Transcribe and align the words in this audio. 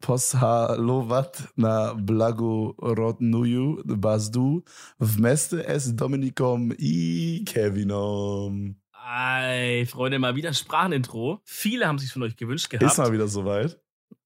poshalovat 0.00 1.42
na 1.56 1.94
blagorodnuju 1.94 3.82
bazdu 3.96 4.62
w 5.00 5.18
meste 5.20 5.66
es 5.66 5.94
Dominikom 5.96 6.72
i 6.78 7.44
Kevinom. 7.46 8.74
Ey, 9.08 9.86
Freunde, 9.86 10.18
mal 10.18 10.34
wieder 10.34 10.52
Sprachenintro. 10.52 11.40
Viele 11.44 11.86
haben 11.86 11.98
sich 11.98 12.12
von 12.12 12.22
euch 12.22 12.36
gewünscht 12.36 12.70
gehabt. 12.70 12.90
Ist 12.90 12.98
mal 12.98 13.12
wieder 13.12 13.28
soweit. 13.28 13.80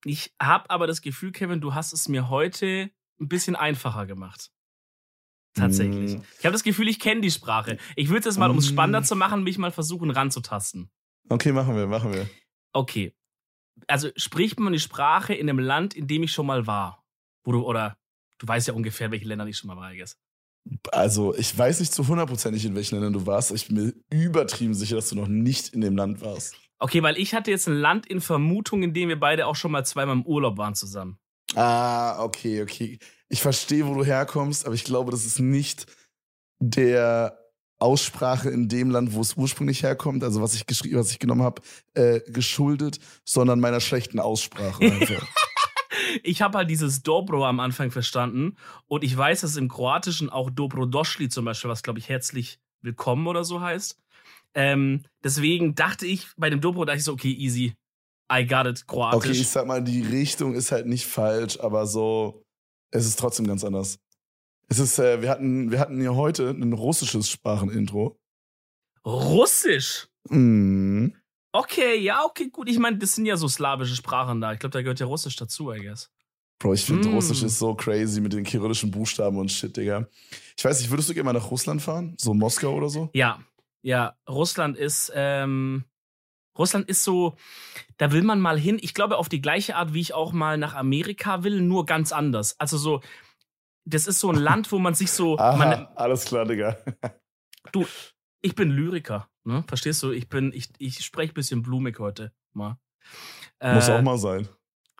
Ich 0.04 0.34
habe 0.40 0.70
aber 0.70 0.86
das 0.86 1.02
Gefühl, 1.02 1.32
Kevin, 1.32 1.60
du 1.60 1.74
hast 1.74 1.92
es 1.92 2.08
mir 2.08 2.30
heute 2.30 2.90
ein 3.20 3.28
bisschen 3.28 3.56
einfacher 3.56 4.06
gemacht. 4.06 4.50
Tatsächlich. 5.54 6.16
Mm. 6.16 6.22
Ich 6.38 6.46
habe 6.46 6.52
das 6.52 6.62
Gefühl, 6.62 6.88
ich 6.88 6.98
kenne 7.00 7.20
die 7.20 7.30
Sprache. 7.30 7.76
Ich 7.96 8.08
würde 8.08 8.28
es 8.28 8.38
mal, 8.38 8.50
um 8.50 8.56
es 8.58 8.70
Mm. 8.70 8.72
spannender 8.72 9.02
zu 9.02 9.16
machen, 9.16 9.42
mich 9.42 9.58
mal 9.58 9.72
versuchen 9.72 10.10
ranzutasten. 10.10 10.90
Okay, 11.28 11.52
machen 11.52 11.76
wir, 11.76 11.86
machen 11.86 12.12
wir. 12.14 12.26
Okay. 12.72 13.14
Also 13.86 14.10
spricht 14.16 14.60
man 14.60 14.72
die 14.72 14.78
Sprache 14.78 15.34
in 15.34 15.48
einem 15.48 15.58
Land, 15.58 15.94
in 15.94 16.06
dem 16.06 16.22
ich 16.22 16.32
schon 16.32 16.46
mal 16.46 16.66
war? 16.66 17.04
Wo 17.44 17.52
du, 17.52 17.62
oder 17.62 17.96
du 18.38 18.48
weißt 18.48 18.68
ja 18.68 18.74
ungefähr, 18.74 19.10
welche 19.10 19.26
Länder 19.26 19.46
ich 19.46 19.56
schon 19.56 19.68
mal 19.68 19.76
war, 19.76 19.92
I 19.92 19.98
guess. 19.98 20.16
Also, 20.92 21.34
ich 21.34 21.56
weiß 21.56 21.80
nicht 21.80 21.92
zu 21.92 22.06
hundertprozentig, 22.06 22.64
in 22.64 22.74
welchen 22.74 22.96
Ländern 22.96 23.14
du 23.14 23.26
warst. 23.26 23.50
Ich 23.50 23.68
bin 23.68 23.76
mir 23.76 23.94
übertrieben 24.10 24.74
sicher, 24.74 24.96
dass 24.96 25.08
du 25.08 25.16
noch 25.16 25.28
nicht 25.28 25.70
in 25.70 25.80
dem 25.80 25.96
Land 25.96 26.20
warst. 26.20 26.54
Okay, 26.78 27.02
weil 27.02 27.18
ich 27.18 27.34
hatte 27.34 27.50
jetzt 27.50 27.66
ein 27.66 27.76
Land 27.76 28.06
in 28.06 28.20
Vermutung, 28.20 28.82
in 28.82 28.94
dem 28.94 29.08
wir 29.08 29.20
beide 29.20 29.46
auch 29.46 29.56
schon 29.56 29.72
mal 29.72 29.84
zweimal 29.84 30.16
im 30.16 30.26
Urlaub 30.26 30.58
waren 30.58 30.74
zusammen. 30.74 31.18
Ah, 31.54 32.22
okay, 32.22 32.62
okay. 32.62 32.98
Ich 33.28 33.42
verstehe, 33.42 33.86
wo 33.86 33.94
du 33.94 34.04
herkommst, 34.04 34.66
aber 34.66 34.74
ich 34.74 34.84
glaube, 34.84 35.10
das 35.10 35.24
ist 35.24 35.40
nicht 35.40 35.86
der 36.58 37.39
Aussprache 37.80 38.50
in 38.50 38.68
dem 38.68 38.90
Land, 38.90 39.14
wo 39.14 39.20
es 39.20 39.34
ursprünglich 39.34 39.82
herkommt, 39.82 40.22
also 40.22 40.42
was 40.42 40.54
ich 40.54 40.66
geschrieben, 40.66 40.98
was 40.98 41.10
ich 41.10 41.18
genommen 41.18 41.42
habe, 41.42 41.62
äh, 41.94 42.20
geschuldet, 42.30 43.00
sondern 43.24 43.60
meiner 43.60 43.80
schlechten 43.80 44.20
Aussprache. 44.20 44.80
Ich 46.24 46.42
habe 46.42 46.58
halt 46.58 46.70
dieses 46.70 47.02
Dobro 47.02 47.46
am 47.46 47.60
Anfang 47.60 47.90
verstanden 47.90 48.56
und 48.86 49.04
ich 49.04 49.16
weiß, 49.16 49.42
dass 49.42 49.56
im 49.56 49.68
Kroatischen 49.68 50.28
auch 50.28 50.50
Dobrodošli 50.50 51.28
zum 51.28 51.44
Beispiel, 51.44 51.70
was 51.70 51.82
glaube 51.82 51.98
ich 52.00 52.08
herzlich 52.08 52.58
willkommen 52.82 53.26
oder 53.26 53.44
so 53.44 53.60
heißt. 53.60 53.96
Ähm, 54.54 55.04
deswegen 55.22 55.74
dachte 55.74 56.06
ich 56.06 56.26
bei 56.36 56.50
dem 56.50 56.60
Dobro, 56.60 56.84
dachte 56.84 56.98
ich 56.98 57.04
so, 57.04 57.12
okay, 57.12 57.32
easy, 57.32 57.74
I 58.32 58.46
got 58.46 58.66
it, 58.66 58.86
Kroatisch. 58.86 59.30
okay, 59.30 59.40
ich 59.40 59.48
sag 59.48 59.66
mal, 59.66 59.82
die 59.82 60.02
Richtung 60.02 60.54
ist 60.54 60.72
halt 60.72 60.86
nicht 60.86 61.06
falsch, 61.06 61.60
aber 61.60 61.86
so, 61.86 62.42
es 62.90 63.06
ist 63.06 63.18
trotzdem 63.18 63.46
ganz 63.46 63.62
anders. 63.64 63.98
Es 64.70 64.78
ist, 64.78 65.00
äh, 65.00 65.20
wir 65.20 65.30
hatten, 65.30 65.72
wir 65.72 65.80
hatten 65.80 66.00
ja 66.00 66.14
heute 66.14 66.50
ein 66.50 66.72
russisches 66.72 67.28
Sprachenintro. 67.28 68.20
Russisch. 69.04 70.06
Mhm. 70.28 71.16
Okay, 71.52 71.98
ja, 71.98 72.24
okay, 72.24 72.48
gut. 72.50 72.68
Ich 72.68 72.78
meine, 72.78 72.96
das 72.98 73.14
sind 73.16 73.26
ja 73.26 73.36
so 73.36 73.48
slawische 73.48 73.96
Sprachen 73.96 74.40
da. 74.40 74.52
Ich 74.52 74.60
glaube, 74.60 74.72
da 74.72 74.82
gehört 74.82 75.00
ja 75.00 75.06
Russisch 75.06 75.34
dazu, 75.34 75.72
I 75.72 75.80
guess. 75.80 76.08
Bro, 76.60 76.74
ich 76.74 76.84
finde 76.84 77.08
Mm. 77.08 77.14
Russisch 77.14 77.42
ist 77.42 77.58
so 77.58 77.74
crazy 77.74 78.20
mit 78.20 78.32
den 78.32 78.44
kyrillischen 78.44 78.92
Buchstaben 78.92 79.38
und 79.38 79.50
shit, 79.50 79.76
Digga. 79.76 80.06
Ich 80.56 80.64
weiß 80.64 80.78
nicht, 80.80 80.90
würdest 80.90 81.08
du 81.08 81.14
gerne 81.14 81.24
mal 81.24 81.32
nach 81.32 81.50
Russland 81.50 81.82
fahren? 81.82 82.14
So 82.20 82.32
Moskau 82.34 82.74
oder 82.74 82.90
so? 82.90 83.10
Ja, 83.12 83.40
ja, 83.82 84.14
Russland 84.28 84.76
ist, 84.76 85.10
ähm, 85.14 85.84
Russland 86.56 86.88
ist 86.88 87.02
so, 87.02 87.34
da 87.96 88.12
will 88.12 88.22
man 88.22 88.40
mal 88.40 88.58
hin. 88.58 88.78
Ich 88.80 88.94
glaube, 88.94 89.16
auf 89.16 89.28
die 89.28 89.40
gleiche 89.40 89.74
Art, 89.74 89.94
wie 89.94 90.00
ich 90.00 90.14
auch 90.14 90.32
mal 90.32 90.58
nach 90.58 90.74
Amerika 90.74 91.42
will, 91.42 91.60
nur 91.62 91.86
ganz 91.86 92.12
anders. 92.12 92.54
Also 92.60 92.76
so, 92.76 93.00
das 93.90 94.06
ist 94.06 94.20
so 94.20 94.30
ein 94.30 94.36
Land, 94.38 94.70
wo 94.72 94.78
man 94.78 94.94
sich 94.94 95.10
so, 95.10 95.38
Aha, 95.38 95.56
man, 95.56 95.86
alles 95.96 96.24
klar, 96.24 96.44
Digga. 96.46 96.78
du, 97.72 97.86
ich 98.40 98.54
bin 98.54 98.70
Lyriker, 98.70 99.28
ne? 99.44 99.64
Verstehst 99.66 100.02
du? 100.02 100.12
Ich 100.12 100.28
bin, 100.28 100.52
ich, 100.54 100.68
ich 100.78 101.04
spreche 101.04 101.32
ein 101.32 101.34
bisschen 101.34 101.62
blumig 101.62 101.98
heute, 101.98 102.32
mal. 102.52 102.78
Muss 103.62 103.88
Äh, 103.88 103.92
auch 103.92 104.02
mal 104.02 104.18
sein. 104.18 104.48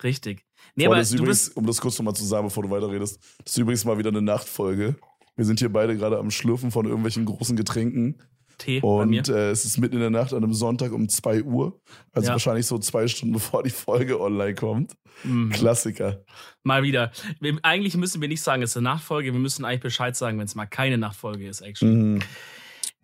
Richtig. 0.02 0.46
Nee, 0.74 0.84
Boah, 0.84 0.92
aber 0.92 0.96
das 0.96 1.08
ist 1.08 1.12
du 1.18 1.22
übrigens, 1.22 1.46
bist, 1.46 1.56
um 1.56 1.66
das 1.66 1.80
kurz 1.80 1.98
nochmal 1.98 2.14
zu 2.14 2.24
sagen, 2.24 2.46
bevor 2.46 2.62
du 2.62 2.70
weiterredest, 2.70 3.20
das 3.44 3.52
ist 3.52 3.58
übrigens 3.58 3.84
mal 3.84 3.98
wieder 3.98 4.08
eine 4.10 4.22
Nachtfolge. 4.22 4.96
Wir 5.36 5.44
sind 5.44 5.58
hier 5.58 5.72
beide 5.72 5.96
gerade 5.96 6.18
am 6.18 6.30
Schlürfen 6.30 6.70
von 6.70 6.86
irgendwelchen 6.86 7.24
großen 7.24 7.56
Getränken. 7.56 8.22
Tee 8.60 8.80
bei 8.80 9.06
mir. 9.06 9.18
Und 9.18 9.28
äh, 9.28 9.50
es 9.50 9.64
ist 9.64 9.78
mitten 9.78 9.96
in 9.96 10.00
der 10.00 10.10
Nacht 10.10 10.32
an 10.32 10.44
einem 10.44 10.54
Sonntag 10.54 10.92
um 10.92 11.08
2 11.08 11.42
Uhr. 11.42 11.80
Also 12.12 12.28
Ja. 12.28 12.32
wahrscheinlich 12.34 12.66
so 12.66 12.78
zwei 12.78 13.08
Stunden 13.08 13.32
bevor 13.34 13.62
die 13.62 13.70
Folge 13.70 14.20
online 14.20 14.54
kommt. 14.54 14.94
Mhm. 15.24 15.50
Klassiker. 15.50 16.24
Mal 16.62 16.82
wieder. 16.82 17.10
Wir, 17.40 17.58
eigentlich 17.62 17.96
müssen 17.96 18.20
wir 18.20 18.28
nicht 18.28 18.42
sagen, 18.42 18.62
es 18.62 18.70
ist 18.70 18.76
eine 18.76 18.84
Nachtfolge. 18.84 19.32
Wir 19.32 19.40
müssen 19.40 19.64
eigentlich 19.64 19.80
Bescheid 19.80 20.14
sagen, 20.16 20.38
wenn 20.38 20.46
es 20.46 20.54
mal 20.54 20.66
keine 20.66 20.98
Nachtfolge 20.98 21.48
ist, 21.48 21.60
actually. 21.62 21.92
Mhm. 21.94 22.18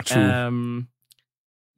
True. 0.05 0.33
Ähm, 0.47 0.89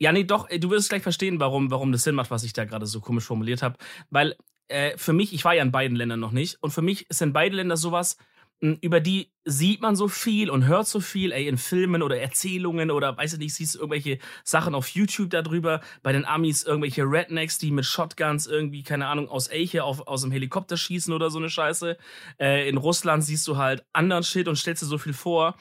ja, 0.00 0.12
nee, 0.12 0.24
doch, 0.24 0.48
du 0.48 0.70
wirst 0.70 0.90
gleich 0.90 1.02
verstehen, 1.02 1.40
warum, 1.40 1.70
warum 1.70 1.90
das 1.92 2.02
Sinn 2.04 2.14
macht, 2.14 2.30
was 2.30 2.44
ich 2.44 2.52
da 2.52 2.64
gerade 2.64 2.86
so 2.86 3.00
komisch 3.00 3.24
formuliert 3.24 3.62
habe. 3.62 3.76
Weil 4.10 4.36
äh, 4.68 4.96
für 4.96 5.12
mich, 5.12 5.32
ich 5.32 5.44
war 5.44 5.54
ja 5.54 5.62
in 5.62 5.72
beiden 5.72 5.96
Ländern 5.96 6.20
noch 6.20 6.30
nicht, 6.32 6.56
und 6.62 6.70
für 6.72 6.82
mich 6.82 7.06
sind 7.10 7.32
beide 7.32 7.56
Länder 7.56 7.76
sowas, 7.76 8.16
über 8.60 9.00
die 9.00 9.30
sieht 9.44 9.80
man 9.80 9.94
so 9.94 10.08
viel 10.08 10.50
und 10.50 10.66
hört 10.66 10.88
so 10.88 11.00
viel, 11.00 11.32
ey, 11.32 11.46
in 11.46 11.58
Filmen 11.58 12.02
oder 12.02 12.20
Erzählungen 12.20 12.90
oder 12.90 13.16
weiß 13.16 13.34
ich 13.34 13.38
nicht, 13.38 13.54
siehst 13.54 13.76
du 13.76 13.78
irgendwelche 13.78 14.18
Sachen 14.44 14.74
auf 14.74 14.88
YouTube 14.88 15.30
darüber, 15.30 15.80
bei 16.02 16.12
den 16.12 16.24
Amis 16.24 16.64
irgendwelche 16.64 17.04
Rednecks, 17.04 17.58
die 17.58 17.70
mit 17.70 17.84
Shotguns 17.84 18.46
irgendwie, 18.46 18.82
keine 18.82 19.06
Ahnung, 19.06 19.28
aus 19.28 19.46
Elche 19.46 19.84
auf, 19.84 20.06
aus 20.06 20.22
dem 20.22 20.32
Helikopter 20.32 20.76
schießen 20.76 21.14
oder 21.14 21.30
so 21.30 21.38
eine 21.38 21.50
Scheiße. 21.50 21.96
Äh, 22.40 22.68
in 22.68 22.76
Russland 22.76 23.24
siehst 23.24 23.46
du 23.46 23.56
halt 23.56 23.86
anderen 23.92 24.24
Shit 24.24 24.48
und 24.48 24.56
stellst 24.56 24.82
dir 24.82 24.86
so 24.86 24.98
viel 24.98 25.14
vor. 25.14 25.56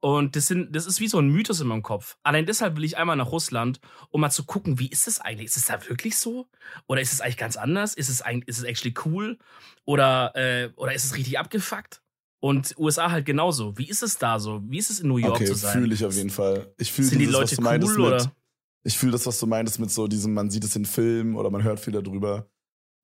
Und 0.00 0.34
das, 0.34 0.46
sind, 0.46 0.74
das 0.74 0.86
ist 0.86 1.00
wie 1.00 1.08
so 1.08 1.18
ein 1.18 1.28
Mythos 1.28 1.60
in 1.60 1.68
meinem 1.68 1.82
Kopf. 1.82 2.16
Allein 2.22 2.46
deshalb 2.46 2.76
will 2.76 2.84
ich 2.84 2.96
einmal 2.96 3.16
nach 3.16 3.30
Russland, 3.30 3.80
um 4.10 4.22
mal 4.22 4.30
zu 4.30 4.44
gucken, 4.44 4.78
wie 4.78 4.88
ist 4.88 5.06
es 5.06 5.20
eigentlich? 5.20 5.46
Ist 5.48 5.56
es 5.58 5.66
da 5.66 5.86
wirklich 5.88 6.16
so? 6.16 6.48
Oder 6.86 7.02
ist 7.02 7.12
es 7.12 7.20
eigentlich 7.20 7.36
ganz 7.36 7.56
anders? 7.56 7.94
Ist 7.94 8.08
es 8.08 8.22
eigentlich, 8.22 8.48
ist 8.48 8.58
es 8.58 8.64
actually 8.64 8.94
cool? 9.04 9.38
Oder, 9.84 10.34
äh, 10.34 10.70
oder 10.76 10.94
ist 10.94 11.04
es 11.04 11.14
richtig 11.14 11.38
abgefuckt? 11.38 12.00
Und 12.40 12.74
USA 12.78 13.10
halt 13.10 13.26
genauso. 13.26 13.76
Wie 13.76 13.88
ist 13.88 14.02
es 14.02 14.16
da 14.16 14.38
so? 14.38 14.60
Wie 14.64 14.78
ist 14.78 14.90
es 14.90 15.00
in 15.00 15.08
New 15.08 15.16
York 15.16 15.36
Okay, 15.36 15.46
zu 15.46 15.54
sein? 15.54 15.72
fühle 15.72 15.94
ich 15.94 16.04
auf 16.04 16.14
jeden 16.14 16.30
Fall. 16.30 16.72
Ich 16.78 16.92
fühle 16.92 17.08
Sind 17.08 17.18
die 17.18 17.26
dieses, 17.26 17.34
was 17.34 17.50
Leute 17.50 17.56
du 17.56 17.62
meintest 17.62 17.92
cool 17.98 18.10
mit, 18.10 18.14
oder? 18.14 18.32
Ich 18.84 18.96
fühle 18.96 19.12
das, 19.12 19.26
was 19.26 19.40
du 19.40 19.46
meintest 19.46 19.80
mit 19.80 19.90
so 19.90 20.06
diesem, 20.06 20.34
man 20.34 20.50
sieht 20.50 20.64
es 20.64 20.76
in 20.76 20.84
Filmen 20.84 21.34
oder 21.34 21.50
man 21.50 21.64
hört 21.64 21.80
viel 21.80 21.92
darüber. 21.92 22.48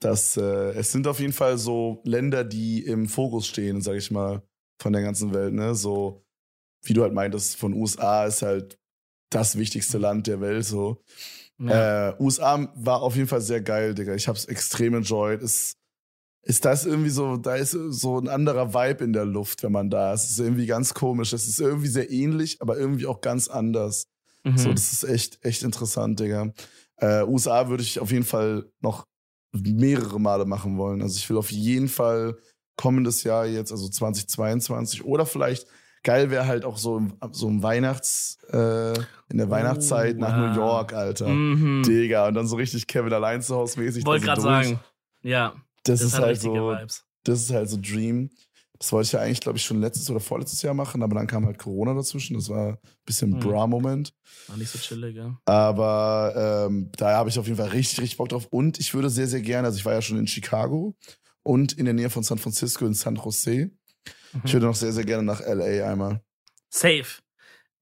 Dass 0.00 0.36
äh, 0.36 0.72
es 0.72 0.92
sind 0.92 1.06
auf 1.06 1.18
jeden 1.18 1.32
Fall 1.32 1.58
so 1.58 2.00
Länder, 2.04 2.44
die 2.44 2.84
im 2.84 3.08
Fokus 3.08 3.46
stehen, 3.46 3.80
sag 3.80 3.96
ich 3.96 4.10
mal, 4.10 4.42
von 4.80 4.92
der 4.92 5.02
ganzen 5.02 5.34
Welt, 5.34 5.52
ne? 5.54 5.74
So, 5.74 6.24
wie 6.82 6.92
du 6.92 7.02
halt 7.02 7.12
meintest, 7.12 7.56
von 7.56 7.72
USA 7.72 8.26
ist 8.26 8.42
halt 8.42 8.78
das 9.30 9.56
wichtigste 9.56 9.98
Land 9.98 10.26
der 10.26 10.40
Welt, 10.40 10.64
so. 10.64 11.02
Ja. 11.58 12.10
Äh, 12.10 12.16
USA 12.20 12.72
war 12.76 13.02
auf 13.02 13.16
jeden 13.16 13.28
Fall 13.28 13.40
sehr 13.40 13.60
geil, 13.60 13.94
Digga. 13.94 14.14
Ich 14.14 14.28
hab's 14.28 14.44
extrem 14.44 14.94
enjoyed. 14.94 15.40
Ist, 15.42 15.76
ist 16.44 16.64
das 16.64 16.84
irgendwie 16.84 17.10
so, 17.10 17.36
da 17.36 17.56
ist 17.56 17.70
so 17.72 18.18
ein 18.18 18.28
anderer 18.28 18.74
Vibe 18.74 19.04
in 19.04 19.12
der 19.12 19.24
Luft, 19.24 19.62
wenn 19.62 19.72
man 19.72 19.90
da 19.90 20.12
ist. 20.12 20.24
Es 20.24 20.30
ist 20.32 20.40
irgendwie 20.40 20.66
ganz 20.66 20.92
komisch. 20.92 21.32
Es 21.32 21.48
ist 21.48 21.60
irgendwie 21.60 21.88
sehr 21.88 22.10
ähnlich, 22.10 22.60
aber 22.60 22.76
irgendwie 22.76 23.06
auch 23.06 23.20
ganz 23.20 23.48
anders. 23.48 24.08
Mhm. 24.44 24.58
So, 24.58 24.72
das 24.72 24.92
ist 24.92 25.04
echt, 25.04 25.44
echt 25.44 25.62
interessant, 25.62 26.20
Digga. 26.20 26.52
Äh, 26.96 27.22
USA 27.24 27.68
würde 27.68 27.82
ich 27.82 27.98
auf 27.98 28.12
jeden 28.12 28.24
Fall 28.24 28.66
noch 28.80 29.06
mehrere 29.52 30.20
Male 30.20 30.44
machen 30.44 30.76
wollen. 30.76 31.00
Also 31.00 31.16
ich 31.16 31.28
will 31.30 31.38
auf 31.38 31.50
jeden 31.50 31.88
Fall 31.88 32.36
kommendes 32.76 33.22
Jahr 33.22 33.46
jetzt, 33.46 33.72
also 33.72 33.88
2022 33.88 35.04
oder 35.04 35.26
vielleicht 35.26 35.66
geil 36.02 36.30
wäre 36.30 36.46
halt 36.46 36.64
auch 36.64 36.76
so 36.76 36.98
im, 36.98 37.14
so 37.32 37.48
im 37.48 37.62
Weihnachts, 37.62 38.38
äh, 38.52 38.92
in 39.30 39.38
der 39.38 39.46
Oh, 39.46 39.50
Weihnachtszeit 39.50 40.18
nach 40.18 40.36
wow. 40.36 40.38
New 40.56 40.60
York, 40.60 40.92
Alter. 40.92 41.28
Mhm. 41.28 41.82
Digga, 41.84 42.28
und 42.28 42.34
dann 42.34 42.46
so 42.46 42.56
richtig 42.56 42.86
Kevin 42.86 43.12
allein 43.12 43.40
zu 43.40 43.54
Hause 43.54 43.80
mäßig. 43.80 44.04
Wollte 44.04 44.26
gerade 44.26 44.42
sagen. 44.42 44.80
Ja, 45.22 45.54
Das, 45.84 46.00
das, 46.00 46.08
ist 46.14 46.18
halt 46.18 46.40
so, 46.40 46.52
Vibes. 46.52 47.04
das 47.24 47.40
ist 47.42 47.50
halt 47.50 47.68
so 47.70 47.78
Dream. 47.80 48.30
Das 48.78 48.90
wollte 48.92 49.06
ich 49.06 49.12
ja 49.12 49.20
eigentlich, 49.20 49.40
glaube 49.40 49.56
ich, 49.56 49.64
schon 49.64 49.80
letztes 49.80 50.10
oder 50.10 50.18
vorletztes 50.20 50.60
Jahr 50.62 50.74
machen, 50.74 51.02
aber 51.02 51.14
dann 51.14 51.26
kam 51.28 51.46
halt 51.46 51.58
Corona 51.58 51.94
dazwischen. 51.94 52.34
Das 52.34 52.48
war 52.48 52.70
ein 52.72 52.78
bisschen 53.06 53.30
Mhm. 53.30 53.40
Bra-Moment. 53.40 54.12
War 54.48 54.56
nicht 54.56 54.70
so 54.70 54.78
chillig, 54.78 55.14
ja. 55.16 55.38
Aber 55.46 56.66
ähm, 56.68 56.90
da 56.96 57.16
habe 57.16 57.30
ich 57.30 57.38
auf 57.38 57.46
jeden 57.46 57.56
Fall 57.56 57.68
richtig, 57.68 58.00
richtig 58.00 58.18
Bock 58.18 58.28
drauf. 58.30 58.46
Und 58.50 58.78
ich 58.80 58.92
würde 58.92 59.08
sehr, 59.10 59.28
sehr 59.28 59.40
gerne, 59.42 59.68
also 59.68 59.78
ich 59.78 59.84
war 59.84 59.92
ja 59.94 60.02
schon 60.02 60.18
in 60.18 60.26
Chicago 60.26 60.96
und 61.44 61.72
in 61.74 61.84
der 61.84 61.94
Nähe 61.94 62.10
von 62.10 62.24
San 62.24 62.38
Francisco 62.38 62.84
in 62.84 62.94
San 62.94 63.14
Jose. 63.16 63.70
Mhm. 64.32 64.42
Ich 64.44 64.52
würde 64.52 64.66
noch 64.66 64.74
sehr, 64.74 64.92
sehr 64.92 65.04
gerne 65.04 65.22
nach 65.22 65.40
LA 65.40 65.88
einmal. 65.90 66.20
Safe. 66.68 67.06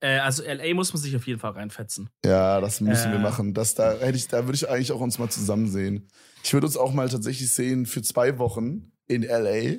Äh, 0.00 0.19
also 0.19 0.43
LA 0.43 0.75
muss 0.75 0.93
man 0.93 1.00
sich 1.02 1.16
auf 1.16 1.26
jeden 1.26 1.40
Fall 1.40 1.52
reinfetzen. 1.52 2.10
Ja, 2.25 2.60
das 2.60 2.81
müssen 2.81 3.10
wir 3.12 3.19
Äh. 3.19 3.22
machen. 3.22 3.55
Das, 3.55 3.75
da 3.75 3.93
hätte 3.98 4.19
ich, 4.19 4.28
da 4.28 4.44
würde 4.44 4.56
ich 4.56 4.69
eigentlich 4.69 4.93
auch 4.93 5.00
uns 5.00 5.19
mal 5.19 5.31
zusammen 5.31 5.69
sehen. 5.70 6.08
Ich 6.42 6.52
würde 6.52 6.66
uns 6.66 6.76
auch 6.76 6.92
mal 6.92 7.08
tatsächlich 7.08 7.52
sehen 7.52 7.86
für 7.86 8.02
zwei 8.02 8.38
Wochen 8.38 8.92
in 9.06 9.22
LA, 9.22 9.78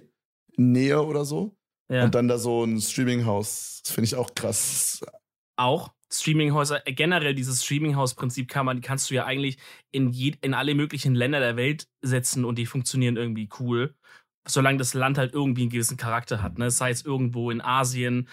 näher 0.56 1.06
oder 1.06 1.26
so. 1.26 1.58
Ja. 1.90 2.06
Und 2.06 2.16
dann 2.16 2.28
da 2.28 2.38
so 2.38 2.64
ein 2.64 2.80
Streaminghaus. 2.80 3.82
Das 3.84 3.94
finde 3.94 4.06
ich 4.06 4.16
auch 4.16 4.34
krass. 4.34 5.02
auch 5.56 5.94
Streaminghäuser, 6.14 6.88
äh, 6.88 6.94
generell 6.94 7.34
dieses 7.34 7.64
Streaminghaus-Prinzip 7.64 8.48
kann 8.48 8.66
man, 8.66 8.82
kannst 8.82 9.10
du 9.10 9.16
ja 9.16 9.26
eigentlich 9.26 9.58
in, 9.92 10.12
je, 10.12 10.36
in 10.42 10.54
alle 10.54 10.76
möglichen 10.76 11.16
Länder 11.16 11.40
der 11.40 11.56
Welt 11.56 11.88
setzen 12.02 12.46
und 12.46 12.58
die 12.58 12.66
funktionieren 12.66 13.18
irgendwie 13.18 13.50
cool. 13.60 13.96
Solange 14.48 14.78
das 14.78 14.94
Land 14.94 15.18
halt 15.18 15.34
irgendwie 15.34 15.62
einen 15.62 15.72
gewissen 15.72 15.98
Charakter 15.98 16.42
hat, 16.42 16.58
ne? 16.58 16.70
Sei 16.70 16.92
es 16.92 17.06
irgendwo 17.06 17.50
in 17.50 17.62
Asien, 17.62 18.28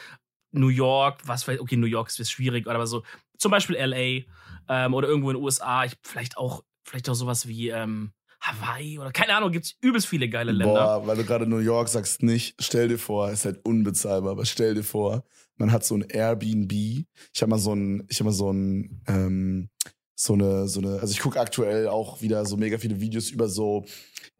New 0.52 0.68
York, 0.68 1.20
was 1.26 1.46
weiß 1.46 1.60
okay, 1.60 1.76
New 1.76 1.86
York 1.86 2.08
ist 2.08 2.18
jetzt 2.18 2.32
schwierig, 2.32 2.66
aber 2.66 2.86
so, 2.86 3.04
zum 3.38 3.50
Beispiel 3.52 3.76
LA 3.76 4.24
ähm, 4.68 4.94
oder 4.94 5.08
irgendwo 5.08 5.30
in 5.30 5.36
den 5.36 5.44
USA, 5.44 5.84
ich, 5.84 5.96
vielleicht 6.02 6.36
auch, 6.36 6.64
vielleicht 6.84 7.08
auch 7.08 7.14
sowas 7.14 7.46
wie 7.46 7.68
ähm, 7.68 8.12
Hawaii 8.40 8.98
oder 8.98 9.12
keine 9.12 9.34
Ahnung, 9.34 9.52
gibt's 9.52 9.76
übelst 9.80 10.06
viele 10.06 10.28
geile 10.28 10.52
Länder. 10.52 11.00
Boah, 11.00 11.06
weil 11.06 11.16
du 11.16 11.24
gerade 11.24 11.46
New 11.46 11.58
York 11.58 11.88
sagst, 11.88 12.22
nicht, 12.22 12.54
stell 12.58 12.88
dir 12.88 12.98
vor, 12.98 13.30
ist 13.30 13.44
halt 13.44 13.64
unbezahlbar, 13.64 14.32
aber 14.32 14.46
stell 14.46 14.74
dir 14.74 14.82
vor, 14.82 15.24
man 15.56 15.72
hat 15.72 15.84
so 15.84 15.94
ein 15.94 16.02
Airbnb. 16.02 16.72
Ich 16.72 17.42
habe 17.42 17.50
mal 17.50 17.58
so 17.58 17.74
ein, 17.74 18.06
ich 18.08 18.18
habe 18.18 18.30
mal 18.30 18.34
so 18.34 18.50
ein, 18.50 19.02
ähm, 19.06 19.68
so 20.14 20.34
eine, 20.34 20.68
so 20.68 20.80
eine, 20.80 21.00
also 21.00 21.12
ich 21.12 21.20
gucke 21.20 21.40
aktuell 21.40 21.88
auch 21.88 22.22
wieder 22.22 22.44
so 22.46 22.56
mega 22.56 22.78
viele 22.78 23.00
Videos 23.00 23.30
über 23.30 23.48
so 23.48 23.84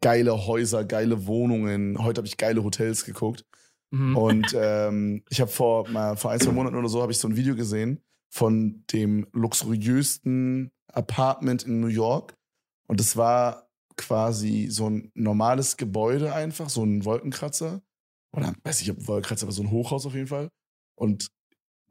geile 0.01 0.45
Häuser, 0.45 0.83
geile 0.83 1.27
Wohnungen. 1.27 1.97
Heute 2.03 2.19
habe 2.19 2.27
ich 2.27 2.37
geile 2.37 2.63
Hotels 2.63 3.05
geguckt. 3.05 3.45
Mhm. 3.91 4.17
Und 4.17 4.53
ähm, 4.55 5.23
ich 5.29 5.41
habe 5.41 5.51
vor, 5.51 5.87
mal, 5.89 6.17
vor 6.17 6.31
ein, 6.31 6.39
zwei 6.39 6.51
Monaten 6.51 6.75
oder 6.75 6.89
so 6.89 7.01
habe 7.01 7.11
ich 7.11 7.19
so 7.19 7.27
ein 7.27 7.35
Video 7.35 7.55
gesehen 7.55 7.99
von 8.29 8.83
dem 8.91 9.27
luxuriösten 9.31 10.71
Apartment 10.87 11.63
in 11.63 11.81
New 11.81 11.87
York. 11.87 12.35
Und 12.87 12.99
es 12.99 13.15
war 13.15 13.70
quasi 13.97 14.67
so 14.69 14.89
ein 14.89 15.11
normales 15.15 15.77
Gebäude 15.77 16.33
einfach, 16.33 16.69
so 16.69 16.83
ein 16.83 17.05
Wolkenkratzer. 17.05 17.81
Oder 18.35 18.53
weiß 18.63 18.81
ich, 18.81 18.91
ob 18.91 19.07
Wolkenkratzer, 19.07 19.43
aber 19.45 19.51
so 19.51 19.63
ein 19.63 19.71
Hochhaus 19.71 20.05
auf 20.05 20.13
jeden 20.13 20.27
Fall. 20.27 20.49
Und 20.95 21.27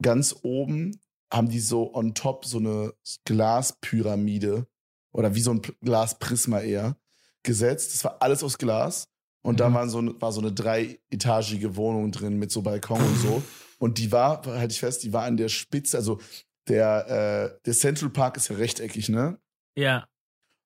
ganz 0.01 0.35
oben 0.43 0.99
haben 1.31 1.49
die 1.49 1.59
so 1.59 1.93
on 1.93 2.13
top 2.15 2.45
so 2.45 2.57
eine 2.57 2.93
Glaspyramide 3.25 4.67
oder 5.13 5.35
wie 5.35 5.41
so 5.41 5.51
ein 5.51 5.61
Glasprisma 5.81 6.59
eher 6.61 6.97
gesetzt. 7.43 7.93
Das 7.93 8.03
war 8.03 8.21
alles 8.21 8.43
aus 8.43 8.57
Glas. 8.57 9.07
Und 9.43 9.59
da 9.59 9.69
Mhm. 9.69 9.73
waren 9.73 9.89
so, 9.89 10.21
war 10.21 10.31
so 10.31 10.41
eine 10.41 10.51
dreietagige 10.51 11.75
Wohnung 11.75 12.11
drin 12.11 12.37
mit 12.37 12.51
so 12.51 12.61
Balkon 12.61 13.01
und 13.01 13.17
so. 13.17 13.41
Und 13.79 13.97
die 13.97 14.11
war, 14.11 14.45
halte 14.45 14.71
ich 14.73 14.79
fest, 14.79 15.03
die 15.03 15.13
war 15.13 15.23
an 15.23 15.37
der 15.37 15.49
Spitze, 15.49 15.97
also 15.97 16.19
der, 16.67 17.55
äh, 17.57 17.59
der 17.65 17.73
Central 17.73 18.11
Park 18.11 18.37
ist 18.37 18.49
ja 18.49 18.55
rechteckig, 18.55 19.09
ne? 19.09 19.39
Ja. 19.75 20.05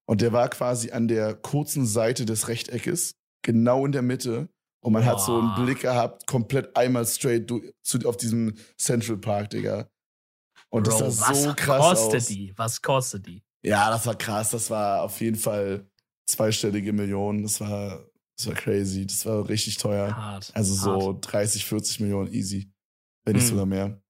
Und 0.07 0.21
der 0.21 0.33
war 0.33 0.49
quasi 0.49 0.91
an 0.91 1.07
der 1.07 1.33
kurzen 1.35 1.85
Seite 1.85 2.25
des 2.25 2.47
Rechteckes, 2.47 3.15
genau 3.41 3.85
in 3.85 3.91
der 3.91 4.01
Mitte. 4.03 4.49
Und 4.83 4.93
man 4.93 5.03
hat 5.05 5.19
so 5.19 5.39
einen 5.39 5.55
Boah. 5.55 5.63
Blick 5.65 5.79
gehabt, 5.79 6.27
komplett 6.27 6.75
einmal 6.77 7.05
straight 7.07 7.51
zu, 7.81 7.99
auf 8.07 8.17
diesem 8.17 8.53
Central 8.77 9.17
Park, 9.17 9.49
Digga. 9.49 9.89
Und 10.69 10.83
Bro, 10.87 10.99
das 10.99 11.17
sah 11.17 11.29
was 11.29 11.43
so 11.43 11.53
krass 11.55 11.81
kostet 11.81 12.15
aus. 12.21 12.27
die? 12.27 12.53
Was 12.55 12.81
kostet 12.81 13.25
die? 13.25 13.43
Ja, 13.63 13.89
das 13.89 14.05
war 14.05 14.15
krass. 14.15 14.51
Das 14.51 14.69
war 14.69 15.01
auf 15.01 15.19
jeden 15.21 15.37
Fall 15.37 15.89
zweistellige 16.27 16.93
Millionen. 16.93 17.41
Das 17.43 17.59
war, 17.61 18.05
das 18.37 18.45
war 18.47 18.53
crazy. 18.53 19.07
Das 19.07 19.25
war 19.25 19.47
richtig 19.49 19.77
teuer. 19.77 20.15
Hart. 20.15 20.51
Also 20.53 20.73
so 20.75 21.13
hart. 21.15 21.31
30, 21.31 21.65
40 21.65 21.99
Millionen 22.01 22.31
easy. 22.31 22.69
Wenn 23.25 23.35
nicht 23.35 23.43
Hm. 23.45 23.49
sogar 23.49 23.65
mehr. 23.65 24.01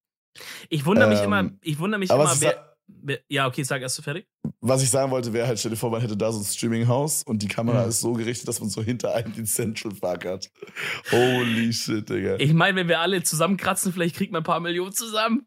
Ich 0.70 0.86
wundere 0.86 1.08
mich 1.08 1.20
Ähm, 1.20 1.26
immer, 1.26 1.52
ich 1.62 1.80
wundere 1.80 2.00
mich 2.00 2.10
immer, 2.10 2.42
wer, 2.42 2.76
wer. 2.88 3.22
Ja, 3.30 3.48
okay, 3.48 3.64
sag 3.64 3.82
erst 3.82 3.98
du 3.98 4.02
fertig. 4.02 4.28
Was 4.68 4.82
ich 4.82 4.90
sagen 4.90 5.12
wollte, 5.12 5.32
wäre 5.34 5.48
halt, 5.48 5.60
stell 5.60 5.72
dir 5.72 5.78
vor, 5.78 5.92
man 5.92 6.02
hätte 6.02 6.18
da 6.18 6.32
so 6.32 6.40
ein 6.40 6.44
Streaminghaus 6.46 7.24
und 7.24 7.42
die 7.44 7.48
Kamera 7.48 7.84
Mhm. 7.84 7.90
ist 7.90 8.02
so 8.02 8.14
gerichtet, 8.14 8.48
dass 8.48 8.60
man 8.60 8.70
so 8.70 8.82
hinter 8.82 9.14
einem 9.14 9.34
den 9.34 9.46
Central 9.46 9.94
Park 9.94 10.26
hat. 10.26 10.50
Holy 11.12 11.72
shit, 11.74 12.10
Digga. 12.10 12.36
Ich 12.40 12.54
meine, 12.54 12.78
wenn 12.78 12.88
wir 12.88 13.00
alle 13.00 13.22
zusammenkratzen, 13.24 13.94
vielleicht 13.94 14.16
kriegt 14.16 14.32
man 14.32 14.42
ein 14.42 14.46
paar 14.46 14.60
Millionen 14.60 14.92
zusammen. 14.94 15.46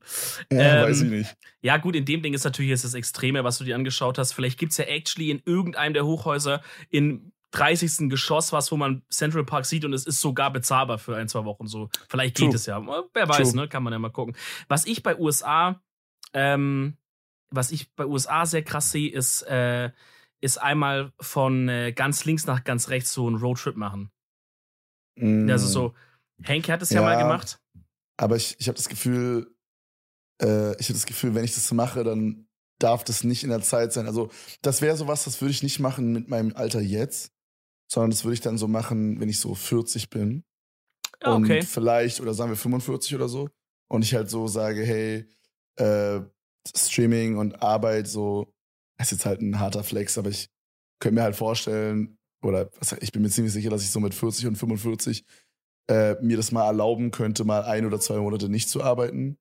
ja, 0.53 0.77
ähm, 0.83 0.89
weiß 0.89 1.03
ich 1.03 1.11
nicht. 1.11 1.37
Ja, 1.63 1.77
gut, 1.79 1.97
in 1.97 2.05
dem 2.05 2.23
Ding 2.23 2.35
ist 2.35 2.45
natürlich 2.45 2.71
jetzt 2.71 2.85
das 2.85 2.95
Extreme, 2.95 3.43
was 3.45 3.59
du 3.59 3.65
dir 3.65 3.75
angeschaut 3.75 4.19
hast. 4.19 4.33
Vielleicht 4.33 4.59
gibt's 4.59 4.77
ja 4.77 4.85
actually 4.85 5.31
in 5.31 5.43
irgendeinem 5.45 5.95
der 5.95 6.07
Hochhäuser 6.07 6.63
in 6.91 7.33
30. 7.51 8.09
Geschoss 8.11 8.53
was, 8.53 8.71
wo 8.71 8.77
man 8.77 9.03
Central 9.11 9.45
Park 9.45 9.65
sieht 9.65 9.85
und 9.85 9.93
es 9.95 10.07
ist 10.07 10.21
sogar 10.21 10.53
bezahlbar 10.53 10.99
für 10.99 11.17
ein, 11.17 11.29
zwei 11.29 11.45
Wochen 11.45 11.67
so. 11.67 11.89
Vielleicht 12.09 12.37
geht 12.37 12.47
True. 12.49 12.55
es 12.55 12.67
ja. 12.67 12.81
Wer 13.15 13.29
weiß, 13.29 13.53
True. 13.53 13.63
ne? 13.63 13.69
Kann 13.69 13.83
man 13.83 13.93
ja 13.93 13.99
mal 13.99 14.11
gucken. 14.11 14.37
Was 14.69 14.87
ich 14.87 15.03
bei 15.03 15.19
USA, 15.19 15.81
ähm, 16.35 16.99
was 17.51 17.71
ich 17.71 17.95
bei 17.95 18.05
USA 18.07 18.47
sehr 18.47 18.63
krass 18.63 18.91
sehe, 18.91 19.11
ist, 19.11 19.43
äh, 19.43 19.91
ist 20.41 20.59
einmal 20.59 21.13
von 21.21 21.69
äh, 21.69 21.93
ganz 21.93 22.25
links 22.25 22.47
nach 22.47 22.65
ganz 22.65 22.89
rechts 22.89 23.13
so 23.13 23.27
einen 23.27 23.37
Roadtrip 23.37 23.77
machen. 23.77 24.11
Mm. 25.17 25.51
Also 25.51 25.67
so, 25.67 25.95
Henke 26.43 26.73
hat 26.73 26.83
es 26.83 26.91
ja, 26.91 27.01
Ja. 27.01 27.07
mal 27.07 27.23
gemacht. 27.23 27.61
Aber 28.17 28.37
ich, 28.37 28.57
ich 28.59 28.69
habe 28.69 28.77
das 28.77 28.89
Gefühl, 28.89 29.55
äh, 30.43 30.73
ich 30.81 30.89
habe 30.89 30.95
das 30.95 31.07
Gefühl, 31.07 31.35
wenn 31.35 31.45
ich 31.45 31.55
das 31.55 31.71
mache, 31.73 32.05
dann 32.05 32.49
darf 32.79 33.05
das 33.05 33.25
nicht 33.25 33.43
in 33.43 33.51
der 33.51 33.63
Zeit 33.63 33.93
sein. 33.93 34.07
Also, 34.07 34.31
das 34.63 34.83
wäre 34.83 34.97
sowas, 34.97 35.25
das 35.25 35.41
würde 35.41 35.51
ich 35.51 35.63
nicht 35.63 35.81
machen 35.81 36.13
mit 36.13 36.29
meinem 36.29 36.55
Alter 36.55 36.81
jetzt, 36.81 37.33
sondern 37.91 38.11
das 38.11 38.25
würde 38.25 38.35
ich 38.35 38.41
dann 38.41 38.59
so 38.59 38.69
machen, 38.69 39.21
wenn 39.21 39.29
ich 39.29 39.41
so 39.41 39.55
40 39.55 40.11
bin. 40.11 40.45
Ja, 41.23 41.35
okay. 41.35 41.59
Und 41.59 41.65
vielleicht, 41.65 42.21
oder 42.21 42.35
sagen 42.35 42.51
wir 42.51 42.57
45 42.57 43.15
oder 43.15 43.29
so. 43.29 43.49
Und 43.89 44.03
ich 44.03 44.15
halt 44.15 44.31
so 44.31 44.47
sage, 44.47 44.83
hey, 44.85 45.29
äh, 45.77 46.21
Streaming 46.77 47.37
und 47.37 47.63
Arbeit, 47.63 48.09
so, 48.09 48.53
das 48.99 49.09
ist 49.09 49.19
jetzt 49.19 49.27
halt 49.27 49.41
ein 49.41 49.59
harter 49.61 49.85
Flex, 49.85 50.19
aber 50.19 50.31
ich 50.31 50.49
könnte 51.01 51.17
mir 51.17 51.23
halt 51.23 51.37
vorstellen, 51.37 52.17
oder 52.45 52.71
ich 53.01 53.13
bin 53.13 53.23
mir 53.23 53.31
ziemlich 53.31 53.53
sicher, 53.53 53.71
dass 53.71 53.83
ich 53.83 53.91
so 53.91 54.01
mit 54.01 54.15
40 54.15 54.47
und 54.47 54.57
45 54.57 55.25
äh, 55.91 56.15
mir 56.23 56.37
das 56.37 56.53
mal 56.53 56.67
erlauben 56.67 57.11
könnte, 57.11 57.45
mal 57.45 57.63
ein 57.65 57.87
oder 57.87 57.99
zwei 58.01 58.19
Monate 58.19 58.49
nicht 58.49 58.69
zu 58.69 58.83
arbeiten. 58.83 59.39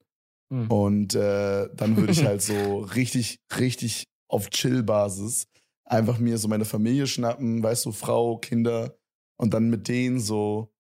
Hm. 0.52 0.72
Und 0.72 1.14
äh, 1.16 1.70
dann 1.76 1.98
würde 1.98 2.14
ich 2.14 2.24
halt 2.26 2.42
so 2.42 2.80
richtig, 2.80 3.40
richtig 3.60 4.06
auf 4.30 4.50
Chill-Basis 4.50 5.48
einfach 5.86 6.20
mir 6.20 6.38
so 6.38 6.48
meine 6.48 6.66
Familie 6.66 7.08
schnappen, 7.08 7.62
weißt 7.64 7.86
du, 7.86 7.92
Frau, 7.92 8.38
Kinder 8.38 8.98
und 9.40 9.54
dann 9.54 9.70
mit 9.70 9.88
denen 9.88 10.20
so 10.20 10.72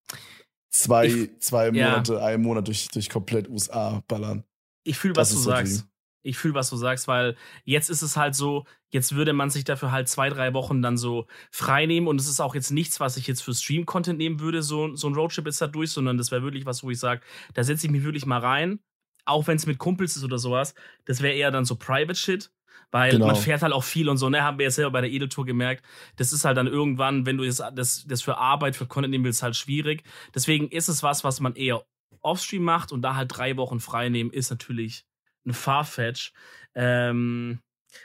zwei, 0.70 1.08
Ich- 1.08 1.40
zwei 1.40 1.66
ja. 1.70 1.90
Monate, 1.92 2.22
einen 2.24 2.44
Monat 2.44 2.68
durch, 2.68 2.88
durch 2.90 3.10
komplett 3.10 3.50
USA 3.50 4.02
ballern. 4.08 4.44
Ich 4.86 4.98
fühle, 4.98 5.14
Das 5.14 5.30
was 5.30 5.36
du 5.36 5.44
so 5.44 5.50
sagst. 5.50 5.80
Dream. 5.82 5.90
Ich 6.28 6.38
fühle, 6.38 6.54
was 6.54 6.70
du 6.70 6.78
sagst, 6.78 7.08
weil 7.08 7.36
jetzt 7.64 7.90
ist 7.90 8.02
es 8.02 8.18
halt 8.18 8.36
so, 8.36 8.66
jetzt 8.92 9.16
würde 9.16 9.34
man 9.34 9.50
sich 9.50 9.64
dafür 9.64 9.92
halt 9.92 10.08
zwei, 10.10 10.30
drei 10.30 10.54
Wochen 10.54 10.82
dann 10.82 10.98
so 10.98 11.28
frei 11.52 11.86
nehmen 11.86 12.08
und 12.08 12.20
es 12.22 12.28
ist 12.30 12.40
auch 12.40 12.56
jetzt 12.56 12.72
nichts, 12.72 13.00
was 13.00 13.18
ich 13.18 13.28
jetzt 13.28 13.42
für 13.44 13.54
Stream-Content 13.54 14.18
nehmen 14.18 14.40
würde, 14.40 14.62
so, 14.64 14.96
so 14.96 15.08
ein 15.08 15.16
Roadtrip 15.16 15.46
jetzt 15.46 15.62
da 15.62 15.68
durch, 15.68 15.92
sondern 15.92 16.18
das 16.18 16.32
wäre 16.32 16.44
wirklich 16.44 16.66
was, 16.66 16.84
wo 16.84 16.90
ich 16.92 17.00
sage, 17.00 17.22
da 17.54 17.64
setze 17.64 17.88
ich 17.88 17.92
mich 17.92 18.04
wirklich 18.04 18.26
mal 18.26 18.40
rein, 18.40 18.80
auch 19.26 19.48
wenn 19.48 19.58
es 19.58 19.66
mit 19.66 19.78
Kumpels 19.78 20.16
ist 20.18 20.24
oder 20.24 20.38
sowas. 20.38 20.74
Das 21.06 21.22
wäre 21.22 21.34
eher 21.36 21.52
dann 21.52 21.66
so 21.66 21.76
Private 21.76 22.16
Shit, 22.16 22.52
weil 22.92 23.14
Genau. 23.14 23.26
man 23.26 23.36
fährt 23.36 23.62
halt 23.62 23.74
auch 23.74 23.84
viel 23.84 24.10
und 24.10 24.18
so, 24.18 24.30
ne, 24.30 24.44
haben 24.44 24.58
wir 24.60 24.66
jetzt 24.66 24.76
selber 24.76 24.92
bei 24.92 25.02
der 25.02 25.12
Edeltour 25.12 25.46
gemerkt. 25.46 25.86
Das 26.16 26.32
ist 26.34 26.46
halt 26.46 26.58
dann 26.58 26.68
irgendwann, 26.68 27.26
wenn 27.26 27.38
du 27.38 27.46
das, 27.46 27.62
das, 27.74 28.06
das 28.08 28.22
für 28.22 28.38
Arbeit, 28.38 28.76
für 28.76 28.86
Content 28.88 29.12
nehmen 29.12 29.26
willst, 29.26 29.44
halt 29.44 29.56
schwierig. 29.56 30.04
Deswegen 30.34 30.70
ist 30.70 30.88
es 30.88 31.04
was, 31.04 31.24
was 31.24 31.40
man 31.40 31.56
eher 31.56 31.84
Offstream 32.22 32.64
macht 32.64 32.92
und 32.92 33.02
da 33.02 33.16
halt 33.16 33.36
drei 33.36 33.58
Wochen 33.58 33.80
frei 33.80 34.10
nehmen, 34.10 34.32
ist 34.32 34.50
natürlich 34.50 35.06
ein 35.48 35.54
Farfetch. 35.54 36.34
Ähm, 36.76 37.60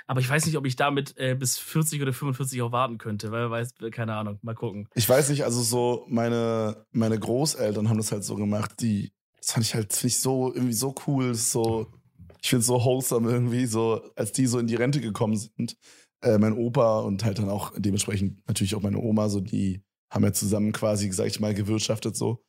aber 0.07 0.21
ich 0.21 0.29
weiß 0.29 0.47
nicht, 0.47 0.57
ob 0.57 0.67
ich 0.67 0.77
damit 0.77 1.15
äh, 1.17 1.35
bis 1.35 1.59
40 1.59 2.01
oder 2.03 2.13
45 2.13 2.63
auch 2.63 2.73
warten 2.73 2.99
könnte, 2.99 3.31
weil 3.31 3.51
weiß, 3.51 3.75
keine 3.91 4.15
Ahnung, 4.15 4.39
mal 4.43 4.55
gucken. 4.55 4.89
Ich 4.95 5.09
weiß 5.09 5.29
nicht, 5.31 5.45
also 5.45 5.63
so 5.63 6.07
meine, 6.09 6.87
meine 6.93 7.19
Großeltern 7.19 7.89
haben 7.89 7.99
das 7.99 8.13
halt 8.13 8.25
so 8.25 8.37
gemacht, 8.37 8.81
die, 8.81 9.13
das 9.37 9.53
fand 9.53 9.67
ich 9.67 9.75
halt 9.75 9.93
finde 9.93 10.09
ich 10.09 10.21
so 10.21 10.53
irgendwie 10.55 10.73
so 10.73 10.95
cool, 11.07 11.35
so, 11.35 11.93
ich 12.41 12.49
finde 12.49 12.61
es 12.61 12.67
so 12.67 12.85
wholesome 12.85 13.31
irgendwie, 13.31 13.67
so 13.67 14.01
als 14.17 14.33
die 14.33 14.47
so 14.47 14.59
in 14.59 14.67
die 14.67 14.77
Rente 14.77 15.01
gekommen 15.01 15.37
sind, 15.37 15.77
äh, 16.23 16.39
mein 16.39 16.57
Opa 16.57 17.01
und 17.01 17.25
halt 17.25 17.39
dann 17.39 17.49
auch 17.49 17.73
dementsprechend 17.77 18.47
natürlich 18.47 18.75
auch 18.75 18.83
meine 18.83 18.99
Oma, 18.99 19.29
so 19.29 19.41
die 19.41 19.83
haben 20.11 20.25
ja 20.25 20.33
zusammen 20.33 20.73
quasi, 20.73 21.11
sag 21.13 21.27
ich 21.27 21.41
mal, 21.41 21.55
gewirtschaftet 21.55 22.17
so 22.17 22.45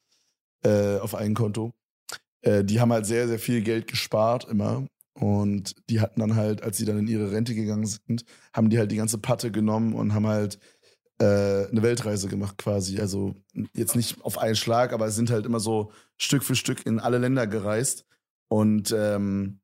äh, 0.64 0.98
auf 0.98 1.16
ein 1.16 1.34
Konto. 1.34 1.74
Äh, 2.44 2.64
die 2.64 2.80
haben 2.80 2.94
halt 2.94 3.06
sehr, 3.06 3.28
sehr 3.28 3.40
viel 3.40 3.62
Geld 3.62 3.88
gespart 3.88 4.46
immer 4.46 4.86
und 5.20 5.76
die 5.90 6.00
hatten 6.00 6.20
dann 6.20 6.36
halt, 6.36 6.64
als 6.64 6.78
sie 6.78 6.86
dann 6.86 7.00
in 7.00 7.08
ihre 7.08 7.32
Rente 7.32 7.56
gegangen 7.56 7.86
sind, 7.86 8.26
haben 8.54 8.70
die 8.70 8.78
halt 8.78 8.92
die 8.92 8.96
ganze 8.98 9.18
Patte 9.18 9.52
genommen 9.52 9.94
und 9.94 10.14
haben 10.14 10.28
halt 10.28 10.60
äh, 11.20 11.68
eine 11.70 11.82
Weltreise 11.84 12.28
gemacht 12.28 12.58
quasi. 12.58 13.00
Also 13.00 13.36
jetzt 13.74 13.96
nicht 13.96 14.24
auf 14.24 14.38
einen 14.38 14.56
Schlag, 14.56 14.94
aber 14.94 15.10
sind 15.12 15.30
halt 15.30 15.46
immer 15.46 15.60
so 15.60 15.92
Stück 16.18 16.44
für 16.44 16.56
Stück 16.56 16.86
in 16.86 17.00
alle 17.00 17.18
Länder 17.20 17.46
gereist. 17.48 18.06
Und 18.50 18.94
ähm, 18.98 19.60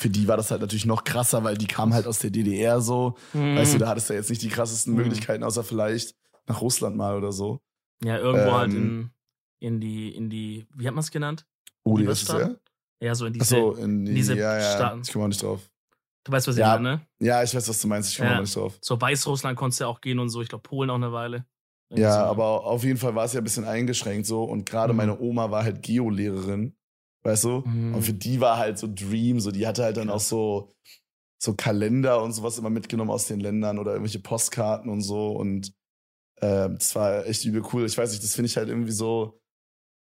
für 0.00 0.10
die 0.10 0.28
war 0.28 0.36
das 0.36 0.50
halt 0.50 0.60
natürlich 0.60 0.86
noch 0.86 1.04
krasser, 1.04 1.42
weil 1.44 1.56
die 1.56 1.66
kamen 1.66 1.94
halt 1.94 2.06
aus 2.06 2.18
der 2.18 2.30
DDR 2.30 2.80
so. 2.80 3.16
Weißt 3.56 3.74
du, 3.74 3.78
da 3.78 3.88
hattest 3.88 4.10
du 4.10 4.14
jetzt 4.14 4.30
nicht 4.30 4.42
die 4.42 4.48
krassesten 4.48 4.92
Mhm. 4.94 5.00
Möglichkeiten, 5.02 5.44
außer 5.44 5.64
vielleicht 5.64 6.14
nach 6.46 6.60
Russland 6.60 6.96
mal 6.96 7.16
oder 7.16 7.32
so. 7.32 7.60
ja, 8.02 8.16
irgendwo 8.18 8.52
halt 8.52 8.72
in, 8.72 8.78
ähm, 8.78 9.10
in 9.60 9.80
die, 9.80 10.14
in 10.14 10.30
die, 10.30 10.66
wie 10.74 10.86
hat 10.86 10.94
man 10.94 11.02
es 11.02 11.10
genannt? 11.10 11.46
Ist 11.96 12.06
Weststaaten? 12.08 12.58
der? 13.00 13.08
Ja, 13.08 13.14
so 13.14 13.26
in 13.26 13.32
diese, 13.32 13.56
Achso, 13.56 13.72
in 13.74 14.04
die, 14.04 14.14
diese 14.14 14.36
ja, 14.36 14.58
ja, 14.58 14.74
Staaten. 14.74 15.02
ich 15.04 15.12
komme 15.12 15.24
auch 15.24 15.28
nicht 15.28 15.42
drauf. 15.42 15.60
du 16.24 16.32
weißt, 16.32 16.48
was 16.48 16.56
ich 16.56 16.60
Ja. 16.60 16.74
meine, 16.74 16.82
ne? 16.96 17.00
Ja, 17.20 17.42
ich 17.42 17.54
weiß, 17.54 17.68
was 17.68 17.80
du 17.80 17.88
meinst, 17.88 18.10
ich 18.10 18.18
komme 18.18 18.30
Ja. 18.30 18.36
auch 18.36 18.40
nicht 18.40 18.54
drauf. 18.56 18.76
So 18.82 19.00
Weißrussland 19.00 19.56
konntest 19.56 19.80
du 19.80 19.84
ja 19.84 19.88
auch 19.88 20.00
gehen 20.00 20.18
und 20.18 20.28
so, 20.28 20.42
ich 20.42 20.48
glaube 20.48 20.62
Polen 20.62 20.90
auch 20.90 20.96
eine 20.96 21.12
Weile. 21.12 21.46
Ja, 21.94 22.12
so. 22.12 22.18
aber 22.20 22.64
auf 22.64 22.84
jeden 22.84 22.98
Fall 22.98 23.14
war 23.14 23.24
es 23.24 23.32
ja 23.32 23.40
ein 23.40 23.44
bisschen 23.44 23.64
eingeschränkt 23.64 24.26
so. 24.26 24.44
Und 24.44 24.66
gerade 24.66 24.92
mhm. 24.92 24.96
meine 24.98 25.18
Oma 25.20 25.50
war 25.50 25.64
halt 25.64 25.82
Geolehrerin, 25.82 26.76
weißt 27.22 27.44
du? 27.44 27.62
Mhm. 27.64 27.94
Und 27.94 28.02
für 28.02 28.12
die 28.12 28.40
war 28.40 28.58
halt 28.58 28.78
so 28.78 28.88
Dream, 28.92 29.40
so 29.40 29.50
die 29.50 29.66
hatte 29.66 29.84
halt 29.84 29.96
dann 29.96 30.10
auch 30.10 30.20
so, 30.20 30.74
so 31.40 31.54
Kalender 31.54 32.22
und 32.22 32.32
sowas 32.32 32.58
immer 32.58 32.68
mitgenommen 32.68 33.10
aus 33.10 33.26
den 33.28 33.40
Ländern 33.40 33.78
oder 33.78 33.92
irgendwelche 33.92 34.18
Postkarten 34.18 34.90
und 34.90 35.00
so. 35.02 35.30
Und 35.30 35.72
äh, 36.40 36.68
das 36.68 36.94
war 36.94 37.24
echt 37.26 37.44
übel 37.46 37.62
cool. 37.72 37.86
Ich 37.86 37.96
weiß 37.96 38.10
nicht, 38.10 38.22
das 38.22 38.34
finde 38.34 38.48
ich 38.48 38.56
halt 38.58 38.68
irgendwie 38.68 38.92
so, 38.92 39.40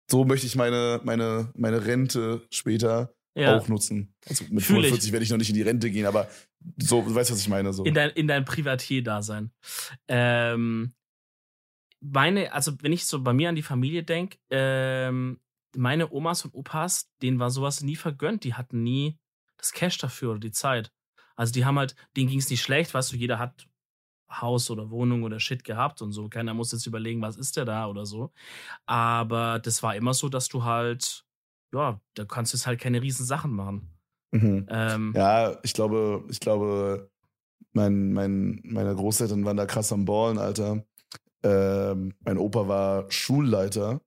so 0.09 0.25
möchte 0.25 0.47
ich 0.47 0.55
meine, 0.55 1.01
meine, 1.03 1.51
meine 1.55 1.85
Rente 1.85 2.41
später 2.49 3.13
ja. 3.35 3.57
auch 3.57 3.67
nutzen. 3.67 4.13
Also 4.27 4.45
mit 4.49 4.63
Fühl 4.63 4.77
45 4.77 5.11
werde 5.11 5.23
ich 5.23 5.29
noch 5.29 5.37
nicht 5.37 5.49
in 5.49 5.55
die 5.55 5.61
Rente 5.61 5.89
gehen, 5.89 6.05
aber 6.05 6.27
so, 6.77 7.01
du 7.01 7.13
weißt, 7.13 7.31
was 7.31 7.39
ich 7.39 7.49
meine. 7.49 7.73
So. 7.73 7.83
In 7.83 7.93
dein, 7.93 8.11
in 8.11 8.27
dein 8.27 8.45
Privatier-Dasein. 8.45 9.51
Ähm, 10.07 10.93
meine, 11.99 12.53
also 12.53 12.73
wenn 12.81 12.93
ich 12.93 13.05
so 13.05 13.21
bei 13.21 13.33
mir 13.33 13.49
an 13.49 13.55
die 13.55 13.61
Familie 13.61 14.03
denke, 14.03 14.37
ähm, 14.49 15.39
meine 15.75 16.11
Omas 16.11 16.45
und 16.45 16.53
Opas, 16.53 17.11
denen 17.21 17.39
war 17.39 17.49
sowas 17.49 17.81
nie 17.81 17.95
vergönnt. 17.95 18.43
Die 18.43 18.53
hatten 18.53 18.83
nie 18.83 19.17
das 19.57 19.71
Cash 19.71 19.97
dafür 19.97 20.31
oder 20.31 20.39
die 20.39 20.51
Zeit. 20.51 20.91
Also 21.35 21.53
die 21.53 21.65
haben 21.65 21.79
halt, 21.79 21.95
denen 22.15 22.29
ging 22.29 22.39
es 22.39 22.49
nicht 22.49 22.61
schlecht, 22.61 22.93
weißt 22.93 23.11
du, 23.11 23.15
jeder 23.15 23.39
hat 23.39 23.67
Haus 24.41 24.69
oder 24.69 24.89
Wohnung 24.89 25.23
oder 25.23 25.39
Shit 25.39 25.63
gehabt 25.63 26.01
und 26.01 26.11
so. 26.11 26.29
Keiner 26.29 26.53
muss 26.53 26.71
jetzt 26.71 26.85
überlegen, 26.85 27.21
was 27.21 27.37
ist 27.37 27.57
der 27.57 27.65
da 27.65 27.87
oder 27.87 28.05
so. 28.05 28.31
Aber 28.85 29.59
das 29.59 29.83
war 29.83 29.95
immer 29.95 30.13
so, 30.13 30.29
dass 30.29 30.47
du 30.47 30.63
halt, 30.63 31.25
ja, 31.73 31.99
da 32.13 32.25
kannst 32.25 32.53
du 32.53 32.57
jetzt 32.57 32.67
halt 32.67 32.79
keine 32.79 33.01
riesen 33.01 33.25
Sachen 33.25 33.51
machen. 33.51 33.89
Mhm. 34.31 34.65
Ähm, 34.69 35.13
ja, 35.15 35.57
ich 35.63 35.73
glaube, 35.73 36.25
ich 36.29 36.39
glaube, 36.39 37.11
mein, 37.73 38.13
mein, 38.13 38.61
meine 38.63 38.95
Großeltern 38.95 39.45
waren 39.45 39.57
da 39.57 39.65
krass 39.65 39.91
am 39.93 40.05
Ballen, 40.05 40.37
Alter. 40.37 40.83
Ähm, 41.43 42.13
mein 42.21 42.37
Opa 42.37 42.67
war 42.67 43.11
Schulleiter 43.11 44.01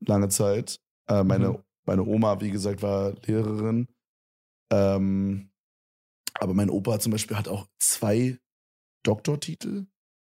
lange 0.00 0.28
Zeit. 0.28 0.80
Äh, 1.08 1.24
meine, 1.24 1.50
mhm. 1.50 1.58
meine 1.84 2.04
Oma, 2.04 2.40
wie 2.40 2.50
gesagt, 2.50 2.82
war 2.82 3.12
Lehrerin. 3.26 3.88
Ähm, 4.70 5.50
aber 6.34 6.54
mein 6.54 6.70
Opa 6.70 6.98
zum 6.98 7.12
Beispiel 7.12 7.36
hat 7.36 7.48
auch 7.48 7.66
zwei 7.78 8.38
Doktortitel 9.02 9.86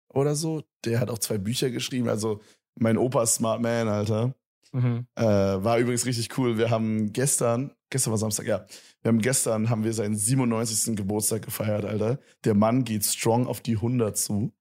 oder 0.09 0.35
so. 0.35 0.62
Der 0.85 1.00
hat 1.00 1.11
auch 1.11 1.19
zwei 1.19 1.38
Bücher 1.38 1.71
geschrieben. 1.71 2.09
Also 2.09 2.40
mein 2.78 2.97
Opa 2.97 3.23
ist 3.23 3.35
Smart 3.35 3.61
Man, 3.61 3.88
Alter. 3.88 4.35
Mhm. 4.73 5.07
Äh, 5.16 5.25
war 5.25 5.78
übrigens 5.78 6.07
richtig 6.07 6.37
cool. 6.38 6.57
Wir 6.57 6.71
haben 6.71 7.12
gestern, 7.12 7.73
gestern 7.90 8.12
war 8.12 8.19
Samstag, 8.19 8.47
ja. 8.47 8.66
Wir 9.02 9.11
haben 9.11 9.21
gestern, 9.21 9.69
haben 9.69 9.85
wir 9.85 9.92
seinen 9.92 10.16
97. 10.16 10.97
Geburtstag 10.97 11.42
gefeiert, 11.42 11.85
Alter. 11.85 12.19
Der 12.45 12.54
Mann 12.54 12.85
geht 12.85 13.04
strong 13.04 13.47
auf 13.47 13.61
die 13.61 13.76
100 13.76 14.16
zu. 14.16 14.52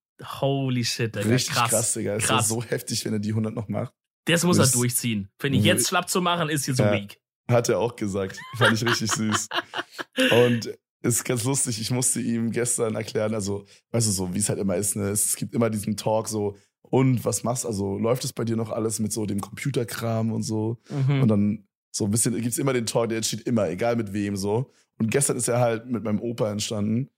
Holy 0.42 0.84
shit, 0.84 1.16
Alter. 1.16 1.30
Richtig 1.30 1.56
krass, 1.56 1.70
krass 1.70 1.94
Digga. 1.94 2.18
Krass. 2.18 2.24
Ist 2.24 2.30
ja 2.30 2.42
so 2.42 2.64
heftig, 2.64 3.06
wenn 3.06 3.14
er 3.14 3.20
die 3.20 3.30
100 3.30 3.54
noch 3.54 3.70
macht. 3.70 3.94
Das 4.26 4.44
muss 4.44 4.58
das 4.58 4.74
er 4.74 4.80
durchziehen. 4.80 5.30
Finde 5.40 5.58
ich 5.58 5.64
jetzt 5.64 5.88
schlapp 5.88 6.10
zu 6.10 6.22
machen, 6.22 6.50
ist 6.50 6.66
hier 6.66 6.76
so 6.76 6.84
ja, 6.84 6.92
weak. 6.92 7.20
Hat 7.48 7.70
er 7.70 7.80
auch 7.80 7.96
gesagt. 7.96 8.40
Fand 8.58 8.74
ich 8.74 8.86
richtig 8.88 9.12
süß. 9.12 9.50
Und 10.32 10.78
ist 11.02 11.24
ganz 11.24 11.44
lustig. 11.44 11.80
Ich 11.82 11.92
musste 11.92 12.22
ihm 12.22 12.52
gestern 12.52 12.96
erklären, 12.96 13.34
also, 13.34 13.66
weißt 13.92 14.08
du, 14.08 14.12
so 14.12 14.34
wie 14.34 14.40
es 14.40 14.50
halt 14.50 14.60
immer 14.60 14.76
ist, 14.76 14.96
ne? 14.96 15.10
Es 15.10 15.36
gibt 15.36 15.54
immer 15.56 15.70
diesen 15.70 15.98
Talk 15.98 16.28
so, 16.28 16.56
und 16.92 17.24
was 17.24 17.44
machst 17.44 17.66
Also 17.66 17.98
läuft 17.98 18.26
es 18.26 18.34
bei 18.34 18.44
dir 18.44 18.58
noch 18.58 18.70
alles 18.70 19.00
mit 19.00 19.14
so 19.14 19.26
dem 19.26 19.40
Computerkram 19.40 20.32
und 20.32 20.44
so? 20.44 20.78
Mhm. 20.90 21.22
Und 21.22 21.28
dann 21.30 21.68
so 21.92 22.06
ein 22.06 22.12
bisschen 22.12 22.36
gibt 22.36 22.48
es 22.48 22.58
immer 22.58 22.74
den 22.74 22.86
Talk, 22.86 23.10
der 23.10 23.18
entsteht 23.18 23.48
immer, 23.48 23.70
egal 23.70 23.96
mit 23.96 24.14
wem 24.14 24.36
so. 24.36 24.72
Und 25.00 25.10
gestern 25.10 25.38
ist 25.38 25.48
er 25.48 25.60
halt 25.60 25.88
mit 25.88 26.04
meinem 26.04 26.20
Opa 26.20 26.52
entstanden. 26.52 27.10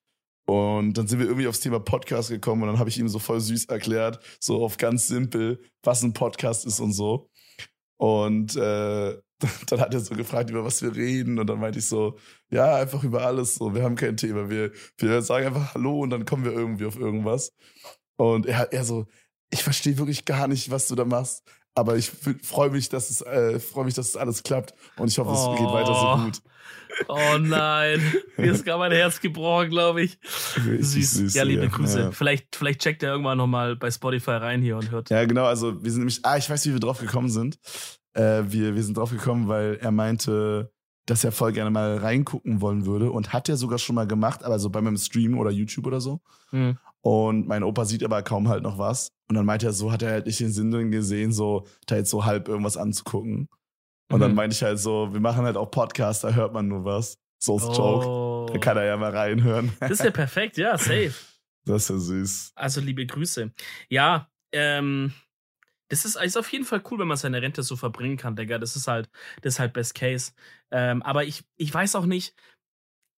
Und 0.45 0.97
dann 0.97 1.07
sind 1.07 1.19
wir 1.19 1.25
irgendwie 1.25 1.47
aufs 1.47 1.61
Thema 1.61 1.79
Podcast 1.79 2.29
gekommen 2.29 2.63
und 2.63 2.67
dann 2.67 2.79
habe 2.79 2.89
ich 2.89 2.99
ihm 2.99 3.07
so 3.07 3.17
voll 3.17 3.39
süß 3.39 3.65
erklärt, 3.65 4.19
so 4.39 4.63
auf 4.63 4.77
ganz 4.77 5.07
simpel, 5.07 5.59
was 5.83 6.03
ein 6.03 6.13
Podcast 6.13 6.65
ist 6.65 6.79
und 6.79 6.91
so. 6.91 7.29
Und 7.97 8.55
äh, 8.55 9.17
dann 9.67 9.79
hat 9.79 9.93
er 9.93 9.99
so 9.99 10.15
gefragt, 10.15 10.49
über 10.49 10.63
was 10.63 10.81
wir 10.81 10.95
reden. 10.95 11.39
Und 11.39 11.47
dann 11.47 11.59
meinte 11.59 11.79
ich 11.79 11.87
so, 11.87 12.17
ja, 12.49 12.75
einfach 12.75 13.03
über 13.03 13.25
alles. 13.25 13.55
So, 13.55 13.73
wir 13.73 13.83
haben 13.83 13.95
kein 13.95 14.17
Thema. 14.17 14.49
Wir, 14.49 14.71
wir 14.97 15.21
sagen 15.21 15.47
einfach 15.47 15.73
Hallo 15.73 15.99
und 15.99 16.09
dann 16.09 16.25
kommen 16.25 16.45
wir 16.45 16.51
irgendwie 16.51 16.85
auf 16.85 16.97
irgendwas. 16.97 17.51
Und 18.17 18.45
er, 18.45 18.71
er 18.71 18.83
so, 18.83 19.07
ich 19.49 19.63
verstehe 19.63 19.97
wirklich 19.97 20.25
gar 20.25 20.47
nicht, 20.47 20.71
was 20.71 20.87
du 20.87 20.95
da 20.95 21.05
machst. 21.05 21.43
Aber 21.75 21.97
ich 21.97 22.11
freue 22.43 22.69
mich, 22.69 22.89
dass 22.89 23.09
es 23.09 23.21
äh, 23.21 23.59
freue 23.59 23.85
mich, 23.85 23.95
dass 23.95 24.09
es 24.09 24.15
alles 24.15 24.43
klappt 24.43 24.75
und 24.97 25.07
ich 25.07 25.17
hoffe, 25.17 25.31
oh. 25.31 25.53
es 25.53 25.59
geht 25.59 25.67
weiter 25.67 25.93
so 25.95 26.07
oh. 26.07 26.25
gut. 26.25 26.41
Oh 27.07 27.37
nein, 27.39 27.99
mir 28.37 28.51
ist 28.51 28.63
gar 28.63 28.77
mein 28.77 28.91
Herz 28.91 29.19
gebrochen, 29.19 29.71
glaube 29.71 30.03
ich. 30.03 30.19
Süß. 30.21 31.13
süß. 31.13 31.33
Ja, 31.33 31.43
liebe 31.43 31.63
ja. 31.63 31.69
Grüße. 31.69 31.99
Ja. 31.99 32.11
Vielleicht, 32.11 32.55
vielleicht 32.55 32.81
checkt 32.81 33.01
er 33.01 33.11
irgendwann 33.11 33.39
nochmal 33.39 33.75
bei 33.75 33.89
Spotify 33.89 34.31
rein 34.31 34.61
hier 34.61 34.77
und 34.77 34.91
hört. 34.91 35.09
Ja, 35.09 35.25
genau. 35.25 35.45
Also 35.45 35.83
wir 35.83 35.89
sind 35.89 36.01
nämlich, 36.01 36.19
ah, 36.23 36.37
ich 36.37 36.47
weiß, 36.47 36.67
wie 36.67 36.73
wir 36.73 36.79
drauf 36.79 36.99
gekommen 36.99 37.29
sind. 37.29 37.57
Äh, 38.13 38.43
wir, 38.47 38.75
wir 38.75 38.83
sind 38.83 38.97
drauf 38.97 39.11
gekommen, 39.11 39.47
weil 39.47 39.77
er 39.81 39.91
meinte, 39.91 40.71
dass 41.05 41.23
er 41.23 41.31
voll 41.31 41.51
gerne 41.51 41.69
mal 41.69 41.97
reingucken 41.97 42.61
wollen 42.61 42.85
würde 42.85 43.11
und 43.11 43.33
hat 43.33 43.49
er 43.49 43.57
sogar 43.57 43.79
schon 43.79 43.95
mal 43.95 44.07
gemacht, 44.07 44.43
aber 44.43 44.59
so 44.59 44.69
bei 44.69 44.81
meinem 44.81 44.97
Stream 44.97 45.37
oder 45.37 45.51
YouTube 45.51 45.87
oder 45.87 45.99
so. 45.99 46.21
Mhm. 46.51 46.77
Und 47.01 47.47
mein 47.47 47.63
Opa 47.63 47.83
sieht 47.85 48.03
aber 48.03 48.23
kaum 48.23 48.47
halt 48.47 48.63
noch 48.63 48.77
was. 48.77 49.09
Und 49.27 49.35
dann 49.35 49.45
meinte 49.45 49.65
er, 49.65 49.73
so 49.73 49.91
hat 49.91 50.01
er 50.01 50.11
halt 50.11 50.25
nicht 50.25 50.39
den 50.39 50.51
Sinn 50.51 50.71
drin 50.71 50.91
gesehen, 50.91 51.33
so 51.33 51.65
da 51.85 51.97
jetzt 51.97 52.09
so 52.09 52.23
halb 52.23 52.47
irgendwas 52.47 52.77
anzugucken. 52.77 53.49
Und 54.09 54.17
mhm. 54.17 54.21
dann 54.21 54.35
meinte 54.35 54.55
ich 54.55 54.63
halt 54.63 54.79
so, 54.79 55.11
wir 55.11 55.19
machen 55.19 55.43
halt 55.43 55.57
auch 55.57 55.69
Podcasts, 55.69 56.21
da 56.21 56.33
hört 56.33 56.53
man 56.53 56.67
nur 56.67 56.85
was. 56.85 57.17
So 57.39 57.57
ist 57.57 57.65
oh. 57.65 57.73
Joke. 58.45 58.53
Da 58.53 58.59
kann 58.59 58.77
er 58.77 58.85
ja 58.85 58.95
mal 58.95 59.11
reinhören. 59.11 59.73
Das 59.81 59.91
ist 59.91 60.03
ja 60.03 60.11
perfekt, 60.11 60.57
ja, 60.57 60.77
safe. 60.77 61.13
Das 61.65 61.83
ist 61.83 61.89
ja 61.89 61.97
süß. 61.97 62.51
Also 62.55 62.81
liebe 62.81 63.05
Grüße. 63.05 63.53
Ja, 63.87 64.27
ähm, 64.51 65.13
das 65.93 66.05
ist, 66.05 66.15
ist 66.15 66.37
auf 66.37 66.51
jeden 66.51 66.65
Fall 66.65 66.81
cool, 66.89 66.97
wenn 66.97 67.07
man 67.07 67.17
seine 67.17 67.39
Rente 67.39 67.61
so 67.61 67.75
verbringen 67.75 68.17
kann, 68.17 68.35
Digga. 68.35 68.57
Das 68.57 68.75
ist 68.75 68.87
halt, 68.87 69.11
das 69.43 69.55
ist 69.55 69.59
halt 69.59 69.73
Best 69.73 69.93
Case. 69.93 70.31
Ähm, 70.71 71.03
aber 71.03 71.23
ich, 71.25 71.43
ich 71.55 71.71
weiß 71.71 71.95
auch 71.95 72.07
nicht, 72.07 72.33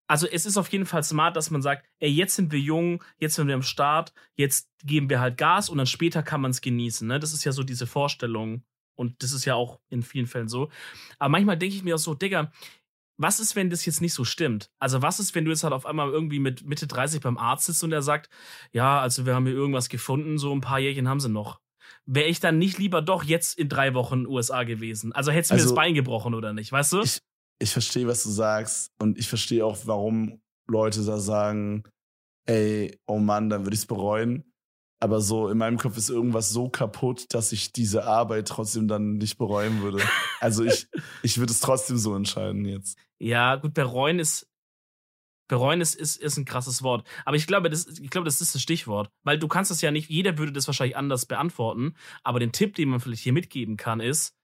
also 0.08 0.26
es 0.26 0.44
ist 0.44 0.58
auf 0.58 0.68
jeden 0.68 0.84
Fall 0.84 1.02
smart, 1.02 1.36
dass 1.36 1.50
man 1.50 1.62
sagt, 1.62 1.86
ey, 2.00 2.10
jetzt 2.10 2.34
sind 2.34 2.52
wir 2.52 2.60
jung, 2.60 3.02
jetzt 3.16 3.36
sind 3.36 3.48
wir 3.48 3.54
am 3.54 3.62
Start, 3.62 4.12
jetzt 4.34 4.68
geben 4.84 5.08
wir 5.08 5.20
halt 5.20 5.38
Gas 5.38 5.70
und 5.70 5.78
dann 5.78 5.86
später 5.86 6.22
kann 6.22 6.42
man 6.42 6.50
es 6.50 6.60
genießen. 6.60 7.08
Ne? 7.08 7.18
Das 7.18 7.32
ist 7.32 7.44
ja 7.44 7.52
so 7.52 7.62
diese 7.62 7.86
Vorstellung. 7.86 8.62
Und 8.94 9.22
das 9.22 9.32
ist 9.32 9.46
ja 9.46 9.54
auch 9.54 9.80
in 9.88 10.02
vielen 10.02 10.26
Fällen 10.26 10.48
so. 10.48 10.70
Aber 11.18 11.30
manchmal 11.30 11.56
denke 11.56 11.76
ich 11.76 11.82
mir 11.82 11.94
auch 11.94 11.98
so, 11.98 12.14
Digga, 12.14 12.52
was 13.18 13.40
ist, 13.40 13.56
wenn 13.56 13.70
das 13.70 13.86
jetzt 13.86 14.02
nicht 14.02 14.12
so 14.12 14.24
stimmt? 14.24 14.70
Also, 14.78 15.00
was 15.00 15.20
ist, 15.20 15.34
wenn 15.34 15.46
du 15.46 15.50
jetzt 15.50 15.64
halt 15.64 15.72
auf 15.72 15.86
einmal 15.86 16.10
irgendwie 16.10 16.38
mit 16.38 16.64
Mitte 16.66 16.86
30 16.86 17.22
beim 17.22 17.38
Arzt 17.38 17.66
sitzt 17.66 17.82
und 17.82 17.92
er 17.92 18.02
sagt, 18.02 18.28
ja, 18.72 19.00
also 19.00 19.24
wir 19.24 19.34
haben 19.34 19.46
hier 19.46 19.54
irgendwas 19.54 19.88
gefunden, 19.88 20.38
so 20.38 20.54
ein 20.54 20.60
paar 20.60 20.78
Jährchen 20.78 21.08
haben 21.08 21.20
sie 21.20 21.30
noch. 21.30 21.60
Wäre 22.06 22.28
ich 22.28 22.38
dann 22.40 22.58
nicht 22.58 22.78
lieber 22.78 23.02
doch 23.02 23.24
jetzt 23.24 23.58
in 23.58 23.68
drei 23.68 23.94
Wochen 23.94 24.26
USA 24.26 24.62
gewesen? 24.62 25.12
Also 25.12 25.32
hättest 25.32 25.50
du 25.50 25.54
also, 25.54 25.64
mir 25.64 25.68
das 25.70 25.74
Bein 25.74 25.94
gebrochen 25.94 26.34
oder 26.34 26.52
nicht, 26.52 26.70
weißt 26.70 26.92
du? 26.92 27.00
Ich, 27.02 27.20
ich 27.58 27.70
verstehe, 27.70 28.06
was 28.06 28.22
du 28.22 28.30
sagst 28.30 28.92
und 28.98 29.18
ich 29.18 29.28
verstehe 29.28 29.64
auch, 29.64 29.78
warum 29.84 30.40
Leute 30.68 31.04
da 31.04 31.18
sagen, 31.18 31.84
ey, 32.46 32.98
oh 33.06 33.18
Mann, 33.18 33.50
dann 33.50 33.64
würde 33.64 33.74
ich 33.74 33.80
es 33.80 33.86
bereuen. 33.86 34.52
Aber 34.98 35.20
so 35.20 35.48
in 35.48 35.58
meinem 35.58 35.76
Kopf 35.76 35.98
ist 35.98 36.08
irgendwas 36.08 36.50
so 36.50 36.68
kaputt, 36.68 37.26
dass 37.34 37.52
ich 37.52 37.72
diese 37.72 38.04
Arbeit 38.04 38.48
trotzdem 38.48 38.88
dann 38.88 39.18
nicht 39.18 39.36
bereuen 39.36 39.82
würde. 39.82 40.02
Also 40.40 40.64
ich, 40.64 40.88
ich 41.22 41.38
würde 41.38 41.52
es 41.52 41.60
trotzdem 41.60 41.98
so 41.98 42.14
entscheiden 42.14 42.64
jetzt. 42.64 42.96
Ja, 43.18 43.56
gut, 43.56 43.74
bereuen 43.74 44.18
ist, 44.18 44.48
bereuen 45.48 45.80
ist, 45.80 45.94
ist, 45.94 46.16
ist 46.16 46.36
ein 46.36 46.44
krasses 46.44 46.82
Wort. 46.82 47.06
Aber 47.24 47.36
ich 47.36 47.46
glaube, 47.46 47.70
das, 47.70 47.86
ich 47.86 48.10
glaube, 48.10 48.24
das 48.24 48.40
ist 48.40 48.54
das 48.54 48.62
Stichwort. 48.62 49.10
Weil 49.22 49.38
du 49.38 49.48
kannst 49.48 49.70
es 49.70 49.80
ja 49.80 49.90
nicht, 49.90 50.10
jeder 50.10 50.38
würde 50.38 50.52
das 50.52 50.66
wahrscheinlich 50.66 50.96
anders 50.96 51.26
beantworten. 51.26 51.94
Aber 52.22 52.40
den 52.40 52.52
Tipp, 52.52 52.74
den 52.74 52.88
man 52.88 53.00
vielleicht 53.00 53.22
hier 53.22 53.32
mitgeben 53.32 53.76
kann, 53.76 54.00
ist, 54.00 54.34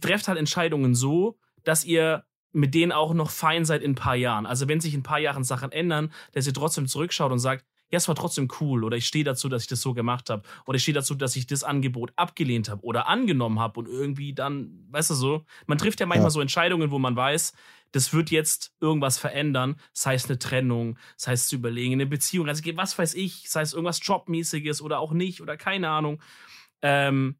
trefft 0.00 0.28
halt 0.28 0.38
Entscheidungen 0.38 0.94
so, 0.94 1.38
dass 1.64 1.84
ihr 1.84 2.24
mit 2.52 2.74
denen 2.74 2.92
auch 2.92 3.12
noch 3.12 3.30
fein 3.30 3.64
seid 3.64 3.82
in 3.82 3.92
ein 3.92 3.96
paar 3.96 4.16
Jahren. 4.16 4.46
Also 4.46 4.66
wenn 4.68 4.80
sich 4.80 4.94
in 4.94 5.00
ein 5.00 5.04
paar 5.04 5.18
Jahren 5.18 5.44
Sachen 5.44 5.72
ändern, 5.72 6.12
dass 6.32 6.46
ihr 6.46 6.54
trotzdem 6.54 6.86
zurückschaut 6.86 7.30
und 7.30 7.38
sagt, 7.38 7.66
ja, 7.90 7.98
es 7.98 8.08
war 8.08 8.16
trotzdem 8.16 8.48
cool 8.60 8.82
oder 8.82 8.96
ich 8.96 9.06
stehe 9.06 9.24
dazu, 9.24 9.48
dass 9.48 9.62
ich 9.62 9.68
das 9.68 9.80
so 9.80 9.94
gemacht 9.94 10.28
habe 10.28 10.42
oder 10.64 10.76
ich 10.76 10.82
stehe 10.82 10.94
dazu, 10.94 11.14
dass 11.14 11.36
ich 11.36 11.46
das 11.46 11.62
Angebot 11.62 12.12
abgelehnt 12.16 12.68
habe 12.68 12.82
oder 12.82 13.06
angenommen 13.06 13.60
habe 13.60 13.78
und 13.78 13.88
irgendwie 13.88 14.32
dann, 14.32 14.86
weißt 14.90 15.10
du 15.10 15.14
so, 15.14 15.44
man 15.66 15.78
trifft 15.78 16.00
ja 16.00 16.06
manchmal 16.06 16.26
ja. 16.26 16.30
so 16.30 16.40
Entscheidungen, 16.40 16.90
wo 16.90 16.98
man 16.98 17.14
weiß, 17.14 17.52
das 17.92 18.12
wird 18.12 18.30
jetzt 18.30 18.72
irgendwas 18.80 19.18
verändern, 19.18 19.76
sei 19.92 20.14
es 20.14 20.26
eine 20.26 20.38
Trennung, 20.38 20.98
sei 21.16 21.32
es 21.32 21.48
zu 21.48 21.56
überlegen, 21.56 21.94
eine 21.94 22.06
Beziehung, 22.06 22.48
also 22.48 22.62
was 22.76 22.98
weiß 22.98 23.14
ich, 23.14 23.48
sei 23.48 23.62
es 23.62 23.72
irgendwas 23.72 24.00
Jobmäßiges 24.02 24.82
oder 24.82 24.98
auch 24.98 25.12
nicht 25.12 25.40
oder 25.40 25.56
keine 25.56 25.88
Ahnung. 25.88 26.20
Ähm, 26.82 27.36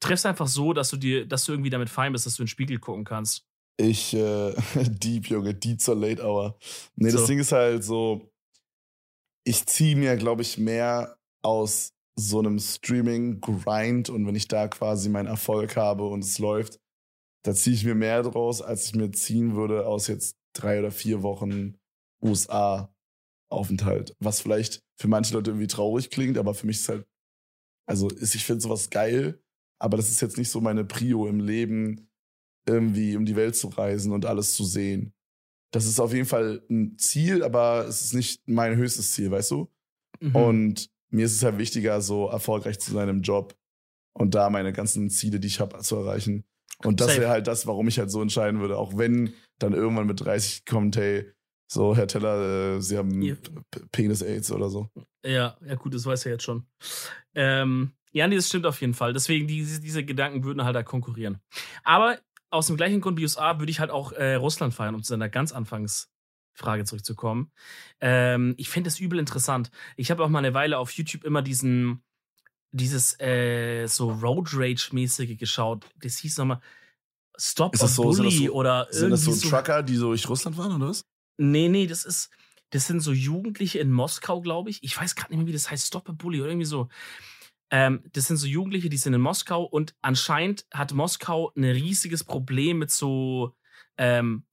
triffst 0.00 0.26
einfach 0.26 0.48
so, 0.48 0.72
dass 0.72 0.90
du 0.90 0.96
dir, 0.96 1.26
dass 1.26 1.44
du 1.44 1.52
irgendwie 1.52 1.70
damit 1.70 1.90
fein 1.90 2.12
bist, 2.12 2.26
dass 2.26 2.36
du 2.36 2.42
in 2.42 2.46
den 2.46 2.50
Spiegel 2.50 2.78
gucken 2.78 3.04
kannst. 3.04 3.46
Ich, 3.78 4.14
äh, 4.14 4.54
Deep, 4.74 5.28
Junge, 5.28 5.54
Deep 5.54 5.80
zur 5.80 5.96
Late 5.96 6.22
Hour. 6.22 6.58
Nee, 6.96 7.10
so. 7.10 7.18
das 7.18 7.26
Ding 7.26 7.38
ist 7.38 7.52
halt 7.52 7.84
so, 7.84 8.32
ich 9.44 9.66
ziehe 9.66 9.96
mir, 9.96 10.16
glaube 10.16 10.42
ich, 10.42 10.58
mehr 10.58 11.18
aus 11.42 11.92
so 12.18 12.38
einem 12.38 12.58
Streaming-Grind 12.58 14.08
und 14.08 14.26
wenn 14.26 14.34
ich 14.34 14.48
da 14.48 14.68
quasi 14.68 15.08
meinen 15.08 15.26
Erfolg 15.26 15.76
habe 15.76 16.04
und 16.06 16.24
es 16.24 16.38
läuft, 16.38 16.80
da 17.46 17.54
ziehe 17.54 17.76
ich 17.76 17.84
mir 17.84 17.94
mehr 17.94 18.24
draus, 18.24 18.60
als 18.60 18.86
ich 18.86 18.94
mir 18.96 19.12
ziehen 19.12 19.54
würde 19.54 19.86
aus 19.86 20.08
jetzt 20.08 20.36
drei 20.52 20.80
oder 20.80 20.90
vier 20.90 21.22
Wochen 21.22 21.78
USA-Aufenthalt. 22.20 24.16
Was 24.18 24.40
vielleicht 24.40 24.82
für 24.96 25.06
manche 25.06 25.34
Leute 25.34 25.52
irgendwie 25.52 25.68
traurig 25.68 26.10
klingt, 26.10 26.38
aber 26.38 26.54
für 26.54 26.66
mich 26.66 26.78
ist 26.78 26.88
halt 26.88 27.06
Also 27.88 28.10
ich 28.10 28.44
finde 28.44 28.62
sowas 28.62 28.90
geil, 28.90 29.40
aber 29.78 29.96
das 29.96 30.10
ist 30.10 30.20
jetzt 30.20 30.38
nicht 30.38 30.50
so 30.50 30.60
meine 30.60 30.84
Prio 30.84 31.28
im 31.28 31.38
Leben, 31.38 32.10
irgendwie 32.66 33.16
um 33.16 33.24
die 33.24 33.36
Welt 33.36 33.54
zu 33.54 33.68
reisen 33.68 34.12
und 34.12 34.26
alles 34.26 34.56
zu 34.56 34.64
sehen. 34.64 35.14
Das 35.72 35.86
ist 35.86 36.00
auf 36.00 36.12
jeden 36.12 36.26
Fall 36.26 36.64
ein 36.68 36.98
Ziel, 36.98 37.44
aber 37.44 37.86
es 37.86 38.02
ist 38.02 38.14
nicht 38.14 38.42
mein 38.48 38.76
höchstes 38.76 39.12
Ziel, 39.12 39.30
weißt 39.30 39.52
du? 39.52 39.70
Mhm. 40.20 40.34
Und 40.34 40.90
mir 41.10 41.26
ist 41.26 41.34
es 41.34 41.44
halt 41.44 41.58
wichtiger, 41.58 42.00
so 42.00 42.26
erfolgreich 42.26 42.80
zu 42.80 42.90
sein 42.90 43.08
im 43.08 43.22
Job 43.22 43.56
und 44.14 44.34
da 44.34 44.50
meine 44.50 44.72
ganzen 44.72 45.10
Ziele, 45.10 45.38
die 45.38 45.46
ich 45.46 45.60
habe, 45.60 45.78
zu 45.78 45.94
erreichen. 45.94 46.44
Und 46.84 47.00
das 47.00 47.16
wäre 47.16 47.30
halt 47.30 47.46
das, 47.46 47.66
warum 47.66 47.88
ich 47.88 47.98
halt 47.98 48.10
so 48.10 48.20
entscheiden 48.20 48.60
würde. 48.60 48.76
Auch 48.78 48.96
wenn 48.96 49.32
dann 49.58 49.72
irgendwann 49.72 50.06
mit 50.06 50.20
30 50.20 50.64
kommt, 50.66 50.96
hey, 50.96 51.30
so, 51.68 51.96
Herr 51.96 52.06
Teller, 52.06 52.76
äh, 52.76 52.80
Sie 52.80 52.96
haben 52.96 53.22
ja. 53.22 53.34
Penis-Aids 53.90 54.52
oder 54.52 54.70
so. 54.70 54.88
Ja, 55.24 55.56
ja, 55.64 55.74
gut, 55.74 55.94
das 55.94 56.06
weiß 56.06 56.26
er 56.26 56.32
jetzt 56.32 56.44
schon. 56.44 56.66
Ähm, 57.34 57.92
ja, 58.12 58.28
nee, 58.28 58.36
das 58.36 58.48
stimmt 58.48 58.66
auf 58.66 58.80
jeden 58.80 58.94
Fall. 58.94 59.12
Deswegen, 59.12 59.48
diese, 59.48 59.80
diese 59.80 60.04
Gedanken 60.04 60.44
würden 60.44 60.64
halt 60.64 60.76
da 60.76 60.82
konkurrieren. 60.82 61.38
Aber 61.82 62.18
aus 62.50 62.68
dem 62.68 62.76
gleichen 62.76 63.00
Grund 63.00 63.18
wie 63.18 63.24
USA 63.24 63.58
würde 63.58 63.70
ich 63.70 63.80
halt 63.80 63.90
auch 63.90 64.12
äh, 64.12 64.34
Russland 64.34 64.74
feiern, 64.74 64.94
um 64.94 65.02
zu 65.02 65.08
seiner 65.08 65.28
ganz 65.28 65.52
Anfangsfrage 65.52 66.84
zurückzukommen. 66.84 67.50
Ähm, 68.00 68.54
ich 68.58 68.68
finde 68.68 68.88
das 68.88 69.00
übel 69.00 69.18
interessant. 69.18 69.70
Ich 69.96 70.10
habe 70.10 70.24
auch 70.24 70.28
mal 70.28 70.38
eine 70.38 70.54
Weile 70.54 70.78
auf 70.78 70.92
YouTube 70.92 71.24
immer 71.24 71.42
diesen, 71.42 72.02
dieses 72.72 73.18
äh, 73.20 73.86
so 73.86 74.10
Road 74.10 74.50
Rage-mäßige 74.52 75.36
geschaut. 75.38 75.86
Das 76.00 76.18
hieß 76.18 76.38
nochmal 76.38 76.60
Stop 77.38 77.74
ist 77.74 77.82
das 77.82 77.94
so, 77.94 78.04
Bully 78.04 78.46
so, 78.46 78.52
oder 78.52 78.86
Sind 78.90 79.10
das 79.10 79.22
so, 79.22 79.32
so 79.32 79.48
Trucker, 79.48 79.82
die 79.82 79.96
so 79.96 80.08
durch 80.08 80.28
Russland 80.28 80.56
waren 80.56 80.74
oder 80.74 80.88
was? 80.88 81.04
Nee, 81.38 81.68
nee, 81.68 81.86
das 81.86 82.04
ist, 82.04 82.30
das 82.70 82.86
sind 82.86 83.00
so 83.00 83.12
Jugendliche 83.12 83.78
in 83.78 83.92
Moskau, 83.92 84.40
glaube 84.40 84.70
ich. 84.70 84.82
Ich 84.82 84.96
weiß 84.96 85.14
gerade 85.14 85.32
nicht 85.32 85.38
mehr, 85.38 85.46
wie 85.46 85.52
das 85.52 85.70
heißt, 85.70 85.86
Stop 85.86 86.08
a 86.08 86.12
Bully 86.12 86.40
oder 86.40 86.50
irgendwie 86.50 86.66
so. 86.66 86.88
Ähm, 87.70 88.04
das 88.12 88.26
sind 88.26 88.36
so 88.36 88.46
Jugendliche, 88.46 88.88
die 88.88 88.96
sind 88.96 89.12
in 89.12 89.20
Moskau 89.20 89.64
und 89.64 89.94
anscheinend 90.00 90.66
hat 90.72 90.92
Moskau 90.94 91.52
ein 91.56 91.64
riesiges 91.64 92.24
Problem 92.24 92.78
mit 92.78 92.90
so 92.90 93.54
ähm, 93.98 94.44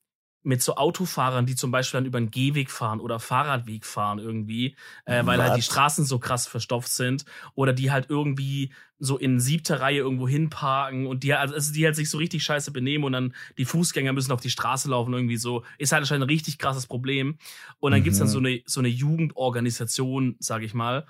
mit 0.43 0.61
so 0.61 0.75
Autofahrern, 0.75 1.45
die 1.45 1.55
zum 1.55 1.71
Beispiel 1.71 1.99
dann 1.99 2.05
über 2.05 2.17
einen 2.17 2.31
Gehweg 2.31 2.69
fahren 2.69 2.99
oder 2.99 3.19
Fahrradweg 3.19 3.85
fahren 3.85 4.19
irgendwie, 4.19 4.75
äh, 5.05 5.25
weil 5.25 5.41
halt 5.41 5.55
die 5.55 5.61
Straßen 5.61 6.05
so 6.05 6.19
krass 6.19 6.47
verstopft 6.47 6.89
sind 6.89 7.25
oder 7.55 7.73
die 7.73 7.91
halt 7.91 8.09
irgendwie 8.09 8.73
so 8.99 9.17
in 9.17 9.39
siebter 9.39 9.81
Reihe 9.81 9.97
irgendwo 9.97 10.27
hinparken 10.27 11.07
und 11.07 11.23
die, 11.23 11.33
also 11.33 11.73
die 11.73 11.85
halt 11.85 11.95
sich 11.95 12.09
so 12.09 12.17
richtig 12.17 12.43
scheiße 12.43 12.71
benehmen 12.71 13.03
und 13.03 13.13
dann 13.13 13.33
die 13.57 13.65
Fußgänger 13.65 14.13
müssen 14.13 14.31
auf 14.31 14.41
die 14.41 14.49
Straße 14.49 14.89
laufen 14.89 15.13
irgendwie 15.13 15.37
so. 15.37 15.63
Ist 15.77 15.91
halt 15.91 16.01
anscheinend 16.01 16.25
ein 16.25 16.29
richtig 16.29 16.57
krasses 16.57 16.87
Problem. 16.87 17.37
Und 17.79 17.91
dann 17.91 18.01
mhm. 18.01 18.03
gibt's 18.05 18.19
dann 18.19 18.27
so 18.27 18.39
eine, 18.39 18.61
so 18.65 18.79
eine 18.79 18.89
Jugendorganisation, 18.89 20.35
sag 20.39 20.63
ich 20.63 20.73
mal, 20.73 21.05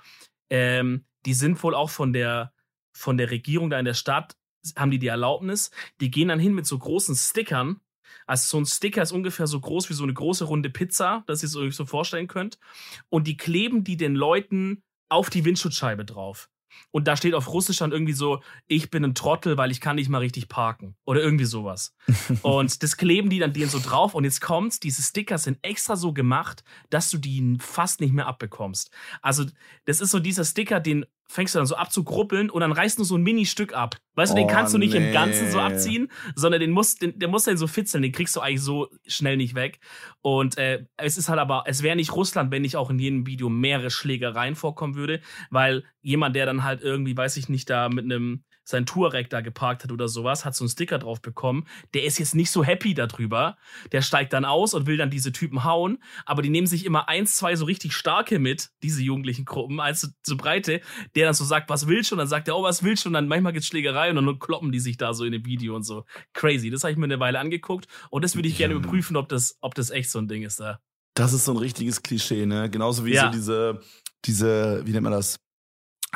ähm, 0.50 1.04
die 1.24 1.34
sind 1.34 1.62
wohl 1.62 1.74
auch 1.74 1.90
von 1.90 2.12
der, 2.12 2.52
von 2.92 3.16
der 3.16 3.30
Regierung 3.30 3.70
da 3.70 3.78
in 3.78 3.84
der 3.84 3.94
Stadt, 3.94 4.36
haben 4.76 4.90
die 4.90 4.98
die 4.98 5.08
Erlaubnis, 5.08 5.70
die 6.00 6.10
gehen 6.10 6.28
dann 6.28 6.38
hin 6.38 6.54
mit 6.54 6.66
so 6.66 6.78
großen 6.78 7.14
Stickern. 7.14 7.80
Also 8.26 8.46
so 8.48 8.60
ein 8.60 8.66
Sticker 8.66 9.02
ist 9.02 9.12
ungefähr 9.12 9.46
so 9.46 9.60
groß 9.60 9.90
wie 9.90 9.94
so 9.94 10.04
eine 10.04 10.14
große 10.14 10.44
runde 10.44 10.70
Pizza, 10.70 11.24
dass 11.26 11.42
ihr 11.42 11.48
es 11.48 11.56
euch 11.56 11.74
so 11.74 11.86
vorstellen 11.86 12.28
könnt. 12.28 12.58
Und 13.08 13.26
die 13.26 13.36
kleben 13.36 13.84
die 13.84 13.96
den 13.96 14.14
Leuten 14.14 14.82
auf 15.08 15.30
die 15.30 15.44
Windschutzscheibe 15.44 16.04
drauf. 16.04 16.48
Und 16.90 17.08
da 17.08 17.16
steht 17.16 17.34
auf 17.34 17.52
Russisch 17.52 17.78
dann 17.78 17.92
irgendwie 17.92 18.12
so, 18.12 18.42
ich 18.66 18.90
bin 18.90 19.04
ein 19.04 19.14
Trottel, 19.14 19.56
weil 19.56 19.70
ich 19.70 19.80
kann 19.80 19.96
nicht 19.96 20.08
mal 20.08 20.18
richtig 20.18 20.48
parken. 20.48 20.96
Oder 21.04 21.22
irgendwie 21.22 21.44
sowas. 21.44 21.94
und 22.42 22.82
das 22.82 22.96
kleben 22.96 23.30
die 23.30 23.38
dann 23.38 23.52
denen 23.52 23.70
so 23.70 23.78
drauf. 23.78 24.14
Und 24.14 24.24
jetzt 24.24 24.40
kommt's, 24.40 24.80
diese 24.80 25.02
Sticker 25.02 25.38
sind 25.38 25.58
extra 25.62 25.96
so 25.96 26.12
gemacht, 26.12 26.64
dass 26.90 27.10
du 27.10 27.18
die 27.18 27.58
fast 27.60 28.00
nicht 28.00 28.12
mehr 28.12 28.26
abbekommst. 28.26 28.90
Also, 29.22 29.44
das 29.84 30.00
ist 30.00 30.10
so 30.10 30.18
dieser 30.18 30.44
Sticker, 30.44 30.80
den 30.80 31.06
fängst 31.26 31.54
du 31.54 31.58
dann 31.58 31.66
so 31.66 31.76
abzugruppeln 31.76 32.50
und 32.50 32.60
dann 32.60 32.72
reißt 32.72 32.98
du 32.98 33.04
so 33.04 33.16
ein 33.16 33.22
Mini-Stück 33.22 33.74
ab. 33.74 33.96
Weißt 34.14 34.32
du, 34.32 34.36
den 34.36 34.46
kannst 34.46 34.72
du 34.74 34.78
nicht 34.78 34.94
nee. 34.94 35.08
im 35.08 35.12
Ganzen 35.12 35.50
so 35.50 35.58
abziehen, 35.58 36.10
sondern 36.36 36.60
den 36.60 36.70
muss, 36.70 36.96
den, 36.96 37.18
der 37.18 37.28
muss 37.28 37.44
dann 37.44 37.56
so 37.56 37.66
fitzeln, 37.66 38.02
den 38.02 38.12
kriegst 38.12 38.36
du 38.36 38.40
eigentlich 38.40 38.62
so 38.62 38.88
schnell 39.06 39.36
nicht 39.36 39.54
weg. 39.54 39.80
Und 40.20 40.56
äh, 40.58 40.84
es 40.96 41.16
ist 41.16 41.28
halt 41.28 41.40
aber, 41.40 41.64
es 41.66 41.82
wäre 41.82 41.96
nicht 41.96 42.14
Russland, 42.14 42.50
wenn 42.50 42.62
nicht 42.62 42.76
auch 42.76 42.90
in 42.90 42.98
jedem 42.98 43.26
Video 43.26 43.48
mehrere 43.48 43.90
Schlägereien 43.90 44.54
vorkommen 44.54 44.94
würde, 44.94 45.20
weil 45.50 45.84
jemand, 46.02 46.36
der 46.36 46.46
dann 46.46 46.62
halt 46.62 46.82
irgendwie, 46.82 47.16
weiß 47.16 47.36
ich 47.38 47.48
nicht, 47.48 47.68
da 47.70 47.88
mit 47.88 48.04
einem 48.04 48.44
sein 48.64 48.86
Touareg 48.86 49.30
da 49.30 49.40
geparkt 49.40 49.84
hat 49.84 49.92
oder 49.92 50.08
sowas, 50.08 50.44
hat 50.44 50.56
so 50.56 50.64
einen 50.64 50.70
Sticker 50.70 50.98
drauf 50.98 51.20
bekommen. 51.20 51.66
Der 51.92 52.04
ist 52.04 52.18
jetzt 52.18 52.34
nicht 52.34 52.50
so 52.50 52.64
happy 52.64 52.94
darüber. 52.94 53.56
Der 53.92 54.02
steigt 54.02 54.32
dann 54.32 54.44
aus 54.44 54.74
und 54.74 54.86
will 54.86 54.96
dann 54.96 55.10
diese 55.10 55.32
Typen 55.32 55.64
hauen, 55.64 56.02
aber 56.26 56.42
die 56.42 56.50
nehmen 56.50 56.66
sich 56.66 56.84
immer 56.84 57.08
eins, 57.08 57.36
zwei 57.36 57.54
so 57.56 57.64
richtig 57.66 57.92
starke 57.92 58.38
mit, 58.38 58.70
diese 58.82 59.02
jugendlichen 59.02 59.44
Gruppen, 59.44 59.80
eins 59.80 60.10
zu 60.22 60.36
breite, 60.36 60.80
der 61.14 61.26
dann 61.26 61.34
so 61.34 61.44
sagt, 61.44 61.68
was 61.68 61.86
willst 61.86 62.10
du? 62.10 62.14
Und 62.14 62.18
dann 62.18 62.28
sagt 62.28 62.48
er, 62.48 62.56
oh, 62.56 62.62
was 62.62 62.82
willst 62.82 63.04
du? 63.04 63.10
Und 63.10 63.14
dann 63.14 63.28
manchmal 63.28 63.52
gibt's 63.52 63.68
Schlägerei 63.68 64.10
und 64.10 64.16
dann 64.16 64.38
kloppen 64.38 64.72
die 64.72 64.80
sich 64.80 64.96
da 64.96 65.14
so 65.14 65.24
in 65.24 65.32
dem 65.32 65.44
Video 65.44 65.76
und 65.76 65.84
so. 65.84 66.04
Crazy. 66.32 66.70
Das 66.70 66.82
habe 66.84 66.92
ich 66.92 66.98
mir 66.98 67.04
eine 67.04 67.20
Weile 67.20 67.38
angeguckt 67.38 67.86
und 68.10 68.24
das 68.24 68.34
würde 68.34 68.48
ich 68.48 68.56
gerne 68.56 68.74
überprüfen, 68.74 69.16
ob 69.16 69.28
das, 69.28 69.58
ob 69.60 69.74
das 69.74 69.90
echt 69.90 70.10
so 70.10 70.18
ein 70.18 70.28
Ding 70.28 70.42
ist 70.42 70.60
da. 70.60 70.80
Das 71.14 71.32
ist 71.32 71.44
so 71.44 71.52
ein 71.52 71.58
richtiges 71.58 72.02
Klischee, 72.02 72.44
ne? 72.44 72.68
Genauso 72.68 73.04
wie 73.04 73.12
ja. 73.12 73.26
so 73.26 73.30
diese, 73.30 73.80
diese, 74.24 74.82
wie 74.84 74.90
nennt 74.90 75.04
man 75.04 75.12
das? 75.12 75.36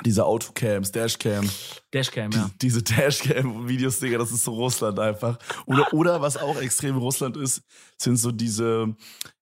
Diese 0.05 0.25
Autocams, 0.25 0.93
Dashcams. 0.93 1.83
Dashcam, 1.93 2.31
ja. 2.33 2.51
Die, 2.55 2.59
diese 2.59 2.83
Dashcam-Videos, 2.83 4.01
Digga, 4.01 4.19
das 4.19 4.33
ist 4.33 4.45
so 4.45 4.53
Russland 4.53 4.99
einfach. 4.99 5.39
Oder, 5.67 5.93
oder 5.93 6.21
was 6.21 6.37
auch 6.37 6.61
extrem 6.61 6.97
Russland 6.97 7.37
ist, 7.37 7.63
sind 7.97 8.17
so 8.17 8.33
diese 8.33 8.97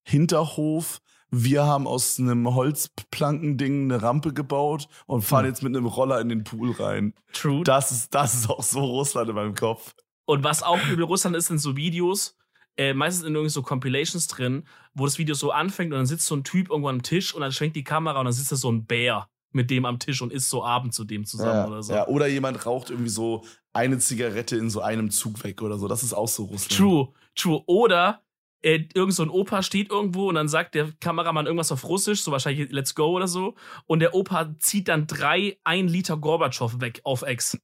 Hinterhof- 0.06 1.00
wir 1.30 1.64
haben 1.64 1.86
aus 1.86 2.18
einem 2.18 2.54
Holzplankending 2.54 3.90
eine 3.90 4.02
Rampe 4.02 4.32
gebaut 4.32 4.88
und 5.06 5.22
fahren 5.22 5.44
hm. 5.44 5.50
jetzt 5.50 5.62
mit 5.62 5.76
einem 5.76 5.86
Roller 5.86 6.20
in 6.20 6.28
den 6.28 6.44
Pool 6.44 6.70
rein. 6.72 7.14
True. 7.32 7.64
Das 7.64 7.90
ist, 7.90 8.14
das 8.14 8.34
ist 8.34 8.48
auch 8.48 8.62
so 8.62 8.80
Russland 8.80 9.28
in 9.28 9.34
meinem 9.34 9.54
Kopf. 9.54 9.94
Und 10.24 10.44
was 10.44 10.62
auch 10.62 10.78
übel 10.88 11.04
Russland 11.04 11.36
ist, 11.36 11.46
sind 11.46 11.58
so 11.58 11.76
Videos, 11.76 12.36
äh, 12.76 12.94
meistens 12.94 13.24
in 13.24 13.34
irgendwie 13.34 13.50
so 13.50 13.62
Compilations 13.62 14.28
drin, 14.28 14.66
wo 14.94 15.04
das 15.04 15.18
Video 15.18 15.34
so 15.34 15.50
anfängt 15.50 15.92
und 15.92 15.98
dann 15.98 16.06
sitzt 16.06 16.26
so 16.26 16.36
ein 16.36 16.44
Typ 16.44 16.70
irgendwo 16.70 16.88
am 16.88 17.02
Tisch 17.02 17.34
und 17.34 17.40
dann 17.40 17.52
schwenkt 17.52 17.76
die 17.76 17.84
Kamera 17.84 18.18
und 18.18 18.26
dann 18.26 18.32
sitzt 18.32 18.52
da 18.52 18.56
so 18.56 18.70
ein 18.70 18.86
Bär 18.86 19.28
mit 19.52 19.70
dem 19.70 19.84
am 19.84 19.98
Tisch 19.98 20.22
und 20.22 20.32
isst 20.32 20.50
so 20.50 20.64
Abend 20.64 20.94
zu 20.94 21.04
dem 21.04 21.24
zusammen 21.24 21.54
ja, 21.54 21.66
oder 21.66 21.82
so. 21.82 21.92
Ja, 21.92 22.06
oder 22.08 22.26
jemand 22.26 22.66
raucht 22.66 22.90
irgendwie 22.90 23.10
so 23.10 23.44
eine 23.72 23.98
Zigarette 23.98 24.56
in 24.56 24.70
so 24.70 24.80
einem 24.80 25.10
Zug 25.10 25.42
weg 25.44 25.62
oder 25.62 25.78
so. 25.78 25.88
Das 25.88 26.02
ist 26.02 26.12
auch 26.12 26.28
so 26.28 26.44
Russland. 26.44 26.76
True, 26.76 27.12
true. 27.34 27.62
Oder 27.66 28.22
äh, 28.62 28.84
irgend 28.94 29.14
so 29.14 29.22
ein 29.22 29.30
Opa 29.30 29.62
steht 29.62 29.90
irgendwo 29.90 30.28
und 30.28 30.34
dann 30.34 30.48
sagt 30.48 30.74
der 30.74 30.92
Kameramann 31.00 31.46
irgendwas 31.46 31.72
auf 31.72 31.84
Russisch, 31.84 32.22
so 32.22 32.32
wahrscheinlich 32.32 32.70
Let's 32.70 32.94
Go 32.94 33.10
oder 33.16 33.28
so. 33.28 33.54
Und 33.86 34.00
der 34.00 34.14
Opa 34.14 34.54
zieht 34.58 34.88
dann 34.88 35.06
drei 35.06 35.58
ein 35.64 35.88
Liter 35.88 36.16
Gorbatschow 36.16 36.80
weg 36.80 37.00
auf 37.04 37.22
Ex. 37.22 37.58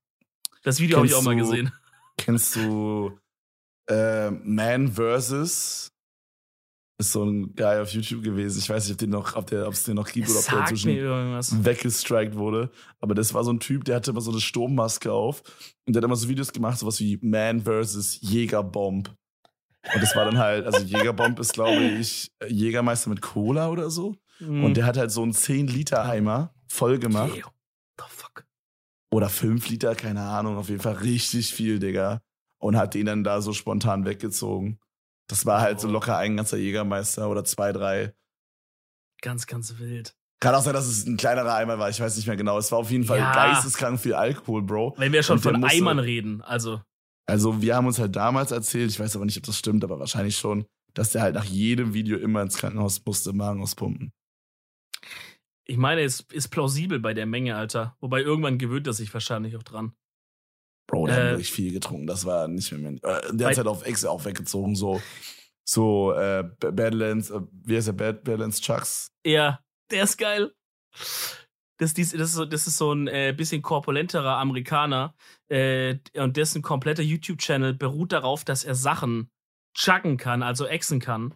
Das 0.62 0.80
Video 0.80 0.98
habe 0.98 1.06
ich 1.06 1.14
auch 1.14 1.22
mal 1.22 1.36
gesehen. 1.36 1.72
Kennst 2.18 2.56
du 2.56 3.18
äh, 3.88 4.30
Man 4.30 4.92
versus 4.92 5.91
ist 7.06 7.12
so 7.12 7.24
ein 7.24 7.54
Guy 7.54 7.80
auf 7.80 7.90
YouTube 7.92 8.22
gewesen. 8.22 8.58
Ich 8.58 8.68
weiß 8.68 8.84
nicht, 8.84 8.92
ob 8.94 8.98
den 8.98 9.10
noch, 9.10 9.36
ob 9.36 9.46
der, 9.46 9.66
ob 9.66 9.74
es 9.74 9.84
den 9.84 9.96
noch 9.96 10.08
gibt 10.10 10.28
oder 10.30 10.38
ob 10.38 10.46
der 10.46 10.60
inzwischen 10.60 11.64
weggestrikt 11.64 12.36
wurde. 12.36 12.70
Aber 13.00 13.14
das 13.14 13.34
war 13.34 13.44
so 13.44 13.52
ein 13.52 13.60
Typ, 13.60 13.84
der 13.84 13.96
hatte 13.96 14.12
immer 14.12 14.20
so 14.20 14.30
eine 14.30 14.40
Sturmmaske 14.40 15.12
auf 15.12 15.42
und 15.86 15.94
der 15.94 16.00
hat 16.00 16.04
immer 16.04 16.16
so 16.16 16.28
Videos 16.28 16.52
gemacht, 16.52 16.78
sowas 16.78 16.98
wie 17.00 17.18
Man 17.22 17.60
versus 17.60 18.18
Jägerbomb. 18.20 19.14
Und 19.94 20.02
das 20.02 20.14
war 20.14 20.24
dann 20.24 20.38
halt, 20.38 20.64
also 20.64 20.78
Jägerbomb 20.78 21.38
ist, 21.40 21.54
glaube 21.54 21.82
ich, 21.82 22.30
Jägermeister 22.46 23.10
mit 23.10 23.20
Cola 23.20 23.68
oder 23.68 23.90
so. 23.90 24.14
Mhm. 24.38 24.64
Und 24.64 24.76
der 24.76 24.86
hat 24.86 24.96
halt 24.96 25.10
so 25.10 25.22
einen 25.22 25.32
10-Liter-Eimer 25.32 26.54
voll 26.68 26.98
gemacht. 26.98 27.32
Okay. 27.32 27.44
The 27.98 28.04
fuck? 28.08 28.44
Oder 29.12 29.28
5 29.28 29.68
Liter, 29.68 29.94
keine 29.94 30.22
Ahnung, 30.22 30.56
auf 30.56 30.68
jeden 30.68 30.80
Fall 30.80 30.94
richtig 30.94 31.52
viel, 31.52 31.78
Digga. 31.78 32.22
Und 32.58 32.76
hat 32.76 32.94
den 32.94 33.06
dann 33.06 33.24
da 33.24 33.40
so 33.40 33.52
spontan 33.52 34.04
weggezogen. 34.04 34.78
Das 35.32 35.46
war 35.46 35.62
halt 35.62 35.80
so 35.80 35.88
oh. 35.88 35.92
locker 35.92 36.18
ein 36.18 36.36
ganzer 36.36 36.58
Jägermeister 36.58 37.30
oder 37.30 37.42
zwei, 37.42 37.72
drei. 37.72 38.12
Ganz, 39.22 39.46
ganz 39.46 39.78
wild. 39.78 40.14
Kann 40.40 40.54
auch 40.54 40.60
sein, 40.60 40.74
dass 40.74 40.86
es 40.86 41.06
ein 41.06 41.16
kleinerer 41.16 41.54
Eimer 41.54 41.78
war. 41.78 41.88
Ich 41.88 41.98
weiß 41.98 42.16
nicht 42.16 42.26
mehr 42.26 42.36
genau. 42.36 42.58
Es 42.58 42.70
war 42.70 42.80
auf 42.80 42.90
jeden 42.90 43.04
Fall 43.04 43.20
ja. 43.20 43.32
geisteskrank 43.32 43.98
viel 43.98 44.12
Alkohol, 44.12 44.60
Bro. 44.60 44.94
Wenn 44.98 45.10
wir 45.10 45.22
schon 45.22 45.38
von 45.38 45.58
musste, 45.58 45.74
Eimern 45.74 45.98
reden, 45.98 46.42
also. 46.42 46.82
Also, 47.24 47.62
wir 47.62 47.74
haben 47.74 47.86
uns 47.86 47.98
halt 47.98 48.14
damals 48.14 48.50
erzählt, 48.50 48.90
ich 48.90 49.00
weiß 49.00 49.16
aber 49.16 49.24
nicht, 49.24 49.38
ob 49.38 49.44
das 49.44 49.56
stimmt, 49.56 49.84
aber 49.84 49.98
wahrscheinlich 49.98 50.36
schon, 50.36 50.66
dass 50.92 51.12
der 51.12 51.22
halt 51.22 51.34
nach 51.34 51.44
jedem 51.44 51.94
Video 51.94 52.18
immer 52.18 52.42
ins 52.42 52.58
Krankenhaus 52.58 53.00
musste, 53.06 53.32
Magen 53.32 53.62
auspumpen. 53.62 54.12
Ich 55.64 55.78
meine, 55.78 56.02
es 56.02 56.20
ist 56.30 56.48
plausibel 56.48 57.00
bei 57.00 57.14
der 57.14 57.24
Menge, 57.24 57.56
Alter. 57.56 57.96
Wobei 58.00 58.20
irgendwann 58.20 58.58
gewöhnt 58.58 58.86
er 58.86 58.92
sich 58.92 59.14
wahrscheinlich 59.14 59.56
auch 59.56 59.62
dran. 59.62 59.94
Bro, 60.92 61.06
der 61.06 61.16
äh, 61.16 61.20
hat 61.20 61.30
wirklich 61.32 61.52
viel 61.52 61.72
getrunken. 61.72 62.06
Das 62.06 62.26
war 62.26 62.46
nicht 62.46 62.70
mehr. 62.70 62.92
mehr 62.92 63.02
äh, 63.02 63.34
der 63.34 63.48
hat 63.48 63.56
halt 63.56 63.66
auf 63.66 63.84
Ex 63.84 64.04
auch 64.04 64.24
weggezogen, 64.24 64.76
so. 64.76 65.00
So, 65.64 66.12
äh, 66.12 66.44
Badlands, 66.58 67.30
äh, 67.30 67.40
wie 67.64 67.76
heißt 67.76 67.86
der? 67.88 67.92
Bad, 67.92 68.24
Badlands 68.24 68.60
Chucks? 68.60 69.10
Ja, 69.24 69.60
der 69.90 70.04
ist 70.04 70.18
geil. 70.18 70.52
Das, 71.78 71.94
das, 71.94 72.10
das, 72.10 72.20
ist, 72.20 72.32
so, 72.34 72.44
das 72.44 72.66
ist 72.66 72.76
so 72.76 72.92
ein 72.92 73.08
äh, 73.08 73.32
bisschen 73.36 73.62
korpulenterer 73.62 74.36
Amerikaner 74.36 75.14
äh, 75.48 75.98
und 76.16 76.36
dessen 76.36 76.62
kompletter 76.62 77.02
YouTube-Channel 77.02 77.74
beruht 77.74 78.12
darauf, 78.12 78.44
dass 78.44 78.64
er 78.64 78.74
Sachen 78.74 79.30
chucken 79.74 80.16
kann, 80.16 80.42
also 80.42 80.66
exen 80.66 81.00
kann. 81.00 81.34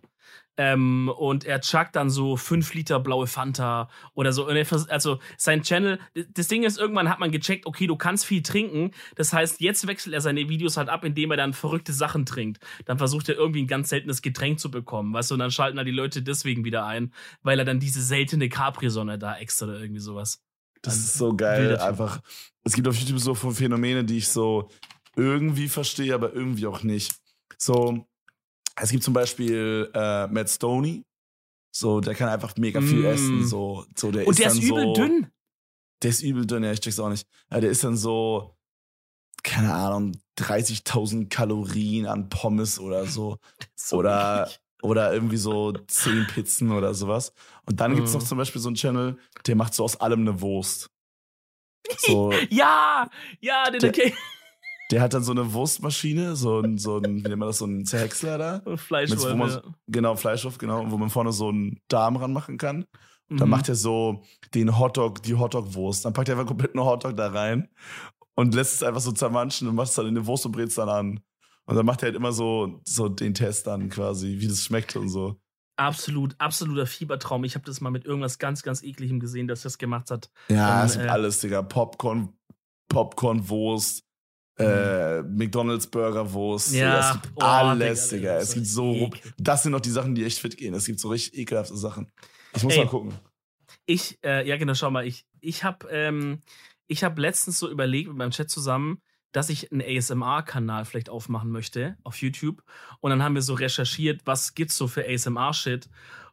Ähm, 0.56 1.08
und 1.08 1.44
er 1.44 1.60
chuckt 1.60 1.96
dann 1.96 2.08
so 2.08 2.36
fünf 2.36 2.72
Liter 2.72 2.98
blaue 3.00 3.26
Fanta 3.26 3.88
oder 4.14 4.32
so. 4.32 4.46
also 4.46 5.18
sein 5.36 5.62
Channel, 5.62 5.98
das 6.32 6.48
Ding 6.48 6.64
ist, 6.64 6.78
irgendwann 6.78 7.08
hat 7.10 7.20
man 7.20 7.30
gecheckt, 7.30 7.66
okay, 7.66 7.86
du 7.86 7.96
kannst 7.96 8.24
viel 8.24 8.42
trinken. 8.42 8.92
Das 9.16 9.32
heißt, 9.32 9.60
jetzt 9.60 9.86
wechselt 9.86 10.14
er 10.14 10.20
seine 10.20 10.48
Videos 10.48 10.76
halt 10.76 10.88
ab, 10.88 11.04
indem 11.04 11.30
er 11.30 11.36
dann 11.36 11.52
verrückte 11.52 11.92
Sachen 11.92 12.24
trinkt. 12.24 12.58
Dann 12.86 12.98
versucht 12.98 13.28
er 13.28 13.36
irgendwie 13.36 13.62
ein 13.62 13.66
ganz 13.66 13.90
seltenes 13.90 14.22
Getränk 14.22 14.60
zu 14.60 14.70
bekommen, 14.70 15.12
weißt 15.12 15.30
du, 15.30 15.34
und 15.34 15.40
dann 15.40 15.50
schalten 15.50 15.76
da 15.76 15.84
die 15.84 15.90
Leute 15.90 16.22
deswegen 16.22 16.64
wieder 16.64 16.86
ein, 16.86 17.12
weil 17.42 17.58
er 17.58 17.64
dann 17.64 17.80
diese 17.80 18.02
seltene 18.02 18.48
Capri-Sonne 18.48 19.18
da 19.18 19.36
extra 19.36 19.66
oder 19.66 19.80
irgendwie 19.80 20.00
sowas. 20.00 20.42
Das 20.82 20.96
ist 20.96 21.14
so 21.14 21.34
geil, 21.34 21.76
einfach. 21.78 22.20
Es 22.62 22.72
gibt 22.72 22.86
auf 22.86 22.96
YouTube 22.96 23.18
so 23.18 23.34
Phänomene, 23.34 24.04
die 24.04 24.18
ich 24.18 24.28
so 24.28 24.70
irgendwie 25.16 25.68
verstehe, 25.68 26.14
aber 26.14 26.32
irgendwie 26.32 26.66
auch 26.66 26.82
nicht. 26.82 27.14
So, 27.58 28.06
es 28.80 28.90
gibt 28.90 29.02
zum 29.02 29.14
Beispiel 29.14 29.90
äh, 29.94 30.26
Matt 30.28 30.50
Stoney. 30.50 31.04
So, 31.74 32.00
der 32.00 32.14
kann 32.14 32.28
einfach 32.28 32.56
mega 32.56 32.80
viel 32.80 33.02
mm. 33.02 33.06
essen. 33.06 33.46
So, 33.46 33.84
so, 33.96 34.10
der 34.10 34.26
Und 34.26 34.32
ist 34.32 34.40
der 34.40 34.50
ist 34.50 34.62
übel 34.62 34.84
so, 34.84 34.92
dünn. 34.94 35.26
Der 36.02 36.10
ist 36.10 36.22
übel 36.22 36.46
dünn, 36.46 36.64
ja, 36.64 36.72
ich 36.72 36.80
check's 36.80 36.98
auch 36.98 37.08
nicht. 37.08 37.26
Ja, 37.50 37.60
der 37.60 37.70
ist 37.70 37.84
dann 37.84 37.96
so, 37.96 38.56
keine 39.42 39.74
Ahnung, 39.74 40.12
30.000 40.38 41.28
Kalorien 41.28 42.06
an 42.06 42.28
Pommes 42.28 42.78
oder 42.78 43.06
so. 43.06 43.38
so 43.74 43.98
oder, 43.98 44.50
oder 44.82 45.12
irgendwie 45.12 45.36
so 45.36 45.72
10 45.72 46.26
Pizzen 46.28 46.72
oder 46.72 46.94
sowas. 46.94 47.32
Und 47.66 47.80
dann 47.80 47.92
mm. 47.92 47.96
gibt's 47.96 48.14
noch 48.14 48.22
zum 48.22 48.38
Beispiel 48.38 48.60
so 48.60 48.68
einen 48.68 48.76
Channel, 48.76 49.18
der 49.46 49.56
macht 49.56 49.74
so 49.74 49.84
aus 49.84 50.00
allem 50.00 50.20
eine 50.20 50.40
Wurst. 50.40 50.90
So, 51.98 52.32
ja, 52.50 53.10
ja, 53.40 53.70
den 53.70 53.88
okay. 53.88 54.14
Der 54.90 55.00
hat 55.02 55.14
dann 55.14 55.24
so 55.24 55.32
eine 55.32 55.52
Wurstmaschine, 55.52 56.36
so 56.36 56.60
ein, 56.60 56.78
so 56.78 56.98
ein, 56.98 57.16
wie 57.24 57.28
nennt 57.28 57.38
man 57.38 57.48
das, 57.48 57.58
so 57.58 57.66
ein 57.66 57.84
Zerhäcksler 57.84 58.38
da. 58.38 58.62
Fleischwolf, 58.76 59.34
man, 59.34 59.50
ja. 59.50 59.62
Genau, 59.88 60.14
Fleischwolf, 60.16 60.58
genau, 60.58 60.88
wo 60.90 60.96
man 60.96 61.10
vorne 61.10 61.32
so 61.32 61.48
einen 61.48 61.80
Darm 61.88 62.16
ranmachen 62.16 62.56
kann. 62.58 62.82
Und 63.28 63.36
Mhm. 63.36 63.38
dann 63.38 63.48
macht 63.48 63.68
er 63.68 63.74
so 63.74 64.22
den 64.54 64.78
Hotdog, 64.78 65.20
die 65.24 65.34
Hotdog-Wurst. 65.34 66.04
Dann 66.04 66.12
packt 66.12 66.28
er 66.28 66.34
einfach 66.36 66.46
komplett 66.46 66.76
einen 66.76 66.84
Hotdog 66.84 67.16
da 67.16 67.28
rein 67.28 67.68
und 68.36 68.54
lässt 68.54 68.74
es 68.74 68.82
einfach 68.84 69.00
so 69.00 69.10
zermanschen 69.10 69.66
und 69.66 69.74
macht 69.74 69.88
es 69.88 69.94
dann 69.94 70.06
in 70.06 70.16
eine 70.16 70.26
Wurst 70.26 70.46
und 70.46 70.52
brät 70.52 70.68
es 70.68 70.76
dann 70.76 70.88
an. 70.88 71.20
Und 71.64 71.74
dann 71.74 71.84
macht 71.84 72.02
er 72.02 72.06
halt 72.06 72.14
immer 72.14 72.30
so, 72.30 72.80
so 72.84 73.08
den 73.08 73.34
Test 73.34 73.66
dann 73.66 73.88
quasi, 73.88 74.36
wie 74.38 74.46
das 74.46 74.62
schmeckt 74.62 74.94
und 74.94 75.08
so. 75.08 75.40
Absolut, 75.74 76.36
absoluter 76.38 76.86
Fiebertraum. 76.86 77.42
Ich 77.42 77.56
habe 77.56 77.64
das 77.66 77.80
mal 77.80 77.90
mit 77.90 78.04
irgendwas 78.04 78.38
ganz, 78.38 78.62
ganz 78.62 78.84
ekligem 78.84 79.18
gesehen, 79.18 79.48
dass 79.48 79.62
das 79.62 79.76
gemacht 79.76 80.12
hat. 80.12 80.30
Ja, 80.48 80.84
es 80.84 80.92
gibt 80.92 81.06
äh, 81.06 81.08
alles, 81.08 81.40
Digga. 81.40 81.62
Popcorn, 81.62 82.32
Popcorn-Wurst, 82.88 84.05
äh, 84.58 85.22
McDonalds 85.22 85.86
Burgerwurst. 85.86 86.72
Mhm. 86.72 86.78
Ja, 86.78 87.10
es 87.10 87.22
gibt 87.22 87.34
oh, 87.36 87.44
alles, 87.44 88.08
Digga, 88.08 88.20
Digga. 88.20 88.34
das 88.34 88.48
Es 88.48 88.54
gibt 88.54 88.66
so. 88.66 88.94
ekel. 88.94 89.32
Das 89.38 89.62
sind 89.62 89.72
noch 89.72 89.80
die 89.80 89.90
Sachen, 89.90 90.14
die 90.14 90.24
echt 90.24 90.38
fit 90.38 90.56
gehen. 90.56 90.74
Es 90.74 90.86
gibt 90.86 91.00
so 91.00 91.08
richtig 91.08 91.38
ekelhafte 91.38 91.76
Sachen. 91.76 92.10
Ich 92.54 92.62
muss 92.62 92.74
Ey. 92.74 92.84
mal 92.84 92.90
gucken. 92.90 93.14
Ich, 93.84 94.18
äh, 94.24 94.46
ja 94.46 94.56
genau, 94.56 94.74
schau 94.74 94.90
mal, 94.90 95.06
ich, 95.06 95.26
ich 95.40 95.62
habe 95.62 95.86
ähm, 95.90 96.42
ich 96.88 97.04
hab 97.04 97.18
letztens 97.18 97.58
so 97.58 97.70
überlegt 97.70 98.08
mit 98.08 98.16
meinem 98.16 98.30
Chat 98.30 98.50
zusammen, 98.50 99.00
dass 99.32 99.50
ich 99.50 99.70
einen 99.70 99.82
ASMR-Kanal 99.82 100.84
vielleicht 100.84 101.10
aufmachen 101.10 101.50
möchte 101.50 101.96
auf 102.04 102.16
YouTube. 102.22 102.62
Und 103.00 103.10
dann 103.10 103.22
haben 103.22 103.34
wir 103.34 103.42
so 103.42 103.54
recherchiert, 103.54 104.22
was 104.24 104.54
gibt's 104.54 104.76
so 104.76 104.88
für 104.88 105.06
ASMR-Shit. 105.06 105.88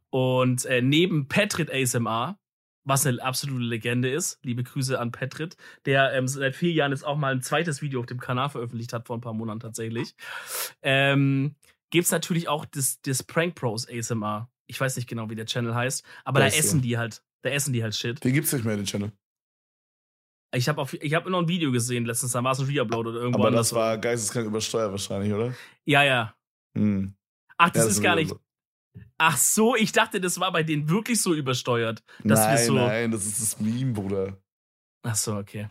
Und 0.09 0.65
äh, 0.65 0.81
neben 0.81 1.27
Petrit 1.27 1.71
ASMR, 1.71 2.37
was 2.85 3.05
eine 3.05 3.21
absolute 3.23 3.63
Legende 3.63 4.09
ist, 4.11 4.39
liebe 4.43 4.63
Grüße 4.63 4.99
an 4.99 5.11
Petrit, 5.11 5.55
der 5.85 6.13
ähm, 6.13 6.27
seit 6.27 6.55
vier 6.55 6.71
Jahren 6.71 6.91
jetzt 6.91 7.05
auch 7.05 7.17
mal 7.17 7.33
ein 7.33 7.41
zweites 7.41 7.81
Video 7.81 7.99
auf 8.01 8.05
dem 8.05 8.19
Kanal 8.19 8.49
veröffentlicht 8.49 8.91
hat, 8.93 9.07
vor 9.07 9.17
ein 9.17 9.21
paar 9.21 9.33
Monaten 9.33 9.59
tatsächlich, 9.61 10.15
ähm, 10.81 11.55
gibt's 11.91 12.11
natürlich 12.11 12.47
auch 12.49 12.65
das, 12.65 12.99
das 13.01 13.23
Prank 13.23 13.55
Pros 13.55 13.87
ASMR. 13.89 14.49
Ich 14.67 14.79
weiß 14.79 14.95
nicht 14.95 15.07
genau, 15.07 15.29
wie 15.29 15.35
der 15.35 15.45
Channel 15.45 15.75
heißt, 15.75 16.03
aber 16.25 16.39
da 16.39 16.45
Weißt 16.47 16.55
du. 16.55 16.59
essen 16.59 16.81
die 16.81 16.97
halt, 16.97 17.23
da 17.41 17.49
essen 17.51 17.73
die 17.73 17.83
halt 17.83 17.95
Shit. 17.95 18.23
Den 18.23 18.33
gibt's 18.33 18.51
nicht 18.53 18.65
mehr, 18.65 18.75
den 18.75 18.85
Channel. 18.85 19.11
Ich 20.55 20.69
habe 20.69 20.83
hab 20.83 21.25
noch 21.27 21.39
ein 21.39 21.47
Video 21.47 21.71
gesehen 21.71 22.05
letztens, 22.05 22.33
da 22.33 22.43
war 22.43 22.51
es 22.51 22.59
ein 22.59 22.65
Reupload 22.67 23.09
oder 23.09 23.19
irgendwo 23.19 23.39
Aber 23.39 23.47
anders. 23.47 23.69
das 23.69 23.75
war 23.75 23.97
geisteskrank 23.97 24.45
übersteuert 24.47 24.91
wahrscheinlich, 24.91 25.33
oder? 25.33 25.53
Ja, 25.85 26.03
ja. 26.03 26.35
Hm. 26.77 27.15
Ach, 27.57 27.69
das 27.71 27.85
Ja, 27.85 27.89
ist 27.89 28.01
gar 28.01 28.15
so- 28.15 28.19
nicht. 28.21 28.35
Ach 29.17 29.37
so, 29.37 29.75
ich 29.75 29.91
dachte, 29.91 30.19
das 30.19 30.39
war 30.39 30.51
bei 30.51 30.63
denen 30.63 30.89
wirklich 30.89 31.21
so 31.21 31.33
übersteuert. 31.33 32.03
Dass 32.23 32.41
wir 32.41 32.55
Nein, 32.55 32.65
so. 32.65 32.73
nein, 32.75 33.11
das 33.11 33.25
ist 33.25 33.41
das 33.41 33.59
Meme, 33.59 33.93
Bruder. 33.93 34.37
Ach 35.03 35.15
so, 35.15 35.35
okay. 35.35 35.67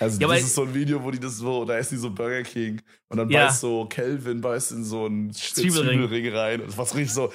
Also 0.00 0.20
Ja, 0.20 0.28
das 0.28 0.42
ist 0.42 0.54
so 0.54 0.62
ein 0.62 0.74
Video, 0.74 1.02
wo 1.04 1.10
die 1.10 1.20
das 1.20 1.36
so, 1.36 1.64
da 1.64 1.76
ist 1.78 1.90
die 1.92 1.96
so 1.96 2.10
Burger 2.10 2.42
King 2.42 2.80
und 3.08 3.18
dann 3.18 3.28
Ja. 3.28 3.46
beißt 3.46 3.60
so 3.60 3.84
Kelvin 3.86 4.40
beißt 4.40 4.72
in 4.72 4.84
so 4.84 5.06
einen 5.06 5.32
Zwiebelring. 5.32 6.00
Zwiebelring 6.00 6.34
rein 6.34 6.60
und 6.62 6.76
was 6.76 6.94
richtig 6.94 7.12
so. 7.12 7.32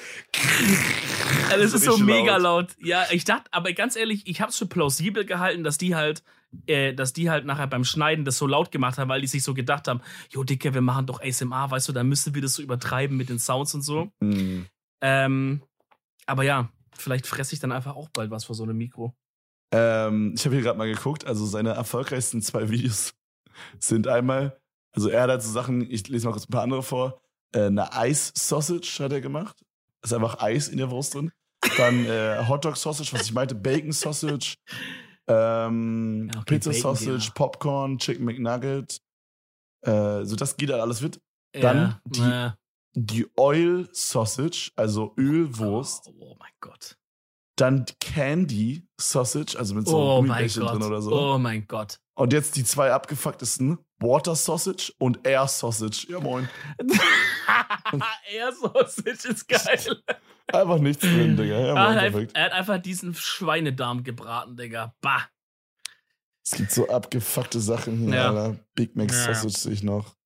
Also, 1.50 1.62
das 1.62 1.72
ist 1.74 1.84
so 1.84 1.98
mega 1.98 2.36
laut. 2.36 2.68
Ja, 2.80 3.06
ich 3.10 3.24
dachte, 3.24 3.48
aber 3.52 3.72
ganz 3.72 3.96
ehrlich, 3.96 4.26
ich 4.26 4.40
habe 4.40 4.50
es 4.50 4.58
für 4.58 4.66
plausibel 4.66 5.24
gehalten, 5.24 5.64
dass 5.64 5.78
die 5.78 5.94
halt, 5.94 6.22
äh, 6.66 6.92
dass 6.92 7.12
die 7.12 7.30
halt 7.30 7.44
nachher 7.46 7.66
beim 7.66 7.84
Schneiden 7.84 8.24
das 8.24 8.36
so 8.38 8.46
laut 8.46 8.70
gemacht 8.72 8.98
haben, 8.98 9.08
weil 9.08 9.20
die 9.20 9.26
sich 9.26 9.42
so 9.42 9.54
gedacht 9.54 9.88
haben, 9.88 10.00
jo, 10.30 10.44
Dicke, 10.44 10.74
wir 10.74 10.80
machen 10.80 11.06
doch 11.06 11.22
ASMR, 11.22 11.70
weißt 11.70 11.88
du, 11.88 11.92
da 11.92 12.02
müssen 12.04 12.34
wir 12.34 12.42
das 12.42 12.54
so 12.54 12.62
übertreiben 12.62 13.16
mit 13.16 13.28
den 13.28 13.38
Sounds 13.38 13.74
und 13.74 13.82
so. 13.82 14.10
Hm. 14.20 14.66
Ähm, 15.00 15.62
aber 16.26 16.42
ja, 16.42 16.70
vielleicht 16.96 17.26
fresse 17.26 17.54
ich 17.54 17.60
dann 17.60 17.72
einfach 17.72 17.96
auch 17.96 18.08
bald 18.10 18.30
was 18.30 18.44
vor 18.44 18.54
so 18.54 18.62
einem 18.64 18.76
Mikro. 18.76 19.14
Ähm, 19.72 20.34
ich 20.36 20.44
habe 20.44 20.54
hier 20.56 20.64
gerade 20.64 20.78
mal 20.78 20.92
geguckt, 20.92 21.24
also 21.26 21.46
seine 21.46 21.70
erfolgreichsten 21.70 22.42
zwei 22.42 22.68
Videos 22.70 23.14
sind 23.78 24.08
einmal, 24.08 24.58
also 24.92 25.08
er 25.08 25.22
hat 25.22 25.30
halt 25.30 25.42
so 25.42 25.50
Sachen, 25.50 25.88
ich 25.90 26.08
lese 26.08 26.26
mal 26.26 26.32
kurz 26.32 26.46
ein 26.48 26.52
paar 26.52 26.62
andere 26.62 26.82
vor, 26.82 27.20
äh, 27.54 27.66
eine 27.66 27.92
Eis-Sausage 27.92 28.98
hat 29.04 29.12
er 29.12 29.20
gemacht, 29.20 29.64
ist 30.02 30.12
einfach 30.12 30.40
Eis 30.40 30.68
in 30.68 30.78
der 30.78 30.90
Wurst 30.90 31.14
drin. 31.14 31.30
Dann 31.76 32.04
äh, 32.06 32.44
Hotdog-Sausage, 32.48 33.12
was 33.12 33.22
ich 33.22 33.32
meinte, 33.32 33.54
Bacon-Sausage, 33.54 34.54
ähm, 35.28 36.28
Ja, 36.32 36.40
okay, 36.40 36.54
Pizza-Sausage. 36.54 37.30
Popcorn, 37.34 37.98
Chicken 37.98 38.24
McNugget, 38.24 39.00
äh, 39.82 40.24
so 40.24 40.36
das 40.36 40.56
geht 40.56 40.70
halt 40.70 40.80
alles 40.80 41.00
mit. 41.00 41.20
Dann 41.52 41.76
ja, 41.76 42.00
die- 42.06 42.59
Die 42.94 43.26
Oil-Sausage, 43.36 44.72
also 44.76 45.14
Ölwurst. 45.16 46.08
Oh, 46.08 46.32
oh 46.32 46.36
mein 46.38 46.50
Gott. 46.60 46.96
Dann 47.56 47.84
Candy 48.00 48.88
Sausage, 48.98 49.56
also 49.58 49.74
mit 49.74 49.86
so 49.86 49.96
oh 49.98 50.16
Gummibärchen 50.16 50.64
drin 50.66 50.82
oder 50.82 51.02
so. 51.02 51.12
Oh 51.12 51.38
mein 51.38 51.66
Gott. 51.66 52.00
Und 52.14 52.32
jetzt 52.32 52.56
die 52.56 52.64
zwei 52.64 52.92
abgefucktesten: 52.92 53.78
Water 53.98 54.34
Sausage 54.34 54.92
und 54.98 55.26
Air 55.26 55.46
Sausage. 55.46 56.06
Ja, 56.08 56.20
moin. 56.20 56.48
Air 58.32 58.52
Sausage 58.52 59.28
ist 59.28 59.46
geil. 59.48 60.02
Einfach 60.52 60.78
nichts 60.78 61.02
drin, 61.02 61.36
Digga. 61.36 61.58
Ja, 61.58 61.66
er, 61.66 61.74
moin, 61.74 61.82
hat 61.82 61.88
einfach, 61.98 62.10
perfekt. 62.18 62.32
er 62.36 62.44
hat 62.44 62.52
einfach 62.52 62.78
diesen 62.78 63.14
Schweinedarm 63.14 64.02
gebraten, 64.02 64.56
Digga. 64.56 64.94
Bah. 65.00 65.28
Es 66.44 66.52
gibt 66.56 66.72
so 66.72 66.88
abgefuckte 66.88 67.60
Sachen 67.60 67.98
hier, 67.98 68.14
Ja. 68.16 68.28
Alter. 68.30 68.58
Big 68.74 68.96
Mac 68.96 69.12
Ja. 69.12 69.32
Sausage 69.34 69.56
sehe 69.56 69.72
ich 69.74 69.82
noch. 69.84 70.16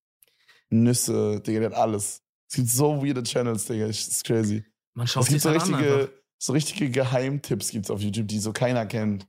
Nüsse, 0.69 1.41
Digga, 1.41 1.59
der 1.59 1.69
hat 1.69 1.77
alles. 1.77 2.23
Es 2.49 2.55
gibt 2.55 2.69
so 2.69 3.03
weirde 3.03 3.23
Channels, 3.23 3.65
Digga. 3.65 3.87
Das 3.87 4.07
ist 4.07 4.23
crazy. 4.23 4.63
Man 4.93 5.07
schaut 5.07 5.23
Es 5.23 5.29
gibt 5.29 5.41
so 5.41 5.53
das 5.53 5.63
an. 5.63 5.75
richtige, 5.75 6.13
so 6.37 6.53
richtige 6.53 6.89
Geheimtipps 6.89 7.71
gibt's 7.71 7.89
auf 7.89 8.01
YouTube, 8.01 8.27
die 8.27 8.39
so 8.39 8.53
keiner 8.53 8.85
kennt. 8.85 9.27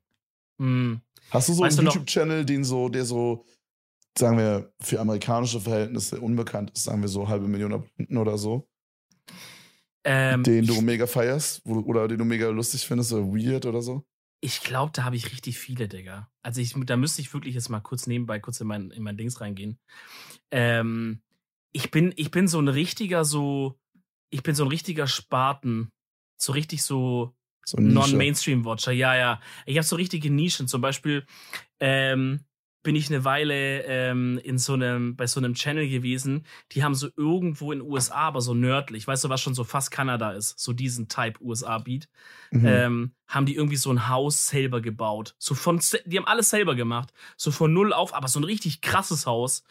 Hm. 0.61 1.00
Hast 1.31 1.48
du 1.48 1.55
so 1.55 1.62
Weißt 1.62 1.79
einen 1.79 1.88
YouTube-Channel, 1.88 2.44
den 2.44 2.64
so, 2.64 2.88
der 2.88 3.05
so, 3.05 3.44
sagen 4.16 4.38
wir, 4.38 4.72
für 4.81 5.00
amerikanische 5.00 5.61
Verhältnisse 5.61 6.20
unbekannt 6.20 6.70
ist, 6.70 6.85
sagen 6.85 7.02
wir 7.02 7.09
so 7.09 7.29
halbe 7.29 7.48
Million 7.48 7.72
Abonnenten 7.72 8.16
oder 8.16 8.38
so, 8.38 8.68
Ähm, 10.05 10.44
den 10.44 10.66
du 10.66 10.81
mega 10.83 11.07
feierst 11.07 11.62
wo, 11.64 11.81
oder 11.81 12.07
den 12.07 12.18
du 12.18 12.24
mega 12.24 12.48
lustig 12.48 12.87
findest 12.87 13.12
oder 13.12 13.26
weird 13.26 13.66
oder 13.66 13.83
so? 13.83 14.07
ich 14.40 14.61
glaube, 14.61 14.92
da 14.92 15.02
habe 15.05 15.16
ich 15.16 15.33
richtig 15.33 15.59
viele, 15.59 15.88
Digga. 15.88 16.31
Also 16.42 16.61
ich, 16.61 16.74
da 16.85 16.96
müsste 16.96 17.20
ich 17.20 17.33
wirklich 17.35 17.55
jetzt 17.55 17.68
mal 17.70 17.81
kurz 17.81 18.07
nebenbei 18.07 18.38
kurz 18.38 18.61
in 18.61 18.66
mein, 18.68 18.90
in 18.92 19.02
mein 19.02 19.16
Dings 19.16 19.40
reingehen. 19.40 19.79
Ähm, 20.52 21.22
ich 21.77 21.91
bin, 21.91 22.12
ich 22.17 22.31
bin 22.31 22.49
so 22.49 22.59
ein 22.59 22.69
richtiger, 22.69 23.25
so, 23.25 23.79
ich 24.31 24.43
bin 24.43 24.55
so 24.55 24.65
ein 24.65 24.69
richtiger 24.71 25.07
Spaten. 25.07 25.91
So 26.39 26.53
richtig 26.53 26.83
so, 26.83 27.35
So. 27.67 27.79
Non-Mainstream-Watcher, 27.81 28.93
ja, 28.93 29.15
ja. 29.17 29.41
Ich 29.67 29.77
habe 29.77 29.87
so 29.87 29.97
richtige 29.97 30.31
Nischen. 30.31 30.69
Zum 30.69 30.81
Beispiel 30.81 31.27
ähm, 31.81 32.41
bin 32.83 32.95
ich 32.95 33.09
eine 33.11 33.25
Weile 33.25 33.83
ähm, 33.83 34.39
in 34.45 34.59
so 34.59 34.75
einem, 34.75 35.17
bei 35.17 35.27
so 35.27 35.41
einem 35.41 35.55
Channel 35.55 35.89
gewesen, 35.89 36.47
die 36.73 36.85
haben 36.85 36.95
so 36.95 37.09
irgendwo 37.17 37.73
in 37.73 37.81
den 37.81 37.91
USA, 37.91 38.15
aber 38.29 38.41
so 38.41 38.55
nördlich, 38.55 39.07
weißt 39.09 39.25
du, 39.25 39.29
was 39.29 39.41
schon 39.41 39.55
so 39.55 39.65
fast 39.65 39.91
Kanada 39.91 40.31
ist, 40.31 40.59
so 40.61 40.73
diesen 40.73 41.09
Type 41.09 41.43
USA-Beat, 41.43 42.09
Mhm. 42.53 42.67
ähm, 42.67 43.15
haben 43.27 43.45
die 43.47 43.57
irgendwie 43.57 43.77
so 43.77 43.91
ein 43.91 44.09
Haus 44.09 44.47
selber 44.47 44.81
gebaut. 44.81 45.35
So 45.39 45.55
von, 45.57 45.81
die 46.05 46.17
haben 46.17 46.29
alles 46.29 46.49
selber 46.51 46.77
gemacht. 46.77 47.12
So 47.37 47.51
von 47.51 47.73
null 47.73 47.93
auf, 47.93 48.15
aber 48.15 48.29
so 48.29 48.39
ein 48.39 48.45
richtig 48.45 48.81
krasses 48.83 49.27
Haus. 49.27 49.65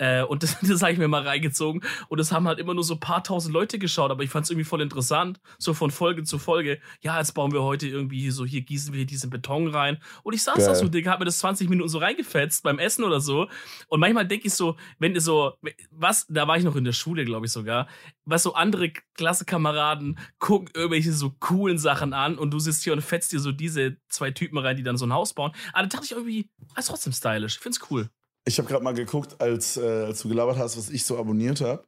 Äh, 0.00 0.22
und 0.24 0.42
das, 0.42 0.58
das 0.60 0.82
habe 0.82 0.92
ich 0.92 0.98
mir 0.98 1.08
mal 1.08 1.22
reingezogen. 1.22 1.82
Und 2.08 2.18
das 2.18 2.32
haben 2.32 2.48
halt 2.48 2.58
immer 2.58 2.74
nur 2.74 2.82
so 2.82 2.94
ein 2.94 3.00
paar 3.00 3.22
tausend 3.22 3.52
Leute 3.52 3.78
geschaut, 3.78 4.10
aber 4.10 4.24
ich 4.24 4.30
fand 4.30 4.44
es 4.44 4.50
irgendwie 4.50 4.64
voll 4.64 4.80
interessant, 4.80 5.40
so 5.58 5.74
von 5.74 5.90
Folge 5.90 6.24
zu 6.24 6.38
Folge. 6.38 6.80
Ja, 7.02 7.18
jetzt 7.18 7.34
bauen 7.34 7.52
wir 7.52 7.62
heute 7.62 7.86
irgendwie 7.86 8.30
so, 8.30 8.44
hier 8.44 8.62
gießen 8.62 8.94
wir 8.94 9.04
diesen 9.04 9.30
Beton 9.30 9.68
rein. 9.68 9.98
Und 10.22 10.34
ich 10.34 10.42
saß 10.42 10.56
Geil. 10.56 10.66
da 10.66 10.74
so, 10.74 10.88
Digga, 10.88 11.12
hab 11.12 11.18
mir 11.18 11.26
das 11.26 11.38
20 11.38 11.68
Minuten 11.68 11.88
so 11.88 11.98
reingefetzt 11.98 12.62
beim 12.62 12.78
Essen 12.78 13.04
oder 13.04 13.20
so. 13.20 13.48
Und 13.88 14.00
manchmal 14.00 14.26
denke 14.26 14.46
ich 14.46 14.54
so, 14.54 14.76
wenn 14.98 15.18
so, 15.20 15.52
was, 15.90 16.26
da 16.28 16.48
war 16.48 16.56
ich 16.56 16.64
noch 16.64 16.76
in 16.76 16.84
der 16.84 16.92
Schule, 16.92 17.24
glaube 17.24 17.46
ich 17.46 17.52
sogar, 17.52 17.86
was 18.24 18.42
so 18.42 18.54
andere 18.54 18.92
Klassenkameraden 19.14 20.18
gucken 20.38 20.70
irgendwelche 20.74 21.12
so 21.12 21.34
coolen 21.40 21.78
Sachen 21.78 22.14
an 22.14 22.38
und 22.38 22.52
du 22.52 22.58
sitzt 22.58 22.84
hier 22.84 22.92
und 22.92 23.02
fetzt 23.02 23.32
dir 23.32 23.40
so 23.40 23.52
diese 23.52 23.96
zwei 24.08 24.30
Typen 24.30 24.56
rein, 24.56 24.76
die 24.76 24.82
dann 24.82 24.96
so 24.96 25.04
ein 25.04 25.12
Haus 25.12 25.34
bauen. 25.34 25.52
Aber 25.72 25.82
da 25.82 25.88
dachte 25.88 26.06
ich 26.06 26.12
irgendwie, 26.12 26.48
ist 26.78 26.88
trotzdem 26.88 27.12
stylisch. 27.12 27.56
Ich 27.56 27.60
find's 27.60 27.80
cool. 27.90 28.08
Ich 28.46 28.58
habe 28.58 28.68
gerade 28.68 28.82
mal 28.82 28.94
geguckt, 28.94 29.40
als, 29.40 29.76
äh, 29.76 30.04
als 30.04 30.22
du 30.22 30.28
gelabert 30.28 30.58
hast, 30.58 30.76
was 30.76 30.90
ich 30.90 31.04
so 31.04 31.18
abonniert 31.18 31.60
habe. 31.60 31.84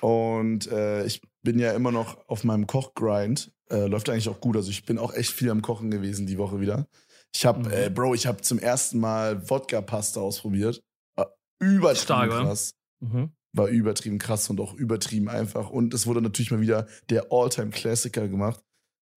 Und 0.00 0.70
äh, 0.70 1.04
ich 1.04 1.22
bin 1.42 1.58
ja 1.58 1.72
immer 1.72 1.90
noch 1.90 2.28
auf 2.28 2.44
meinem 2.44 2.66
Kochgrind. 2.66 3.52
Äh, 3.70 3.86
läuft 3.86 4.08
eigentlich 4.08 4.28
auch 4.28 4.40
gut. 4.40 4.56
Also 4.56 4.70
ich 4.70 4.84
bin 4.84 4.98
auch 4.98 5.14
echt 5.14 5.30
viel 5.30 5.50
am 5.50 5.62
Kochen 5.62 5.90
gewesen 5.90 6.26
die 6.26 6.38
Woche 6.38 6.60
wieder. 6.60 6.86
Ich 7.34 7.46
habe, 7.46 7.60
mhm. 7.60 7.72
äh, 7.72 7.90
Bro, 7.90 8.14
ich 8.14 8.26
habe 8.26 8.40
zum 8.42 8.58
ersten 8.58 8.98
Mal 8.98 9.48
Wodka-Pasta 9.48 10.20
ausprobiert. 10.20 10.82
War 11.16 11.34
übertrieben 11.60 12.02
Stark, 12.02 12.30
krass. 12.30 12.74
Mhm. 13.00 13.30
War 13.52 13.68
übertrieben 13.68 14.18
krass 14.18 14.50
und 14.50 14.60
auch 14.60 14.74
übertrieben 14.74 15.28
einfach. 15.28 15.70
Und 15.70 15.94
es 15.94 16.06
wurde 16.06 16.20
natürlich 16.20 16.50
mal 16.50 16.60
wieder 16.60 16.86
der 17.08 17.26
All-Time-Klassiker 17.30 18.28
gemacht. 18.28 18.60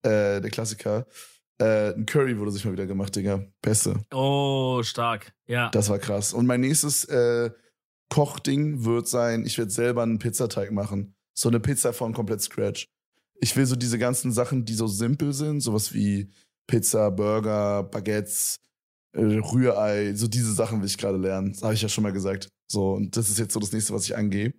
Äh, 0.03 0.41
der 0.41 0.49
Klassiker. 0.49 1.05
Äh, 1.59 1.93
ein 1.93 2.05
Curry 2.05 2.37
wurde 2.37 2.51
sich 2.51 2.65
mal 2.65 2.71
wieder 2.71 2.87
gemacht, 2.87 3.15
Digga. 3.15 3.45
Beste. 3.61 4.01
Oh, 4.11 4.81
stark. 4.83 5.33
Ja. 5.45 5.69
Das 5.69 5.89
war 5.89 5.99
krass. 5.99 6.33
Und 6.33 6.45
mein 6.45 6.61
nächstes 6.61 7.05
äh, 7.05 7.51
Kochding 8.09 8.85
wird 8.85 9.07
sein, 9.07 9.45
ich 9.45 9.57
werde 9.57 9.71
selber 9.71 10.03
einen 10.03 10.19
Pizzateig 10.19 10.71
machen. 10.71 11.15
So 11.33 11.49
eine 11.49 11.59
Pizza 11.59 11.93
von 11.93 12.13
komplett 12.13 12.41
Scratch. 12.41 12.87
Ich 13.39 13.55
will 13.55 13.65
so 13.65 13.75
diese 13.75 13.97
ganzen 13.97 14.31
Sachen, 14.31 14.65
die 14.65 14.73
so 14.73 14.87
simpel 14.87 15.33
sind, 15.33 15.61
sowas 15.61 15.93
wie 15.93 16.31
Pizza, 16.67 17.11
Burger, 17.11 17.83
Baguettes, 17.83 18.59
äh, 19.13 19.21
Rührei, 19.21 20.13
so 20.15 20.27
diese 20.27 20.53
Sachen 20.53 20.79
will 20.79 20.87
ich 20.87 20.97
gerade 20.97 21.17
lernen. 21.17 21.53
Das 21.53 21.63
habe 21.63 21.73
ich 21.73 21.81
ja 21.81 21.89
schon 21.89 22.03
mal 22.03 22.13
gesagt. 22.13 22.49
So, 22.67 22.93
und 22.93 23.15
das 23.17 23.29
ist 23.29 23.39
jetzt 23.39 23.53
so 23.53 23.59
das 23.59 23.71
nächste, 23.71 23.93
was 23.93 24.05
ich 24.05 24.15
angehe. 24.15 24.53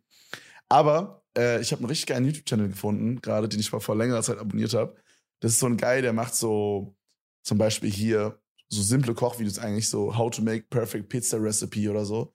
Aber 0.68 1.24
äh, 1.37 1.61
ich 1.61 1.72
habe 1.72 1.80
einen 1.80 1.88
richtig 1.88 2.07
geilen 2.07 2.24
YouTube-Channel 2.24 2.68
gefunden, 2.68 3.20
gerade 3.20 3.48
den 3.48 3.61
ich 3.61 3.72
mal 3.72 3.80
vor 3.80 3.96
längerer 3.96 4.22
Zeit 4.22 4.38
abonniert 4.38 4.74
habe. 4.74 4.96
Das 5.40 5.53
ist 5.53 5.61
so 5.61 5.66
ein 5.66 5.77
Guy, 5.77 6.03
der 6.03 6.12
macht 6.12 6.35
so 6.35 6.97
zum 7.42 7.59
Beispiel 7.59 7.90
hier 7.90 8.40
so 8.68 8.83
simple 8.83 9.14
Kochvideos 9.14 9.59
eigentlich, 9.59 9.88
so 9.88 10.16
How 10.16 10.31
to 10.31 10.42
make 10.42 10.66
perfect 10.68 11.09
pizza 11.09 11.37
recipe 11.37 11.90
oder 11.90 12.05
so. 12.05 12.35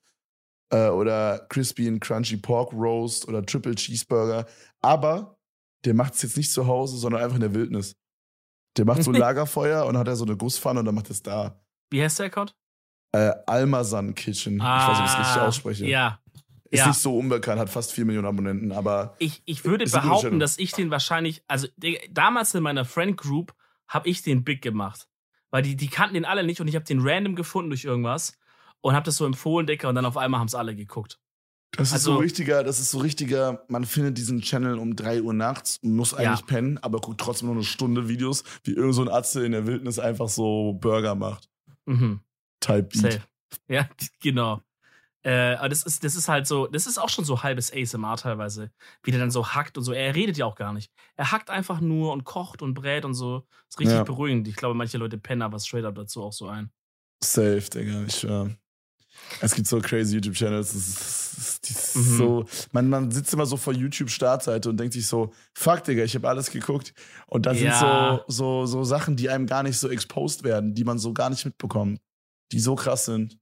Äh, 0.71 0.89
oder 0.89 1.45
Crispy 1.49 1.87
and 1.87 2.01
Crunchy 2.01 2.37
Pork 2.37 2.71
Roast 2.73 3.27
oder 3.27 3.43
Triple 3.45 3.75
Cheeseburger. 3.75 4.45
Aber 4.81 5.39
der 5.85 5.93
macht 5.93 6.13
es 6.13 6.21
jetzt 6.21 6.37
nicht 6.37 6.51
zu 6.51 6.67
Hause, 6.67 6.97
sondern 6.97 7.21
einfach 7.21 7.35
in 7.35 7.41
der 7.41 7.53
Wildnis. 7.53 7.95
Der 8.77 8.85
macht 8.85 9.03
so 9.03 9.11
ein 9.11 9.15
Lagerfeuer 9.19 9.85
und 9.85 9.97
hat 9.97 10.07
er 10.07 10.15
so 10.15 10.25
eine 10.25 10.37
Gusspfanne 10.37 10.79
und 10.79 10.85
dann 10.85 10.95
macht 10.95 11.09
es 11.09 11.23
da. 11.23 11.59
Wie 11.89 12.03
heißt 12.03 12.19
der 12.19 12.27
Account? 12.27 12.55
Äh, 13.11 13.33
Almazan 13.47 14.13
Kitchen. 14.13 14.61
Ah, 14.61 14.83
ich 14.83 14.89
weiß 14.89 14.99
nicht, 14.99 14.99
ob 14.99 15.05
ich 15.05 15.11
es 15.11 15.19
richtig 15.19 15.41
ah, 15.41 15.47
ausspreche. 15.47 15.85
Ja. 15.87 16.19
Ist 16.71 16.79
ja. 16.79 16.87
nicht 16.87 16.99
so 16.99 17.17
unbekannt, 17.17 17.59
hat 17.59 17.69
fast 17.69 17.91
vier 17.91 18.05
Millionen 18.05 18.27
Abonnenten, 18.27 18.71
aber. 18.71 19.15
Ich, 19.19 19.41
ich 19.45 19.65
würde 19.65 19.85
behaupten, 19.85 20.39
dass 20.39 20.59
ich 20.59 20.71
den 20.71 20.91
wahrscheinlich, 20.91 21.43
also 21.47 21.67
damals 22.11 22.53
in 22.53 22.61
meiner 22.61 22.85
Friend 22.85 23.17
Group 23.17 23.55
habe 23.87 24.07
ich 24.07 24.21
den 24.21 24.43
big 24.43 24.61
gemacht. 24.61 25.07
Weil 25.51 25.63
die, 25.63 25.75
die 25.75 25.87
kannten 25.87 26.13
den 26.13 26.25
alle 26.25 26.43
nicht 26.43 26.61
und 26.61 26.67
ich 26.67 26.75
habe 26.75 26.85
den 26.85 26.99
random 27.01 27.35
gefunden 27.35 27.71
durch 27.71 27.83
irgendwas 27.83 28.33
und 28.81 28.93
habe 28.93 29.05
das 29.05 29.17
so 29.17 29.25
empfohlen, 29.25 29.65
Decker, 29.65 29.89
und 29.89 29.95
dann 29.95 30.05
auf 30.05 30.15
einmal 30.15 30.39
haben 30.39 30.47
es 30.47 30.55
alle 30.55 30.75
geguckt. 30.75 31.19
Das 31.71 31.89
ist 31.89 31.93
also, 31.93 32.13
so 32.13 32.19
richtiger, 32.19 32.63
das 32.63 32.79
ist 32.79 32.91
so 32.91 32.99
richtiger, 32.99 33.63
man 33.67 33.85
findet 33.85 34.17
diesen 34.17 34.41
Channel 34.41 34.79
um 34.79 34.95
3 34.95 35.21
Uhr 35.21 35.33
nachts, 35.33 35.79
muss 35.83 36.13
eigentlich 36.13 36.39
ja. 36.39 36.45
pennen, 36.45 36.77
aber 36.79 36.99
guckt 36.99 37.21
trotzdem 37.21 37.47
noch 37.47 37.55
eine 37.55 37.63
Stunde 37.63 38.07
Videos, 38.07 38.43
wie 38.63 38.73
irgend 38.73 38.95
so 38.95 39.01
ein 39.03 39.09
Atze 39.09 39.45
in 39.45 39.51
der 39.51 39.67
Wildnis 39.67 39.99
einfach 39.99 40.29
so 40.29 40.73
Burger 40.73 41.15
macht. 41.15 41.49
Mhm. 41.85 42.21
Type 42.59 42.83
Beat. 42.83 43.13
Safe. 43.13 43.23
Ja, 43.67 43.89
genau. 44.21 44.61
Äh, 45.23 45.55
aber 45.55 45.69
das 45.69 45.83
ist, 45.83 46.03
das 46.03 46.15
ist 46.15 46.29
halt 46.29 46.47
so, 46.47 46.67
das 46.67 46.87
ist 46.87 46.97
auch 46.97 47.09
schon 47.09 47.25
so 47.25 47.43
halbes 47.43 47.73
ASMR 47.73 48.15
teilweise. 48.15 48.71
Wie 49.03 49.11
der 49.11 49.19
dann 49.19 49.31
so 49.31 49.47
hackt 49.47 49.77
und 49.77 49.83
so. 49.83 49.91
Er 49.91 50.15
redet 50.15 50.37
ja 50.37 50.45
auch 50.45 50.55
gar 50.55 50.71
nicht. 50.73 50.91
Er 51.17 51.31
hackt 51.31 51.49
einfach 51.49 51.81
nur 51.81 52.13
und 52.13 52.23
kocht 52.23 52.61
und 52.61 52.73
brät 52.73 53.03
und 53.03 53.13
so. 53.13 53.39
Das 53.49 53.75
ist 53.75 53.79
richtig 53.79 53.97
ja. 53.97 54.03
beruhigend. 54.03 54.47
Ich 54.47 54.55
glaube, 54.55 54.75
manche 54.75 54.97
Leute 54.97 55.17
pennen 55.17 55.41
aber 55.41 55.59
straight 55.59 55.85
up 55.85 55.95
dazu 55.95 56.23
auch 56.23 56.33
so 56.33 56.47
ein. 56.47 56.71
Safe, 57.21 57.61
Digga, 57.61 58.03
ich 58.03 58.15
schwör. 58.15 58.49
Es 59.41 59.53
gibt 59.53 59.67
so 59.67 59.81
crazy 59.81 60.15
YouTube-Channels, 60.15 60.73
mhm. 61.93 62.17
so, 62.17 62.45
man, 62.71 62.89
man 62.89 63.11
sitzt 63.11 63.33
immer 63.33 63.45
so 63.45 63.57
vor 63.57 63.73
YouTube-Startseite 63.73 64.69
und 64.69 64.77
denkt 64.77 64.93
sich 64.93 65.05
so, 65.05 65.33
fuck, 65.53 65.83
Digga, 65.83 66.05
ich 66.05 66.15
habe 66.15 66.29
alles 66.29 66.49
geguckt. 66.49 66.93
Und 67.27 67.45
da 67.45 67.51
ja. 67.51 67.77
sind 67.77 68.29
so, 68.29 68.63
so, 68.63 68.65
so 68.65 68.83
Sachen, 68.85 69.17
die 69.17 69.29
einem 69.29 69.45
gar 69.45 69.63
nicht 69.63 69.77
so 69.77 69.89
exposed 69.89 70.45
werden, 70.45 70.73
die 70.73 70.85
man 70.85 70.97
so 70.99 71.13
gar 71.13 71.29
nicht 71.29 71.43
mitbekommt, 71.43 71.99
die 72.53 72.61
so 72.61 72.75
krass 72.75 73.03
sind 73.05 73.37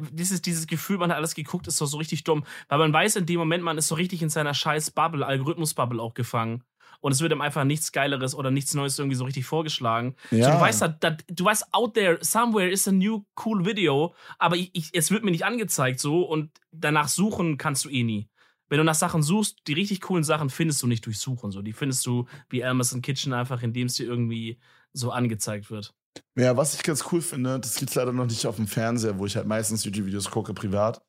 dieses, 0.00 0.42
dieses 0.42 0.66
Gefühl, 0.66 0.98
man 0.98 1.10
hat 1.10 1.16
alles 1.16 1.34
geguckt, 1.34 1.66
ist 1.66 1.80
doch 1.80 1.86
so 1.86 1.98
richtig 1.98 2.24
dumm. 2.24 2.44
Weil 2.68 2.78
man 2.78 2.92
weiß 2.92 3.16
in 3.16 3.26
dem 3.26 3.38
Moment, 3.38 3.64
man 3.64 3.78
ist 3.78 3.88
so 3.88 3.94
richtig 3.94 4.22
in 4.22 4.30
seiner 4.30 4.54
scheiß 4.54 4.90
Bubble, 4.92 5.26
Algorithmus-Bubble 5.26 6.00
auch 6.00 6.14
gefangen. 6.14 6.64
Und 7.00 7.10
es 7.10 7.20
wird 7.20 7.32
ihm 7.32 7.40
einfach 7.40 7.64
nichts 7.64 7.90
Geileres 7.90 8.34
oder 8.34 8.52
nichts 8.52 8.74
Neues 8.74 8.98
irgendwie 8.98 9.16
so 9.16 9.24
richtig 9.24 9.44
vorgeschlagen. 9.44 10.14
Ja. 10.30 10.46
So, 10.46 10.50
du 10.52 10.60
weißt, 10.60 10.80
that, 10.80 11.00
that, 11.00 11.24
du 11.28 11.44
weißt, 11.44 11.74
out 11.74 11.94
there, 11.94 12.18
somewhere 12.20 12.70
is 12.70 12.86
a 12.86 12.92
new 12.92 13.24
cool 13.44 13.66
video, 13.66 14.14
aber 14.38 14.56
ich, 14.56 14.70
ich, 14.72 14.90
es 14.92 15.10
wird 15.10 15.24
mir 15.24 15.32
nicht 15.32 15.44
angezeigt 15.44 15.98
so 15.98 16.22
und 16.22 16.50
danach 16.70 17.08
suchen 17.08 17.58
kannst 17.58 17.84
du 17.84 17.88
eh 17.88 18.04
nie. 18.04 18.28
Wenn 18.68 18.78
du 18.78 18.84
nach 18.84 18.94
Sachen 18.94 19.22
suchst, 19.22 19.58
die 19.66 19.74
richtig 19.74 20.00
coolen 20.00 20.24
Sachen 20.24 20.48
findest 20.48 20.82
du 20.82 20.86
nicht 20.86 21.04
durch 21.04 21.18
Suchen. 21.18 21.50
So. 21.50 21.60
Die 21.60 21.74
findest 21.74 22.06
du 22.06 22.26
wie 22.48 22.64
Amazon 22.64 23.02
Kitchen 23.02 23.32
einfach, 23.32 23.62
indem 23.62 23.88
es 23.88 23.94
dir 23.94 24.06
irgendwie 24.06 24.58
so 24.94 25.10
angezeigt 25.10 25.70
wird. 25.70 25.94
Ja, 26.36 26.56
was 26.56 26.74
ich 26.74 26.82
ganz 26.82 27.04
cool 27.12 27.20
finde, 27.20 27.60
das 27.60 27.76
gibt 27.76 27.90
es 27.90 27.94
leider 27.94 28.12
noch 28.12 28.26
nicht 28.26 28.46
auf 28.46 28.56
dem 28.56 28.66
Fernseher, 28.66 29.18
wo 29.18 29.26
ich 29.26 29.36
halt 29.36 29.46
meistens 29.46 29.84
YouTube-Videos 29.84 30.30
gucke, 30.30 30.54
privat. 30.54 31.02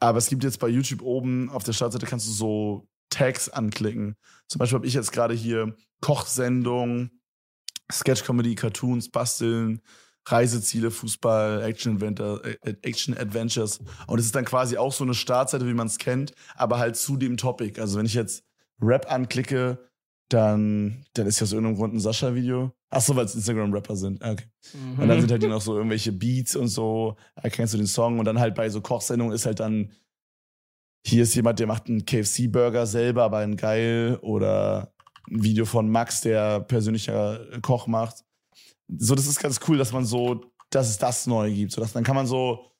Aber 0.00 0.18
es 0.18 0.28
gibt 0.28 0.44
jetzt 0.44 0.60
bei 0.60 0.68
YouTube 0.68 1.02
oben 1.02 1.48
auf 1.50 1.64
der 1.64 1.72
Startseite 1.72 2.06
kannst 2.06 2.26
du 2.26 2.32
so 2.32 2.88
Tags 3.10 3.48
anklicken. 3.48 4.16
Zum 4.48 4.58
Beispiel 4.58 4.76
habe 4.76 4.86
ich 4.86 4.94
jetzt 4.94 5.12
gerade 5.12 5.34
hier 5.34 5.74
Kochsendung, 6.00 7.10
Sketch-Comedy, 7.90 8.54
Cartoons, 8.54 9.10
Basteln, 9.10 9.80
Reiseziele, 10.26 10.90
Fußball, 10.90 11.62
Action, 11.62 12.00
äh, 12.00 12.74
Action 12.82 13.16
Adventures. 13.16 13.80
Und 14.06 14.18
es 14.18 14.26
ist 14.26 14.34
dann 14.34 14.44
quasi 14.44 14.76
auch 14.76 14.92
so 14.92 15.04
eine 15.04 15.14
Startseite, 15.14 15.66
wie 15.66 15.74
man 15.74 15.86
es 15.86 15.98
kennt, 15.98 16.34
aber 16.54 16.78
halt 16.78 16.96
zu 16.96 17.16
dem 17.16 17.36
Topic. 17.36 17.80
Also 17.80 17.98
wenn 17.98 18.06
ich 18.06 18.14
jetzt 18.14 18.44
Rap 18.80 19.10
anklicke, 19.10 19.78
dann, 20.28 21.04
dann 21.14 21.26
ist 21.26 21.40
ja 21.40 21.44
aus 21.44 21.52
irgendeinem 21.52 21.76
Grund 21.76 21.94
ein 21.94 22.00
Sascha-Video. 22.00 22.72
Achso, 22.94 23.16
weil 23.16 23.24
es 23.24 23.34
Instagram-Rapper 23.34 23.96
sind. 23.96 24.22
Ah, 24.22 24.32
okay. 24.32 24.46
Mhm. 24.72 24.98
Und 25.00 25.08
dann 25.08 25.20
sind 25.20 25.30
halt 25.30 25.42
noch 25.42 25.60
so 25.60 25.76
irgendwelche 25.76 26.12
Beats 26.12 26.56
und 26.56 26.68
so. 26.68 27.16
Erkennst 27.34 27.74
du 27.74 27.78
den 27.78 27.86
Song? 27.86 28.18
Und 28.18 28.24
dann 28.24 28.38
halt 28.38 28.54
bei 28.54 28.68
so 28.68 28.80
Kochsendungen 28.80 29.34
ist 29.34 29.46
halt 29.46 29.60
dann, 29.60 29.92
hier 31.06 31.24
ist 31.24 31.34
jemand, 31.34 31.58
der 31.58 31.66
macht 31.66 31.88
einen 31.88 32.04
KFC-Burger 32.04 32.86
selber, 32.86 33.24
aber 33.24 33.38
ein 33.38 33.56
geil. 33.56 34.18
Oder 34.22 34.92
ein 35.30 35.42
Video 35.42 35.64
von 35.64 35.88
Max, 35.88 36.20
der 36.20 36.60
persönlicher 36.60 37.40
Koch 37.62 37.86
macht. 37.86 38.24
So, 38.88 39.14
das 39.14 39.26
ist 39.26 39.40
ganz 39.40 39.60
cool, 39.68 39.78
dass 39.78 39.92
man 39.92 40.04
so, 40.04 40.52
dass 40.70 40.88
es 40.88 40.98
das 40.98 41.26
neu 41.26 41.52
gibt. 41.52 41.72
So, 41.72 41.80
dass, 41.80 41.92
dann 41.92 42.04
kann 42.04 42.16
man 42.16 42.26
so, 42.26 42.70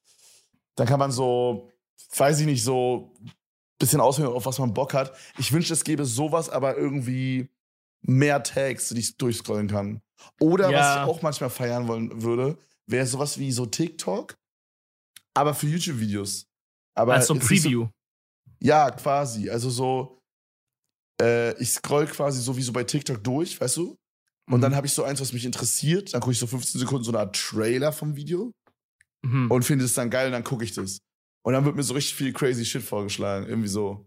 dann 0.76 0.86
kann 0.86 0.98
man 0.98 1.10
so, 1.10 1.70
weiß 2.16 2.40
ich 2.40 2.46
nicht, 2.46 2.62
so 2.62 3.14
bisschen 3.78 4.00
auswählen, 4.00 4.30
auf 4.30 4.46
was 4.46 4.58
man 4.58 4.74
Bock 4.74 4.94
hat. 4.94 5.12
Ich 5.38 5.52
wünschte, 5.52 5.74
es 5.74 5.84
gäbe 5.84 6.04
sowas, 6.04 6.48
aber 6.48 6.76
irgendwie 6.76 7.48
mehr 8.02 8.42
Tags, 8.42 8.90
die 8.90 9.00
ich 9.00 9.16
durchscrollen 9.16 9.68
kann. 9.68 10.00
Oder 10.40 10.70
ja. 10.70 10.78
was 10.78 10.96
ich 10.96 11.10
auch 11.10 11.22
manchmal 11.22 11.50
feiern 11.50 11.88
wollen 11.88 12.22
würde, 12.22 12.58
wäre 12.86 13.06
sowas 13.06 13.38
wie 13.38 13.52
so 13.52 13.66
TikTok, 13.66 14.34
aber 15.34 15.54
für 15.54 15.66
YouTube-Videos. 15.66 16.46
Aber 16.96 17.14
also 17.14 17.34
Preview. 17.34 17.84
So, 17.84 17.90
ja, 18.60 18.90
quasi. 18.90 19.50
Also 19.50 19.70
so, 19.70 20.20
äh, 21.20 21.60
ich 21.60 21.70
scroll 21.70 22.06
quasi 22.06 22.40
so 22.40 22.56
wie 22.56 22.62
so 22.62 22.72
bei 22.72 22.84
TikTok 22.84 23.22
durch, 23.22 23.60
weißt 23.60 23.76
du? 23.76 23.96
Und 24.46 24.58
mhm. 24.58 24.62
dann 24.62 24.76
habe 24.76 24.86
ich 24.86 24.92
so 24.92 25.04
eins, 25.04 25.20
was 25.20 25.32
mich 25.32 25.44
interessiert. 25.44 26.14
Dann 26.14 26.20
gucke 26.20 26.32
ich 26.32 26.38
so 26.38 26.46
15 26.46 26.80
Sekunden 26.80 27.04
so 27.04 27.10
eine 27.10 27.20
Art 27.20 27.36
Trailer 27.36 27.92
vom 27.92 28.16
Video 28.16 28.52
mhm. 29.22 29.50
und 29.50 29.64
finde 29.64 29.84
es 29.84 29.94
dann 29.94 30.10
geil 30.10 30.26
und 30.26 30.32
dann 30.32 30.44
gucke 30.44 30.64
ich 30.64 30.72
das. 30.72 30.98
Und 31.44 31.52
dann 31.52 31.64
wird 31.64 31.76
mir 31.76 31.82
so 31.82 31.94
richtig 31.94 32.14
viel 32.14 32.32
crazy 32.32 32.64
Shit 32.64 32.82
vorgeschlagen. 32.82 33.46
Irgendwie 33.46 33.68
so. 33.68 34.06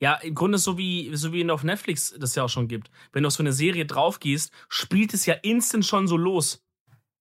Ja, 0.00 0.14
im 0.14 0.34
Grunde 0.34 0.58
so 0.58 0.78
wie, 0.78 1.14
so 1.16 1.32
wie 1.32 1.48
auf 1.50 1.64
Netflix 1.64 2.14
das 2.18 2.34
ja 2.34 2.44
auch 2.44 2.48
schon 2.48 2.68
gibt. 2.68 2.90
Wenn 3.12 3.22
du 3.22 3.26
auf 3.26 3.34
so 3.34 3.42
eine 3.42 3.52
Serie 3.52 3.84
drauf 3.84 4.20
gehst, 4.20 4.52
spielt 4.68 5.12
es 5.12 5.26
ja 5.26 5.34
instant 5.34 5.84
schon 5.84 6.06
so 6.06 6.16
los. 6.16 6.64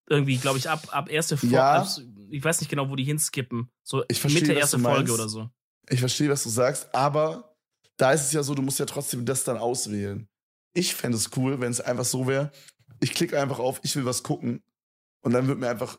Irgendwie, 0.09 0.37
glaube 0.37 0.57
ich, 0.57 0.69
ab, 0.69 0.87
ab 0.91 1.09
erste 1.09 1.37
Folge. 1.37 1.55
Ja. 1.55 1.87
Ich 2.29 2.43
weiß 2.43 2.61
nicht 2.61 2.69
genau, 2.69 2.89
wo 2.89 2.95
die 2.95 3.03
hinskippen. 3.03 3.69
So 3.83 4.03
ich 4.07 4.19
versteh, 4.19 4.41
Mitte 4.41 4.53
erste 4.53 4.79
Folge 4.79 5.11
oder 5.11 5.27
so. 5.27 5.49
Ich 5.89 5.99
verstehe, 5.99 6.29
was 6.29 6.43
du 6.43 6.49
sagst, 6.49 6.93
aber 6.93 7.55
da 7.97 8.11
ist 8.11 8.25
es 8.25 8.31
ja 8.33 8.43
so, 8.43 8.53
du 8.53 8.61
musst 8.61 8.79
ja 8.79 8.85
trotzdem 8.85 9.25
das 9.25 9.43
dann 9.43 9.57
auswählen. 9.57 10.27
Ich 10.73 10.93
fände 10.93 11.17
es 11.17 11.31
cool, 11.35 11.59
wenn 11.59 11.71
es 11.71 11.81
einfach 11.81 12.05
so 12.05 12.27
wäre, 12.27 12.51
ich 12.99 13.13
klicke 13.13 13.39
einfach 13.39 13.59
auf, 13.59 13.79
ich 13.83 13.95
will 13.95 14.05
was 14.05 14.23
gucken 14.23 14.61
und 15.21 15.33
dann 15.33 15.47
wird 15.47 15.59
mir 15.59 15.69
einfach 15.69 15.97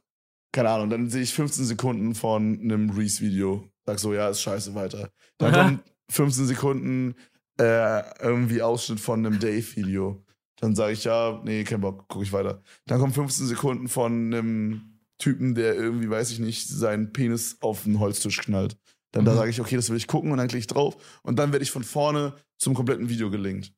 keine 0.52 0.70
Ahnung, 0.70 0.90
dann 0.90 1.10
sehe 1.10 1.22
ich 1.22 1.34
15 1.34 1.64
Sekunden 1.66 2.14
von 2.14 2.58
einem 2.60 2.90
Reese-Video. 2.90 3.68
Sag 3.84 3.98
so, 3.98 4.14
ja, 4.14 4.28
ist 4.28 4.40
scheiße, 4.40 4.74
weiter. 4.74 5.10
Dann 5.38 5.54
Aha. 5.54 5.78
Kommen 6.08 6.30
15 6.30 6.46
Sekunden 6.46 7.14
äh, 7.60 8.02
irgendwie 8.22 8.62
Ausschnitt 8.62 9.00
von 9.00 9.24
einem 9.24 9.38
Dave-Video. 9.38 10.24
Dann 10.60 10.74
sage 10.74 10.92
ich, 10.92 11.04
ja, 11.04 11.40
nee, 11.44 11.64
kein 11.64 11.80
Bock, 11.80 12.08
gucke 12.08 12.24
ich 12.24 12.32
weiter. 12.32 12.62
Dann 12.86 12.98
kommen 13.00 13.12
15 13.12 13.46
Sekunden 13.46 13.88
von 13.88 14.12
einem 14.32 14.98
Typen, 15.18 15.54
der 15.54 15.74
irgendwie, 15.74 16.08
weiß 16.10 16.30
ich 16.30 16.38
nicht, 16.38 16.68
seinen 16.68 17.12
Penis 17.12 17.56
auf 17.60 17.84
den 17.84 17.98
Holztisch 18.00 18.38
knallt. 18.40 18.76
Dann 19.12 19.24
da 19.24 19.32
Mhm. 19.32 19.36
sage 19.36 19.50
ich, 19.50 19.60
okay, 19.60 19.76
das 19.76 19.90
will 19.90 19.96
ich 19.96 20.06
gucken 20.06 20.30
und 20.32 20.38
dann 20.38 20.48
klicke 20.48 20.60
ich 20.60 20.66
drauf 20.66 20.96
und 21.22 21.38
dann 21.38 21.52
werde 21.52 21.62
ich 21.62 21.70
von 21.70 21.84
vorne 21.84 22.34
zum 22.58 22.74
kompletten 22.74 23.08
Video 23.08 23.30
gelinkt. 23.30 23.72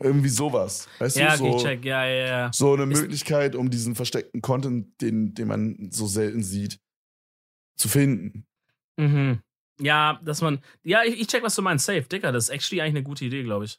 Irgendwie 0.00 0.28
sowas. 0.28 0.86
Weißt 1.00 1.16
Ja, 1.16 1.36
du, 1.36 1.58
so, 1.58 1.58
check, 1.64 1.84
ja, 1.84 2.06
ja, 2.06 2.26
ja. 2.26 2.50
so 2.54 2.74
eine 2.74 2.84
Ist- 2.92 3.00
Möglichkeit, 3.00 3.56
um 3.56 3.68
diesen 3.70 3.94
versteckten 3.96 4.40
Content, 4.40 5.00
den, 5.00 5.34
den 5.34 5.48
man 5.48 5.88
so 5.90 6.06
selten 6.06 6.42
sieht, 6.42 6.78
zu 7.76 7.88
finden. 7.88 8.46
Mhm. 8.96 9.40
Ja, 9.80 10.20
dass 10.24 10.40
man. 10.42 10.60
Ja, 10.82 11.02
ich, 11.04 11.20
ich 11.20 11.26
check, 11.28 11.42
was 11.42 11.54
du 11.54 11.62
meinst. 11.62 11.86
Safe, 11.86 12.02
Digga. 12.02 12.32
Das 12.32 12.44
ist 12.44 12.50
actually 12.50 12.80
eigentlich 12.80 12.96
eine 12.96 13.02
gute 13.04 13.24
Idee, 13.24 13.42
glaube 13.42 13.64
ich. 13.66 13.78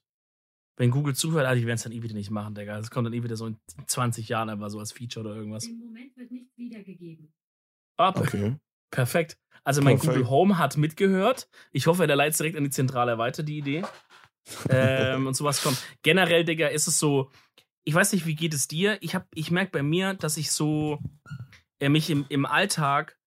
Wenn 0.78 0.92
Google 0.92 1.14
zuhört, 1.14 1.46
ah, 1.46 1.56
die 1.56 1.66
werden 1.66 1.76
es 1.76 1.84
dann 1.84 1.92
eh 1.92 2.02
wieder 2.02 2.14
nicht 2.16 2.32
machen, 2.32 2.56
Digga. 2.56 2.78
Das 2.78 2.90
kommt 2.90 3.06
dann 3.06 3.14
eh 3.14 3.22
wieder 3.24 3.36
so 3.36 3.48
in 3.48 3.58
20 3.86 4.30
Jahren 4.30 4.50
einfach 4.50 4.70
so 4.70 4.80
als 4.80 4.94
Feature 4.94 5.26
oder 5.28 5.36
irgendwas. 5.36 5.66
Im 5.66 5.78
Moment 5.80 6.16
wird 6.16 6.32
nichts 6.32 6.58
wiedergegeben. 6.58 7.34
Ah, 7.98 8.12
per- 8.14 8.22
Okay. 8.24 8.56
perfekt. 8.92 9.38
Also 9.66 9.82
mein 9.82 9.98
Perfekt. 9.98 10.16
Google 10.16 10.30
Home 10.30 10.58
hat 10.58 10.78
mitgehört. 10.78 11.50
Ich 11.74 11.86
hoffe, 11.88 12.08
der 12.08 12.16
leitet 12.16 12.40
direkt 12.40 12.56
an 12.56 12.64
die 12.64 12.70
Zentrale 12.70 13.18
weiter, 13.18 13.44
die 13.44 13.58
Idee. 13.58 13.84
ähm, 14.70 15.28
und 15.28 15.34
sowas 15.36 15.62
kommt. 15.62 15.78
Generell, 16.02 16.46
Digga, 16.46 16.68
ist 16.68 16.88
es 16.88 16.98
so. 16.98 17.30
Ich 17.84 17.94
weiß 17.94 18.14
nicht, 18.14 18.26
wie 18.26 18.36
geht 18.36 18.54
es 18.54 18.68
dir? 18.70 18.98
Ich, 19.02 19.16
hab- 19.16 19.28
ich 19.36 19.52
merke 19.52 19.72
bei 19.72 19.84
mir, 19.84 20.14
dass 20.14 20.38
ich 20.38 20.52
so 20.52 21.00
äh, 21.80 21.90
mich 21.90 22.10
im, 22.10 22.26
im 22.30 22.46
Alltag 22.46 23.19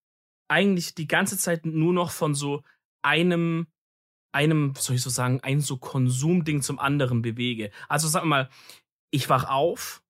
eigentlich 0.52 0.94
die 0.94 1.08
ganze 1.08 1.38
Zeit 1.38 1.64
nur 1.64 1.94
noch 1.94 2.10
von 2.10 2.34
so 2.34 2.62
einem, 3.00 3.66
einem, 4.32 4.74
soll 4.76 4.96
ich 4.96 5.02
so 5.02 5.08
sagen, 5.08 5.40
ein 5.42 5.60
so 5.60 5.78
Konsumding 5.78 6.60
zum 6.60 6.78
anderen 6.78 7.22
bewege. 7.22 7.70
Also 7.88 8.06
sag 8.06 8.24
mal, 8.24 8.50
ich 9.10 9.30
wach 9.30 9.48
auf 9.48 10.02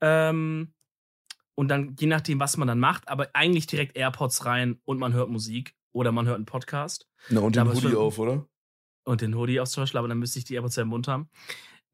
ähm, 0.00 0.72
und 1.56 1.68
dann, 1.68 1.96
je 1.98 2.06
nachdem, 2.06 2.38
was 2.38 2.56
man 2.56 2.68
dann 2.68 2.78
macht, 2.78 3.08
aber 3.08 3.30
eigentlich 3.34 3.66
direkt 3.66 3.96
AirPods 3.96 4.44
rein 4.44 4.80
und 4.84 4.98
man 4.98 5.12
hört 5.12 5.28
Musik 5.28 5.74
oder 5.92 6.12
man 6.12 6.26
hört 6.26 6.36
einen 6.36 6.46
Podcast 6.46 7.08
Na, 7.28 7.40
und 7.40 7.56
den 7.56 7.62
aber 7.62 7.74
Hoodie 7.74 7.96
auf, 7.96 8.18
oder? 8.20 8.46
und 9.04 9.22
den 9.22 9.34
Hoodie 9.34 9.58
aufs 9.58 9.74
Beispiel, 9.74 9.98
aber 9.98 10.08
dann 10.08 10.20
müsste 10.20 10.38
ich 10.38 10.44
die 10.44 10.54
AirPods 10.54 10.76
ja 10.76 10.82
im 10.82 10.90
Mund 10.90 11.08
haben. 11.08 11.28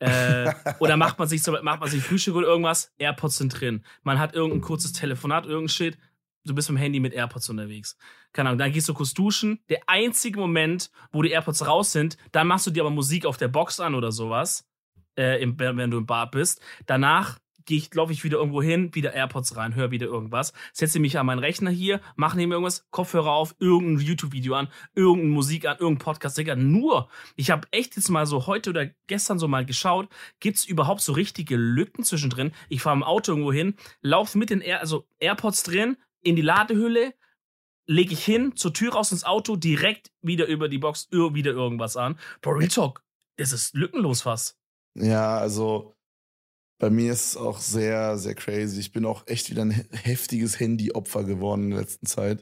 Äh, 0.01 0.53
oder 0.81 0.99
macht 0.99 1.19
man 1.19 1.29
sich 1.29 1.43
so, 1.43 1.53
macht 1.63 1.81
man 1.81 1.89
sich 1.89 2.03
Frühstück 2.03 2.35
oder 2.35 2.49
irgendwas, 2.49 2.93
AirPods 2.99 3.39
sind 3.39 3.59
drin. 3.59 3.85
Man 4.03 4.19
hat 4.19 4.35
irgendein 4.35 4.61
kurzes 4.61 4.93
Telefonat, 4.93 5.47
irgendein 5.47 5.69
Shit, 5.71 5.97
du 6.45 6.55
bist 6.55 6.69
mit 6.69 6.79
dem 6.79 6.83
Handy 6.83 7.01
mit 7.01 7.15
AirPods 7.15 7.49
unterwegs. 7.49 7.97
Keine 8.33 8.51
Ahnung, 8.51 8.59
dann 8.59 8.73
gehst 8.73 8.89
du 8.89 8.95
kurz 8.95 9.15
duschen. 9.15 9.61
Der 9.69 9.81
einzige 9.87 10.39
Moment, 10.39 10.91
wo 11.13 11.23
die 11.23 11.31
AirPods 11.31 11.67
raus 11.67 11.93
sind, 11.93 12.17
dann 12.33 12.47
machst 12.47 12.67
du 12.67 12.71
dir 12.71 12.83
aber 12.83 12.91
Musik 12.91 13.27
auf 13.27 13.37
der 13.37 13.49
Box 13.49 13.81
an 13.81 13.95
oder 13.95 14.13
sowas, 14.13 14.69
äh, 15.17 15.43
im, 15.43 15.59
wenn 15.59 15.91
du 15.91 15.99
im 15.99 16.07
Bad 16.07 16.33
bist. 16.33 16.61
Danach 16.87 17.39
gehe 17.67 17.79
ich, 17.79 17.95
laufe 17.95 18.13
ich 18.13 18.25
wieder 18.25 18.39
irgendwo 18.39 18.63
hin, 18.63 18.95
wieder 18.95 19.13
AirPods 19.13 19.57
rein, 19.57 19.75
höre 19.75 19.91
wieder 19.91 20.07
irgendwas, 20.07 20.53
setze 20.73 21.01
mich 21.01 21.19
an 21.19 21.27
meinen 21.27 21.39
Rechner 21.39 21.71
hier, 21.71 22.01
mache 22.17 22.37
neben 22.37 22.53
irgendwas, 22.53 22.87
Kopfhörer 22.91 23.33
auf, 23.33 23.55
irgendein 23.59 24.05
YouTube-Video 24.05 24.55
an, 24.55 24.69
irgendeine 24.95 25.33
Musik 25.33 25.67
an, 25.67 25.79
irgendein 25.79 26.05
Podcast, 26.05 26.37
Digga, 26.37 26.57
nur. 26.57 27.09
Ich 27.37 27.51
habe 27.51 27.67
echt 27.71 27.97
jetzt 27.97 28.09
mal 28.11 28.27
so 28.27 28.47
heute 28.47 28.71
oder 28.71 28.91
gestern 29.07 29.39
so 29.39 29.49
mal 29.49 29.65
geschaut, 29.65 30.09
gibt's 30.41 30.65
überhaupt 30.65 31.01
so 31.01 31.13
richtige 31.13 31.57
Lücken 31.57 32.05
zwischendrin? 32.05 32.53
Ich 32.69 32.83
fahre 32.83 32.97
im 32.97 33.03
Auto 33.03 33.33
irgendwo 33.33 33.53
hin, 33.53 33.75
laufe 34.03 34.39
mit 34.39 34.51
den 34.51 34.61
Air, 34.61 34.81
also 34.81 35.07
AirPods 35.19 35.63
drin, 35.63 35.97
in 36.25 36.37
die 36.37 36.43
Ladehülle, 36.43 37.15
lege 37.87 38.15
ich 38.15 38.25
hin, 38.25 38.57
zur 38.57 38.73
Tür 38.73 38.95
raus 38.95 39.13
ins 39.13 39.25
Auto, 39.25 39.57
direkt 39.57 40.11
wieder 40.23 40.47
über 40.47 40.69
die 40.69 40.79
Box, 40.79 41.09
wieder 41.11 41.53
irgendwas 41.53 41.97
an. 41.97 42.19
Bro, 42.41 42.53
Real 42.53 42.69
Talk, 42.69 43.03
das 43.37 43.53
ist 43.53 43.75
lückenlos 43.75 44.23
fast. 44.23 44.57
Ja, 44.97 45.39
also 45.39 45.95
bei 46.81 46.91
mir 46.91 47.13
ist 47.13 47.27
es 47.27 47.37
auch 47.37 47.59
sehr, 47.59 48.19
sehr 48.19 48.35
crazy. 48.35 48.81
Ich 48.81 48.93
bin 48.93 49.05
auch 49.05 49.27
echt 49.27 49.51
wieder 49.51 49.63
ein 49.63 49.71
he- 49.71 49.85
heftiges 49.93 50.59
Handy-Opfer 50.59 51.25
geworden 51.25 51.65
in 51.65 51.71
der 51.71 51.81
letzten 51.81 52.07
Zeit. 52.07 52.41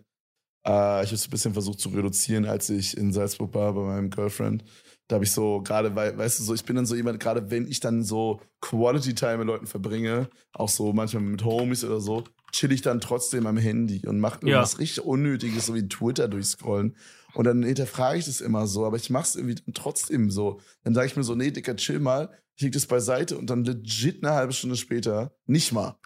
Äh, 0.67 1.03
ich 1.03 1.09
habe 1.09 1.15
es 1.15 1.27
ein 1.27 1.31
bisschen 1.31 1.53
versucht 1.53 1.81
zu 1.81 1.89
reduzieren, 1.91 2.45
als 2.45 2.71
ich 2.71 2.97
in 2.97 3.13
Salzburg 3.13 3.53
war 3.55 3.73
bei 3.75 3.83
meinem 3.83 4.11
Girlfriend. 4.11 4.65
Da 5.09 5.15
habe 5.17 5.25
ich 5.25 5.33
so 5.33 5.61
gerade, 5.63 5.95
wei- 5.97 6.17
weißt 6.17 6.39
du, 6.39 6.45
so 6.45 6.55
ich 6.55 6.65
bin 6.65 6.77
dann 6.77 6.87
so 6.87 6.95
jemand, 6.95 7.21
gerade 7.21 7.51
wenn 7.51 7.67
ich 7.67 7.81
dann 7.81 8.03
so 8.05 8.41
Quality 8.61 9.15
Time 9.15 9.39
mit 9.39 9.49
Leuten 9.49 9.67
verbringe, 9.67 10.31
auch 10.53 10.69
so 10.69 10.93
manchmal 10.93 11.23
mit 11.25 11.45
Homies 11.45 11.85
oder 11.85 12.01
so, 12.01 12.25
chill 12.53 12.73
ich 12.73 12.83
dann 12.83 13.01
trotzdem 13.01 13.47
am 13.47 13.57
Handy 13.57 14.07
und 14.07 14.21
mache 14.21 14.41
Ja. 14.43 14.49
irgendwas 14.49 14.79
richtig 14.79 15.05
Unnötiges, 15.05 15.67
so 15.67 15.75
wie 15.75 15.89
Twitter 15.89 16.29
durchscrollen. 16.29 16.97
Und 17.35 17.45
dann 17.47 17.63
hinterfrage 17.63 18.19
ich 18.19 18.27
das 18.27 18.41
immer 18.43 18.67
so, 18.67 18.85
aber 18.85 18.97
ich 18.97 19.09
mache 19.11 19.25
es 19.25 19.37
irgendwie 19.37 19.57
trotzdem 19.73 20.31
so. 20.31 20.61
Dann 20.85 20.95
sage 20.95 21.07
ich 21.07 21.17
mir 21.17 21.25
so, 21.25 21.35
nee, 21.35 21.51
Dicker, 21.51 21.75
chill 21.77 21.99
mal. 21.99 22.31
Ich 22.57 22.63
leg 22.63 22.73
das 22.73 22.87
beiseite 22.87 23.39
und 23.39 23.49
dann 23.49 23.65
legit 23.65 24.23
eine 24.23 24.35
halbe 24.35 24.53
Stunde 24.53 24.77
später, 24.77 25.35
nicht 25.47 25.73
mal, 25.73 25.99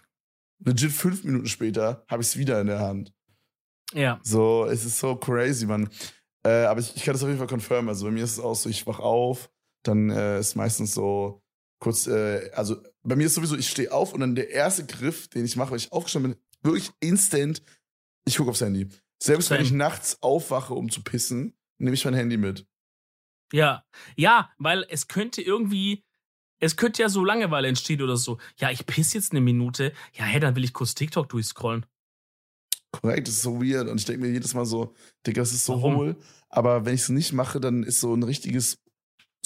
legit 0.63 0.91
fünf 0.93 1.25
Minuten 1.25 1.47
später, 1.47 2.05
habe 2.07 2.21
ich 2.23 2.29
es 2.29 2.37
wieder 2.37 2.61
in 2.61 2.67
der 2.67 2.79
Hand. 2.79 3.13
Ja. 3.93 4.19
So, 4.23 4.65
es 4.65 4.85
ist 4.85 4.99
so 4.99 5.15
crazy, 5.17 5.65
Mann. 5.65 5.89
Äh, 6.43 6.63
aber 6.65 6.79
ich, 6.79 6.95
ich 6.95 7.03
kann 7.03 7.13
das 7.13 7.23
auf 7.23 7.27
jeden 7.27 7.39
Fall 7.39 7.47
confirmen. 7.47 7.89
Also 7.89 8.05
bei 8.05 8.11
mir 8.11 8.23
ist 8.23 8.31
es 8.33 8.39
auch 8.39 8.55
so, 8.55 8.69
ich 8.69 8.87
wach 8.87 8.99
auf, 8.99 9.49
dann 9.83 10.09
äh, 10.09 10.39
ist 10.39 10.55
meistens 10.55 10.93
so 10.93 11.41
kurz, 11.79 12.07
äh, 12.07 12.49
also 12.53 12.77
bei 13.07 13.15
mir 13.15 13.27
ist 13.27 13.35
sowieso, 13.35 13.55
ich 13.55 13.69
stehe 13.69 13.91
auf 13.91 14.13
und 14.13 14.19
dann 14.19 14.35
der 14.35 14.49
erste 14.49 14.85
Griff, 14.85 15.27
den 15.29 15.45
ich 15.45 15.55
mache, 15.55 15.71
wenn 15.71 15.77
ich 15.77 15.91
aufgestanden 15.91 16.33
bin, 16.33 16.41
wirklich 16.61 16.91
instant, 16.99 17.61
ich 18.25 18.37
gucke 18.37 18.49
aufs 18.49 18.61
Handy. 18.61 18.89
Selbst 19.21 19.49
wenn 19.49 19.61
ich 19.61 19.71
nachts 19.71 20.21
aufwache, 20.21 20.73
um 20.73 20.91
zu 20.91 21.01
pissen, 21.01 21.57
nehme 21.79 21.93
ich 21.93 22.05
mein 22.05 22.13
Handy 22.13 22.37
mit. 22.37 22.67
Ja, 23.53 23.85
ja, 24.15 24.51
weil 24.57 24.85
es 24.89 25.07
könnte 25.07 25.41
irgendwie, 25.41 26.03
es 26.59 26.75
könnte 26.75 27.01
ja 27.01 27.09
so 27.09 27.23
Langeweile 27.23 27.69
entstehen 27.69 28.01
oder 28.01 28.17
so. 28.17 28.39
Ja, 28.59 28.71
ich 28.71 28.85
piss 28.85 29.13
jetzt 29.13 29.31
eine 29.31 29.41
Minute. 29.41 29.93
Ja, 30.13 30.25
hey, 30.25 30.41
dann 30.41 30.55
will 30.55 30.65
ich 30.65 30.73
kurz 30.73 30.93
TikTok 30.93 31.29
durchscrollen. 31.29 31.85
Korrekt, 32.91 33.27
das 33.27 33.35
ist 33.35 33.43
so 33.43 33.61
weird. 33.61 33.87
Und 33.87 33.99
ich 33.99 34.05
denke 34.05 34.21
mir 34.21 34.31
jedes 34.31 34.53
Mal 34.53 34.65
so, 34.65 34.93
Digga, 35.25 35.41
das 35.41 35.53
ist 35.53 35.65
so 35.65 35.73
Warum? 35.73 35.95
hohl. 35.95 36.17
Aber 36.49 36.85
wenn 36.85 36.95
ich 36.95 37.01
es 37.01 37.09
nicht 37.09 37.31
mache, 37.31 37.61
dann 37.61 37.83
ist 37.83 38.01
so 38.01 38.13
ein 38.13 38.23
richtiges, 38.23 38.79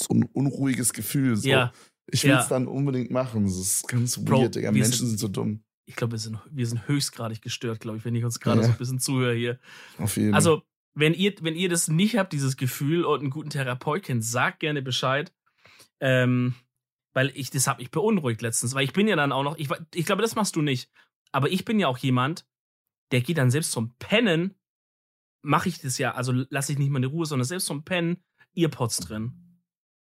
so 0.00 0.14
ein 0.14 0.24
unruhiges 0.24 0.92
Gefühl. 0.92 1.36
So. 1.36 1.48
Ja, 1.48 1.72
Ich 2.06 2.24
will 2.24 2.32
es 2.32 2.36
ja. 2.44 2.48
dann 2.48 2.66
unbedingt 2.66 3.10
machen. 3.10 3.44
Das 3.44 3.56
ist 3.56 3.88
ganz 3.88 4.22
Bro, 4.22 4.42
weird, 4.42 4.54
Digga. 4.56 4.72
Menschen 4.72 4.92
sind- 4.92 5.08
sind 5.08 5.18
so 5.18 5.28
dumm. 5.28 5.62
ich 5.86 5.96
glaube, 5.96 6.12
wir 6.12 6.18
sind, 6.18 6.38
wir 6.50 6.66
sind 6.66 6.86
höchstgradig 6.88 7.42
gestört, 7.42 7.80
glaube 7.80 7.98
ich, 7.98 8.04
wenn 8.04 8.14
ich 8.14 8.24
uns 8.24 8.40
gerade 8.40 8.60
Ja. 8.60 8.66
so 8.66 8.72
ein 8.72 8.78
bisschen 8.78 8.98
zuhöre 9.00 9.34
hier. 9.34 9.58
Auf 9.98 10.16
jeden 10.16 10.30
Fall. 10.30 10.36
Also, 10.36 10.62
wenn 10.94 11.14
ihr, 11.14 11.34
wenn 11.40 11.54
ihr 11.56 11.68
das 11.68 11.88
nicht 11.88 12.16
habt, 12.16 12.32
dieses 12.32 12.56
Gefühl 12.56 13.04
und 13.04 13.20
einen 13.20 13.30
guten 13.30 13.50
Therapeut 13.50 14.02
kennt, 14.02 14.24
sagt 14.24 14.60
gerne 14.60 14.82
Bescheid. 14.82 15.32
Ähm, 16.00 16.54
weil 17.14 17.30
ich, 17.34 17.50
das 17.50 17.66
hat 17.66 17.78
mich 17.78 17.90
beunruhigt 17.90 18.42
letztens, 18.42 18.74
weil 18.74 18.84
ich 18.84 18.92
bin 18.92 19.06
ja 19.06 19.16
dann 19.16 19.32
auch 19.32 19.42
noch, 19.42 19.56
ich, 19.58 19.68
ich 19.94 20.06
glaube, 20.06 20.22
das 20.22 20.34
machst 20.34 20.56
du 20.56 20.62
nicht. 20.62 20.90
Aber 21.30 21.50
ich 21.50 21.64
bin 21.64 21.78
ja 21.78 21.86
auch 21.88 21.98
jemand, 21.98 22.46
der 23.10 23.20
geht 23.20 23.38
dann 23.38 23.50
selbst 23.50 23.72
zum 23.72 23.94
Pennen, 23.98 24.54
mache 25.42 25.68
ich 25.68 25.80
das 25.80 25.98
ja, 25.98 26.14
also 26.14 26.32
lasse 26.50 26.72
ich 26.72 26.78
nicht 26.78 26.90
mal 26.90 26.98
in 27.02 27.10
Ruhe, 27.10 27.26
sondern 27.26 27.44
selbst 27.46 27.66
zum 27.66 27.84
Pennen, 27.84 28.22
Earpods 28.56 28.98
drin 28.98 29.32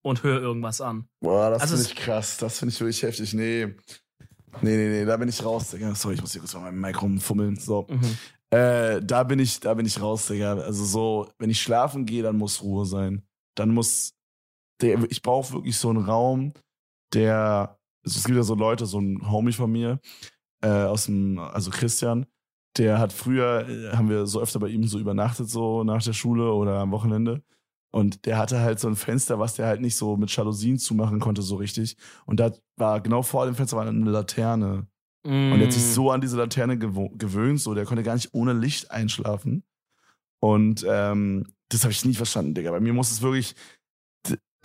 und 0.04 0.22
höre 0.22 0.42
irgendwas 0.42 0.82
an. 0.82 1.08
Boah, 1.22 1.50
das 1.50 1.64
also 1.64 1.76
finde 1.76 1.90
ich 1.90 1.96
krass. 1.96 2.38
Das 2.38 2.60
finde 2.60 2.74
ich 2.74 2.80
wirklich 2.80 3.02
heftig. 3.02 3.34
Nee. 3.34 3.76
Nee, 4.62 4.78
nee, 4.78 4.90
nee, 4.90 5.06
da 5.06 5.18
bin 5.18 5.30
ich 5.30 5.44
raus, 5.44 5.72
Digga. 5.72 5.96
Sorry, 5.96 6.16
ich 6.16 6.22
muss 6.22 6.32
hier 6.32 6.42
kurz 6.42 6.54
mal 6.54 6.62
meinem 6.62 6.80
Mic 6.80 7.02
rumfummeln. 7.02 7.56
So. 7.56 7.88
Mhm. 7.90 8.18
Äh, 8.52 9.02
da 9.02 9.24
bin 9.24 9.40
ich, 9.40 9.60
da 9.60 9.74
bin 9.74 9.86
ich 9.86 10.00
raus, 10.00 10.28
Digga. 10.28 10.54
Also 10.58 10.86
so, 10.86 11.30
wenn 11.40 11.50
ich 11.50 11.60
schlafen 11.60 12.06
gehe, 12.06 12.22
dann 12.22 12.38
muss 12.38 12.62
Ruhe 12.62 12.86
sein. 12.86 13.24
Dann 13.56 13.74
muss, 13.74 14.14
der, 14.82 15.00
ich 15.10 15.24
brauche 15.24 15.54
wirklich 15.54 15.78
so 15.78 15.90
einen 15.90 16.04
Raum, 16.04 16.54
der, 17.14 17.80
also 18.06 18.18
es 18.18 18.24
gibt 18.26 18.36
ja 18.36 18.44
so 18.44 18.56
Leute, 18.56 18.86
so 18.86 19.00
ein 19.00 19.32
Homie 19.32 19.54
von 19.54 19.72
mir, 19.72 20.00
äh, 20.62 20.68
aus 20.68 21.06
dem, 21.06 21.40
also 21.40 21.72
Christian, 21.72 22.26
der 22.78 23.00
hat 23.00 23.14
früher, 23.14 23.68
äh, 23.68 23.96
haben 23.96 24.10
wir 24.10 24.28
so 24.28 24.42
öfter 24.42 24.60
bei 24.60 24.68
ihm 24.68 24.86
so 24.86 25.00
übernachtet, 25.00 25.50
so 25.50 25.84
nach 25.84 26.04
der 26.04 26.14
Schule 26.14 26.52
oder 26.52 26.80
am 26.80 26.92
Wochenende. 26.92 27.44
Und 27.94 28.26
der 28.26 28.38
hatte 28.40 28.60
halt 28.62 28.80
so 28.80 28.88
ein 28.88 28.96
Fenster, 28.96 29.38
was 29.38 29.54
der 29.56 29.68
halt 29.68 29.80
nicht 29.82 29.96
so 29.96 30.18
mit 30.18 30.36
Jalousien 30.36 30.80
zumachen 30.80 31.20
konnte, 31.20 31.44
so 31.44 31.58
richtig. 31.58 31.96
Und 32.26 32.40
da 32.40 32.52
war 32.76 33.02
genau 33.02 33.22
vor 33.22 33.46
dem 33.46 33.54
Fenster 33.56 33.78
war 33.78 33.86
eine 33.88 34.10
Laterne. 34.10 34.88
Und 35.26 35.32
er 35.32 35.60
hat 35.62 35.68
Mm. 35.68 35.72
sich 35.72 35.84
so 35.94 36.12
an 36.12 36.20
diese 36.20 36.36
Laterne 36.38 36.78
gewöhnt, 36.78 37.62
so 37.62 37.74
der 37.74 37.86
konnte 37.86 38.04
gar 38.04 38.16
nicht 38.16 38.34
ohne 38.34 38.54
Licht 38.54 38.92
einschlafen. 38.92 39.64
Und 40.42 40.86
ähm, 40.90 41.46
das 41.70 41.84
habe 41.84 41.92
ich 41.92 42.04
nie 42.04 42.16
verstanden, 42.16 42.54
Digga. 42.56 42.72
Bei 42.72 42.80
mir 42.82 42.94
muss 42.94 43.12
es 43.12 43.22
wirklich. 43.22 43.56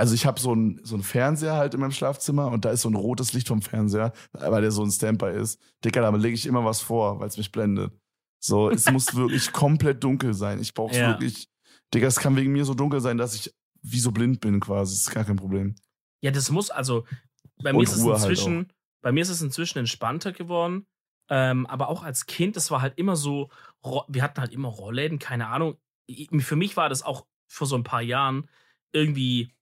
Also 0.00 0.14
ich 0.14 0.26
habe 0.26 0.38
so 0.40 0.52
einen 0.52 0.80
so 0.84 0.94
einen 0.94 1.02
Fernseher 1.02 1.54
halt 1.56 1.74
in 1.74 1.80
meinem 1.80 1.90
Schlafzimmer 1.92 2.50
und 2.52 2.64
da 2.64 2.70
ist 2.70 2.82
so 2.82 2.88
ein 2.88 2.94
rotes 2.94 3.32
Licht 3.32 3.48
vom 3.48 3.62
Fernseher, 3.62 4.12
weil 4.32 4.62
der 4.62 4.70
so 4.70 4.82
ein 4.84 4.90
Standby 4.90 5.32
ist. 5.36 5.60
Digga, 5.84 6.00
da 6.00 6.10
lege 6.16 6.34
ich 6.34 6.46
immer 6.46 6.64
was 6.64 6.80
vor, 6.80 7.18
weil 7.20 7.28
es 7.28 7.36
mich 7.36 7.50
blendet. 7.52 7.92
So, 8.40 8.70
es 8.70 8.88
muss 8.90 9.14
wirklich 9.16 9.52
komplett 9.52 10.02
dunkel 10.04 10.34
sein. 10.34 10.60
Ich 10.60 10.72
brauche 10.72 10.94
Ja. 10.96 11.08
wirklich. 11.08 11.48
Digga, 11.94 12.06
es 12.06 12.16
kann 12.16 12.36
wegen 12.36 12.52
mir 12.52 12.64
so 12.64 12.74
dunkel 12.74 13.00
sein, 13.00 13.16
dass 13.16 13.34
ich 13.34 13.54
wie 13.82 14.00
so 14.00 14.12
blind 14.12 14.40
bin 14.40 14.60
quasi. 14.60 14.94
Das 14.94 15.00
ist 15.02 15.10
gar 15.10 15.24
kein 15.24 15.36
Problem. 15.36 15.74
Ja, 16.20 16.30
das 16.30 16.50
muss, 16.50 16.70
also, 16.70 17.06
bei 17.62 17.70
Und 17.70 17.76
mir 17.76 17.82
ist 17.84 17.96
es 17.96 18.04
Ruhe 18.04 18.12
halt 18.14 18.22
inzwischen, 18.22 18.72
bei 19.02 19.12
mir 19.12 19.22
ist 19.22 19.28
es 19.28 19.42
inzwischen 19.42 19.78
entspannter 19.78 20.32
geworden. 20.32 20.86
Ähm, 21.30 21.66
aber 21.66 21.88
auch 21.88 22.02
als 22.02 22.26
Kind, 22.26 22.56
das 22.56 22.70
war 22.70 22.80
halt 22.80 22.98
immer 22.98 23.14
so, 23.14 23.50
wir 24.08 24.22
hatten 24.22 24.40
halt 24.40 24.52
immer 24.52 24.68
Rollläden, 24.68 25.18
keine 25.18 25.48
Ahnung. 25.48 25.76
Für 26.38 26.56
mich 26.56 26.76
war 26.76 26.88
das 26.88 27.02
auch 27.02 27.26
vor 27.48 27.66
so 27.66 27.76
ein 27.76 27.84
paar 27.84 28.02
Jahren 28.02 28.48
irgendwie, 28.92 29.54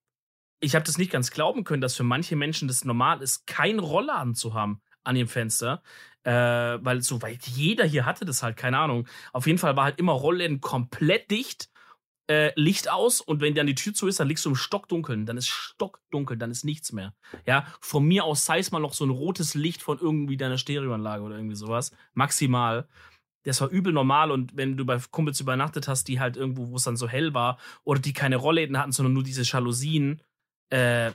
ich 0.60 0.74
habe 0.74 0.84
das 0.84 0.96
nicht 0.96 1.10
ganz 1.10 1.30
glauben 1.30 1.64
können, 1.64 1.80
dass 1.80 1.96
für 1.96 2.04
manche 2.04 2.36
Menschen 2.36 2.68
das 2.68 2.84
normal 2.84 3.20
ist, 3.20 3.46
keinen 3.46 3.80
Rollladen 3.80 4.34
zu 4.34 4.54
haben 4.54 4.80
an 5.02 5.16
ihrem 5.16 5.28
Fenster. 5.28 5.82
Äh, 6.22 6.32
weil 6.32 7.02
so 7.02 7.22
weit 7.22 7.46
jeder 7.46 7.84
hier 7.84 8.04
hatte 8.06 8.24
das 8.24 8.42
halt, 8.42 8.56
keine 8.56 8.78
Ahnung. 8.78 9.06
Auf 9.32 9.46
jeden 9.46 9.58
Fall 9.58 9.76
war 9.76 9.84
halt 9.84 9.98
immer 9.98 10.12
Rollläden 10.12 10.60
komplett 10.60 11.30
dicht 11.30 11.68
äh, 12.28 12.52
Licht 12.56 12.90
aus 12.90 13.20
und 13.20 13.40
wenn 13.40 13.54
dann 13.54 13.66
die 13.66 13.74
Tür 13.74 13.94
zu 13.94 14.08
ist, 14.08 14.18
dann 14.18 14.28
liegst 14.28 14.44
du 14.44 14.50
im 14.50 14.56
Stockdunkeln. 14.56 15.26
Dann 15.26 15.36
ist 15.36 15.48
stockdunkel, 15.48 16.36
dann 16.36 16.50
ist 16.50 16.64
nichts 16.64 16.92
mehr. 16.92 17.14
Ja, 17.46 17.66
von 17.80 18.04
mir 18.04 18.24
aus 18.24 18.44
sei 18.44 18.58
es 18.58 18.72
mal 18.72 18.80
noch 18.80 18.94
so 18.94 19.04
ein 19.04 19.10
rotes 19.10 19.54
Licht 19.54 19.82
von 19.82 19.98
irgendwie 19.98 20.36
deiner 20.36 20.58
Stereoanlage 20.58 21.22
oder 21.22 21.36
irgendwie 21.36 21.56
sowas. 21.56 21.92
Maximal. 22.14 22.88
Das 23.44 23.60
war 23.60 23.68
übel 23.68 23.92
normal 23.92 24.32
und 24.32 24.56
wenn 24.56 24.76
du 24.76 24.84
bei 24.84 24.98
Kumpels 25.12 25.40
übernachtet 25.40 25.86
hast, 25.86 26.08
die 26.08 26.18
halt 26.18 26.36
irgendwo, 26.36 26.70
wo 26.70 26.76
es 26.76 26.82
dann 26.82 26.96
so 26.96 27.08
hell 27.08 27.32
war 27.32 27.58
oder 27.84 28.00
die 28.00 28.12
keine 28.12 28.36
Rollläden 28.36 28.76
hatten, 28.76 28.90
sondern 28.90 29.12
nur 29.12 29.22
diese 29.22 29.42
Jalousien, 29.42 30.20
äh, 30.70 31.12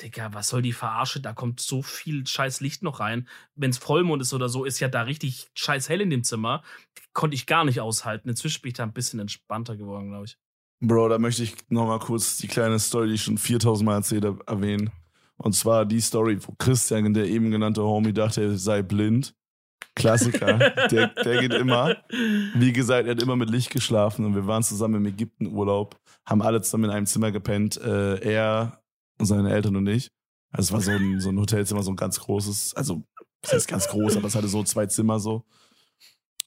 Digga, 0.00 0.32
was 0.32 0.48
soll 0.48 0.62
die 0.62 0.72
Verarsche? 0.72 1.20
Da 1.20 1.34
kommt 1.34 1.60
so 1.60 1.82
viel 1.82 2.26
scheiß 2.26 2.60
Licht 2.60 2.82
noch 2.82 3.00
rein. 3.00 3.28
Wenn 3.54 3.70
es 3.70 3.78
Vollmond 3.78 4.22
ist 4.22 4.32
oder 4.32 4.48
so, 4.48 4.64
ist 4.64 4.80
ja 4.80 4.88
da 4.88 5.02
richtig 5.02 5.50
scheiß 5.54 5.88
hell 5.88 6.00
in 6.00 6.10
dem 6.10 6.24
Zimmer. 6.24 6.62
Konnte 7.12 7.34
ich 7.34 7.46
gar 7.46 7.64
nicht 7.64 7.80
aushalten. 7.80 8.28
Inzwischen 8.28 8.62
bin 8.62 8.70
ich 8.70 8.74
da 8.74 8.82
ein 8.82 8.92
bisschen 8.92 9.20
entspannter 9.20 9.76
geworden, 9.76 10.08
glaube 10.08 10.24
ich. 10.24 10.38
Bro, 10.80 11.08
da 11.08 11.18
möchte 11.18 11.42
ich 11.42 11.54
nochmal 11.68 11.98
kurz 11.98 12.36
die 12.38 12.48
kleine 12.48 12.78
Story, 12.78 13.08
die 13.08 13.14
ich 13.14 13.22
schon 13.22 13.38
4000 13.38 13.86
Mal 13.86 13.96
erzählt 13.96 14.24
habe, 14.24 14.44
erwähnen. 14.46 14.90
Und 15.36 15.54
zwar 15.54 15.84
die 15.84 16.00
Story, 16.00 16.38
wo 16.40 16.54
Christian, 16.58 17.14
der 17.14 17.26
eben 17.26 17.50
genannte 17.50 17.82
Homie, 17.82 18.12
dachte, 18.12 18.42
er 18.42 18.58
sei 18.58 18.82
blind. 18.82 19.34
Klassiker. 19.96 20.58
der, 20.90 21.08
der 21.08 21.40
geht 21.40 21.52
immer. 21.54 21.96
Wie 22.54 22.72
gesagt, 22.72 23.06
er 23.06 23.12
hat 23.12 23.22
immer 23.22 23.36
mit 23.36 23.50
Licht 23.50 23.70
geschlafen 23.70 24.24
und 24.24 24.34
wir 24.34 24.46
waren 24.46 24.62
zusammen 24.62 24.96
im 24.96 25.06
Ägypten-Urlaub, 25.06 25.96
haben 26.26 26.42
alle 26.42 26.60
zusammen 26.62 26.84
in 26.84 26.90
einem 26.90 27.06
Zimmer 27.06 27.30
gepennt. 27.32 27.80
Äh, 27.80 28.18
er 28.20 28.82
und 29.18 29.26
seine 29.26 29.52
Eltern 29.52 29.76
und 29.76 29.86
ich. 29.86 30.10
Also 30.50 30.68
es 30.68 30.72
war 30.72 30.80
so 30.80 30.90
ein, 30.90 31.20
so 31.20 31.30
ein 31.30 31.38
Hotelzimmer, 31.38 31.82
so 31.82 31.92
ein 31.92 31.96
ganz 31.96 32.20
großes, 32.20 32.74
also 32.74 33.02
das 33.42 33.52
heißt 33.52 33.68
ganz 33.68 33.88
groß, 33.88 34.16
aber 34.16 34.28
es 34.28 34.34
hatte 34.34 34.48
so 34.48 34.62
zwei 34.64 34.86
Zimmer 34.86 35.18
so. 35.18 35.44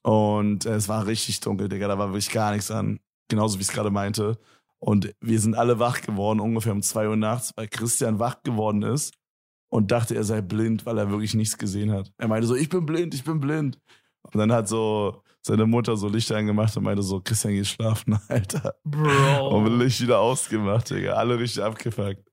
Und 0.02 0.66
äh, 0.66 0.76
es 0.76 0.88
war 0.88 1.08
richtig 1.08 1.40
dunkel, 1.40 1.70
Digga, 1.70 1.88
da 1.88 1.98
war 1.98 2.10
wirklich 2.10 2.32
gar 2.32 2.52
nichts 2.52 2.72
an 2.72 3.00
genauso 3.28 3.58
wie 3.58 3.62
ich 3.62 3.70
es 3.70 3.74
gerade 3.74 3.92
meinte. 3.92 4.38
Und 4.80 5.14
wir 5.22 5.40
sind 5.40 5.56
alle 5.56 5.80
wach 5.80 6.02
geworden, 6.02 6.40
ungefähr 6.40 6.74
um 6.74 6.82
zwei 6.82 7.08
Uhr 7.08 7.16
nachts, 7.16 7.52
weil 7.56 7.68
Christian 7.68 8.20
wach 8.20 8.44
geworden 8.44 8.84
ist 8.84 9.14
und 9.70 9.92
dachte, 9.92 10.16
er 10.16 10.24
sei 10.24 10.42
blind, 10.42 10.86
weil 10.86 10.98
er 10.98 11.10
wirklich 11.10 11.34
nichts 11.34 11.58
gesehen 11.58 11.92
hat. 11.92 12.12
Er 12.18 12.28
meinte 12.28 12.48
so, 12.48 12.56
ich 12.56 12.70
bin 12.70 12.86
blind, 12.86 13.14
ich 13.14 13.24
bin 13.24 13.40
blind. 13.40 13.80
Und 14.22 14.36
dann 14.38 14.52
hat 14.52 14.68
so 14.68 15.24
seine 15.42 15.66
Mutter 15.66 15.96
so 15.98 16.10
Licht 16.10 16.32
angemacht 16.32 16.76
und 16.78 16.84
meinte 16.84 17.02
so, 17.02 17.22
Christian, 17.22 17.54
geh 17.54 17.64
schlafen, 17.64 18.20
Alter. 18.28 18.76
Bro. 18.84 19.58
Und 19.58 19.80
Licht 19.80 20.02
wieder 20.02 20.20
ausgemacht, 20.20 20.90
Digga. 20.90 21.14
Alle 21.14 21.40
richtig 21.40 21.64
abgefuckt. 21.64 22.24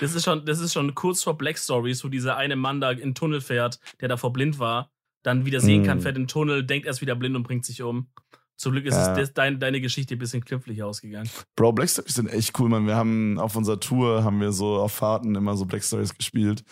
Das 0.00 0.14
ist 0.14 0.24
schon, 0.24 0.44
das 0.44 0.60
ist 0.60 0.72
schon 0.72 0.94
kurz 0.94 1.22
vor 1.22 1.36
Black 1.36 1.58
Stories, 1.58 2.04
wo 2.04 2.08
dieser 2.08 2.36
eine 2.36 2.56
Mann 2.56 2.80
da 2.80 2.90
in 2.90 2.98
den 2.98 3.14
Tunnel 3.14 3.40
fährt, 3.40 3.78
der 4.00 4.08
davor 4.08 4.32
blind 4.32 4.58
war, 4.58 4.90
dann 5.22 5.46
wieder 5.46 5.60
sehen 5.60 5.84
kann, 5.84 5.98
mm. 5.98 6.00
fährt 6.00 6.16
in 6.16 6.22
den 6.22 6.28
Tunnel, 6.28 6.64
denkt 6.64 6.86
erst 6.86 7.00
wieder 7.00 7.14
blind 7.16 7.36
und 7.36 7.42
bringt 7.42 7.64
sich 7.64 7.82
um. 7.82 8.08
Zum 8.56 8.72
Glück 8.72 8.86
ist 8.86 8.94
ja. 8.94 9.16
es 9.18 9.32
dein, 9.32 9.58
deine 9.58 9.80
Geschichte 9.80 10.14
ein 10.14 10.18
bisschen 10.18 10.44
knüpflich 10.44 10.82
ausgegangen. 10.82 11.28
Bro, 11.56 11.72
Black 11.72 11.90
Stories 11.90 12.14
sind 12.14 12.28
echt 12.28 12.58
cool, 12.58 12.68
man. 12.68 12.86
Wir 12.86 12.94
haben 12.94 13.38
auf 13.38 13.56
unserer 13.56 13.80
Tour 13.80 14.22
haben 14.22 14.40
wir 14.40 14.52
so 14.52 14.76
auf 14.76 14.92
Fahrten 14.92 15.34
immer 15.34 15.56
so 15.56 15.64
Black 15.64 15.82
Stories 15.82 16.14
gespielt. 16.14 16.64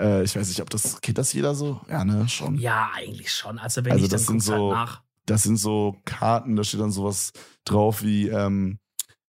Äh, 0.00 0.24
ich 0.24 0.34
weiß 0.34 0.48
nicht, 0.48 0.60
ob 0.60 0.70
das 0.70 1.00
kennt 1.00 1.18
das 1.18 1.32
jeder 1.32 1.54
so? 1.54 1.80
Ja, 1.88 2.04
ne, 2.04 2.28
schon. 2.28 2.58
Ja, 2.58 2.90
eigentlich 2.94 3.32
schon. 3.32 3.58
Also 3.58 3.84
wenn 3.84 3.92
also 3.92 4.04
ich 4.04 4.10
das 4.10 4.26
dann 4.26 4.40
sind 4.40 4.56
so, 4.56 4.74
halt 4.74 4.88
nach. 4.88 5.02
Das 5.26 5.42
sind 5.42 5.58
so 5.58 5.96
Karten, 6.04 6.56
da 6.56 6.64
steht 6.64 6.80
dann 6.80 6.90
sowas 6.90 7.32
drauf 7.64 8.02
wie 8.02 8.28
ähm, 8.28 8.78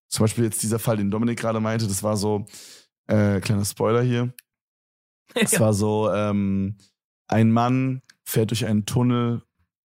zum 0.07 0.23
Beispiel 0.23 0.45
jetzt 0.45 0.63
dieser 0.63 0.79
Fall, 0.79 0.97
den 0.97 1.11
Dominik 1.11 1.39
gerade 1.39 1.59
meinte. 1.59 1.87
Das 1.87 2.03
war 2.03 2.17
so 2.17 2.45
äh, 3.07 3.39
kleiner 3.39 3.65
Spoiler 3.65 4.01
hier. 4.01 4.33
Es 5.35 5.51
ja. 5.51 5.59
war 5.59 5.75
so 5.75 6.11
ähm, 6.11 6.75
ein 7.27 7.51
Mann 7.51 8.01
fährt 8.25 8.49
durch 8.49 8.65
einen 8.65 8.87
Tunnel 8.87 9.43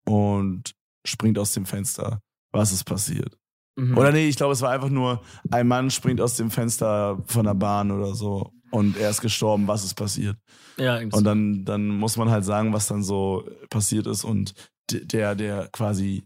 und 0.04 0.76
springt 1.06 1.38
aus 1.40 1.54
dem 1.54 1.66
Fenster. 1.66 2.22
Was 2.52 2.72
ist 2.72 2.84
passiert? 2.84 3.38
Mhm. 3.76 3.98
Oder 3.98 4.12
nee, 4.12 4.28
ich 4.28 4.36
glaube, 4.36 4.54
es 4.54 4.62
war 4.62 4.72
einfach 4.72 4.90
nur, 4.90 5.22
ein 5.52 5.68
Mann 5.68 5.90
springt 5.92 6.22
aus 6.22 6.36
dem 6.36 6.52
Fenster 6.52 7.22
von 7.26 7.46
der 7.46 7.54
Bahn 7.54 7.92
oder 7.92 8.14
so 8.16 8.52
und 8.72 8.98
er 8.98 9.10
ist 9.10 9.22
gestorben, 9.22 9.68
was 9.68 9.84
ist 9.84 9.96
passiert? 9.96 10.38
Ja, 10.78 11.00
und 11.00 11.24
dann, 11.24 11.66
dann 11.66 11.88
muss 11.88 12.18
man 12.18 12.30
halt 12.30 12.46
sagen, 12.46 12.74
was 12.74 12.88
dann 12.88 13.04
so 13.04 13.48
passiert 13.70 14.08
ist 14.08 14.24
und 14.24 14.54
der, 14.92 15.36
der 15.36 15.70
quasi 15.72 16.24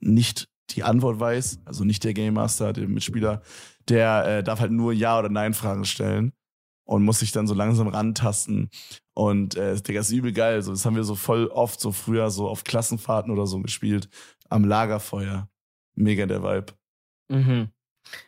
nicht 0.00 0.48
die 0.70 0.82
Antwort 0.82 1.18
weiß, 1.20 1.60
also 1.64 1.84
nicht 1.84 2.04
der 2.04 2.14
Game 2.14 2.34
Master, 2.34 2.72
der 2.72 2.88
Mitspieler, 2.88 3.42
der 3.88 4.38
äh, 4.38 4.42
darf 4.42 4.60
halt 4.60 4.72
nur 4.72 4.92
Ja 4.92 5.18
oder 5.18 5.28
Nein 5.28 5.54
Fragen 5.54 5.84
stellen 5.84 6.32
und 6.84 7.04
muss 7.04 7.20
sich 7.20 7.32
dann 7.32 7.46
so 7.46 7.54
langsam 7.54 7.88
rantasten. 7.88 8.70
Und 9.20 9.54
äh, 9.54 9.76
Digga, 9.76 10.00
ist 10.00 10.12
übel 10.12 10.32
geil. 10.32 10.62
So, 10.62 10.70
das 10.70 10.86
haben 10.86 10.96
wir 10.96 11.04
so 11.04 11.14
voll 11.14 11.48
oft 11.48 11.78
so 11.78 11.92
früher 11.92 12.30
so 12.30 12.48
auf 12.48 12.64
Klassenfahrten 12.64 13.30
oder 13.30 13.46
so 13.46 13.60
gespielt. 13.60 14.08
Am 14.48 14.64
Lagerfeuer. 14.64 15.46
Mega 15.94 16.24
der 16.24 16.42
Vibe. 16.42 16.72
Mhm. 17.28 17.68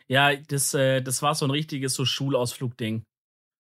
Ja, 0.07 0.35
das, 0.35 0.75
äh, 0.75 1.01
das 1.01 1.23
war 1.23 1.33
so 1.33 1.47
ein 1.47 1.51
richtiges 1.51 1.95
so 1.95 2.05
Schulausflug-Ding. 2.05 3.01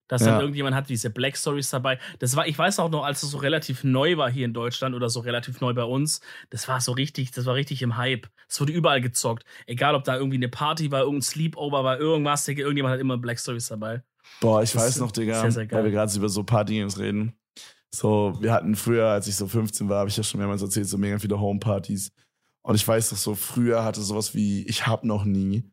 Dass 0.07 0.21
ja. 0.21 0.31
dann 0.31 0.41
irgendjemand 0.41 0.75
hat 0.75 0.89
diese 0.89 1.11
Black 1.11 1.37
Stories 1.37 1.69
dabei. 1.69 1.99
Das 2.17 2.35
war, 2.35 2.47
ich 2.47 2.57
weiß 2.57 2.79
auch 2.79 2.89
noch, 2.89 3.03
als 3.03 3.21
es 3.21 3.29
so 3.29 3.37
relativ 3.37 3.83
neu 3.83 4.17
war 4.17 4.31
hier 4.31 4.45
in 4.45 4.53
Deutschland 4.55 4.95
oder 4.95 5.09
so 5.09 5.19
relativ 5.19 5.61
neu 5.61 5.75
bei 5.75 5.83
uns, 5.83 6.21
das 6.49 6.67
war 6.67 6.81
so 6.81 6.93
richtig, 6.93 7.29
das 7.29 7.45
war 7.45 7.53
richtig 7.53 7.83
im 7.83 7.95
Hype. 7.95 8.27
Es 8.47 8.59
wurde 8.59 8.73
überall 8.73 9.01
gezockt. 9.01 9.45
Egal, 9.67 9.93
ob 9.93 10.03
da 10.03 10.15
irgendwie 10.15 10.37
eine 10.37 10.49
Party 10.49 10.89
war, 10.89 11.01
irgendein 11.01 11.21
Sleepover 11.21 11.83
war, 11.83 11.99
irgendwas, 11.99 12.47
irgendjemand 12.47 12.93
hat 12.93 12.99
immer 12.99 13.19
Black 13.19 13.39
Stories 13.39 13.67
dabei. 13.67 14.01
Boah, 14.41 14.63
ich 14.63 14.71
das 14.71 14.81
weiß 14.81 14.99
noch, 14.99 15.11
Digga, 15.11 15.41
sehr, 15.41 15.51
sehr 15.51 15.71
weil 15.71 15.83
wir 15.83 15.91
gerade 15.91 16.15
über 16.15 16.29
so 16.29 16.43
Party-Games 16.43 16.97
reden. 16.97 17.33
So, 17.93 18.37
wir 18.39 18.53
hatten 18.53 18.75
früher, 18.75 19.07
als 19.07 19.27
ich 19.27 19.35
so 19.35 19.47
15 19.47 19.89
war, 19.89 19.99
habe 19.99 20.09
ich 20.09 20.17
ja 20.17 20.23
schon 20.23 20.39
mehrmals 20.39 20.61
erzählt, 20.61 20.87
so 20.87 20.97
mega 20.97 21.17
viele 21.17 21.39
Homepartys. 21.39 22.11
Und 22.61 22.75
ich 22.75 22.87
weiß 22.87 23.09
doch 23.09 23.17
so, 23.17 23.35
früher 23.35 23.83
hatte 23.83 24.01
sowas 24.01 24.35
wie 24.35 24.65
Ich 24.67 24.85
hab 24.85 25.03
noch 25.03 25.25
nie. 25.25 25.63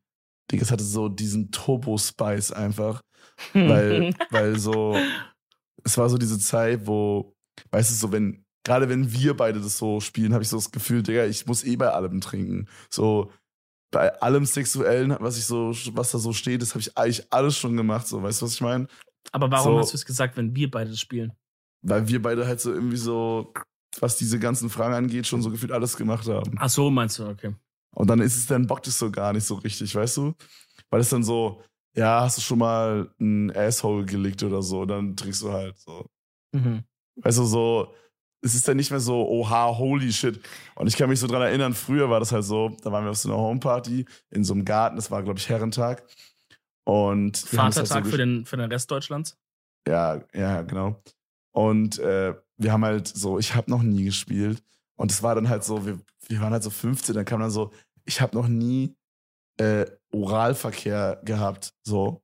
Digga, 0.50 0.62
es 0.62 0.70
hatte 0.70 0.84
so 0.84 1.08
diesen 1.08 1.50
Turbo-Spice 1.50 2.52
einfach. 2.52 3.02
weil, 3.52 4.14
weil 4.30 4.58
so, 4.58 4.96
es 5.84 5.98
war 5.98 6.08
so 6.08 6.16
diese 6.16 6.38
Zeit, 6.38 6.86
wo, 6.86 7.34
weißt 7.70 7.90
du, 7.90 7.94
so, 7.94 8.12
wenn, 8.12 8.44
gerade 8.64 8.88
wenn 8.88 9.12
wir 9.12 9.36
beide 9.36 9.60
das 9.60 9.78
so 9.78 10.00
spielen, 10.00 10.32
habe 10.32 10.42
ich 10.42 10.48
so 10.48 10.56
das 10.56 10.70
Gefühl, 10.70 11.02
Digga, 11.02 11.26
ich 11.26 11.46
muss 11.46 11.64
eh 11.64 11.76
bei 11.76 11.90
allem 11.90 12.20
trinken. 12.20 12.68
So, 12.90 13.30
bei 13.90 14.20
allem 14.20 14.46
Sexuellen, 14.46 15.16
was 15.20 15.38
ich 15.38 15.44
so, 15.44 15.72
was 15.92 16.10
da 16.10 16.18
so 16.18 16.32
steht, 16.32 16.62
das 16.62 16.70
habe 16.70 16.80
ich 16.80 16.96
eigentlich 16.96 17.32
alles 17.32 17.56
schon 17.56 17.76
gemacht, 17.76 18.06
so, 18.06 18.22
weißt 18.22 18.40
du, 18.40 18.46
was 18.46 18.54
ich 18.54 18.60
meine? 18.60 18.86
Aber 19.32 19.50
warum 19.50 19.74
so, 19.74 19.78
hast 19.80 19.92
du 19.92 19.96
es 19.96 20.06
gesagt, 20.06 20.36
wenn 20.36 20.54
wir 20.54 20.70
beide 20.70 20.90
das 20.90 21.00
spielen? 21.00 21.32
Weil 21.82 22.08
wir 22.08 22.20
beide 22.20 22.46
halt 22.46 22.60
so 22.60 22.72
irgendwie 22.72 22.96
so, 22.96 23.52
was 24.00 24.16
diese 24.16 24.38
ganzen 24.38 24.70
Fragen 24.70 24.94
angeht, 24.94 25.26
schon 25.26 25.42
so 25.42 25.50
gefühlt 25.50 25.72
alles 25.72 25.96
gemacht 25.96 26.26
haben. 26.26 26.56
Ach 26.58 26.68
so, 26.68 26.90
meinst 26.90 27.18
du, 27.18 27.26
okay. 27.26 27.54
Und 27.94 28.08
dann 28.08 28.20
ist 28.20 28.36
es, 28.36 28.46
dann 28.46 28.66
bockt 28.66 28.86
es 28.88 28.98
so 28.98 29.10
gar 29.10 29.32
nicht 29.32 29.44
so 29.44 29.54
richtig, 29.54 29.94
weißt 29.94 30.18
du? 30.18 30.34
Weil 30.90 31.00
es 31.00 31.08
dann 31.08 31.24
so, 31.24 31.62
ja, 31.94 32.20
hast 32.20 32.36
du 32.36 32.42
schon 32.42 32.58
mal 32.58 33.10
ein 33.20 33.54
Asshole 33.56 34.04
gelegt 34.04 34.42
oder 34.42 34.62
so, 34.62 34.84
dann 34.84 35.16
trinkst 35.16 35.42
du 35.42 35.52
halt 35.52 35.78
so. 35.78 36.06
Mhm. 36.52 36.84
Weißt 37.16 37.38
du, 37.38 37.44
so, 37.44 37.94
es 38.46 38.54
ist 38.54 38.66
dann 38.68 38.76
nicht 38.76 38.90
mehr 38.90 39.00
so, 39.00 39.28
oha, 39.28 39.76
holy 39.76 40.12
shit. 40.12 40.40
Und 40.74 40.86
ich 40.86 40.96
kann 40.96 41.08
mich 41.08 41.20
so 41.20 41.26
dran 41.26 41.42
erinnern, 41.42 41.74
früher 41.74 42.08
war 42.08 42.20
das 42.20 42.32
halt 42.32 42.44
so, 42.44 42.70
da 42.82 42.92
waren 42.92 43.04
wir 43.04 43.10
auf 43.10 43.18
so 43.18 43.28
einer 43.28 43.38
Homeparty 43.38 44.06
in 44.30 44.44
so 44.44 44.54
einem 44.54 44.64
Garten, 44.64 44.96
das 44.96 45.10
war, 45.10 45.22
glaube 45.22 45.38
ich, 45.38 45.48
Herrentag. 45.48 46.04
Und 46.84 47.36
Vatertag 47.36 47.90
halt 47.90 48.04
so 48.04 48.10
für, 48.10 48.16
den, 48.16 48.46
für 48.46 48.56
den 48.56 48.70
Rest 48.70 48.90
Deutschlands? 48.90 49.36
Ja, 49.86 50.20
ja, 50.32 50.62
genau. 50.62 51.02
Und 51.52 51.98
äh, 51.98 52.34
wir 52.56 52.72
haben 52.72 52.84
halt 52.84 53.08
so, 53.08 53.38
ich 53.38 53.54
habe 53.54 53.70
noch 53.70 53.82
nie 53.82 54.04
gespielt. 54.04 54.62
Und 54.96 55.10
es 55.10 55.22
war 55.22 55.34
dann 55.34 55.48
halt 55.48 55.64
so, 55.64 55.84
wir, 55.84 55.98
wir 56.28 56.40
waren 56.40 56.52
halt 56.52 56.62
so 56.62 56.70
15, 56.70 57.14
dann 57.14 57.24
kam 57.24 57.40
dann 57.40 57.50
so, 57.50 57.72
ich 58.04 58.20
habe 58.20 58.36
noch 58.36 58.48
nie 58.48 58.94
äh, 59.58 59.86
Oralverkehr 60.12 61.20
gehabt. 61.24 61.74
So. 61.82 62.22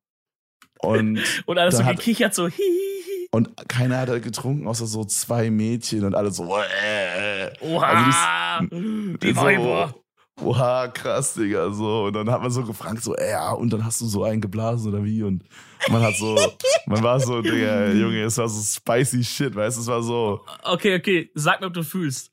Und, 0.79 1.20
und 1.47 1.59
alles 1.59 1.77
so 1.77 1.85
gekichert, 1.85 2.35
so 2.35 2.49
hihi. 2.49 2.91
Und 3.35 3.51
keiner 3.66 3.99
hat 3.99 4.11
halt 4.11 4.22
getrunken, 4.22 4.68
außer 4.68 4.87
so 4.87 5.07
zwei 5.07 5.51
Mädchen 5.51 6.05
und 6.05 6.14
alle 6.14 6.30
so, 6.30 6.45
äh. 6.55 7.51
Oha, 7.62 7.87
also 7.87 8.66
die, 8.76 9.18
die 9.18 9.33
so, 9.33 9.41
Weiber. 9.41 9.95
Oha, 10.43 10.89
krass, 10.89 11.33
Digga, 11.33 11.70
so. 11.70 12.05
Und 12.05 12.12
dann 12.12 12.30
hat 12.30 12.43
man 12.43 12.51
so 12.51 12.62
gefragt, 12.62 13.03
so, 13.03 13.16
äh, 13.16 13.30
ja, 13.30 13.53
und 13.53 13.72
dann 13.72 13.87
hast 13.87 14.03
du 14.03 14.07
so 14.07 14.24
einen 14.24 14.43
geblasen 14.43 14.93
oder 14.93 15.03
wie? 15.03 15.22
Und 15.22 15.45
man 15.91 16.03
hat 16.03 16.14
so, 16.16 16.39
man 16.87 17.03
war 17.03 17.20
so, 17.20 17.41
Digga, 17.41 17.93
Junge, 17.93 18.22
es 18.24 18.37
war 18.37 18.51
so 18.51 18.61
spicy 18.61 19.24
shit, 19.24 19.55
weißt 19.55 19.78
du, 19.78 19.80
es 19.80 19.87
war 19.87 20.03
so. 20.03 20.45
Okay, 20.64 20.95
okay, 20.97 21.30
sag 21.35 21.62
mir, 21.62 21.68
ob 21.68 21.74
du 21.74 21.85
fühlst. 21.85 22.33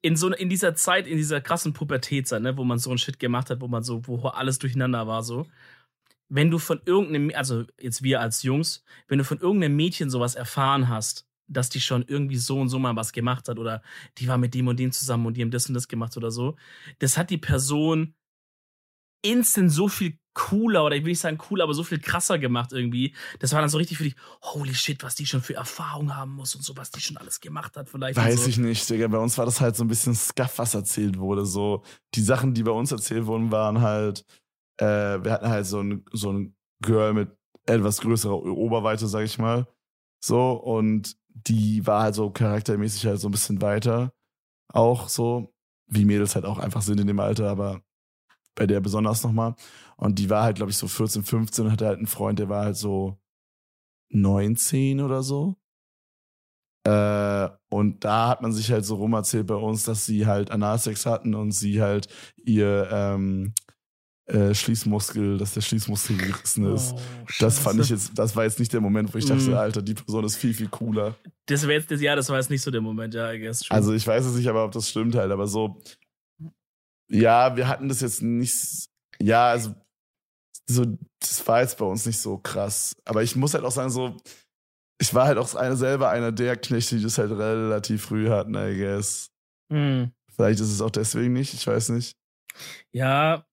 In 0.00 0.16
so, 0.16 0.32
in 0.32 0.48
dieser 0.48 0.74
Zeit, 0.74 1.06
in 1.06 1.18
dieser 1.18 1.42
krassen 1.42 1.74
Pubertätzeit, 1.74 2.40
ne, 2.40 2.56
wo 2.56 2.64
man 2.64 2.78
so 2.78 2.90
ein 2.90 2.98
Shit 2.98 3.18
gemacht 3.18 3.50
hat, 3.50 3.60
wo 3.60 3.68
man 3.68 3.82
so, 3.82 4.00
wo 4.06 4.28
alles 4.28 4.58
durcheinander 4.58 5.06
war, 5.06 5.22
so 5.22 5.44
wenn 6.28 6.50
du 6.50 6.58
von 6.58 6.80
irgendeinem, 6.84 7.32
also 7.34 7.64
jetzt 7.80 8.02
wir 8.02 8.20
als 8.20 8.42
Jungs, 8.42 8.84
wenn 9.06 9.18
du 9.18 9.24
von 9.24 9.38
irgendeinem 9.38 9.76
Mädchen 9.76 10.10
sowas 10.10 10.34
erfahren 10.34 10.88
hast, 10.88 11.26
dass 11.46 11.70
die 11.70 11.80
schon 11.80 12.04
irgendwie 12.06 12.36
so 12.36 12.60
und 12.60 12.68
so 12.68 12.78
mal 12.78 12.94
was 12.96 13.12
gemacht 13.12 13.48
hat 13.48 13.58
oder 13.58 13.82
die 14.18 14.28
war 14.28 14.36
mit 14.36 14.54
dem 14.54 14.68
und 14.68 14.78
dem 14.78 14.92
zusammen 14.92 15.26
und 15.26 15.36
die 15.36 15.42
haben 15.42 15.50
das 15.50 15.66
und 15.68 15.74
das 15.74 15.88
gemacht 15.88 16.16
oder 16.16 16.30
so. 16.30 16.56
Das 16.98 17.16
hat 17.16 17.30
die 17.30 17.38
Person 17.38 18.14
instant 19.22 19.72
so 19.72 19.88
viel 19.88 20.18
cooler 20.34 20.84
oder 20.84 20.94
ich 20.94 21.02
will 21.02 21.10
nicht 21.10 21.20
sagen 21.20 21.38
cooler, 21.38 21.64
aber 21.64 21.74
so 21.74 21.82
viel 21.82 21.98
krasser 21.98 22.38
gemacht 22.38 22.72
irgendwie. 22.72 23.14
Das 23.40 23.52
war 23.52 23.60
dann 23.60 23.70
so 23.70 23.78
richtig 23.78 23.96
für 23.96 24.04
dich, 24.04 24.14
holy 24.42 24.74
shit, 24.74 25.02
was 25.02 25.16
die 25.16 25.26
schon 25.26 25.42
für 25.42 25.54
Erfahrung 25.54 26.14
haben 26.14 26.32
muss 26.32 26.54
und 26.54 26.62
so, 26.62 26.76
was 26.76 26.92
die 26.92 27.00
schon 27.00 27.16
alles 27.16 27.40
gemacht 27.40 27.76
hat 27.76 27.88
vielleicht. 27.88 28.16
Weiß 28.16 28.44
so. 28.44 28.48
ich 28.48 28.58
nicht, 28.58 28.88
Digga. 28.88 29.08
Bei 29.08 29.18
uns 29.18 29.36
war 29.36 29.46
das 29.46 29.60
halt 29.60 29.74
so 29.74 29.82
ein 29.82 29.88
bisschen 29.88 30.14
Scuff, 30.14 30.58
was 30.58 30.74
erzählt 30.74 31.18
wurde. 31.18 31.44
So, 31.44 31.82
die 32.14 32.22
Sachen, 32.22 32.54
die 32.54 32.62
bei 32.62 32.70
uns 32.70 32.92
erzählt 32.92 33.26
wurden, 33.26 33.50
waren 33.50 33.80
halt, 33.80 34.24
äh, 34.78 35.22
wir 35.22 35.32
hatten 35.32 35.48
halt 35.48 35.66
so 35.66 35.80
ein, 35.80 36.04
so 36.12 36.32
ein 36.32 36.56
Girl 36.82 37.14
mit 37.14 37.30
etwas 37.66 38.00
größerer 38.00 38.34
Oberweite, 38.34 39.06
sag 39.06 39.24
ich 39.24 39.38
mal. 39.38 39.66
So, 40.20 40.52
und 40.52 41.16
die 41.28 41.86
war 41.86 42.02
halt 42.02 42.14
so 42.14 42.30
charaktermäßig 42.30 43.06
halt 43.06 43.20
so 43.20 43.28
ein 43.28 43.32
bisschen 43.32 43.62
weiter. 43.62 44.12
Auch 44.72 45.08
so, 45.08 45.54
wie 45.86 46.04
Mädels 46.04 46.34
halt 46.34 46.44
auch 46.44 46.58
einfach 46.58 46.82
sind 46.82 47.00
in 47.00 47.06
dem 47.06 47.20
Alter, 47.20 47.48
aber 47.48 47.82
bei 48.54 48.66
der 48.66 48.80
besonders 48.80 49.22
nochmal. 49.22 49.54
Und 49.96 50.18
die 50.18 50.30
war 50.30 50.42
halt, 50.42 50.56
glaube 50.56 50.70
ich, 50.70 50.76
so 50.76 50.88
14, 50.88 51.22
15 51.24 51.66
und 51.66 51.72
hatte 51.72 51.86
halt 51.86 51.98
einen 51.98 52.06
Freund, 52.06 52.38
der 52.38 52.48
war 52.48 52.64
halt 52.64 52.76
so 52.76 53.18
19 54.10 55.00
oder 55.00 55.22
so. 55.22 55.56
Äh, 56.84 57.48
und 57.70 58.04
da 58.04 58.28
hat 58.28 58.42
man 58.42 58.52
sich 58.52 58.70
halt 58.70 58.84
so 58.84 58.96
rum 58.96 59.12
erzählt 59.12 59.46
bei 59.46 59.54
uns, 59.54 59.84
dass 59.84 60.06
sie 60.06 60.26
halt 60.26 60.50
Analsex 60.50 61.06
hatten 61.06 61.34
und 61.34 61.52
sie 61.52 61.82
halt 61.82 62.08
ihr 62.44 62.88
ähm, 62.90 63.54
äh, 64.28 64.54
Schließmuskel, 64.54 65.38
dass 65.38 65.54
der 65.54 65.62
Schließmuskel 65.62 66.16
gerissen 66.18 66.72
ist. 66.74 66.92
Oh, 66.94 67.00
das 67.40 67.58
fand 67.58 67.80
ich 67.80 67.88
jetzt, 67.88 68.18
das 68.18 68.36
war 68.36 68.44
jetzt 68.44 68.58
nicht 68.58 68.72
der 68.72 68.82
Moment, 68.82 69.12
wo 69.12 69.18
ich 69.18 69.24
dachte, 69.24 69.50
Mm. 69.50 69.54
Alter, 69.54 69.80
die 69.80 69.94
Person 69.94 70.24
ist 70.24 70.36
viel, 70.36 70.52
viel 70.52 70.68
cooler. 70.68 71.16
Das 71.46 71.62
wäre 71.62 71.80
jetzt 71.80 71.90
Jahr, 71.90 72.16
das 72.16 72.28
war 72.28 72.36
jetzt 72.36 72.50
nicht 72.50 72.60
so 72.60 72.70
der 72.70 72.82
Moment, 72.82 73.14
ja, 73.14 73.32
I 73.32 73.40
guess. 73.40 73.60
true. 73.60 73.74
Also 73.74 73.94
ich 73.94 74.06
weiß 74.06 74.26
es 74.26 74.34
nicht, 74.34 74.46
aber 74.46 74.64
ob 74.64 74.72
das 74.72 74.90
stimmt 74.90 75.14
halt, 75.14 75.32
aber 75.32 75.46
so, 75.46 75.80
ja, 77.10 77.56
wir 77.56 77.68
hatten 77.68 77.88
das 77.88 78.02
jetzt 78.02 78.20
nicht, 78.20 78.88
ja, 79.18 79.48
also 79.48 79.74
so, 80.66 80.84
das 81.20 81.46
war 81.48 81.62
jetzt 81.62 81.78
bei 81.78 81.86
uns 81.86 82.04
nicht 82.04 82.18
so 82.18 82.36
krass. 82.36 82.94
Aber 83.06 83.22
ich 83.22 83.34
muss 83.34 83.54
halt 83.54 83.64
auch 83.64 83.72
sagen, 83.72 83.88
so, 83.88 84.14
ich 85.00 85.14
war 85.14 85.26
halt 85.26 85.38
auch 85.38 85.54
eine, 85.54 85.76
selber 85.76 86.10
einer 86.10 86.32
der 86.32 86.56
Knechte, 86.56 86.96
die 86.96 87.02
das 87.02 87.16
halt 87.16 87.30
relativ 87.30 88.02
früh 88.02 88.28
hatten, 88.28 88.54
I 88.54 88.76
guess. 88.76 89.30
Hm. 89.72 90.12
Vielleicht 90.36 90.60
ist 90.60 90.70
es 90.70 90.82
auch 90.82 90.90
deswegen 90.90 91.32
nicht, 91.32 91.54
ich 91.54 91.66
weiß 91.66 91.88
nicht. 91.90 92.14
Ja, 92.92 93.47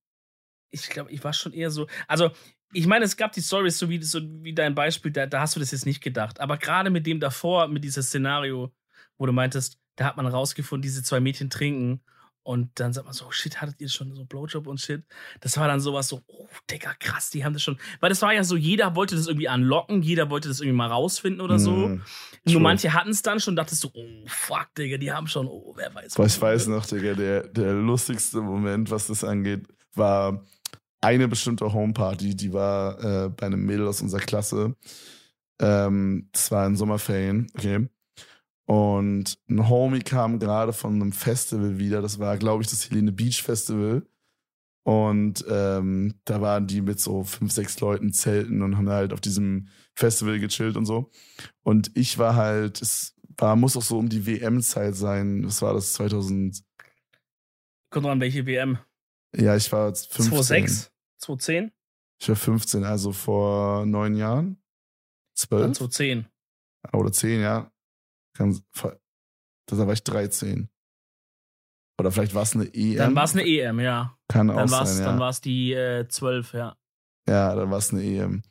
ich 0.76 0.89
glaube, 0.89 1.11
ich 1.11 1.23
war 1.23 1.34
schon 1.34 1.53
eher 1.53 1.71
so. 1.71 1.88
Also, 2.07 2.32
ich 2.73 2.88
meine, 2.88 3.05
es 3.05 3.15
gab 3.15 3.32
die 3.32 3.41
Stories, 3.41 3.78
so 3.78 3.89
wie, 3.89 4.01
so 4.03 4.19
wie 4.43 4.53
dein 4.53 4.76
Beispiel, 4.76 5.11
da, 5.11 5.26
da 5.26 5.41
hast 5.41 5.55
du 5.55 5.59
das 5.59 5.71
jetzt 5.71 5.86
nicht 5.86 6.01
gedacht. 6.01 6.39
Aber 6.39 6.57
gerade 6.57 6.89
mit 6.89 7.07
dem 7.07 7.19
davor, 7.19 7.67
mit 7.67 7.84
diesem 7.84 8.03
Szenario, 8.03 8.73
wo 9.17 9.26
du 9.26 9.32
meintest, 9.32 9.80
da 9.95 10.05
hat 10.05 10.17
man 10.17 10.28
rausgefunden, 10.28 10.82
diese 10.82 11.03
zwei 11.03 11.19
Mädchen 11.19 11.49
trinken. 11.49 12.01
Und 12.43 12.80
dann 12.80 12.93
sagt 12.93 13.05
man 13.05 13.13
so, 13.13 13.26
oh, 13.26 13.32
shit, 13.32 13.59
hattet 13.59 13.82
ihr 13.82 13.89
schon 13.89 14.13
so 14.13 14.23
Blowjob 14.23 14.67
und 14.67 14.80
shit? 14.80 15.03
Das 15.39 15.57
war 15.57 15.67
dann 15.67 15.80
sowas 15.80 16.09
so, 16.09 16.21
oh, 16.28 16.47
Digga, 16.69 16.93
krass, 16.99 17.32
die 17.32 17.43
haben 17.43 17.53
das 17.53 17.63
schon. 17.63 17.80
Weil 18.01 18.09
das 18.09 18.21
war 18.21 18.34
ja 18.34 18.43
so, 18.43 18.55
jeder 18.55 18.95
wollte 18.95 19.15
das 19.15 19.26
irgendwie 19.26 19.47
anlocken, 19.47 20.03
jeder 20.03 20.30
wollte 20.30 20.49
das 20.49 20.59
irgendwie 20.59 20.78
mal 20.78 20.89
rausfinden 20.89 21.41
oder 21.41 21.57
so. 21.57 21.71
Mm. 21.71 22.03
Nur 22.43 22.61
manche 22.61 22.93
hatten 22.93 23.09
es 23.09 23.23
dann 23.23 23.39
schon, 23.39 23.55
dachtest 23.55 23.84
du, 23.84 23.89
oh, 23.95 24.26
fuck, 24.28 24.67
Digga, 24.78 24.97
die 24.97 25.11
haben 25.11 25.26
schon, 25.26 25.47
oh, 25.47 25.73
wer 25.76 25.95
weiß. 25.95 26.19
Was 26.19 26.36
ich 26.36 26.41
weiß 26.41 26.67
noch, 26.67 26.86
Digga, 26.86 27.15
der, 27.15 27.47
der 27.47 27.73
lustigste 27.73 28.41
Moment, 28.41 28.91
was 28.91 29.07
das 29.07 29.23
angeht, 29.23 29.65
war 29.95 30.45
eine 31.06 31.28
bestimmte 31.28 31.72
Homeparty, 31.72 32.36
die 32.36 32.51
war 32.51 33.03
äh, 33.03 33.30
bei 33.30 33.45
einem 33.45 33.64
Mädel 33.66 33.88
aus 33.88 34.01
unserer 34.01 34.22
Klasse. 34.22 34.76
Ähm, 35.62 36.30
das 36.32 36.51
war 36.51 36.66
in 36.66 36.76
Sommerferien, 36.76 37.47
okay. 37.56 37.88
Und 38.68 39.38
ein 39.47 39.70
Homie 39.70 39.99
kam 39.99 40.39
gerade 40.39 40.74
von 40.74 40.95
einem 40.95 41.12
Festival 41.12 41.78
wieder, 41.78 42.01
das 42.01 42.18
war, 42.18 42.38
glaube 42.38 42.64
ich, 42.64 42.70
das 42.70 42.89
Helene 42.89 43.12
Beach 43.12 43.43
Festival. 43.43 44.08
Und 44.84 45.45
ähm, 45.49 46.16
da 46.26 46.41
waren 46.41 46.68
die 46.68 46.82
mit 46.82 46.99
so 46.99 47.24
fünf, 47.24 47.51
sechs 47.51 47.80
Leuten 47.80 48.12
zelten 48.12 48.62
und 48.62 48.78
haben 48.78 48.89
halt 48.89 49.14
auf 49.14 49.22
diesem 49.22 49.68
Festival 49.95 50.39
gechillt 50.39 50.78
und 50.78 50.86
so. 50.86 51.12
Und 51.64 51.91
ich 51.95 52.18
war 52.18 52.36
halt, 52.36 52.82
es 52.82 53.16
war, 53.38 53.56
muss 53.56 53.78
auch 53.78 53.82
so 53.82 53.97
um 53.97 54.10
die 54.10 54.26
WM-Zeit 54.26 54.95
sein. 54.95 55.45
Was 55.45 55.62
war 55.62 55.74
das? 55.74 55.93
2000. 55.93 56.64
Kommt 57.91 58.06
drauf 58.06 58.12
an, 58.12 58.22
welche 58.22 58.45
WM? 58.45 58.80
Ja, 59.36 59.56
ich 59.56 59.72
war 59.72 59.88
jetzt 59.88 60.14
15. 60.14 60.66
2,6? 60.66 60.95
2,10? 61.22 61.72
Ich 62.22 62.30
war 62.30 62.36
15, 62.36 62.84
also 62.84 63.11
vor 63.11 63.86
neun 63.86 64.16
Jahren. 64.16 64.57
Dann 65.49 65.74
Zwölf? 65.74 65.78
2,10. 65.78 66.26
Oder 66.93 67.11
zehn, 67.11 67.41
ja. 67.41 67.72
Kann, 68.38 68.59
da 69.66 69.78
war 69.78 69.93
ich 69.93 70.03
13. 70.03 70.70
Oder 71.99 72.11
vielleicht 72.11 72.34
war 72.34 72.43
es 72.43 72.55
eine 72.55 72.74
EM. 72.74 72.97
Dann 72.97 73.16
war 73.16 73.24
es 73.24 73.34
eine 73.34 73.45
EM, 73.45 73.80
ja. 73.80 74.18
Kann 74.28 74.47
Dann 74.47 74.59
auch 74.59 74.72
war 74.72 74.84
es 74.84 74.95
sein, 74.95 75.05
ja. 75.05 75.11
dann 75.11 75.20
war's 75.20 75.41
die 75.41 75.74
äh, 75.74 76.07
12, 76.07 76.53
ja. 76.53 76.78
Ja, 77.28 77.55
dann 77.55 77.72
war 77.72 77.78
es 77.78 77.91
eine 77.91 78.03
EM. 78.03 78.43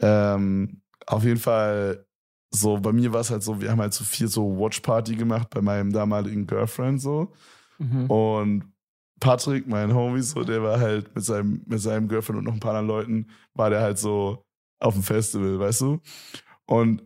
Ähm, 0.00 0.82
auf 1.06 1.24
jeden 1.24 1.40
Fall, 1.40 2.06
so, 2.50 2.78
bei 2.78 2.92
mir 2.92 3.12
war 3.12 3.20
es 3.20 3.30
halt 3.30 3.42
so, 3.42 3.60
wir 3.60 3.70
haben 3.70 3.80
halt 3.80 3.92
so 3.92 4.04
viel 4.04 4.28
so 4.28 4.58
Watch-Party 4.58 5.16
gemacht 5.16 5.50
bei 5.50 5.60
meinem 5.60 5.92
damaligen 5.92 6.46
Girlfriend 6.46 7.00
so. 7.00 7.32
Mhm. 7.78 8.10
Und 8.10 8.72
Patrick, 9.20 9.66
mein 9.66 9.94
Homie, 9.94 10.22
so, 10.22 10.44
der 10.44 10.62
war 10.62 10.78
halt 10.80 11.14
mit 11.14 11.24
seinem, 11.24 11.62
mit 11.66 11.80
seinem 11.80 12.08
Girlfriend 12.08 12.38
und 12.38 12.44
noch 12.44 12.54
ein 12.54 12.60
paar 12.60 12.74
anderen 12.74 12.88
Leuten, 12.88 13.30
war 13.54 13.70
der 13.70 13.80
halt 13.80 13.98
so 13.98 14.44
auf 14.80 14.94
dem 14.94 15.02
Festival, 15.02 15.58
weißt 15.58 15.80
du? 15.80 16.00
Und 16.66 17.02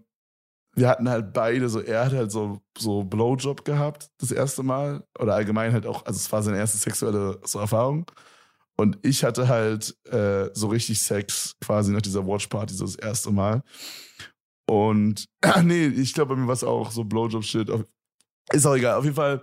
wir 0.75 0.89
hatten 0.89 1.09
halt 1.09 1.33
beide 1.33 1.69
so, 1.69 1.81
er 1.81 2.07
hat 2.07 2.13
halt 2.13 2.33
so, 2.33 2.61
so 2.79 3.05
Blowjob 3.05 3.65
gehabt, 3.65 4.11
das 4.19 4.33
erste 4.33 4.63
Mal. 4.63 5.05
Oder 5.19 5.35
allgemein 5.35 5.73
halt 5.73 5.87
auch, 5.87 6.05
also 6.07 6.17
es 6.17 6.33
war 6.33 6.43
seine 6.43 6.59
erste 6.59 6.79
sexuelle 6.79 7.39
so 7.45 7.59
Erfahrung. 7.59 8.07
Und 8.77 8.99
ich 9.03 9.23
hatte 9.23 9.49
halt 9.49 9.95
äh, 10.11 10.49
so 10.55 10.69
richtig 10.69 11.01
Sex 11.03 11.57
quasi 11.61 11.93
nach 11.93 12.01
dieser 12.01 12.27
Watchparty 12.27 12.75
so 12.75 12.87
das 12.87 12.97
erste 12.97 13.31
Mal. 13.31 13.63
Und, 14.67 15.27
ah, 15.43 15.63
nee, 15.63 15.87
ich 15.87 16.15
glaube, 16.15 16.35
bei 16.35 16.41
mir 16.41 16.47
war 16.47 16.55
es 16.55 16.65
auch 16.65 16.91
so 16.91 17.05
Blowjob-Shit. 17.05 17.71
Ist 18.53 18.67
auch 18.67 18.75
egal. 18.75 18.97
Auf 18.97 19.05
jeden 19.05 19.17
Fall, 19.17 19.43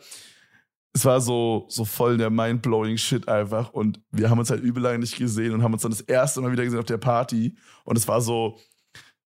es 0.94 1.06
war 1.06 1.22
so, 1.22 1.66
so 1.70 1.86
voll 1.86 2.18
der 2.18 2.30
mind-blowing 2.30 2.98
Shit 2.98 3.28
einfach. 3.28 3.72
Und 3.72 4.02
wir 4.12 4.30
haben 4.30 4.40
uns 4.40 4.50
halt 4.50 4.64
übel 4.64 4.82
lange 4.82 5.00
nicht 5.00 5.18
gesehen 5.18 5.54
und 5.54 5.64
haben 5.64 5.74
uns 5.74 5.84
dann 5.84 5.92
das 5.92 6.02
erste 6.02 6.42
Mal 6.42 6.52
wieder 6.52 6.64
gesehen 6.64 6.80
auf 6.80 6.86
der 6.86 6.98
Party. 6.98 7.56
Und 7.84 7.98
es 7.98 8.08
war 8.08 8.22
so, 8.22 8.58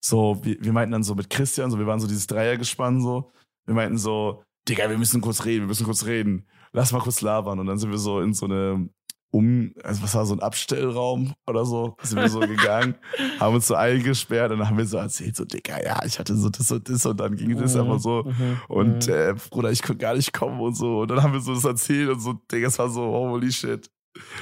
so, 0.00 0.38
wir, 0.42 0.56
wir 0.60 0.72
meinten 0.72 0.92
dann 0.92 1.02
so 1.02 1.14
mit 1.14 1.30
Christian, 1.30 1.70
so, 1.70 1.78
wir 1.78 1.86
waren 1.86 2.00
so 2.00 2.06
dieses 2.06 2.26
Dreiergespann 2.26 3.00
so. 3.00 3.32
Wir 3.64 3.74
meinten 3.74 3.96
so, 3.96 4.42
Digga, 4.68 4.90
wir 4.90 4.98
müssen 4.98 5.20
kurz 5.20 5.44
reden, 5.44 5.62
wir 5.62 5.68
müssen 5.68 5.86
kurz 5.86 6.04
reden. 6.04 6.46
Lass 6.72 6.92
mal 6.92 7.00
kurz 7.00 7.22
labern. 7.22 7.58
Und 7.58 7.66
dann 7.66 7.78
sind 7.78 7.90
wir 7.90 7.98
so 7.98 8.20
in 8.20 8.34
so 8.34 8.46
eine 8.46 8.88
um, 9.34 9.74
also 9.82 10.02
was 10.02 10.14
war 10.14 10.26
so 10.26 10.34
ein 10.34 10.40
Abstellraum 10.40 11.34
oder 11.48 11.64
so, 11.64 11.96
sind 12.02 12.20
wir 12.20 12.28
so 12.28 12.38
gegangen, 12.40 12.94
haben 13.40 13.54
uns 13.56 13.66
so 13.66 13.74
eingesperrt 13.74 14.52
und 14.52 14.60
dann 14.60 14.68
haben 14.68 14.78
wir 14.78 14.86
so 14.86 14.96
erzählt, 14.98 15.34
so, 15.34 15.44
Digga, 15.44 15.82
ja, 15.82 15.98
ich 16.04 16.18
hatte 16.20 16.36
so 16.36 16.48
das 16.50 16.70
und 16.70 16.88
das 16.88 17.04
und 17.04 17.18
dann 17.18 17.34
ging 17.34 17.58
das 17.58 17.74
einfach 17.74 17.98
so. 17.98 18.22
Mhm. 18.24 18.60
Und 18.68 19.06
Mhm. 19.08 19.12
äh, 19.12 19.34
Bruder, 19.50 19.72
ich 19.72 19.82
konnte 19.82 19.98
gar 20.00 20.14
nicht 20.14 20.32
kommen 20.32 20.60
und 20.60 20.76
so. 20.76 21.00
Und 21.00 21.10
dann 21.10 21.20
haben 21.22 21.32
wir 21.32 21.40
so 21.40 21.52
das 21.54 21.64
erzählt 21.64 22.10
und 22.10 22.20
so, 22.20 22.34
Digga, 22.50 22.68
es 22.68 22.78
war 22.78 22.88
so, 22.88 23.02
holy 23.02 23.50
shit. 23.50 23.90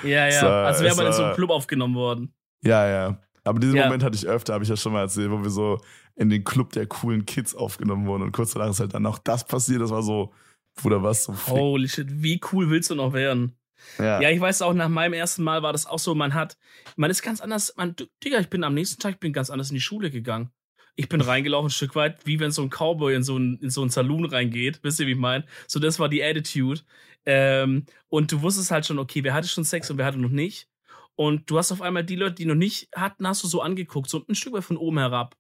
ja, 0.05 0.29
ja. 0.29 0.41
so, 0.41 0.47
also 0.47 0.85
wäre 0.85 0.95
man 0.97 1.07
in 1.07 1.13
so 1.13 1.19
war- 1.21 1.27
einem 1.29 1.37
Club 1.37 1.51
aufgenommen 1.51 1.95
worden. 1.95 2.35
Ja, 2.63 2.87
ja. 2.87 3.19
Aber 3.45 3.59
diesen 3.59 3.77
Ja. 3.77 3.85
Moment 3.87 4.03
hatte 4.05 4.17
ich 4.17 4.27
öfter, 4.27 4.53
habe 4.53 4.63
ich 4.65 4.71
ja 4.71 4.77
schon 4.77 4.93
mal 4.93 5.01
erzählt, 5.01 5.31
wo 5.31 5.43
wir 5.43 5.51
so 5.51 5.81
in 6.17 6.29
den 6.29 6.45
Club 6.45 6.71
der 6.75 6.87
coolen 6.87 7.25
Kids 7.25 7.55
aufgenommen 7.55 8.07
wurden. 8.07 8.23
Und 8.25 8.33
kurz 8.33 8.53
danach 8.53 8.69
ist 8.69 8.81
halt 8.81 8.93
dann 8.93 9.07
auch 9.07 9.19
das 9.19 9.47
passiert. 9.47 9.81
Das 9.81 9.91
war 9.91 10.03
so, 10.03 10.33
Bruder, 10.77 11.03
was 11.03 11.25
so 11.25 11.33
flick. 11.33 11.57
Holy 11.59 11.89
shit, 11.89 12.09
wie 12.23 12.39
cool 12.53 12.69
willst 12.69 12.91
du 12.91 12.95
noch 12.95 13.15
werden? 13.15 13.57
Ja. 13.99 14.21
Ja, 14.21 14.31
ich 14.31 14.41
weiß 14.41 14.63
auch, 14.63 14.75
nach 14.75 14.89
meinem 14.89 15.13
ersten 15.13 15.43
Mal 15.43 15.63
war 15.63 15.73
das 15.73 15.87
auch 15.87 15.99
so, 15.99 16.15
man 16.15 16.35
hat, 16.35 16.57
man 16.97 17.11
ist 17.11 17.23
ganz 17.23 17.41
anders, 17.41 17.75
man, 17.77 17.95
Digga, 18.25 18.39
ich 18.41 18.49
bin 18.49 18.65
am 18.65 18.75
nächsten 18.75 19.01
Tag, 19.01 19.15
ich 19.15 19.21
bin 19.21 19.33
ganz 19.33 19.51
anders 19.51 19.71
in 19.71 19.75
die 19.75 19.81
Schule 19.81 20.11
gegangen. 20.11 20.51
Ich 20.95 21.09
bin 21.09 21.23
reingelaufen, 21.23 21.69
ein 21.69 21.71
Stück 21.71 21.95
weit, 21.95 22.27
wie 22.27 22.39
wenn 22.39 22.51
so 22.51 22.63
ein 22.63 22.69
Cowboy 22.69 23.15
in 23.15 23.23
so 23.23 23.39
ein, 23.39 23.59
in 23.63 23.71
so 23.71 23.81
einen 23.81 23.91
Saloon 23.91 24.27
reingeht. 24.27 24.81
Wisst 24.83 25.01
ihr, 25.01 25.07
wie 25.07 25.13
ich 25.13 25.19
meine? 25.19 25.47
So, 25.67 25.81
das 25.81 25.99
war 25.99 26.09
die 26.11 26.23
Attitude. 26.23 26.83
Ähm, 27.25 27.87
und 28.09 28.31
du 28.31 28.43
wusstest 28.43 28.71
halt 28.71 28.85
schon, 28.85 28.99
okay, 28.99 29.25
wer 29.25 29.33
hatte 29.33 29.49
schon 29.49 29.65
Sex 29.65 29.91
und 29.91 29.97
wer 29.97 30.05
hatte 30.05 30.19
noch 30.19 30.29
nicht. 30.29 30.69
Und 31.15 31.51
du 31.51 31.59
hast 31.59 31.73
auf 31.73 31.81
einmal 31.81 32.05
die 32.05 32.17
Leute, 32.17 32.35
die 32.35 32.45
noch 32.45 32.55
nicht 32.55 32.89
hatten, 32.95 33.27
hast 33.27 33.43
du 33.43 33.49
so 33.49 33.63
angeguckt, 33.63 34.11
so 34.11 34.25
ein 34.29 34.35
Stück 34.35 34.53
weit 34.55 34.65
von 34.65 34.77
oben 34.77 34.99
herab. 34.99 35.37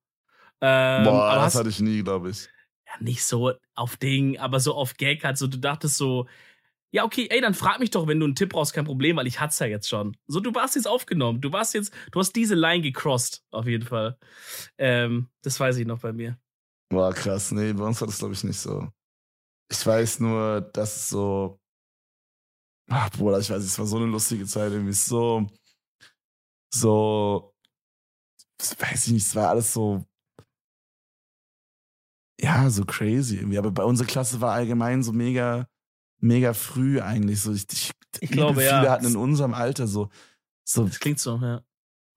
Ähm, 0.60 1.04
Boah, 1.04 1.34
das 1.34 1.44
hast, 1.44 1.54
hatte 1.56 1.68
ich 1.70 1.80
nie, 1.80 2.02
glaube 2.02 2.30
ich. 2.30 2.48
ja, 2.86 2.92
nicht 3.00 3.24
so 3.24 3.52
auf 3.74 3.96
Ding, 3.96 4.38
aber 4.38 4.60
so 4.60 4.74
auf 4.74 4.96
Gag 4.96 5.24
halt 5.24 5.38
so, 5.38 5.46
du 5.48 5.58
dachtest 5.58 5.96
so, 5.96 6.28
ja, 6.92 7.04
okay, 7.04 7.26
ey, 7.30 7.40
dann 7.40 7.54
frag 7.54 7.80
mich 7.80 7.90
doch, 7.90 8.06
wenn 8.06 8.20
du 8.20 8.26
einen 8.26 8.34
Tipp 8.34 8.50
brauchst, 8.50 8.74
kein 8.74 8.84
Problem, 8.84 9.16
weil 9.16 9.26
ich 9.26 9.40
hat's 9.40 9.58
ja 9.58 9.66
jetzt 9.66 9.88
schon. 9.88 10.16
So, 10.26 10.40
du 10.40 10.54
warst 10.54 10.76
jetzt 10.76 10.86
aufgenommen, 10.86 11.40
du 11.40 11.50
warst 11.52 11.74
jetzt, 11.74 11.92
du 12.12 12.20
hast 12.20 12.36
diese 12.36 12.54
Line 12.54 12.82
gecrossed, 12.82 13.42
auf 13.50 13.66
jeden 13.66 13.86
Fall. 13.86 14.18
Ähm, 14.78 15.30
das 15.42 15.58
weiß 15.58 15.76
ich 15.78 15.86
noch 15.86 16.00
bei 16.00 16.12
mir. 16.12 16.38
Boah, 16.90 17.12
krass. 17.14 17.50
Nee, 17.52 17.72
bei 17.72 17.84
uns 17.84 18.00
war 18.00 18.08
das, 18.08 18.18
glaube 18.18 18.34
ich, 18.34 18.44
nicht 18.44 18.58
so. 18.58 18.88
Ich 19.70 19.86
weiß 19.86 20.20
nur, 20.20 20.60
dass 20.60 21.08
so. 21.08 21.58
Ach, 22.90 23.10
Bruder, 23.10 23.38
ich 23.38 23.48
weiß 23.50 23.62
es 23.64 23.78
war 23.78 23.86
so 23.86 23.96
eine 23.96 24.06
lustige 24.06 24.44
Zeit, 24.46 24.72
irgendwie 24.72 24.92
so. 24.92 25.46
So. 26.74 27.54
Weiß 28.78 29.06
ich 29.06 29.12
nicht, 29.14 29.26
es 29.26 29.34
war 29.34 29.48
alles 29.50 29.72
so. 29.72 30.04
ja, 32.42 32.68
so 32.70 32.84
crazy 32.84 33.36
irgendwie. 33.36 33.58
Aber 33.58 33.70
bei 33.70 33.84
unserer 33.84 34.06
Klasse 34.06 34.40
war 34.40 34.52
allgemein 34.54 35.02
so 35.02 35.12
mega, 35.12 35.68
mega 36.22 36.54
früh 36.54 37.00
eigentlich. 37.00 37.40
So, 37.40 37.52
ich, 37.52 37.66
ich, 37.72 37.92
Ich 38.20 38.30
glaube, 38.30 38.60
viele 38.60 38.84
ja. 38.84 38.90
hatten 38.90 39.06
in 39.06 39.16
unserem 39.16 39.54
Alter 39.54 39.86
so, 39.86 40.10
so 40.64 40.84
Das 40.86 41.00
klingt 41.00 41.18
so, 41.18 41.36
ja. 41.36 41.62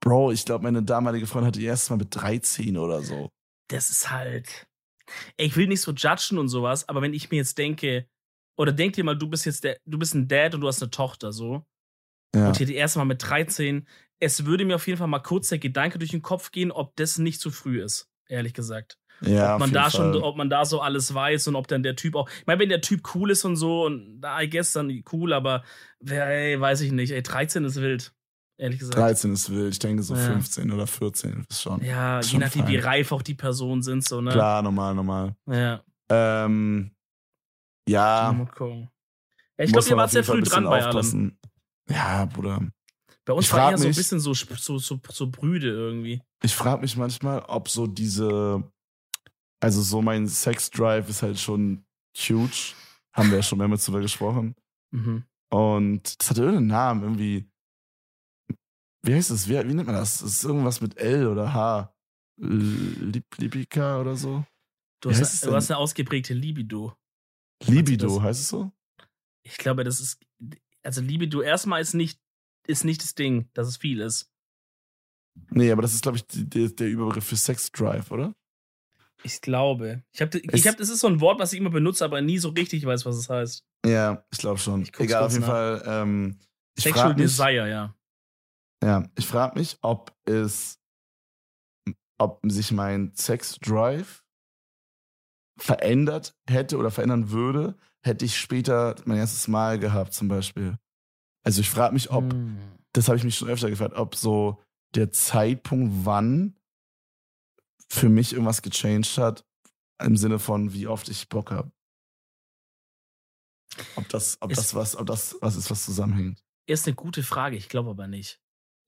Bro, 0.01 0.31
ich 0.31 0.45
glaube, 0.45 0.63
meine 0.63 0.83
damalige 0.83 1.25
Freundin 1.25 1.47
hatte 1.47 1.61
erstes 1.61 1.89
Mal 1.89 1.97
mit 1.97 2.15
13 2.15 2.77
oder 2.77 3.01
so. 3.01 3.31
Das 3.69 3.89
ist 3.89 4.11
halt. 4.11 4.67
Ey, 5.37 5.47
ich 5.47 5.55
will 5.55 5.67
nicht 5.67 5.81
so 5.81 5.91
judgen 5.91 6.37
und 6.37 6.47
sowas, 6.47 6.87
aber 6.89 7.01
wenn 7.01 7.13
ich 7.13 7.31
mir 7.31 7.37
jetzt 7.37 7.57
denke, 7.57 8.07
oder 8.57 8.71
denk 8.71 8.93
dir 8.93 9.03
mal, 9.03 9.17
du 9.17 9.27
bist 9.27 9.45
jetzt 9.45 9.63
der, 9.63 9.79
du 9.85 9.97
bist 9.97 10.13
ein 10.13 10.27
Dad 10.27 10.53
und 10.55 10.61
du 10.61 10.67
hast 10.67 10.81
eine 10.81 10.91
Tochter, 10.91 11.31
so. 11.31 11.65
Ja. 12.35 12.47
Und 12.47 12.57
hier 12.57 12.67
die 12.67 12.75
erste 12.75 12.99
Mal 12.99 13.05
mit 13.05 13.23
13. 13.23 13.87
Es 14.19 14.45
würde 14.45 14.65
mir 14.65 14.75
auf 14.75 14.87
jeden 14.87 14.97
Fall 14.97 15.07
mal 15.07 15.19
kurz 15.19 15.49
der 15.49 15.59
Gedanke 15.59 15.99
durch 15.99 16.11
den 16.11 16.21
Kopf 16.21 16.51
gehen, 16.51 16.71
ob 16.71 16.95
das 16.95 17.17
nicht 17.17 17.41
zu 17.41 17.51
früh 17.51 17.81
ist, 17.81 18.09
ehrlich 18.27 18.53
gesagt. 18.53 18.99
Ja 19.21 19.53
ob 19.55 19.59
man 19.61 19.71
da 19.71 19.87
jeden 19.87 19.91
schon, 19.91 20.13
Fall. 20.13 20.21
ob 20.23 20.35
man 20.37 20.49
da 20.49 20.65
so 20.65 20.81
alles 20.81 21.13
weiß 21.13 21.47
und 21.47 21.55
ob 21.55 21.67
dann 21.67 21.83
der 21.83 21.95
Typ 21.95 22.15
auch. 22.15 22.29
Ich 22.41 22.47
meine, 22.47 22.59
wenn 22.59 22.69
der 22.69 22.81
Typ 22.81 23.15
cool 23.15 23.31
ist 23.31 23.45
und 23.45 23.55
so, 23.55 23.85
und 23.85 24.21
da 24.21 24.41
I 24.41 24.49
guess 24.49 24.73
dann 24.73 25.03
cool, 25.13 25.33
aber 25.33 25.63
wer, 25.99 26.27
ey, 26.27 26.59
weiß 26.59 26.81
ich 26.81 26.91
nicht. 26.91 27.11
Ey, 27.11 27.23
13 27.23 27.63
ist 27.65 27.77
wild. 27.81 28.13
Ehrlich 28.57 28.79
gesagt. 28.79 28.97
13 28.97 29.33
ist 29.33 29.49
wild. 29.49 29.73
Ich 29.73 29.79
denke 29.79 30.01
so 30.03 30.15
Ja. 30.15 30.21
15 30.21 30.71
oder 30.71 30.87
14 30.87 31.45
ist 31.49 31.61
schon. 31.61 31.83
Ja, 31.83 32.19
Ist 32.19 32.27
je 32.27 32.31
schon 32.31 32.39
nachdem, 32.41 32.67
wie 32.67 32.77
fein. 32.77 32.85
reif 32.85 33.11
auch 33.11 33.21
die 33.21 33.33
Personen 33.35 33.81
sind, 33.81 34.07
so, 34.07 34.21
ne? 34.21 34.31
Klar, 34.31 34.61
normal, 34.61 34.95
normal. 34.95 35.35
Ja. 35.49 35.81
Ähm, 36.09 36.91
ja, 37.87 38.33
Mal 38.37 38.45
gucken. 38.47 38.89
Ja, 39.57 39.65
ich 39.65 39.71
glaube, 39.71 39.89
ihr 39.89 39.97
wart 39.97 40.11
sehr 40.11 40.23
Fall 40.23 40.37
früh 40.37 40.43
dran 40.43 40.63
bei 40.65 40.83
allem. 40.85 41.37
Ja, 41.89 42.25
Bruder. 42.25 42.61
Bei 43.25 43.33
uns 43.33 43.45
Ich 43.45 43.53
war 43.53 43.71
eher 43.71 43.77
so 43.77 43.87
ein 43.87 43.93
bisschen 43.95 44.19
so, 44.19 44.33
so, 44.33 44.77
so, 44.77 44.99
so 45.11 45.27
brüde 45.27 45.69
irgendwie. 45.69 46.21
Ich 46.43 46.55
frage 46.55 46.81
mich 46.81 46.95
manchmal, 46.95 47.39
ob 47.47 47.69
so 47.69 47.87
diese, 47.87 48.63
also 49.65 49.81
so 49.81 49.99
mein 49.99 50.27
Sex-Drive 50.27 51.09
ist 51.09 51.23
halt 51.23 51.39
schon 51.39 51.83
huge. 52.15 52.75
Haben 53.13 53.31
wir 53.31 53.37
ja 53.37 53.43
schon 53.43 53.57
mehrmals 53.57 53.83
drüber 53.83 53.99
gesprochen. 53.99 54.55
Mhm. 54.91 55.23
Und 55.49 56.19
das 56.19 56.29
hat 56.29 56.37
irgendeinen 56.37 56.67
Namen, 56.67 57.01
irgendwie. 57.01 57.49
Wie 59.01 59.15
heißt 59.15 59.31
das? 59.31 59.49
Wie, 59.49 59.53
wie 59.53 59.73
nennt 59.73 59.87
man 59.87 59.95
das? 59.95 60.19
Das 60.19 60.33
ist 60.33 60.43
irgendwas 60.43 60.81
mit 60.81 60.97
L 60.97 61.27
oder 61.27 61.51
H. 61.51 61.91
Lip, 62.37 63.25
Lipika 63.37 63.99
oder 63.99 64.15
so? 64.15 64.45
Du, 65.01 65.09
hast, 65.09 65.43
du 65.43 65.55
hast 65.55 65.71
eine 65.71 65.79
ausgeprägte 65.79 66.35
Libido. 66.35 66.95
Libido, 67.65 68.17
das? 68.17 68.21
heißt 68.21 68.41
es 68.41 68.49
so? 68.49 68.71
Ich 69.41 69.57
glaube, 69.57 69.83
das 69.83 69.99
ist. 69.99 70.23
Also 70.83 71.01
Libido 71.01 71.41
erstmal 71.41 71.81
ist 71.81 71.95
nicht, 71.95 72.21
ist 72.67 72.85
nicht 72.85 73.01
das 73.01 73.15
Ding, 73.15 73.49
dass 73.55 73.67
es 73.67 73.77
viel 73.77 73.99
ist. 73.99 74.31
Nee, 75.49 75.71
aber 75.71 75.81
das 75.81 75.95
ist, 75.95 76.03
glaube 76.03 76.17
ich, 76.19 76.27
die, 76.27 76.47
der, 76.47 76.69
der 76.69 76.87
Überbegriff 76.87 77.25
für 77.25 77.35
Sex-Drive, 77.35 78.11
oder? 78.11 78.35
Ich 79.25 79.41
glaube. 79.41 80.03
Ich 80.13 80.21
habe, 80.21 80.37
ich 80.37 80.53
Es- 80.53 80.67
hab, 80.67 80.77
das 80.77 80.89
ist 80.89 80.99
so 80.99 81.07
ein 81.07 81.19
Wort, 81.19 81.39
was 81.39 81.51
ich 81.51 81.59
immer 81.59 81.71
benutze, 81.71 82.05
aber 82.05 82.21
nie 82.21 82.37
so 82.37 82.49
richtig 82.49 82.85
weiß, 82.85 83.05
was 83.05 83.15
es 83.17 83.27
heißt. 83.29 83.65
Ja, 83.85 84.23
ich 84.31 84.37
glaube 84.37 84.59
schon. 84.59 84.83
Ich 84.83 84.99
Egal, 84.99 85.23
auf 85.23 85.31
jeden 85.31 85.41
nach. 85.41 85.49
Fall. 85.49 85.83
Ähm, 85.85 86.39
ich 86.77 86.83
Sexual 86.83 87.07
frage 87.09 87.21
mich, 87.21 87.31
Desire, 87.31 87.69
ja. 87.69 87.95
ja, 88.83 89.03
ich 89.17 89.25
frag 89.25 89.55
mich, 89.55 89.77
ob 89.81 90.15
es, 90.25 90.79
ob 92.19 92.39
sich 92.45 92.71
mein 92.71 93.13
Sex-Drive 93.15 94.23
verändert 95.57 96.35
hätte 96.49 96.77
oder 96.77 96.91
verändern 96.91 97.31
würde, 97.31 97.75
hätte 98.03 98.25
ich 98.25 98.37
später 98.37 98.95
mein 99.05 99.17
erstes 99.17 99.47
Mal 99.47 99.79
gehabt, 99.79 100.13
zum 100.13 100.27
Beispiel. 100.27 100.77
Also 101.43 101.61
ich 101.61 101.69
frage 101.69 101.93
mich, 101.93 102.11
ob, 102.11 102.31
Hm. 102.33 102.57
das 102.93 103.07
habe 103.07 103.17
ich 103.17 103.23
mich 103.23 103.35
schon 103.37 103.49
öfter 103.49 103.69
gefragt, 103.69 103.95
ob 103.95 104.15
so 104.15 104.61
der 104.95 105.11
Zeitpunkt, 105.11 106.05
wann 106.05 106.54
für 107.91 108.09
mich 108.09 108.33
irgendwas 108.33 108.61
gechanged 108.61 109.17
hat, 109.17 109.45
im 110.03 110.17
Sinne 110.17 110.39
von, 110.39 110.73
wie 110.73 110.87
oft 110.87 111.07
ich 111.09 111.29
Bock 111.29 111.51
habe. 111.51 111.71
Ob 113.95 114.07
das, 114.09 114.37
ob 114.41 114.51
Ist- 114.51 114.57
das 114.59 114.75
was, 114.75 114.95
ob 114.95 115.05
das 115.07 115.35
was 115.41 115.55
ist, 115.55 115.69
was 115.69 115.85
zusammenhängt. 115.85 116.41
Ist 116.67 116.87
eine 116.87 116.95
gute 116.95 117.23
Frage, 117.23 117.55
ich 117.57 117.69
glaube 117.69 117.91
aber 117.91 118.07
nicht. 118.07 118.39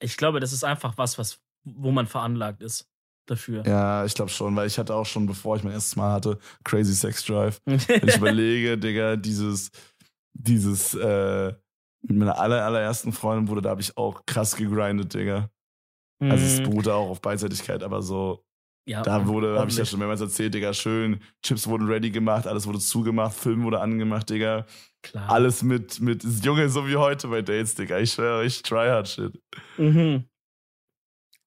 Ich 0.01 0.17
glaube, 0.17 0.39
das 0.39 0.53
ist 0.53 0.63
einfach 0.63 0.97
was, 0.97 1.17
was, 1.17 1.39
wo 1.63 1.91
man 1.91 2.07
veranlagt 2.07 2.61
ist 2.61 2.89
dafür. 3.27 3.63
Ja, 3.65 4.05
ich 4.05 4.13
glaube 4.13 4.31
schon, 4.31 4.55
weil 4.55 4.67
ich 4.67 4.77
hatte 4.79 4.95
auch 4.95 5.05
schon, 5.05 5.25
bevor 5.25 5.57
ich 5.57 5.63
mein 5.63 5.73
erstes 5.73 5.95
Mal 5.95 6.13
hatte, 6.13 6.39
Crazy 6.63 6.93
Sex 6.93 7.23
Drive. 7.25 7.59
Wenn 7.65 8.07
ich 8.07 8.17
überlege, 8.17 8.77
Digga, 8.77 9.15
dieses, 9.17 9.71
dieses, 10.33 10.93
äh, 10.93 11.53
mit 12.03 12.17
meiner 12.17 12.39
aller, 12.39 12.63
allerersten 12.63 13.11
Freundin 13.11 13.47
wurde, 13.49 13.61
da 13.61 13.71
habe 13.71 13.81
ich 13.81 13.97
auch 13.97 14.25
krass 14.25 14.55
gegrindet, 14.55 15.13
Digga. 15.13 15.49
Also 16.21 16.45
es 16.45 16.59
Mhm. 16.59 16.63
beruhte 16.63 16.93
auch 16.93 17.09
auf 17.09 17.21
Beidseitigkeit, 17.21 17.83
aber 17.83 18.01
so, 18.01 18.45
ja, 18.87 19.01
da 19.01 19.27
wurde, 19.27 19.59
habe 19.59 19.69
ich 19.69 19.77
ja 19.77 19.85
schon 19.85 19.99
mehrmals 19.99 20.21
erzählt, 20.21 20.53
Digga, 20.53 20.73
schön, 20.73 21.19
Chips 21.43 21.67
wurden 21.67 21.87
ready 21.87 22.09
gemacht, 22.09 22.47
alles 22.47 22.65
wurde 22.65 22.79
zugemacht, 22.79 23.35
Film 23.35 23.63
wurde 23.63 23.81
angemacht, 23.81 24.29
Digga. 24.29 24.65
Klar. 25.01 25.29
Alles 25.29 25.61
mit, 25.61 25.99
mit, 25.99 26.23
Junge, 26.43 26.69
so 26.69 26.87
wie 26.87 26.95
heute 26.95 27.27
bei 27.27 27.41
Dates, 27.41 27.75
Digga. 27.75 27.99
Ich 27.99 28.13
schwöre, 28.13 28.45
ich 28.45 28.61
try 28.61 28.87
hard 28.87 29.09
shit. 29.09 29.41
Mhm. 29.77 30.23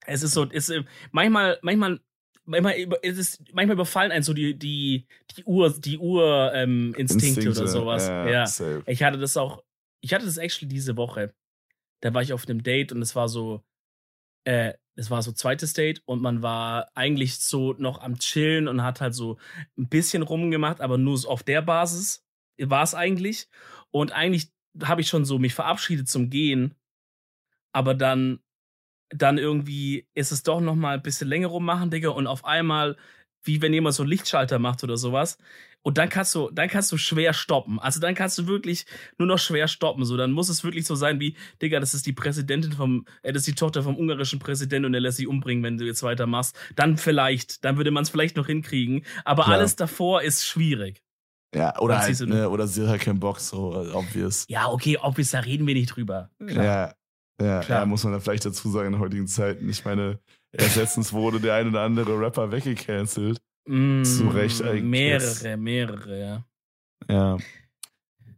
Es 0.05 0.23
ist 0.23 0.35
so, 0.35 0.47
es, 0.51 0.69
ist, 0.69 0.85
manchmal, 1.13 1.59
manchmal, 1.63 2.01
manchmal, 2.45 2.75
es 3.01 3.17
ist, 3.17 3.43
manchmal 3.55 3.75
überfallen 3.75 4.13
einen 4.13 4.23
so 4.23 4.35
die, 4.35 4.59
die, 4.59 5.07
die 5.35 5.45
Ur, 5.45 5.71
die 5.71 5.97
Ur, 5.97 6.53
ähm, 6.55 6.95
Instinkte, 6.99 7.49
oder 7.49 7.67
sowas. 7.67 8.07
Ja. 8.07 8.47
Safe. 8.47 8.83
Ich 8.87 9.03
hatte 9.03 9.17
das 9.17 9.39
auch, 9.39 9.65
ich 10.03 10.13
hatte 10.13 10.27
das 10.27 10.37
actually 10.37 10.69
diese 10.69 10.95
Woche. 10.99 11.33
Da 12.03 12.13
war 12.13 12.21
ich 12.21 12.35
auf 12.35 12.47
einem 12.47 12.63
Date 12.63 12.93
und 12.93 13.01
es 13.01 13.17
war 13.17 13.29
so, 13.29 13.63
äh, 14.45 14.75
es 14.97 15.11
war 15.11 15.23
so 15.23 15.33
zweites 15.33 15.73
Date 15.73 16.03
und 16.05 16.21
man 16.21 16.43
war 16.43 16.91
eigentlich 16.95 17.39
so 17.39 17.75
noch 17.79 18.01
am 18.03 18.19
Chillen 18.19 18.69
und 18.69 18.83
hat 18.83 19.01
halt 19.01 19.15
so 19.15 19.39
ein 19.79 19.89
bisschen 19.89 20.23
rumgemacht, 20.23 20.81
aber 20.81 20.99
nur 20.99 21.19
auf 21.27 21.43
der 21.43 21.63
Basis 21.63 22.25
war 22.59 22.83
es 22.83 22.95
eigentlich. 22.95 23.49
Und 23.91 24.13
eigentlich 24.13 24.53
habe 24.83 25.01
ich 25.01 25.09
schon 25.09 25.25
so 25.25 25.39
mich 25.39 25.55
verabschiedet 25.55 26.09
zum 26.09 26.29
Gehen, 26.29 26.75
aber 27.73 27.95
dann, 27.95 28.41
dann 29.09 29.39
irgendwie 29.39 30.07
ist 30.15 30.33
es 30.33 30.43
doch 30.43 30.61
noch 30.61 30.75
mal 30.75 30.97
ein 30.97 31.03
bisschen 31.03 31.29
länger 31.29 31.49
rummachen, 31.49 31.91
Digga, 31.91 32.11
und 32.11 32.27
auf 32.27 32.45
einmal, 32.45 32.97
wie 33.43 33.63
wenn 33.63 33.73
jemand 33.73 33.95
so 33.95 34.03
einen 34.03 34.11
Lichtschalter 34.11 34.59
macht 34.59 34.85
oder 34.85 34.97
sowas, 34.97 35.39
und 35.83 35.97
dann 35.97 36.09
kannst 36.11 36.35
du, 36.35 36.51
dann 36.51 36.69
kannst 36.69 36.93
du 36.93 36.99
schwer 36.99 37.33
stoppen. 37.33 37.79
Also 37.79 38.01
dann 38.01 38.15
kannst 38.15 38.37
du 38.39 38.47
wirklich 38.47 38.85
nur 39.19 39.27
noch 39.27 39.39
schwer 39.39 39.67
stoppen. 39.67 40.05
So, 40.05 40.17
dann 40.17 40.33
muss 40.33 40.49
es 40.49 40.63
wirklich 40.63 40.87
so 40.87 40.95
sein 40.95 41.21
wie, 41.21 41.37
Digga, 41.63 41.81
das 41.81 41.95
ist 41.95 42.05
die 42.07 42.13
Präsidentin 42.13 42.73
vom, 42.73 43.07
äh, 43.23 43.33
das 43.33 43.43
ist 43.43 43.47
die 43.47 43.55
Tochter 43.55 43.83
vom 43.83 43.97
ungarischen 43.97 44.39
Präsidenten 44.39 44.87
und 44.87 44.93
der 44.93 45.01
lässt 45.01 45.17
sie 45.17 45.27
umbringen, 45.27 45.65
wenn 45.65 45.79
du 45.79 45.87
jetzt 45.87 46.03
weitermachst. 46.03 46.55
Dann 46.77 46.99
vielleicht, 46.99 47.65
dann 47.65 47.77
würde 47.77 47.91
man 47.91 48.03
es 48.03 48.11
vielleicht 48.11 48.37
noch 48.37 48.47
hinkriegen. 48.47 49.05
Aber 49.25 49.45
Klar. 49.45 49.57
alles 49.57 49.77
davor 49.77 50.23
ist 50.23 50.47
schwierig. 50.47 51.03
Ja, 51.55 51.77
oder 51.81 51.99
halt, 51.99 52.21
ne, 52.21 52.49
oder 52.49 52.67
sie 52.69 52.83
hat 52.83 52.91
halt 52.91 53.01
keinen 53.01 53.19
Bock, 53.19 53.41
so 53.41 53.73
äh, 53.75 53.91
obvious. 53.93 54.45
Ja, 54.49 54.69
okay, 54.69 54.99
obvious, 55.01 55.31
da 55.31 55.41
reden 55.41 55.67
wir 55.67 55.75
nicht 55.75 55.97
drüber. 55.97 56.31
Klar. 56.47 56.65
Ja, 56.65 56.95
ja, 57.45 57.61
Klar. 57.61 57.81
ja, 57.81 57.87
muss 57.87 58.05
man 58.05 58.13
da 58.13 58.21
vielleicht 58.21 58.45
dazu 58.45 58.71
sagen 58.71 58.89
in 58.89 58.93
der 58.93 59.01
heutigen 59.01 59.27
Zeiten. 59.27 59.69
Ich 59.69 59.85
meine, 59.85 60.21
erst 60.53 60.77
letztens 60.77 61.13
wurde 61.13 61.41
der 61.41 61.55
ein 61.55 61.69
oder 61.69 61.83
andere 61.83 62.19
Rapper 62.19 62.51
weggecancelt. 62.53 63.41
Mm, 63.67 64.03
Zu 64.05 64.29
Recht 64.29 64.63
eigentlich. 64.63 64.83
Mehrere, 64.83 65.57
mehrere, 65.57 66.21
ja. 66.21 66.45
Ja. 67.09 67.39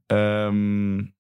Ähm, 0.08 1.14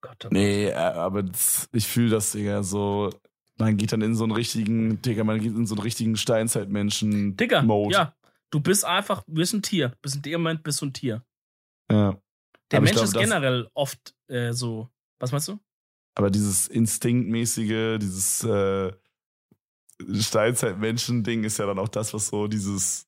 Gott, 0.00 0.24
oh 0.26 0.28
nee, 0.30 0.66
äh, 0.66 0.74
aber 0.74 1.22
das, 1.22 1.68
ich 1.72 1.86
fühle 1.86 2.10
das, 2.10 2.32
Digga, 2.32 2.62
so. 2.62 3.10
Man 3.58 3.76
geht 3.76 3.92
dann 3.92 4.02
in 4.02 4.14
so 4.14 4.24
einen 4.24 4.32
richtigen, 4.32 5.00
Digga, 5.02 5.24
man 5.24 5.38
geht 5.40 5.54
in 5.54 5.66
so 5.66 5.74
einen 5.74 5.82
richtigen 5.82 6.16
Steinzeitmenschen-Mode. 6.16 7.36
Digga, 7.36 7.62
ja. 7.90 8.14
Du 8.50 8.60
bist 8.60 8.84
einfach, 8.84 9.22
du 9.24 9.34
bist 9.34 9.54
ein 9.54 9.62
Tier. 9.62 9.90
Du 9.90 9.96
bist 10.02 10.16
in 10.16 10.22
dem 10.22 10.42
Moment 10.42 10.62
bist 10.62 10.80
du 10.80 10.86
ein 10.86 10.92
Tier. 10.92 11.22
ja. 11.90 12.16
Der 12.70 12.78
Aber 12.78 12.84
Mensch 12.84 12.96
glaub, 12.96 13.04
ist 13.04 13.12
generell 13.14 13.68
oft 13.74 14.14
äh, 14.28 14.52
so. 14.52 14.88
Was 15.18 15.30
meinst 15.30 15.48
du? 15.48 15.58
Aber 16.14 16.30
dieses 16.30 16.68
Instinktmäßige, 16.68 17.98
dieses 18.00 18.42
äh, 18.44 18.90
Steinzeitmenschen-Ding 20.00 21.44
ist 21.44 21.58
ja 21.58 21.66
dann 21.66 21.78
auch 21.78 21.88
das, 21.88 22.12
was 22.14 22.28
so 22.28 22.46
dieses. 22.48 23.06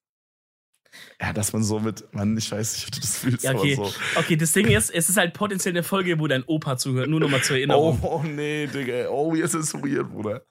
Ja, 1.20 1.32
dass 1.32 1.52
man 1.52 1.64
so 1.64 1.80
mit, 1.80 2.04
Mann, 2.14 2.36
ich 2.36 2.52
weiß 2.52 2.74
nicht, 2.76 2.86
ob 2.86 2.92
du 2.92 3.00
das 3.00 3.18
fühlst, 3.18 3.42
Ja, 3.42 3.52
okay. 3.54 3.74
so. 3.74 3.92
Okay, 4.14 4.36
das 4.36 4.52
Ding 4.52 4.68
ist, 4.68 4.90
es 4.90 5.08
ist 5.08 5.16
halt 5.16 5.34
potenziell 5.34 5.72
eine 5.74 5.82
Folge, 5.82 6.20
wo 6.20 6.28
dein 6.28 6.44
Opa 6.44 6.76
zuhört. 6.76 7.08
Nur 7.08 7.18
nochmal 7.18 7.42
zur 7.42 7.54
Oh, 7.54 7.58
Erinnerung. 7.58 7.98
oh 8.02 8.22
nee, 8.22 8.68
Digga. 8.68 9.08
Oh, 9.08 9.34
jetzt 9.34 9.54
ist 9.54 9.74
es 9.74 9.82
weird, 9.82 10.08
Bruder. 10.10 10.44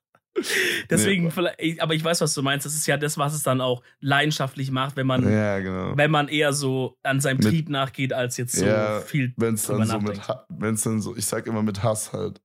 Deswegen, 0.89 1.25
nee. 1.25 1.31
vielleicht, 1.31 1.79
aber 1.79 1.93
ich 1.93 2.03
weiß, 2.03 2.19
was 2.19 2.33
du 2.33 2.41
meinst. 2.41 2.65
Das 2.65 2.73
ist 2.73 2.87
ja 2.87 2.97
das, 2.97 3.17
was 3.17 3.33
es 3.35 3.43
dann 3.43 3.61
auch 3.61 3.83
leidenschaftlich 4.01 4.69
macht, 4.71 4.97
wenn 4.97 5.07
man, 5.07 5.23
Ja, 5.31 5.59
genau. 5.59 5.95
wenn 5.95 6.11
man 6.11 6.27
eher 6.27 6.51
so 6.51 6.97
an 7.03 7.21
seinem 7.21 7.37
Mit- 7.37 7.47
Trieb 7.47 7.69
nachgeht, 7.69 8.11
als 8.11 8.35
jetzt 8.35 8.53
so 8.55 8.65
Ja, 8.65 8.99
viel 8.99 9.33
Wenn 9.37 9.53
es 9.53 9.67
dann 9.67 9.85
so 9.85 9.99
mit. 9.99 10.27
Ha- 10.27 10.45
wenn's 10.49 10.81
dann 10.81 11.01
so, 11.01 11.15
ich 11.15 11.25
sag 11.25 11.45
immer 11.47 11.61
mit 11.63 11.83
Hass 11.83 12.11
halt. 12.11 12.41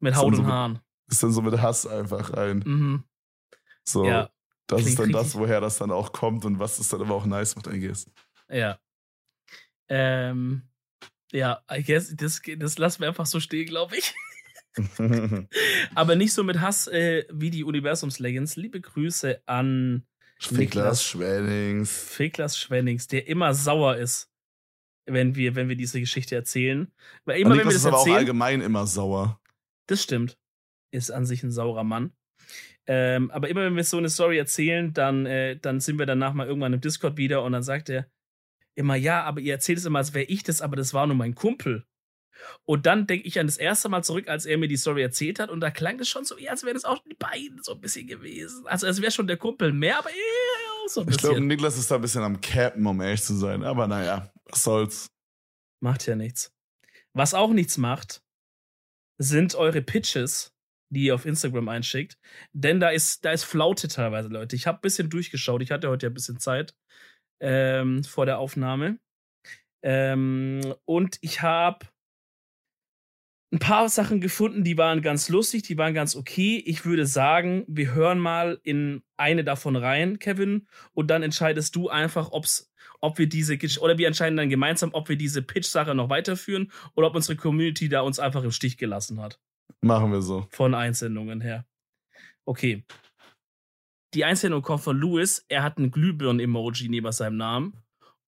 mit 0.00 0.14
so- 0.14 0.20
Haut 0.20 0.34
so 0.34 0.40
und 0.40 0.46
mit- 0.46 0.52
Haaren. 0.52 0.78
Ist 1.10 1.22
dann 1.22 1.32
so 1.32 1.40
mit 1.40 1.58
Hass 1.62 1.86
einfach 1.86 2.36
rein. 2.36 2.62
Mhm. 2.66 3.04
So, 3.88 4.04
Ja, 4.04 4.30
das 4.66 4.80
ist 4.80 4.96
klingt 4.96 5.00
dann 5.00 5.12
das, 5.12 5.34
woher 5.34 5.60
das 5.60 5.78
dann 5.78 5.90
auch 5.90 6.12
kommt 6.12 6.44
und 6.44 6.58
was 6.58 6.78
es 6.78 6.88
dann 6.88 7.00
aber 7.00 7.14
auch 7.14 7.26
nice 7.26 7.56
macht, 7.56 7.66
I 7.68 7.80
guess. 7.80 8.10
ja. 8.48 8.78
Ähm, 9.88 10.62
ja, 11.32 11.62
I 11.70 11.82
guess, 11.82 12.14
das, 12.14 12.42
das 12.58 12.78
lassen 12.78 13.00
wir 13.00 13.08
einfach 13.08 13.26
so 13.26 13.40
stehen, 13.40 13.66
glaube 13.66 13.96
ich. 13.96 14.14
Aber 15.94 16.14
nicht 16.14 16.32
so 16.32 16.44
mit 16.44 16.60
Hass 16.60 16.86
äh, 16.88 17.24
wie 17.30 17.50
die 17.50 17.64
Universums-Legends. 17.64 18.56
Liebe 18.56 18.80
Grüße 18.80 19.42
an 19.46 20.06
Niklas 20.50 21.02
Schwennings. 21.02 21.90
Fiklas 21.90 22.56
Schwennings, 22.58 23.08
der 23.08 23.26
immer 23.26 23.54
sauer 23.54 23.96
ist, 23.96 24.30
wenn 25.06 25.34
wir, 25.34 25.54
wenn 25.54 25.68
wir 25.68 25.76
diese 25.76 26.00
Geschichte 26.00 26.34
erzählen. 26.36 26.92
Weil 27.24 27.40
immer, 27.40 27.52
Und 27.52 27.58
wenn 27.58 27.58
wir 27.58 27.64
Niklas 27.64 27.74
das 27.74 27.82
ist 27.82 27.86
aber 27.86 27.96
auch 27.96 28.00
erzählen, 28.00 28.16
allgemein 28.18 28.60
immer 28.60 28.86
sauer. 28.86 29.40
das 29.86 30.02
stimmt, 30.02 30.38
ist 30.92 31.10
an 31.10 31.26
sich 31.26 31.42
ein 31.42 31.50
saurer 31.50 31.84
Mann. 31.84 32.12
Ähm, 32.90 33.30
aber 33.30 33.48
immer 33.48 33.64
wenn 33.64 33.76
wir 33.76 33.84
so 33.84 33.98
eine 33.98 34.08
Story 34.08 34.38
erzählen, 34.38 34.92
dann, 34.94 35.26
äh, 35.26 35.58
dann 35.58 35.78
sind 35.80 35.98
wir 35.98 36.06
danach 36.06 36.32
mal 36.32 36.46
irgendwann 36.46 36.72
im 36.72 36.80
Discord 36.80 37.18
wieder 37.18 37.42
und 37.44 37.52
dann 37.52 37.62
sagt 37.62 37.90
er 37.90 38.10
immer, 38.74 38.96
ja, 38.96 39.24
aber 39.24 39.40
ihr 39.40 39.52
erzählt 39.52 39.78
es 39.78 39.84
immer, 39.84 39.98
als 39.98 40.14
wäre 40.14 40.24
ich 40.24 40.42
das, 40.42 40.62
aber 40.62 40.74
das 40.76 40.94
war 40.94 41.06
nur 41.06 41.16
mein 41.16 41.34
Kumpel. 41.34 41.84
Und 42.64 42.86
dann 42.86 43.06
denke 43.06 43.26
ich 43.26 43.38
an 43.40 43.46
das 43.46 43.58
erste 43.58 43.88
Mal 43.88 44.04
zurück, 44.04 44.28
als 44.28 44.46
er 44.46 44.56
mir 44.56 44.68
die 44.68 44.76
Story 44.76 45.02
erzählt 45.02 45.40
hat 45.40 45.50
und 45.50 45.60
da 45.60 45.70
klang 45.70 45.98
das 45.98 46.08
schon 46.08 46.24
so, 46.24 46.36
als 46.48 46.62
wären 46.64 46.74
das 46.74 46.84
auch 46.84 47.02
die 47.02 47.14
beiden 47.14 47.62
so 47.62 47.72
ein 47.72 47.80
bisschen 47.80 48.06
gewesen. 48.06 48.66
Also 48.66 48.86
es 48.86 49.02
wäre 49.02 49.10
schon 49.10 49.26
der 49.26 49.36
Kumpel 49.36 49.72
mehr, 49.72 49.98
aber 49.98 50.10
eher 50.10 50.88
so 50.88 51.02
ein 51.02 51.08
Ich 51.08 51.18
glaube, 51.18 51.34
bisschen. 51.34 51.46
Niklas 51.48 51.76
ist 51.76 51.90
da 51.90 51.96
ein 51.96 52.00
bisschen 52.00 52.22
am 52.22 52.40
Cappen, 52.40 52.86
um 52.86 53.00
ehrlich 53.00 53.22
zu 53.22 53.34
sein. 53.34 53.64
Aber 53.64 53.86
naja, 53.86 54.32
was 54.44 54.62
soll's. 54.62 55.08
Macht 55.80 56.06
ja 56.06 56.16
nichts. 56.16 56.52
Was 57.12 57.34
auch 57.34 57.50
nichts 57.50 57.76
macht, 57.76 58.22
sind 59.18 59.54
eure 59.54 59.82
Pitches, 59.82 60.52
die 60.90 61.04
ihr 61.04 61.14
auf 61.14 61.26
Instagram 61.26 61.68
einschickt. 61.68 62.18
Denn 62.52 62.80
da 62.80 62.90
ist, 62.90 63.24
da 63.24 63.32
ist 63.32 63.44
Flaute 63.44 63.88
teilweise, 63.88 64.28
Leute. 64.28 64.56
Ich 64.56 64.66
habe 64.66 64.78
ein 64.78 64.82
bisschen 64.82 65.10
durchgeschaut. 65.10 65.62
Ich 65.62 65.70
hatte 65.70 65.88
heute 65.88 66.06
ja 66.06 66.10
ein 66.10 66.14
bisschen 66.14 66.38
Zeit 66.38 66.74
ähm, 67.40 68.04
vor 68.04 68.26
der 68.26 68.38
Aufnahme. 68.38 68.98
Ähm, 69.82 70.74
und 70.84 71.18
ich 71.20 71.42
habe 71.42 71.86
ein 73.50 73.58
paar 73.60 73.88
Sachen 73.88 74.20
gefunden, 74.20 74.62
die 74.62 74.76
waren 74.76 75.00
ganz 75.00 75.28
lustig, 75.30 75.62
die 75.62 75.78
waren 75.78 75.94
ganz 75.94 76.14
okay. 76.16 76.62
Ich 76.66 76.84
würde 76.84 77.06
sagen, 77.06 77.64
wir 77.66 77.94
hören 77.94 78.18
mal 78.18 78.60
in 78.62 79.02
eine 79.16 79.42
davon 79.42 79.76
rein, 79.76 80.18
Kevin, 80.18 80.66
und 80.92 81.08
dann 81.08 81.22
entscheidest 81.22 81.74
du 81.74 81.88
einfach, 81.88 82.30
ob's, 82.32 82.70
ob 83.00 83.18
wir 83.18 83.28
diese, 83.28 83.56
oder 83.80 83.96
wir 83.96 84.06
entscheiden 84.06 84.36
dann 84.36 84.50
gemeinsam, 84.50 84.90
ob 84.92 85.08
wir 85.08 85.16
diese 85.16 85.42
Pitch-Sache 85.42 85.94
noch 85.94 86.10
weiterführen 86.10 86.70
oder 86.94 87.06
ob 87.06 87.14
unsere 87.14 87.36
Community 87.36 87.88
da 87.88 88.02
uns 88.02 88.18
einfach 88.18 88.44
im 88.44 88.50
Stich 88.50 88.76
gelassen 88.76 89.20
hat. 89.20 89.40
Machen 89.80 90.12
wir 90.12 90.22
so. 90.22 90.46
Von 90.50 90.74
Einsendungen 90.74 91.40
her. 91.40 91.64
Okay. 92.44 92.84
Die 94.14 94.24
Einsendung 94.24 94.62
kommt 94.62 94.82
von 94.82 94.96
Louis. 94.96 95.44
Er 95.48 95.62
hat 95.62 95.78
ein 95.78 95.90
Glühbirnen-Emoji 95.90 96.88
neben 96.88 97.12
seinem 97.12 97.36
Namen 97.36 97.76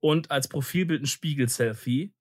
und 0.01 0.31
als 0.31 0.49
Profilbild 0.49 1.03
ein 1.03 1.07
Spiegel-Selfie, 1.07 2.13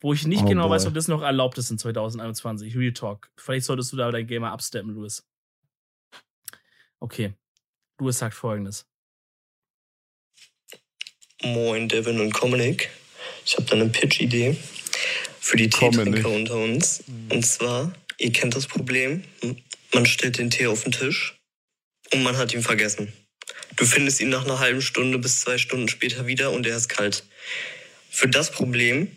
wo 0.00 0.12
ich 0.12 0.26
nicht 0.26 0.42
Oh 0.44 0.48
genau 0.48 0.68
boy. 0.68 0.76
weiß, 0.76 0.86
ob 0.86 0.94
das 0.94 1.08
noch 1.08 1.22
erlaubt 1.22 1.58
ist 1.58 1.70
in 1.70 1.78
2021. 1.78 2.76
Real 2.76 2.92
Talk. 2.92 3.30
Vielleicht 3.36 3.66
solltest 3.66 3.92
du 3.92 3.96
da 3.96 4.10
dein 4.10 4.26
Gamer 4.26 4.52
absteppen, 4.52 4.92
Louis. 4.94 5.26
Okay. 7.00 7.34
Louis 8.00 8.16
sagt 8.18 8.34
folgendes. 8.34 8.88
Moin 11.42 11.88
Devin 11.88 12.20
und 12.20 12.40
Dominik. 12.40 12.88
Ich 13.44 13.56
habe 13.56 13.64
da 13.66 13.74
eine 13.74 13.88
Pitch-Idee 13.88 14.56
für 15.40 15.56
die. 15.56 15.68
Teetrinker 15.68 16.28
unter 16.30 16.56
uns. 16.56 17.02
Und 17.30 17.44
zwar, 17.44 17.92
ihr 18.18 18.32
kennt 18.32 18.54
das 18.54 18.66
Problem, 18.66 19.24
man 19.92 20.06
stellt 20.06 20.38
den 20.38 20.50
Tee 20.50 20.66
auf 20.66 20.82
den 20.84 20.92
Tisch 20.92 21.38
und 22.12 22.22
man 22.22 22.36
hat 22.36 22.54
ihn 22.54 22.62
vergessen. 22.62 23.12
Du 23.76 23.86
findest 23.86 24.20
ihn 24.20 24.28
nach 24.28 24.44
einer 24.44 24.58
halben 24.58 24.82
Stunde 24.82 25.18
bis 25.18 25.40
zwei 25.40 25.58
Stunden 25.58 25.88
später 25.88 26.26
wieder 26.26 26.50
und 26.50 26.66
er 26.66 26.76
ist 26.76 26.88
kalt. 26.88 27.24
Für 28.10 28.28
das 28.28 28.50
Problem 28.50 29.10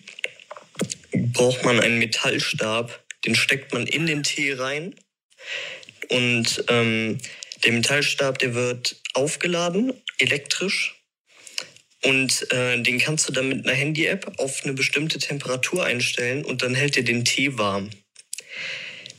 braucht 1.11 1.63
man 1.63 1.79
einen 1.79 1.99
Metallstab, 1.99 3.05
den 3.25 3.35
steckt 3.35 3.73
man 3.73 3.87
in 3.87 4.05
den 4.05 4.23
Tee 4.23 4.53
rein 4.53 4.95
und 6.09 6.63
ähm, 6.69 7.17
der 7.63 7.71
Metallstab, 7.73 8.37
der 8.39 8.53
wird 8.53 9.01
aufgeladen, 9.13 9.93
elektrisch 10.17 11.01
und 12.03 12.51
äh, 12.51 12.81
den 12.81 12.99
kannst 12.99 13.27
du 13.27 13.33
dann 13.33 13.49
mit 13.49 13.65
einer 13.65 13.75
Handy-App 13.75 14.39
auf 14.39 14.63
eine 14.63 14.73
bestimmte 14.73 15.17
Temperatur 15.19 15.85
einstellen 15.85 16.45
und 16.45 16.61
dann 16.61 16.75
hält 16.75 16.97
er 16.97 17.03
den 17.03 17.25
Tee 17.25 17.57
warm. 17.57 17.89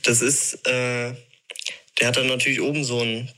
Das 0.07 0.23
ist, 0.23 0.67
äh, 0.67 1.15
der 2.01 2.09
hat 2.09 2.17
dann 2.17 2.29
natürlich 2.29 2.61
oben 2.61 2.85
so 2.85 3.01
einen, 3.01 3.29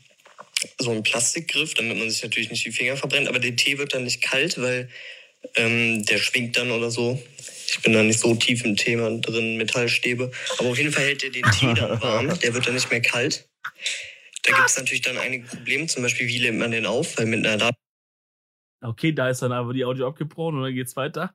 so 0.78 0.90
einen 0.90 1.02
Plastikgriff, 1.02 1.74
damit 1.74 1.96
man 1.96 2.10
sich 2.10 2.22
natürlich 2.22 2.50
nicht 2.50 2.64
die 2.64 2.72
Finger 2.72 2.96
verbrennt, 2.96 3.28
aber 3.28 3.38
der 3.38 3.56
Tee 3.56 3.78
wird 3.78 3.94
dann 3.94 4.04
nicht 4.04 4.22
kalt, 4.22 4.60
weil 4.60 4.88
ähm, 5.56 6.04
der 6.04 6.18
schwingt 6.18 6.56
dann 6.56 6.70
oder 6.70 6.90
so. 6.90 7.22
Ich 7.70 7.80
bin 7.82 7.94
da 7.94 8.02
nicht 8.02 8.20
so 8.20 8.34
tief 8.34 8.64
im 8.64 8.76
Thema 8.76 9.10
drin, 9.18 9.56
Metallstäbe. 9.56 10.30
Aber 10.58 10.68
auf 10.68 10.78
jeden 10.78 10.92
Fall 10.92 11.04
hält 11.04 11.24
er 11.24 11.30
den 11.30 11.44
Tee 11.52 11.74
dann 11.74 12.00
warm, 12.02 12.38
der 12.38 12.54
wird 12.54 12.66
dann 12.66 12.74
nicht 12.74 12.90
mehr 12.90 13.02
kalt. 13.02 13.48
Da 14.42 14.54
gibt 14.54 14.68
es 14.68 14.76
natürlich 14.76 15.02
dann 15.02 15.18
einige 15.18 15.46
Probleme, 15.46 15.86
zum 15.86 16.02
Beispiel, 16.02 16.28
wie 16.28 16.38
lädt 16.38 16.54
man 16.54 16.70
den 16.70 16.86
auf, 16.86 17.16
weil 17.18 17.26
mit 17.26 17.46
einer 17.46 17.72
Okay, 18.80 19.12
da 19.12 19.28
ist 19.28 19.42
dann 19.42 19.52
aber 19.52 19.72
die 19.72 19.84
Audio 19.84 20.08
abgebrochen 20.08 20.58
und 20.58 20.62
dann 20.64 20.74
geht's 20.74 20.96
weiter. 20.96 21.34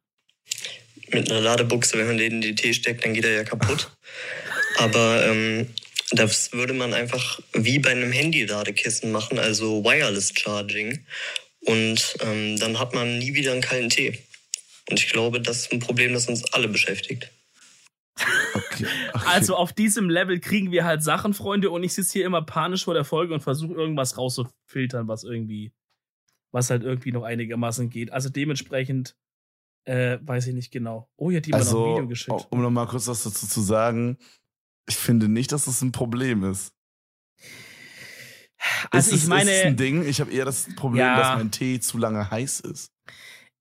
mit 1.09 1.29
einer 1.29 1.41
Ladebuchse, 1.41 1.97
wenn 1.97 2.07
man 2.07 2.17
den 2.17 2.33
in 2.33 2.41
die 2.41 2.55
Tee 2.55 2.73
steckt, 2.73 3.03
dann 3.03 3.13
geht 3.13 3.25
er 3.25 3.33
ja 3.33 3.43
kaputt. 3.43 3.91
Aber 4.77 5.25
ähm, 5.25 5.67
das 6.11 6.51
würde 6.53 6.73
man 6.73 6.93
einfach 6.93 7.39
wie 7.53 7.79
bei 7.79 7.91
einem 7.91 8.11
Handy-Ladekissen 8.11 9.11
machen, 9.11 9.39
also 9.39 9.83
Wireless 9.83 10.33
Charging. 10.35 11.05
Und 11.65 12.17
ähm, 12.21 12.59
dann 12.59 12.79
hat 12.79 12.93
man 12.93 13.19
nie 13.19 13.33
wieder 13.33 13.51
einen 13.51 13.61
kalten 13.61 13.89
Tee. 13.89 14.19
Und 14.89 14.99
ich 14.99 15.09
glaube, 15.09 15.41
das 15.41 15.61
ist 15.61 15.71
ein 15.71 15.79
Problem, 15.79 16.13
das 16.13 16.27
uns 16.27 16.43
alle 16.53 16.67
beschäftigt. 16.67 17.31
Okay. 18.53 18.85
okay. 19.13 19.25
Also 19.25 19.55
auf 19.55 19.73
diesem 19.73 20.09
Level 20.09 20.39
kriegen 20.39 20.71
wir 20.71 20.85
halt 20.85 21.03
Sachen, 21.03 21.33
Freunde, 21.33 21.71
und 21.71 21.83
ich 21.83 21.93
sitze 21.93 22.13
hier 22.13 22.25
immer 22.25 22.41
panisch 22.41 22.83
vor 22.83 22.93
der 22.93 23.05
Folge 23.05 23.33
und 23.33 23.41
versuche 23.41 23.73
irgendwas 23.73 24.17
rauszufiltern, 24.17 25.07
was 25.07 25.23
irgendwie, 25.23 25.71
was 26.51 26.69
halt 26.69 26.83
irgendwie 26.83 27.11
noch 27.11 27.23
einigermaßen 27.23 27.89
geht. 27.89 28.11
Also 28.11 28.29
dementsprechend 28.29 29.15
äh, 29.85 30.19
weiß 30.21 30.47
ich 30.47 30.53
nicht 30.53 30.71
genau. 30.71 31.09
Oh, 31.15 31.29
hier 31.29 31.37
hat 31.37 31.47
jemand 31.47 31.65
noch 31.65 31.71
ein 31.71 31.75
also, 31.75 31.95
Video 31.95 32.07
geschickt. 32.07 32.47
um 32.49 32.61
nochmal 32.61 32.87
kurz 32.87 33.07
was 33.07 33.23
dazu 33.23 33.47
zu 33.47 33.61
sagen, 33.61 34.17
ich 34.87 34.95
finde 34.97 35.27
nicht, 35.29 35.51
dass 35.51 35.65
das 35.65 35.81
ein 35.81 35.91
Problem 35.91 36.43
ist. 36.43 36.73
Also 38.91 39.09
ist 39.11 39.15
ich 39.17 39.23
es, 39.23 39.27
meine, 39.27 39.51
ist 39.51 39.65
ein 39.65 39.75
Ding. 39.77 40.05
Ich 40.07 40.21
habe 40.21 40.31
eher 40.31 40.45
das 40.45 40.67
Problem, 40.75 41.01
Ja. 41.05 41.17
dass 41.17 41.37
mein 41.37 41.51
Tee 41.51 41.79
zu 41.79 41.97
lange 41.97 42.29
heiß 42.31 42.61
ist. 42.61 42.91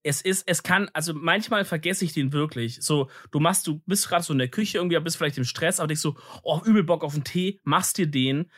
es 0.05 0.21
ist, 0.21 0.45
es 0.47 0.63
kann, 0.65 0.91
also 0.95 1.15
manchmal 1.15 1.65
vergesse 1.65 2.05
ich 2.05 2.13
den 2.13 2.33
wirklich. 2.33 2.79
So, 2.83 3.09
du 3.31 3.39
machst, 3.41 3.67
du 3.69 3.81
bist 3.87 4.09
gerade 4.09 4.25
so 4.25 4.33
in 4.33 4.39
der 4.39 4.49
Küche 4.49 4.79
irgendwie, 4.79 4.99
bist 5.01 5.17
vielleicht 5.17 5.39
im 5.39 5.45
Stress, 5.45 5.79
aber 5.79 5.89
denkst 5.89 6.03
so, 6.03 6.17
oh, 6.43 6.61
übel 6.65 6.83
Bock 6.83 7.05
auf 7.05 7.15
einen 7.15 7.25
Tee, 7.25 7.61
machst 7.63 7.99
dir 7.99 8.09
den, 8.09 8.51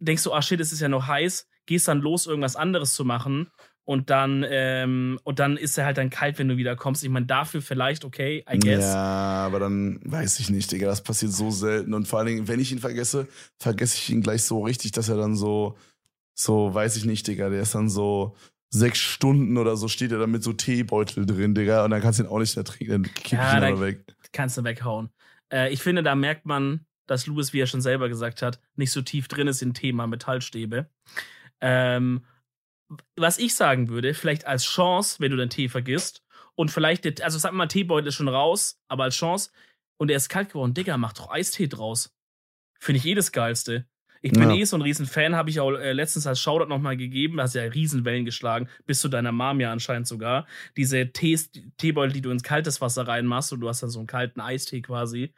denkst 0.00 0.22
so, 0.22 0.34
ah 0.34 0.42
shit, 0.42 0.58
es 0.60 0.72
ist 0.72 0.80
ja 0.80 0.88
noch 0.88 1.06
heiß, 1.06 1.48
gehst 1.66 1.86
dann 1.86 2.00
los, 2.00 2.26
irgendwas 2.26 2.56
anderes 2.56 2.94
zu 2.94 3.04
machen 3.04 3.50
und 3.90 4.08
dann, 4.08 4.46
ähm, 4.48 5.18
und 5.24 5.40
dann 5.40 5.56
ist 5.56 5.76
er 5.76 5.84
halt 5.84 5.98
dann 5.98 6.10
kalt, 6.10 6.38
wenn 6.38 6.46
du 6.46 6.56
wieder 6.56 6.76
kommst. 6.76 7.02
Ich 7.02 7.10
meine, 7.10 7.26
dafür 7.26 7.60
vielleicht, 7.60 8.04
okay, 8.04 8.44
I 8.48 8.56
guess. 8.56 8.84
Ja, 8.84 9.44
aber 9.44 9.58
dann 9.58 9.98
weiß 10.04 10.38
ich 10.38 10.48
nicht, 10.48 10.70
Digga. 10.70 10.86
Das 10.86 11.02
passiert 11.02 11.32
so 11.32 11.50
selten. 11.50 11.92
Und 11.92 12.06
vor 12.06 12.20
allen 12.20 12.28
Dingen, 12.28 12.46
wenn 12.46 12.60
ich 12.60 12.70
ihn 12.70 12.78
vergesse, 12.78 13.26
vergesse 13.58 13.96
ich 13.96 14.08
ihn 14.10 14.22
gleich 14.22 14.44
so 14.44 14.62
richtig, 14.62 14.92
dass 14.92 15.08
er 15.08 15.16
dann 15.16 15.34
so, 15.34 15.76
so, 16.36 16.72
weiß 16.72 16.98
ich 16.98 17.04
nicht, 17.04 17.26
Digga. 17.26 17.48
Der 17.48 17.62
ist 17.62 17.74
dann 17.74 17.88
so 17.88 18.36
sechs 18.72 19.00
Stunden 19.00 19.58
oder 19.58 19.76
so, 19.76 19.88
steht 19.88 20.12
er 20.12 20.20
dann 20.20 20.30
mit 20.30 20.44
so 20.44 20.52
Teebeutel 20.52 21.26
drin, 21.26 21.56
Digga. 21.56 21.84
Und 21.84 21.90
dann 21.90 22.00
kannst 22.00 22.20
du 22.20 22.22
ihn 22.22 22.28
auch 22.28 22.38
nicht 22.38 22.54
mehr 22.54 22.64
trinken. 22.64 23.02
Dann 23.02 23.12
kipp 23.12 23.40
Ja, 23.40 23.58
ich 23.68 23.74
ihn 23.74 23.80
weg. 23.80 24.04
kannst 24.30 24.56
du 24.56 24.62
weghauen. 24.62 25.10
Äh, 25.52 25.72
ich 25.72 25.82
finde, 25.82 26.04
da 26.04 26.14
merkt 26.14 26.46
man, 26.46 26.86
dass 27.08 27.26
Louis, 27.26 27.52
wie 27.52 27.58
er 27.58 27.66
schon 27.66 27.80
selber 27.80 28.08
gesagt 28.08 28.40
hat, 28.40 28.60
nicht 28.76 28.92
so 28.92 29.02
tief 29.02 29.26
drin 29.26 29.48
ist 29.48 29.62
im 29.62 29.74
Thema 29.74 30.06
Metallstäbe. 30.06 30.88
Ähm, 31.60 32.22
was 33.16 33.38
ich 33.38 33.54
sagen 33.54 33.88
würde, 33.88 34.14
vielleicht 34.14 34.46
als 34.46 34.64
Chance, 34.64 35.20
wenn 35.20 35.30
du 35.30 35.36
deinen 35.36 35.50
Tee 35.50 35.68
vergisst 35.68 36.22
und 36.54 36.70
vielleicht, 36.70 37.04
der- 37.04 37.24
also 37.24 37.38
sag 37.38 37.52
mal, 37.52 37.66
Teebeutel 37.66 38.08
ist 38.08 38.14
schon 38.16 38.28
raus, 38.28 38.80
aber 38.88 39.04
als 39.04 39.16
Chance 39.16 39.50
und 39.96 40.10
er 40.10 40.16
ist 40.16 40.28
kalt 40.28 40.48
geworden, 40.48 40.74
Digga, 40.74 40.96
mach 40.96 41.12
doch 41.12 41.30
Eistee 41.30 41.68
draus. 41.68 42.14
Finde 42.80 42.98
ich 42.98 43.06
eh 43.06 43.14
das 43.14 43.32
Geilste. 43.32 43.86
Ich 44.22 44.32
bin 44.32 44.50
Ja. 44.50 44.56
eh 44.56 44.64
so 44.64 44.76
ein 44.76 44.82
riesen 44.82 45.06
Fan, 45.06 45.34
habe 45.34 45.48
ich 45.48 45.60
auch 45.60 45.70
äh, 45.72 45.92
letztens 45.92 46.26
als 46.26 46.40
Shoutout 46.40 46.68
nochmal 46.68 46.96
gegeben, 46.96 47.38
da 47.38 47.44
hast 47.44 47.54
ja 47.54 47.62
Riesenwellen 47.62 48.26
geschlagen, 48.26 48.68
bis 48.86 49.00
zu 49.00 49.08
deiner 49.08 49.32
Mom 49.32 49.60
ja 49.60 49.72
anscheinend 49.72 50.06
sogar. 50.06 50.46
Diese 50.76 51.10
Tees, 51.12 51.50
Teebeutel, 51.78 52.12
die 52.12 52.20
du 52.20 52.30
ins 52.30 52.42
kaltes 52.42 52.80
Wasser 52.82 53.06
reinmachst 53.08 53.52
und 53.52 53.60
du 53.60 53.68
hast 53.68 53.82
dann 53.82 53.88
so 53.90 53.98
einen 53.98 54.06
kalten 54.06 54.40
Eistee 54.40 54.82
quasi. 54.82 55.32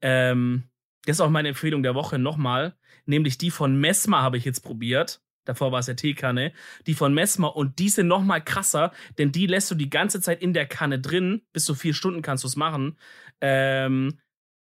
Ähm, 0.00 0.64
das 1.04 1.16
ist 1.16 1.20
auch 1.20 1.30
meine 1.30 1.48
Empfehlung 1.48 1.82
der 1.82 1.94
Woche 1.96 2.18
nochmal, 2.18 2.76
nämlich 3.06 3.38
die 3.38 3.50
von 3.50 3.80
Messmer 3.80 4.22
habe 4.22 4.36
ich 4.36 4.44
jetzt 4.44 4.60
probiert. 4.60 5.20
Davor 5.48 5.72
war 5.72 5.78
es 5.78 5.86
ja 5.86 5.94
Teekanne. 5.94 6.52
Die 6.86 6.92
von 6.92 7.14
Messmer 7.14 7.56
und 7.56 7.78
die 7.78 7.88
sind 7.88 8.06
nochmal 8.06 8.44
krasser, 8.44 8.92
denn 9.16 9.32
die 9.32 9.46
lässt 9.46 9.70
du 9.70 9.74
die 9.74 9.88
ganze 9.88 10.20
Zeit 10.20 10.42
in 10.42 10.52
der 10.52 10.66
Kanne 10.66 11.00
drin. 11.00 11.40
Bis 11.54 11.64
zu 11.64 11.74
vier 11.74 11.94
Stunden 11.94 12.20
kannst 12.20 12.44
du 12.44 12.48
es 12.48 12.56
machen. 12.56 12.98
Ähm, 13.40 14.18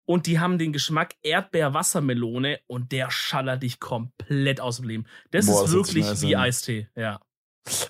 und 0.05 0.25
die 0.25 0.39
haben 0.39 0.57
den 0.57 0.73
Geschmack 0.73 1.13
Erdbeer-Wassermelone 1.21 2.61
und 2.65 2.91
der 2.91 3.11
schallert 3.11 3.61
dich 3.61 3.79
komplett 3.79 4.59
aus 4.59 4.77
dem 4.77 4.87
Leben. 4.87 5.05
Das 5.29 5.45
Boah, 5.45 5.53
ist 5.53 5.61
das 5.65 5.73
wirklich 5.73 6.21
wie. 6.23 6.35
Eistee, 6.35 6.87
ja. 6.95 7.19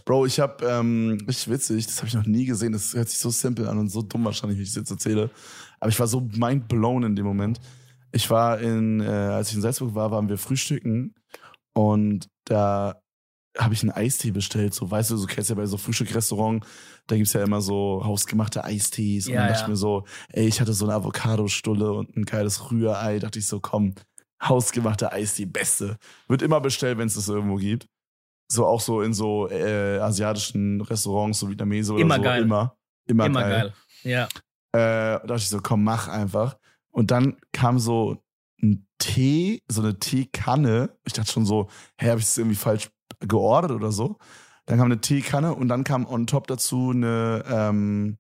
Bro, 0.04 0.26
ich 0.26 0.42
hab, 0.42 0.62
ähm, 0.62 1.18
richtig 1.26 1.50
witzig, 1.50 1.86
das 1.86 2.00
habe 2.00 2.10
ich 2.10 2.14
noch 2.14 2.26
nie 2.26 2.44
gesehen. 2.44 2.74
Das 2.74 2.94
hört 2.94 3.08
sich 3.08 3.20
so 3.20 3.30
simpel 3.30 3.70
an 3.70 3.78
und 3.78 3.88
so 3.88 4.02
dumm 4.02 4.26
wahrscheinlich, 4.26 4.60
wie 4.60 4.64
ich 4.64 4.70
es 4.70 4.76
jetzt 4.76 4.92
erzähle. 4.92 5.30
Aber 5.80 5.90
ich 5.90 5.98
war 5.98 6.08
so 6.08 6.20
mind 6.20 6.68
blown 6.68 7.04
in 7.04 7.16
dem 7.16 7.26
Moment. 7.26 7.62
Ich 8.12 8.30
war 8.30 8.60
in, 8.60 9.00
äh, 9.00 9.06
als 9.06 9.52
ich 9.52 9.56
in 9.56 9.62
Salzburg 9.62 9.96
war, 9.96 10.12
waren 10.12 10.28
wir 10.28 10.38
frühstücken 10.38 11.16
und 11.74 12.28
da 12.46 13.02
habe 13.58 13.74
ich 13.74 13.82
einen 13.82 13.92
Eistee 13.92 14.32
bestellt. 14.32 14.74
So, 14.74 14.90
weißt 14.90 15.12
du, 15.12 15.18
so 15.18 15.28
kennst 15.28 15.50
ja 15.50 15.56
bei 15.58 15.66
so 15.66 15.78
Frühstückrestaurant, 15.78 16.66
da 17.08 17.18
gibt's 17.18 17.34
ja 17.34 17.44
immer 17.44 17.62
so 17.62 18.02
hausgemachte 18.04 18.64
Eistees. 18.64 19.28
und 19.28 19.34
Ja, 19.34 19.42
dann 19.42 19.48
dachte 19.50 19.60
ja. 19.60 19.66
ich 19.66 19.70
mir 19.70 19.76
so, 19.76 20.06
ey, 20.30 20.48
ich 20.48 20.62
hatte 20.62 20.74
so 20.74 20.86
eine 20.86 20.94
Avocadostulle 20.94 21.92
und 21.92 22.16
ein 22.16 22.24
geiles 22.26 22.72
Rührei. 22.72 23.20
Dachte 23.20 23.40
ich 23.40 23.48
so, 23.48 23.60
komm, 23.60 23.96
hausgemachte 24.42 25.12
Eistee, 25.12 25.46
beste. 25.46 25.98
Wird 26.30 26.42
immer 26.42 26.62
bestellt, 26.62 26.98
wenn 26.98 27.08
es 27.08 27.16
das 27.16 27.28
irgendwo 27.28 27.56
gibt. 27.56 27.88
So 28.50 28.66
auch 28.66 28.80
so 28.82 29.02
in 29.02 29.14
so 29.14 29.50
äh, 29.50 29.98
asiatischen 30.00 30.80
Restaurants, 30.82 31.40
so 31.40 31.50
Vietnamese 31.50 31.94
oder 31.94 32.02
Immer 32.02 32.16
so. 32.18 32.22
geil. 32.22 32.42
Immer. 32.44 32.78
Immer, 33.08 33.26
Immer 33.26 33.42
geil. 33.42 33.52
geil. 33.52 33.74
Ja. 34.04 34.24
Äh, 34.74 35.20
da 35.20 35.20
dachte 35.20 35.42
ich 35.42 35.50
so, 35.50 35.60
komm, 35.62 35.84
mach 35.84 36.08
einfach. 36.08 36.58
Und 36.92 37.12
dann 37.12 37.38
kam 37.52 37.80
so 37.80 38.18
ein 38.62 38.88
Tee, 39.00 39.64
so 39.68 39.82
eine 39.82 40.00
Teekanne. 40.00 40.98
Ich 41.06 41.14
dachte 41.14 41.32
schon 41.32 41.46
so, 41.46 41.70
hä, 42.00 42.10
habe 42.10 42.20
ich 42.20 42.26
das 42.26 42.38
irgendwie 42.38 42.56
falsch 42.56 42.90
geordert 43.20 43.72
oder 43.72 43.92
so? 43.92 44.18
Dann 44.66 44.78
kam 44.78 44.86
eine 44.86 45.02
Teekanne 45.02 45.54
und 45.56 45.68
dann 45.68 45.84
kam 45.84 46.06
on 46.06 46.28
top 46.28 46.48
dazu 46.48 46.92
eine, 46.92 47.44
ähm, 47.48 48.18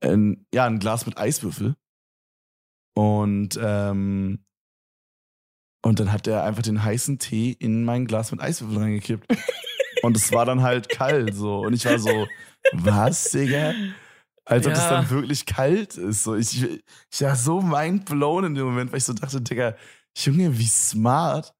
ein, 0.00 0.46
ja, 0.52 0.66
ein 0.66 0.80
Glas 0.80 1.06
mit 1.06 1.16
Eiswürfel. 1.16 1.76
Und, 2.94 3.58
ähm, 3.62 4.44
und 5.84 5.98
dann 6.00 6.12
hat 6.12 6.26
er 6.26 6.44
einfach 6.44 6.62
den 6.62 6.82
heißen 6.82 7.18
Tee 7.18 7.52
in 7.52 7.84
mein 7.84 8.06
Glas 8.06 8.32
mit 8.32 8.40
Eiswürfel 8.40 8.78
reingekippt. 8.78 9.26
und 10.02 10.16
es 10.16 10.32
war 10.32 10.44
dann 10.44 10.62
halt 10.62 10.88
kalt 10.88 11.34
so. 11.34 11.60
Und 11.60 11.74
ich 11.74 11.84
war 11.84 11.98
so, 11.98 12.26
was, 12.72 13.30
Digga? 13.30 13.74
Als 14.44 14.66
ob 14.66 14.74
das 14.74 14.84
Ja. 14.84 14.90
dann 14.90 15.10
wirklich 15.10 15.46
kalt 15.46 15.96
ist. 15.96 16.24
So, 16.24 16.34
ich, 16.34 16.62
ich 16.62 17.20
war 17.20 17.36
so 17.36 17.60
mindblown 17.62 18.44
in 18.44 18.54
dem 18.54 18.64
Moment, 18.66 18.90
weil 18.90 18.98
ich 18.98 19.04
so 19.04 19.12
dachte, 19.12 19.40
Digga, 19.40 19.76
Junge, 20.16 20.58
wie 20.58 20.66
smart. 20.66 21.54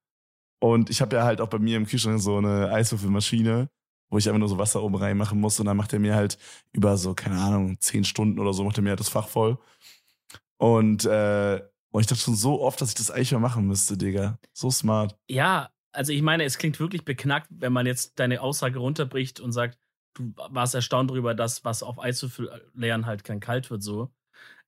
Und 0.60 0.90
ich 0.90 1.00
habe 1.00 1.16
ja 1.16 1.24
halt 1.24 1.40
auch 1.40 1.48
bei 1.48 1.58
mir 1.58 1.76
im 1.76 1.86
Kühlschrank 1.86 2.20
so 2.20 2.36
eine 2.38 2.70
Eiswürfelmaschine, 2.70 3.68
wo 4.10 4.18
ich 4.18 4.28
einfach 4.28 4.38
nur 4.38 4.48
so 4.48 4.58
Wasser 4.58 4.82
oben 4.82 4.96
reinmachen 4.96 5.40
muss. 5.40 5.58
Und 5.60 5.66
dann 5.66 5.76
macht 5.76 5.92
er 5.92 5.98
mir 6.00 6.14
halt 6.14 6.38
über 6.72 6.96
so, 6.96 7.14
keine 7.14 7.38
Ahnung, 7.40 7.80
zehn 7.80 8.04
Stunden 8.04 8.38
oder 8.38 8.52
so, 8.52 8.64
macht 8.64 8.78
er 8.78 8.82
mir 8.82 8.90
halt 8.90 9.00
das 9.00 9.08
Fach 9.08 9.28
voll. 9.28 9.58
Und, 10.58 11.04
äh, 11.04 11.60
und 11.90 12.00
ich 12.00 12.06
dachte 12.06 12.22
schon 12.22 12.36
so 12.36 12.60
oft, 12.62 12.80
dass 12.80 12.90
ich 12.90 12.94
das 12.94 13.10
eigentlich 13.10 13.32
mal 13.32 13.38
machen 13.40 13.66
müsste, 13.66 13.96
Digga. 13.96 14.38
So 14.52 14.70
smart. 14.70 15.16
Ja, 15.28 15.70
also 15.92 16.12
ich 16.12 16.22
meine, 16.22 16.44
es 16.44 16.58
klingt 16.58 16.78
wirklich 16.80 17.04
beknackt, 17.04 17.48
wenn 17.50 17.72
man 17.72 17.86
jetzt 17.86 18.18
deine 18.18 18.40
Aussage 18.40 18.78
runterbricht 18.78 19.40
und 19.40 19.52
sagt, 19.52 19.78
du 20.14 20.32
warst 20.36 20.74
erstaunt 20.74 21.10
darüber, 21.10 21.34
dass 21.34 21.64
was 21.64 21.82
auf 21.82 21.98
Eiswürfel 21.98 22.70
leeren 22.74 23.06
halt 23.06 23.24
kein 23.24 23.40
kalt 23.40 23.70
wird 23.70 23.82
so. 23.82 24.12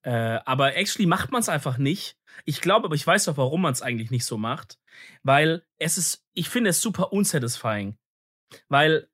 Äh, 0.02 0.40
aber 0.44 0.76
actually 0.76 1.06
macht 1.06 1.32
man 1.32 1.40
es 1.40 1.48
einfach 1.48 1.78
nicht. 1.78 2.18
Ich 2.44 2.60
glaube, 2.60 2.86
aber 2.86 2.94
ich 2.94 3.06
weiß 3.06 3.24
doch, 3.24 3.36
warum 3.36 3.62
man 3.62 3.72
es 3.72 3.82
eigentlich 3.82 4.10
nicht 4.10 4.26
so 4.26 4.36
macht. 4.36 4.78
Weil 5.22 5.64
es 5.78 5.96
ist, 5.96 6.24
ich 6.34 6.48
finde 6.48 6.70
es 6.70 6.82
super 6.82 7.12
unsatisfying. 7.12 7.96
Weil 8.68 9.08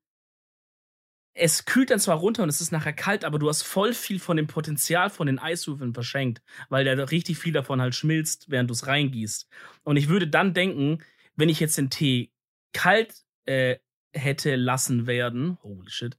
es 1.33 1.65
kühlt 1.65 1.89
dann 1.89 1.99
zwar 1.99 2.17
runter 2.17 2.43
und 2.43 2.49
es 2.49 2.59
ist 2.59 2.71
nachher 2.71 2.93
kalt, 2.93 3.23
aber 3.23 3.39
du 3.39 3.47
hast 3.47 3.61
voll 3.61 3.93
viel 3.93 4.19
von 4.19 4.35
dem 4.35 4.47
Potenzial 4.47 5.09
von 5.09 5.27
den 5.27 5.39
Eiswürfeln 5.39 5.93
verschenkt, 5.93 6.41
weil 6.69 6.83
da 6.83 6.91
richtig 7.05 7.37
viel 7.37 7.53
davon 7.53 7.81
halt 7.81 7.95
schmilzt, 7.95 8.49
während 8.49 8.69
du 8.69 8.73
es 8.73 8.85
reingießt. 8.85 9.47
Und 9.83 9.95
ich 9.95 10.09
würde 10.09 10.27
dann 10.27 10.53
denken, 10.53 11.01
wenn 11.35 11.49
ich 11.49 11.61
jetzt 11.61 11.77
den 11.77 11.89
Tee 11.89 12.33
kalt 12.73 13.23
äh, 13.45 13.77
hätte 14.13 14.55
lassen 14.55 15.07
werden, 15.07 15.57
holy 15.63 15.89
shit, 15.89 16.17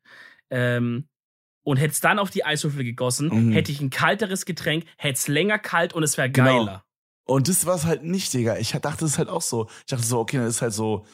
ähm, 0.51 1.09
und 1.65 1.77
hätte 1.77 1.93
es 1.93 2.01
dann 2.01 2.19
auf 2.19 2.31
die 2.31 2.45
Eiswürfel 2.45 2.85
gegossen, 2.85 3.29
Mhm. 3.49 3.53
hätte 3.53 3.71
ich 3.73 3.81
ein 3.81 3.91
kalteres 3.91 4.45
Getränk, 4.47 4.85
hätte 4.97 5.15
es 5.19 5.29
länger 5.29 5.59
kalt 5.59 5.93
und 5.93 6.03
es 6.03 6.17
wäre 6.19 6.31
Genau. 6.31 6.65
geiler. 6.65 6.85
Und 7.25 7.49
das 7.49 7.67
war 7.67 7.77
es 7.77 7.85
halt 7.85 8.03
nicht, 8.03 8.33
Digga. 8.33 8.57
Ich 8.59 8.73
dachte 8.73 9.05
es 9.05 9.17
halt 9.17 9.29
auch 9.29 9.43
so. 9.43 9.69
Ich 9.81 9.87
dachte 9.87 10.05
so, 10.05 10.19
okay, 10.19 10.39
dann 10.39 10.47
ist 10.49 10.61
halt 10.61 10.73
so, 10.73 11.07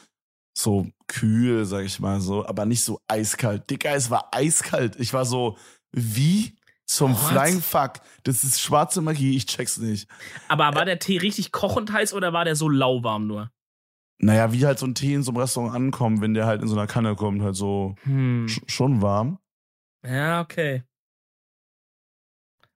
so 0.57 0.87
kühl, 1.07 1.65
sag 1.65 1.85
ich 1.85 1.99
mal 1.99 2.19
so, 2.19 2.45
aber 2.47 2.65
nicht 2.65 2.83
so 2.83 2.99
eiskalt. 3.07 3.69
Digga, 3.69 3.93
es 3.93 4.09
war 4.09 4.29
eiskalt. 4.33 4.95
Ich 4.99 5.13
war 5.13 5.25
so, 5.25 5.57
wie? 5.91 6.55
Zum 6.87 7.13
What? 7.13 7.19
Flying 7.29 7.61
Fuck. 7.61 7.93
Das 8.23 8.43
ist 8.43 8.59
schwarze 8.59 9.01
Magie, 9.01 9.37
ich 9.37 9.45
check's 9.45 9.77
nicht. 9.77 10.09
Aber 10.47 10.73
war 10.73 10.85
der 10.85 10.97
Tee 10.97 11.19
richtig 11.19 11.51
kochend 11.51 11.93
heiß 11.93 12.13
oder 12.15 12.33
war 12.33 12.43
der 12.45 12.55
so 12.55 12.67
lauwarm 12.67 13.27
nur? 13.27 13.51
Naja, 14.21 14.51
wie 14.51 14.65
halt 14.65 14.79
so 14.79 14.85
ein 14.85 14.95
Tee 14.95 15.13
in 15.13 15.23
so 15.23 15.31
einem 15.31 15.37
Restaurant 15.39 15.73
ankommt, 15.75 16.21
wenn 16.21 16.33
der 16.33 16.45
halt 16.45 16.61
in 16.61 16.67
so 16.67 16.75
einer 16.75 16.87
Kanne 16.87 17.15
kommt, 17.15 17.41
halt 17.41 17.55
so 17.55 17.95
Hm. 18.03 18.47
sch 18.49 18.61
schon 18.67 19.01
warm. 19.01 19.39
Ja, 20.05 20.41
okay. 20.41 20.83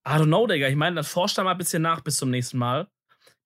I 0.06 0.12
don't 0.18 0.26
know, 0.28 0.48
Digga. 0.48 0.68
Ich 0.68 0.76
meine, 0.76 0.96
dann 0.98 1.06
forscht 1.06 1.38
da 1.38 1.44
mal 1.44 1.52
ein 1.52 1.58
bisschen 1.58 1.82
nach 1.82 2.02
bis 2.02 2.18
zum 2.18 2.30
nächsten 2.30 2.58
Mal. 2.58 2.88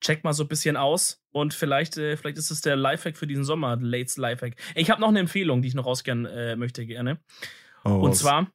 Check 0.02 0.24
mal 0.24 0.34
so 0.34 0.44
ein 0.44 0.48
bisschen 0.48 0.78
aus 0.78 1.24
und 1.32 1.54
vielleicht, 1.56 1.98
äh, 1.98 2.18
vielleicht 2.18 2.38
ist 2.38 2.52
es 2.52 2.62
der 2.62 2.76
Lifehack 2.76 3.18
für 3.18 3.26
diesen 3.28 3.44
Sommer, 3.44 3.78
Lates 3.78 4.18
Lifehack. 4.18 4.56
Ich 4.76 4.90
habe 4.92 5.02
noch 5.02 5.08
eine 5.08 5.20
Empfehlung, 5.20 5.62
die 5.64 5.68
ich 5.70 5.74
noch 5.76 5.86
rausgern 5.88 6.26
äh, 6.26 6.56
möchte 6.56 6.86
gerne. 6.86 7.20
Oh, 7.84 7.94
Und 7.96 8.12
was? 8.12 8.20
zwar, 8.20 8.48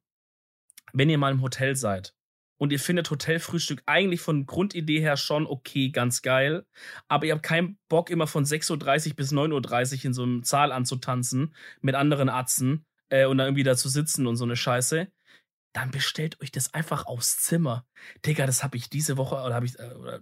wenn 0.92 1.10
ihr 1.10 1.18
mal 1.18 1.32
im 1.32 1.42
Hotel 1.42 1.74
seid 1.74 2.14
und 2.62 2.70
ihr 2.70 2.78
findet 2.78 3.10
Hotelfrühstück 3.10 3.82
eigentlich 3.86 4.20
von 4.20 4.46
Grundidee 4.46 5.00
her 5.00 5.16
schon 5.16 5.48
okay, 5.48 5.90
ganz 5.90 6.22
geil, 6.22 6.64
aber 7.08 7.26
ihr 7.26 7.32
habt 7.32 7.42
keinen 7.42 7.76
Bock, 7.88 8.08
immer 8.08 8.28
von 8.28 8.44
6.30 8.44 9.08
Uhr 9.08 9.16
bis 9.16 9.32
9.30 9.32 9.98
Uhr 9.98 10.04
in 10.04 10.14
so 10.14 10.22
einem 10.22 10.44
Saal 10.44 10.70
anzutanzen 10.70 11.56
mit 11.80 11.96
anderen 11.96 12.28
Atzen 12.28 12.86
äh, 13.08 13.26
und 13.26 13.38
dann 13.38 13.48
irgendwie 13.48 13.64
da 13.64 13.76
zu 13.76 13.88
sitzen 13.88 14.28
und 14.28 14.36
so 14.36 14.44
eine 14.44 14.54
Scheiße, 14.54 15.10
dann 15.72 15.90
bestellt 15.90 16.40
euch 16.40 16.52
das 16.52 16.72
einfach 16.72 17.04
aufs 17.06 17.40
Zimmer. 17.40 17.84
Digga, 18.24 18.46
das 18.46 18.62
habe 18.62 18.76
ich 18.76 18.88
diese 18.88 19.16
Woche 19.16 19.34
oder 19.34 19.56
habe 19.56 19.66
ich 19.66 19.76
äh, 19.80 19.94
oder 19.94 20.20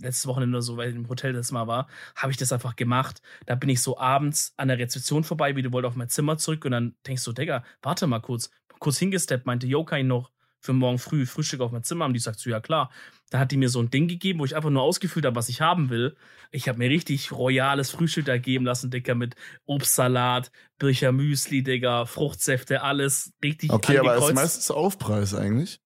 letztes 0.00 0.28
Wochenende 0.28 0.58
oder 0.58 0.62
so, 0.62 0.76
weil 0.76 0.90
ich 0.90 0.94
im 0.94 1.08
Hotel 1.08 1.32
das 1.32 1.50
mal 1.50 1.66
war, 1.66 1.88
habe 2.14 2.30
ich 2.30 2.38
das 2.38 2.52
einfach 2.52 2.76
gemacht. 2.76 3.20
Da 3.46 3.56
bin 3.56 3.68
ich 3.68 3.82
so 3.82 3.98
abends 3.98 4.54
an 4.56 4.68
der 4.68 4.78
Rezeption 4.78 5.24
vorbei, 5.24 5.56
wie 5.56 5.62
du 5.62 5.72
wollt 5.72 5.86
auf 5.86 5.96
mein 5.96 6.08
Zimmer 6.08 6.38
zurück 6.38 6.64
und 6.66 6.70
dann 6.70 6.94
denkst 7.04 7.24
du, 7.24 7.32
Digga, 7.32 7.64
warte 7.82 8.06
mal 8.06 8.20
kurz, 8.20 8.48
kurz 8.78 8.96
hingesteppt, 8.98 9.44
meinte, 9.44 9.66
yo, 9.66 9.84
kann 9.84 9.98
ich 9.98 10.06
noch 10.06 10.30
für 10.60 10.72
morgen 10.72 10.98
früh 10.98 11.26
Frühstück 11.26 11.60
auf 11.60 11.72
mein 11.72 11.82
Zimmer 11.82 12.04
haben? 12.04 12.14
Die 12.14 12.20
sagt 12.20 12.38
so, 12.38 12.50
ja 12.50 12.60
klar. 12.60 12.90
Da 13.30 13.38
hat 13.38 13.52
die 13.52 13.56
mir 13.56 13.68
so 13.68 13.80
ein 13.80 13.90
Ding 13.90 14.08
gegeben, 14.08 14.40
wo 14.40 14.44
ich 14.44 14.56
einfach 14.56 14.70
nur 14.70 14.82
ausgefüllt 14.82 15.24
habe, 15.24 15.36
was 15.36 15.48
ich 15.48 15.60
haben 15.60 15.88
will. 15.88 16.16
Ich 16.50 16.68
habe 16.68 16.78
mir 16.78 16.90
richtig 16.90 17.32
royales 17.32 17.90
Frühstück 17.90 18.24
da 18.26 18.38
geben 18.38 18.64
lassen, 18.64 18.90
Digga, 18.90 19.14
mit 19.14 19.36
Obstsalat, 19.66 20.50
Bircher 20.78 21.12
Müsli, 21.12 21.62
Digga, 21.62 22.06
Fruchtsäfte, 22.06 22.82
alles 22.82 23.32
richtig 23.42 23.70
Okay, 23.70 23.98
aber 23.98 24.16
ist 24.16 24.34
meistens 24.34 24.70
Aufpreis 24.70 25.34
eigentlich. 25.34 25.80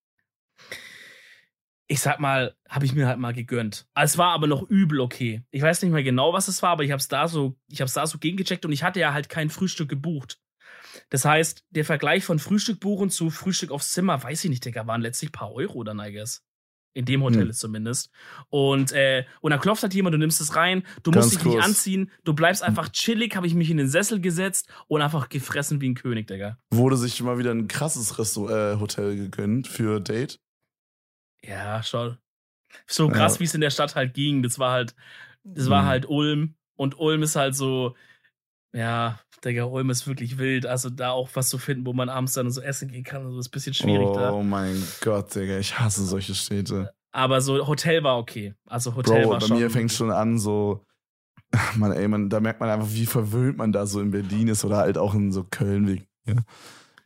ich 1.87 2.01
sag 2.01 2.19
mal, 2.19 2.57
habe 2.69 2.87
ich 2.87 2.95
mir 2.95 3.07
halt 3.07 3.19
mal 3.19 3.35
gegönnt. 3.35 3.87
Es 3.95 4.17
war 4.17 4.33
aber 4.33 4.47
noch 4.47 4.63
übel 4.71 5.01
okay. 5.01 5.43
Ich 5.51 5.63
weiß 5.63 5.83
nicht 5.83 5.93
mehr 5.93 6.03
genau, 6.03 6.33
was 6.33 6.49
es 6.49 6.63
war, 6.63 6.71
aber 6.71 6.85
ich 6.85 6.91
habe 6.91 7.01
es 7.01 7.09
da 7.09 7.29
so, 7.29 7.57
ich 7.69 7.81
habe 7.81 7.89
es 7.89 7.95
da 7.95 8.07
so 8.07 8.19
gegengecheckt 8.19 8.65
und 8.65 8.73
ich 8.73 8.83
hatte 8.83 9.01
ja 9.01 9.13
halt 9.13 9.29
kein 9.29 9.51
Frühstück 9.51 9.89
gebucht. 9.89 10.41
Das 11.11 11.25
heißt, 11.25 11.65
der 11.71 11.85
Vergleich 11.85 12.25
von 12.25 12.39
Frühstück 12.39 12.81
buchen 12.81 13.11
zu 13.11 13.31
Frühstück 13.31 13.71
aufs 13.71 13.93
Zimmer, 13.93 14.23
weiß 14.23 14.45
ich 14.45 14.51
nicht, 14.51 14.65
Digga, 14.65 14.87
waren 14.87 15.01
letztlich 15.01 15.31
ein 15.31 15.33
paar 15.33 15.53
Euro 15.53 15.85
dann, 15.85 15.99
I 16.01 16.13
guess. 16.13 16.43
In 16.97 17.07
dem 17.07 17.25
Hotel 17.25 17.47
Hm. 17.47 17.53
zumindest. 17.53 18.11
Und, 18.51 18.93
äh, 18.93 19.25
und 19.41 19.51
dann 19.51 19.59
klopft 19.59 19.83
halt 19.83 19.95
jemand, 19.95 20.15
du 20.15 20.19
nimmst 20.19 20.41
es 20.41 20.55
rein, 20.55 20.85
du 21.03 21.11
Ganz 21.11 21.27
musst 21.27 21.37
dich 21.39 21.45
nicht 21.45 21.55
kurz. 21.55 21.65
anziehen, 21.65 22.13
du 22.23 22.35
bleibst 22.35 22.63
einfach 22.63 22.89
chillig, 22.91 23.35
habe 23.35 23.49
ich 23.49 23.55
mich 23.55 23.69
in 23.69 23.79
den 23.79 23.89
Sessel 23.89 24.21
gesetzt 24.21 24.69
und 24.87 25.03
einfach 25.03 25.29
gefressen 25.29 25.81
wie 25.81 25.89
ein 25.91 25.97
König, 25.97 26.29
Digga. 26.29 26.57
Wurde 26.71 26.97
sich 26.97 27.21
mal 27.21 27.37
wieder 27.37 27.51
ein 27.51 27.67
krasses 27.67 28.17
Resto 28.21 28.49
äh, 28.49 28.79
Hotel 28.79 29.17
gegönnt 29.17 29.67
für 29.67 30.01
Date. 30.01 30.39
Ja, 31.43 31.83
schon. 31.83 32.17
So 32.87 33.09
krass, 33.09 33.35
Ja. 33.35 33.41
wie 33.41 33.45
es 33.45 33.55
in 33.55 33.61
der 33.61 33.71
Stadt 33.71 33.95
halt 33.97 34.15
ging. 34.15 34.43
Das 34.45 34.59
war 34.61 34.71
halt, 34.73 34.95
das 35.43 35.69
war 35.71 35.83
Mhm. 35.83 35.87
halt 35.87 36.07
Ulm. 36.09 36.55
Und 36.77 36.99
Ulm 36.99 37.23
ist 37.25 37.37
halt 37.37 37.55
so, 37.57 37.97
ja, 38.73 39.21
Digga, 39.45 39.65
Ulm 39.65 39.91
ist 39.91 40.07
wirklich 40.07 40.39
wild. 40.39 40.67
Also 40.67 40.91
da 40.91 41.11
auch 41.11 41.29
was 41.35 41.49
zu 41.49 41.59
finden, 41.59 41.85
wo 41.87 41.93
man 41.93 42.09
abends 42.09 42.33
dann 42.33 42.51
so 42.51 42.61
essen 42.61 42.89
gehen 42.89 43.05
kann, 43.05 43.25
also 43.25 43.39
ist 43.39 43.49
ein 43.49 43.51
bisschen 43.51 43.75
schwierig 43.75 44.09
oh 44.11 44.15
da. 44.15 44.43
mein 44.43 44.83
Gott, 45.03 45.35
Digga, 45.35 45.59
ich 45.59 45.79
hasse 45.79 46.05
solche 46.05 46.35
Städte. 46.35 46.93
Aber 47.13 47.41
so 47.41 47.67
Hotel 47.67 48.03
war 48.03 48.19
okay. 48.19 48.55
Also 48.67 48.95
Hotel 48.95 49.23
Bro, 49.25 49.31
war 49.31 49.39
bei 49.41 49.47
schon. 49.47 49.59
mir 49.59 49.71
fängt 49.71 49.93
schon 49.93 50.11
an, 50.11 50.39
so, 50.39 50.85
man, 51.77 51.93
ey, 51.93 52.09
man, 52.09 52.29
da 52.31 52.41
merkt 52.41 52.61
man 52.61 52.71
einfach, 52.71 52.89
wie 52.91 53.07
verwöhnt 53.07 53.57
man 53.59 53.71
da 53.73 53.87
so 53.87 54.01
in 54.01 54.11
Berlin 54.11 54.49
ist 54.49 54.65
oder 54.65 54.79
halt 54.79 54.99
auch 54.99 55.15
in 55.15 55.31
so 55.31 55.45
Köln. 55.45 55.87
Wie, 55.87 56.03
ja. 56.27 56.35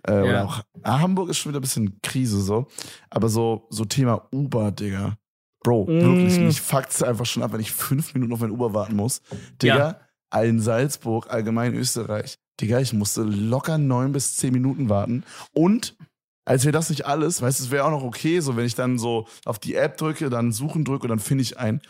Äh, 0.04 0.12
Oder 0.22 0.32
Ja. 0.32 0.44
auch, 0.44 0.62
ah, 0.84 1.00
Hamburg 1.00 1.28
ist 1.28 1.38
schon 1.38 1.50
wieder 1.50 1.58
ein 1.58 1.62
bisschen 1.62 2.00
Krise 2.02 2.40
so. 2.40 2.68
Aber 3.10 3.28
so, 3.28 3.66
so 3.70 3.84
Thema 3.84 4.28
Uber, 4.32 4.70
Digga. 4.70 5.18
Bro, 5.64 5.86
Mm. 5.86 6.00
wirklich, 6.02 6.40
mich 6.40 6.60
fuckt's 6.60 7.02
einfach 7.02 7.26
schon 7.26 7.42
ab, 7.42 7.52
wenn 7.52 7.60
ich 7.60 7.72
fünf 7.72 8.14
Minuten 8.14 8.32
auf 8.32 8.40
mein 8.40 8.52
Uber 8.52 8.72
warten 8.72 8.94
muss. 8.96 9.20
Digga, 9.60 10.00
in 10.30 10.60
Salzburg, 10.60 11.30
allgemein 11.30 11.74
Österreich. 11.74 12.38
Digga, 12.60 12.80
ich 12.80 12.92
musste 12.92 13.22
locker 13.22 13.78
neun 13.78 14.12
bis 14.12 14.36
zehn 14.36 14.52
Minuten 14.52 14.88
warten. 14.88 15.24
Und 15.52 15.96
als 16.44 16.64
wäre 16.64 16.72
das 16.72 16.90
nicht 16.90 17.06
alles, 17.06 17.42
weißt 17.42 17.60
du, 17.60 17.64
es 17.64 17.70
wäre 17.70 17.84
auch 17.84 17.90
noch 17.90 18.02
okay, 18.02 18.40
so 18.40 18.56
wenn 18.56 18.64
ich 18.64 18.74
dann 18.74 18.98
so 18.98 19.26
auf 19.44 19.58
die 19.58 19.74
App 19.74 19.96
drücke, 19.96 20.30
dann 20.30 20.52
suchen 20.52 20.84
drücke 20.84 21.04
und 21.04 21.10
dann 21.10 21.18
finde 21.18 21.42
ich 21.42 21.58
einen. 21.58 21.80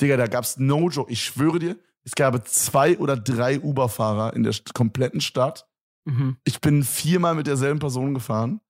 Digga, 0.00 0.16
da 0.16 0.26
gab's 0.26 0.56
no 0.56 0.88
joke. 0.88 1.12
Ich 1.12 1.22
schwöre 1.24 1.58
dir, 1.58 1.76
es 2.04 2.12
gab 2.12 2.46
zwei 2.48 2.98
oder 2.98 3.16
drei 3.16 3.60
Uber-Fahrer 3.60 4.34
in 4.34 4.42
der 4.42 4.54
kompletten 4.72 5.20
Stadt. 5.20 5.66
Mhm. 6.04 6.36
Ich 6.44 6.60
bin 6.60 6.84
viermal 6.84 7.34
mit 7.34 7.46
derselben 7.46 7.80
Person 7.80 8.14
gefahren. 8.14 8.60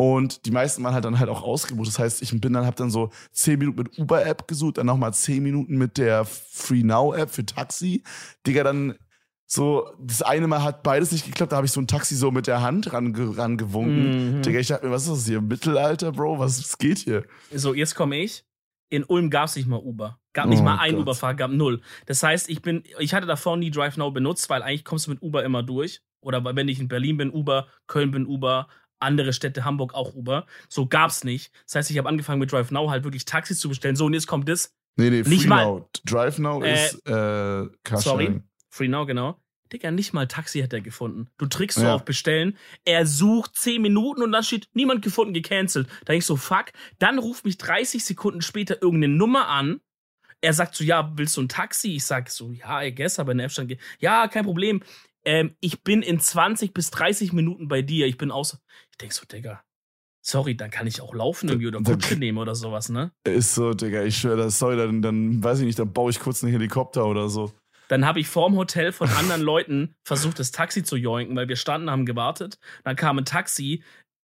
Und 0.00 0.46
die 0.46 0.50
meisten 0.50 0.82
waren 0.82 0.94
halt 0.94 1.04
dann 1.04 1.18
halt 1.18 1.28
auch 1.28 1.42
ausgebucht. 1.42 1.88
Das 1.88 1.98
heißt, 1.98 2.22
ich 2.22 2.30
bin 2.40 2.54
dann, 2.54 2.64
hab 2.64 2.76
dann 2.76 2.90
so 2.90 3.10
zehn 3.32 3.58
Minuten 3.58 3.82
mit 3.82 3.98
Uber-App 3.98 4.48
gesucht, 4.48 4.78
dann 4.78 4.86
nochmal 4.86 5.12
zehn 5.12 5.42
Minuten 5.42 5.76
mit 5.76 5.98
der 5.98 6.24
Free 6.24 6.82
Now-App 6.82 7.28
für 7.28 7.44
Taxi. 7.44 8.02
Digga, 8.46 8.64
dann 8.64 8.94
So, 9.52 9.90
das 9.98 10.22
eine 10.22 10.46
Mal 10.46 10.62
hat 10.62 10.84
beides 10.84 11.10
nicht 11.10 11.26
geklappt, 11.26 11.50
da 11.50 11.56
habe 11.56 11.66
ich 11.66 11.72
so 11.72 11.80
ein 11.80 11.88
Taxi 11.88 12.14
so 12.14 12.30
mit 12.30 12.46
der 12.46 12.62
Hand 12.62 12.92
ran, 12.92 13.12
rangewunken. 13.14 14.38
Mhm. 14.38 14.42
Digga, 14.42 14.60
ich 14.60 14.68
dachte 14.68 14.86
mir, 14.86 14.92
was 14.92 15.02
ist 15.02 15.10
das 15.10 15.26
hier? 15.26 15.40
Mittelalter, 15.40 16.12
Bro? 16.12 16.38
Was, 16.38 16.60
was 16.60 16.78
geht 16.78 16.98
hier? 16.98 17.24
So, 17.52 17.74
jetzt 17.74 17.96
komme 17.96 18.16
ich. 18.18 18.44
In 18.90 19.02
Ulm 19.02 19.28
gab 19.28 19.46
es 19.46 19.56
nicht 19.56 19.66
mal 19.66 19.80
Uber. 19.80 20.20
Gab 20.34 20.46
nicht 20.46 20.60
Oh 20.60 20.64
mal 20.64 20.78
ein. 20.78 20.96
Uberfahrer, 20.96 21.34
gab 21.34 21.50
null. 21.50 21.80
Das 22.06 22.22
heißt, 22.22 22.48
ich 22.48 22.62
bin, 22.62 22.84
ich 23.00 23.12
hatte 23.12 23.26
davor 23.26 23.56
nie 23.56 23.72
Drive 23.72 23.96
Now 23.96 24.12
benutzt, 24.12 24.48
weil 24.50 24.62
eigentlich 24.62 24.84
kommst 24.84 25.08
du 25.08 25.10
mit 25.10 25.20
Uber 25.20 25.44
immer 25.44 25.64
durch. 25.64 26.00
Oder 26.22 26.44
wenn 26.44 26.68
ich 26.68 26.78
in 26.78 26.86
Berlin 26.86 27.16
bin, 27.16 27.30
Uber, 27.30 27.66
Köln 27.88 28.12
bin 28.12 28.26
Uber, 28.26 28.68
andere 29.00 29.32
Städte, 29.32 29.64
Hamburg 29.64 29.94
auch 29.94 30.14
Uber. 30.14 30.46
So 30.68 30.86
gab's 30.86 31.24
nicht. 31.24 31.52
Das 31.66 31.74
heißt, 31.76 31.90
ich 31.90 31.98
habe 31.98 32.08
angefangen 32.08 32.38
mit 32.40 32.52
Drive 32.52 32.70
Now 32.70 32.90
halt 32.90 33.04
wirklich 33.04 33.24
Taxis 33.24 33.58
zu 33.58 33.68
bestellen. 33.68 33.96
So, 33.96 34.06
und 34.06 34.14
jetzt 34.14 34.26
kommt 34.26 34.48
das. 34.48 34.74
Nee, 34.96 35.10
nee, 35.10 35.22
Nicht 35.22 35.42
Free 35.42 35.48
mal- 35.48 35.64
Now. 35.64 35.88
Drive 36.04 36.38
Now 36.38 36.62
Äh, 36.62 36.74
ist 36.86 37.06
äh. 37.06 37.96
Sorry. 37.96 38.40
Free 38.68 38.88
Now, 38.88 39.06
genau. 39.06 39.40
Digga, 39.72 39.92
nicht 39.92 40.12
mal 40.12 40.26
Taxi 40.26 40.60
hat 40.62 40.72
er 40.72 40.80
gefunden. 40.80 41.28
Du 41.38 41.46
trickst 41.46 41.78
so 41.78 41.84
Ja. 41.84 41.94
auf 41.94 42.04
Bestellen. 42.04 42.56
Er 42.84 43.06
sucht 43.06 43.54
10 43.56 43.80
Minuten 43.80 44.20
und 44.22 44.32
dann 44.32 44.42
steht 44.42 44.68
niemand 44.74 45.00
gefunden, 45.02 45.32
gecancelt. 45.32 45.86
Da 46.00 46.06
denk 46.12 46.18
ich 46.22 46.26
so, 46.26 46.34
fuck. 46.36 46.66
Dann 46.98 47.18
ruft 47.20 47.44
mich 47.44 47.56
30 47.56 48.04
Sekunden 48.04 48.42
später 48.42 48.82
irgendeine 48.82 49.14
Nummer 49.14 49.46
an. 49.48 49.80
Er 50.40 50.54
sagt 50.54 50.74
so, 50.74 50.82
ja, 50.82 51.12
willst 51.16 51.36
du 51.36 51.42
ein 51.42 51.48
Taxi? 51.48 51.94
Ich 51.96 52.04
sag 52.04 52.30
so, 52.30 52.50
ja, 52.50 52.82
I 52.82 52.92
guess, 52.94 53.18
aber 53.20 53.30
in 53.32 53.38
der 53.38 53.44
App 53.44 53.52
stand, 53.52 53.76
ja, 54.00 54.26
kein 54.26 54.44
Problem. 54.44 54.82
Ähm, 55.24 55.54
ich 55.60 55.82
bin 55.82 56.02
in 56.02 56.20
20 56.20 56.72
bis 56.72 56.90
30 56.90 57.32
Minuten 57.32 57.68
bei 57.68 57.82
dir. 57.82 58.06
Ich 58.06 58.18
bin 58.18 58.30
aus. 58.30 58.58
Ich 58.90 58.98
denk 58.98 59.12
so, 59.12 59.24
Digga. 59.26 59.62
Sorry, 60.22 60.54
dann 60.54 60.70
kann 60.70 60.86
ich 60.86 61.00
auch 61.00 61.14
laufen 61.14 61.48
irgendwie 61.48 61.68
oder 61.68 61.80
Kutsche 61.80 62.16
nehmen 62.16 62.38
oder 62.38 62.54
sowas, 62.54 62.90
ne? 62.90 63.10
Ist 63.24 63.54
so, 63.54 63.72
Digga, 63.72 64.02
ich 64.02 64.18
schwöre, 64.18 64.36
das 64.36 64.58
sorry, 64.58 64.76
dann, 64.76 65.00
dann 65.00 65.42
weiß 65.42 65.60
ich 65.60 65.64
nicht, 65.64 65.78
dann 65.78 65.92
baue 65.92 66.10
ich 66.10 66.20
kurz 66.20 66.42
einen 66.42 66.52
Helikopter 66.52 67.06
oder 67.06 67.30
so. 67.30 67.52
Dann 67.88 68.06
habe 68.06 68.20
ich 68.20 68.28
vorm 68.28 68.56
Hotel 68.56 68.92
von 68.92 69.08
anderen 69.08 69.40
Leuten 69.40 69.96
versucht, 70.04 70.38
das 70.38 70.52
Taxi 70.52 70.84
zu 70.84 70.96
joinken, 70.96 71.34
weil 71.36 71.48
wir 71.48 71.56
standen, 71.56 71.90
haben 71.90 72.06
gewartet. 72.06 72.58
Dann 72.84 72.96
kam 72.96 73.18
ein 73.18 73.24
Taxi. 73.24 73.82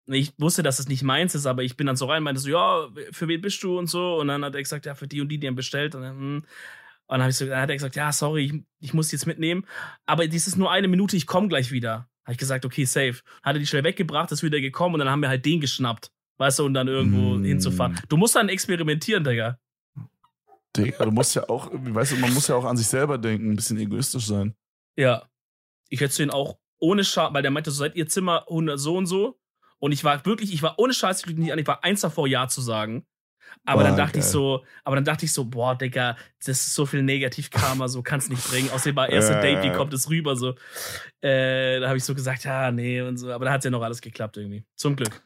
Ich 0.07 0.33
wusste, 0.39 0.63
dass 0.63 0.79
es 0.79 0.89
nicht 0.89 1.03
meins 1.03 1.35
ist, 1.35 1.47
aber 1.47 1.63
ich 1.63 1.77
bin 1.77 1.87
dann 1.87 1.97
so 1.97 2.07
rein 2.07 2.19
und 2.19 2.25
meinte 2.25 2.41
so, 2.41 2.51
ja, 2.51 2.89
für 3.13 3.29
wen 3.29 3.41
bist 3.41 3.63
du 3.63 3.79
und 3.79 3.89
so. 3.89 4.17
Und 4.17 4.29
dann 4.29 4.45
hat 4.45 4.55
er 4.55 4.63
gesagt, 4.63 4.87
ja, 4.87 4.95
für 4.95 5.07
die 5.07 5.21
und 5.21 5.29
die, 5.29 5.39
die 5.39 5.47
haben 5.47 5.57
bestellt. 5.57 5.95
Und 5.95 6.03
dann, 6.03 6.17
hm. 6.17 6.43
Und 7.11 7.19
dann, 7.19 7.23
hab 7.23 7.31
ich 7.31 7.37
so, 7.37 7.47
dann 7.47 7.61
hat 7.61 7.69
er 7.69 7.77
gesagt, 7.77 7.97
ja, 7.97 8.13
sorry, 8.13 8.45
ich, 8.45 8.55
ich 8.79 8.95
muss 8.95 9.09
die 9.09 9.17
jetzt 9.17 9.27
mitnehmen. 9.27 9.67
Aber 10.07 10.27
dies 10.29 10.47
ist 10.47 10.57
nur 10.57 10.71
eine 10.71 10.87
Minute, 10.89 11.17
ich 11.17 11.27
komme 11.27 11.49
gleich 11.49 11.73
wieder. 11.73 12.09
Habe 12.25 12.33
ich 12.33 12.39
gesagt, 12.39 12.65
okay, 12.65 12.85
safe. 12.85 13.17
Hat 13.43 13.57
er 13.57 13.59
die 13.59 13.67
schnell 13.67 13.83
weggebracht, 13.83 14.31
ist 14.31 14.43
wieder 14.45 14.61
gekommen 14.61 14.95
und 14.95 15.01
dann 15.01 15.11
haben 15.11 15.21
wir 15.21 15.29
halt 15.29 15.45
den 15.45 15.61
geschnappt. 15.61 16.13
Weißt 16.39 16.61
du, 16.61 16.65
und 16.65 16.75
dann 16.75 16.87
irgendwo 16.89 17.35
Mm. 17.37 17.45
hinzufahren. 17.45 18.01
Du 18.09 18.17
musst 18.17 18.37
dann 18.37 18.49
experimentieren, 18.49 19.25
Digga. 19.25 19.59
Digga, 20.77 21.05
du 21.05 21.11
musst 21.11 21.35
ja 21.35 21.49
auch, 21.49 21.69
weißt 21.73 22.13
du, 22.13 22.17
man 22.17 22.33
muss 22.33 22.47
ja 22.49 22.55
auch 22.55 22.65
an 22.65 22.77
sich 22.77 22.87
selber 22.87 23.19
denken, 23.19 23.51
ein 23.51 23.57
bisschen 23.57 23.79
egoistisch 23.79 24.27
sein. 24.27 24.55
Ja. 24.97 25.29
Ich 25.89 26.01
hätte 26.01 26.17
den 26.17 26.31
auch 26.31 26.59
ohne 26.79 27.03
Scheiß, 27.05 27.35
weil 27.35 27.43
der 27.43 27.51
meinte, 27.51 27.73
so 27.73 27.79
seid 27.79 27.97
ihr 27.97 28.07
Zimmer 28.07 28.47
100 28.49 28.79
so 28.79 28.97
und 28.97 29.07
so. 29.07 29.39
Und 29.81 29.93
ich 29.93 30.05
war 30.05 30.25
wirklich, 30.25 30.53
ich 30.55 30.63
war 30.63 30.79
ohne 30.79 30.95
Scheiß, 30.95 31.27
ich 31.27 31.37
nicht 31.37 31.53
an, 31.53 31.59
ich 31.59 31.67
war 31.67 31.83
eins 31.83 32.03
davor, 32.03 32.29
Ja 32.29 32.47
zu 32.47 32.61
sagen. 32.61 33.05
Aber 33.65 33.83
Boah, 33.83 33.89
dann 33.89 33.97
dachte 33.97 34.19
ich 34.19 34.25
geil. 34.25 34.33
so, 34.33 34.65
aber 34.85 34.97
dann 34.97 35.05
dachte 35.05 35.25
ich 35.27 35.33
so, 35.33 35.45
boah, 35.45 35.77
Digga, 35.77 36.17
das 36.39 36.49
ist 36.49 36.75
so 36.75 36.87
viel 36.87 37.03
Negativ-Karma, 37.03 37.89
so 37.89 38.03
kannst 38.03 38.31
nicht 38.31 38.49
bringen. 38.49 38.71
Außerdem 38.71 38.97
war 38.97 39.09
erste 39.09 39.35
Äh. 39.39 39.43
Date, 39.43 39.63
wie 39.65 39.77
kommt 39.77 39.93
es 39.95 40.09
rüber, 40.09 40.37
so. 40.37 40.55
Äh, 41.21 41.81
da 41.81 41.89
habe 41.89 41.99
ich 41.99 42.05
so 42.05 42.15
gesagt, 42.15 42.45
ja, 42.45 42.71
nee, 42.71 43.01
und 43.03 43.17
so. 43.19 43.33
Aber 43.33 43.45
da 43.45 43.53
hat 43.53 43.65
ja 43.65 43.71
noch 43.71 43.83
alles 43.83 44.01
geklappt 44.01 44.37
irgendwie. 44.39 44.65
Zum 44.77 44.97
Glück. 44.97 45.23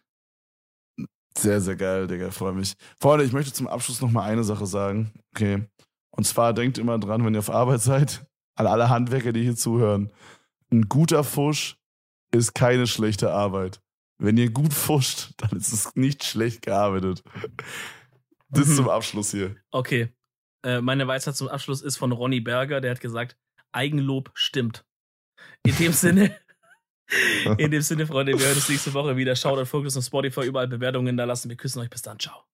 Sehr, 1.36 1.60
sehr 1.60 1.76
geil, 1.76 2.06
Digga, 2.06 2.30
freue 2.30 2.52
mich. 2.52 2.74
Freunde, 3.00 3.24
ich 3.24 3.32
möchte 3.32 3.52
zum 3.52 3.66
Abschluss 3.66 4.00
noch 4.00 4.10
mal 4.10 4.22
eine 4.22 4.44
Sache 4.44 4.66
sagen. 4.66 5.12
Okay. 5.34 5.64
Und 6.10 6.24
zwar 6.24 6.52
denkt 6.54 6.78
immer 6.78 6.98
dran, 6.98 7.24
wenn 7.24 7.34
ihr 7.34 7.40
auf 7.40 7.50
Arbeit 7.50 7.80
seid, 7.80 8.24
an 8.56 8.66
alle 8.66 8.88
Handwerker, 8.88 9.32
die 9.32 9.42
hier 9.42 9.56
zuhören. 9.56 10.12
Ein 10.72 10.88
guter 10.88 11.24
Fusch 11.24 11.76
ist 12.30 12.54
keine 12.54 12.86
schlechte 12.86 13.32
Arbeit. 13.32 13.80
Wenn 14.18 14.36
ihr 14.36 14.50
gut 14.50 14.72
fuscht, 14.72 15.30
dann 15.38 15.58
ist 15.58 15.72
es 15.72 15.96
nicht 15.96 16.22
schlecht 16.24 16.62
gearbeitet. 16.62 17.24
Das 18.54 18.68
Mhm. 18.68 18.76
zum 18.76 18.88
Abschluss 18.88 19.30
hier. 19.30 19.56
Okay. 19.70 20.08
Äh, 20.64 20.80
meine 20.80 21.06
Weisheit 21.06 21.36
zum 21.36 21.48
Abschluss 21.48 21.82
ist 21.82 21.96
von 21.96 22.12
Ronny 22.12 22.40
Berger, 22.40 22.80
der 22.80 22.92
hat 22.92 23.00
gesagt, 23.00 23.36
Eigenlob 23.72 24.30
stimmt. 24.34 24.84
In 25.66 25.76
dem 25.76 25.92
Sinne, 25.92 26.36
in 27.58 27.70
dem 27.70 27.82
Sinne, 27.82 28.06
Freunde, 28.06 28.32
wir 28.38 28.46
hören 28.46 28.54
uns 28.56 28.68
nächste 28.68 28.94
Woche 28.94 29.16
wieder. 29.16 29.36
Schaut 29.36 29.58
auf 29.58 29.68
Fokus 29.68 29.96
auf 29.96 30.04
Spotify, 30.04 30.46
überall 30.46 30.68
Bewertungen 30.68 31.16
da 31.16 31.24
lassen. 31.24 31.48
Wir 31.50 31.56
küssen 31.56 31.80
euch. 31.80 31.90
Bis 31.90 32.02
dann. 32.02 32.18
Ciao. 32.18 32.44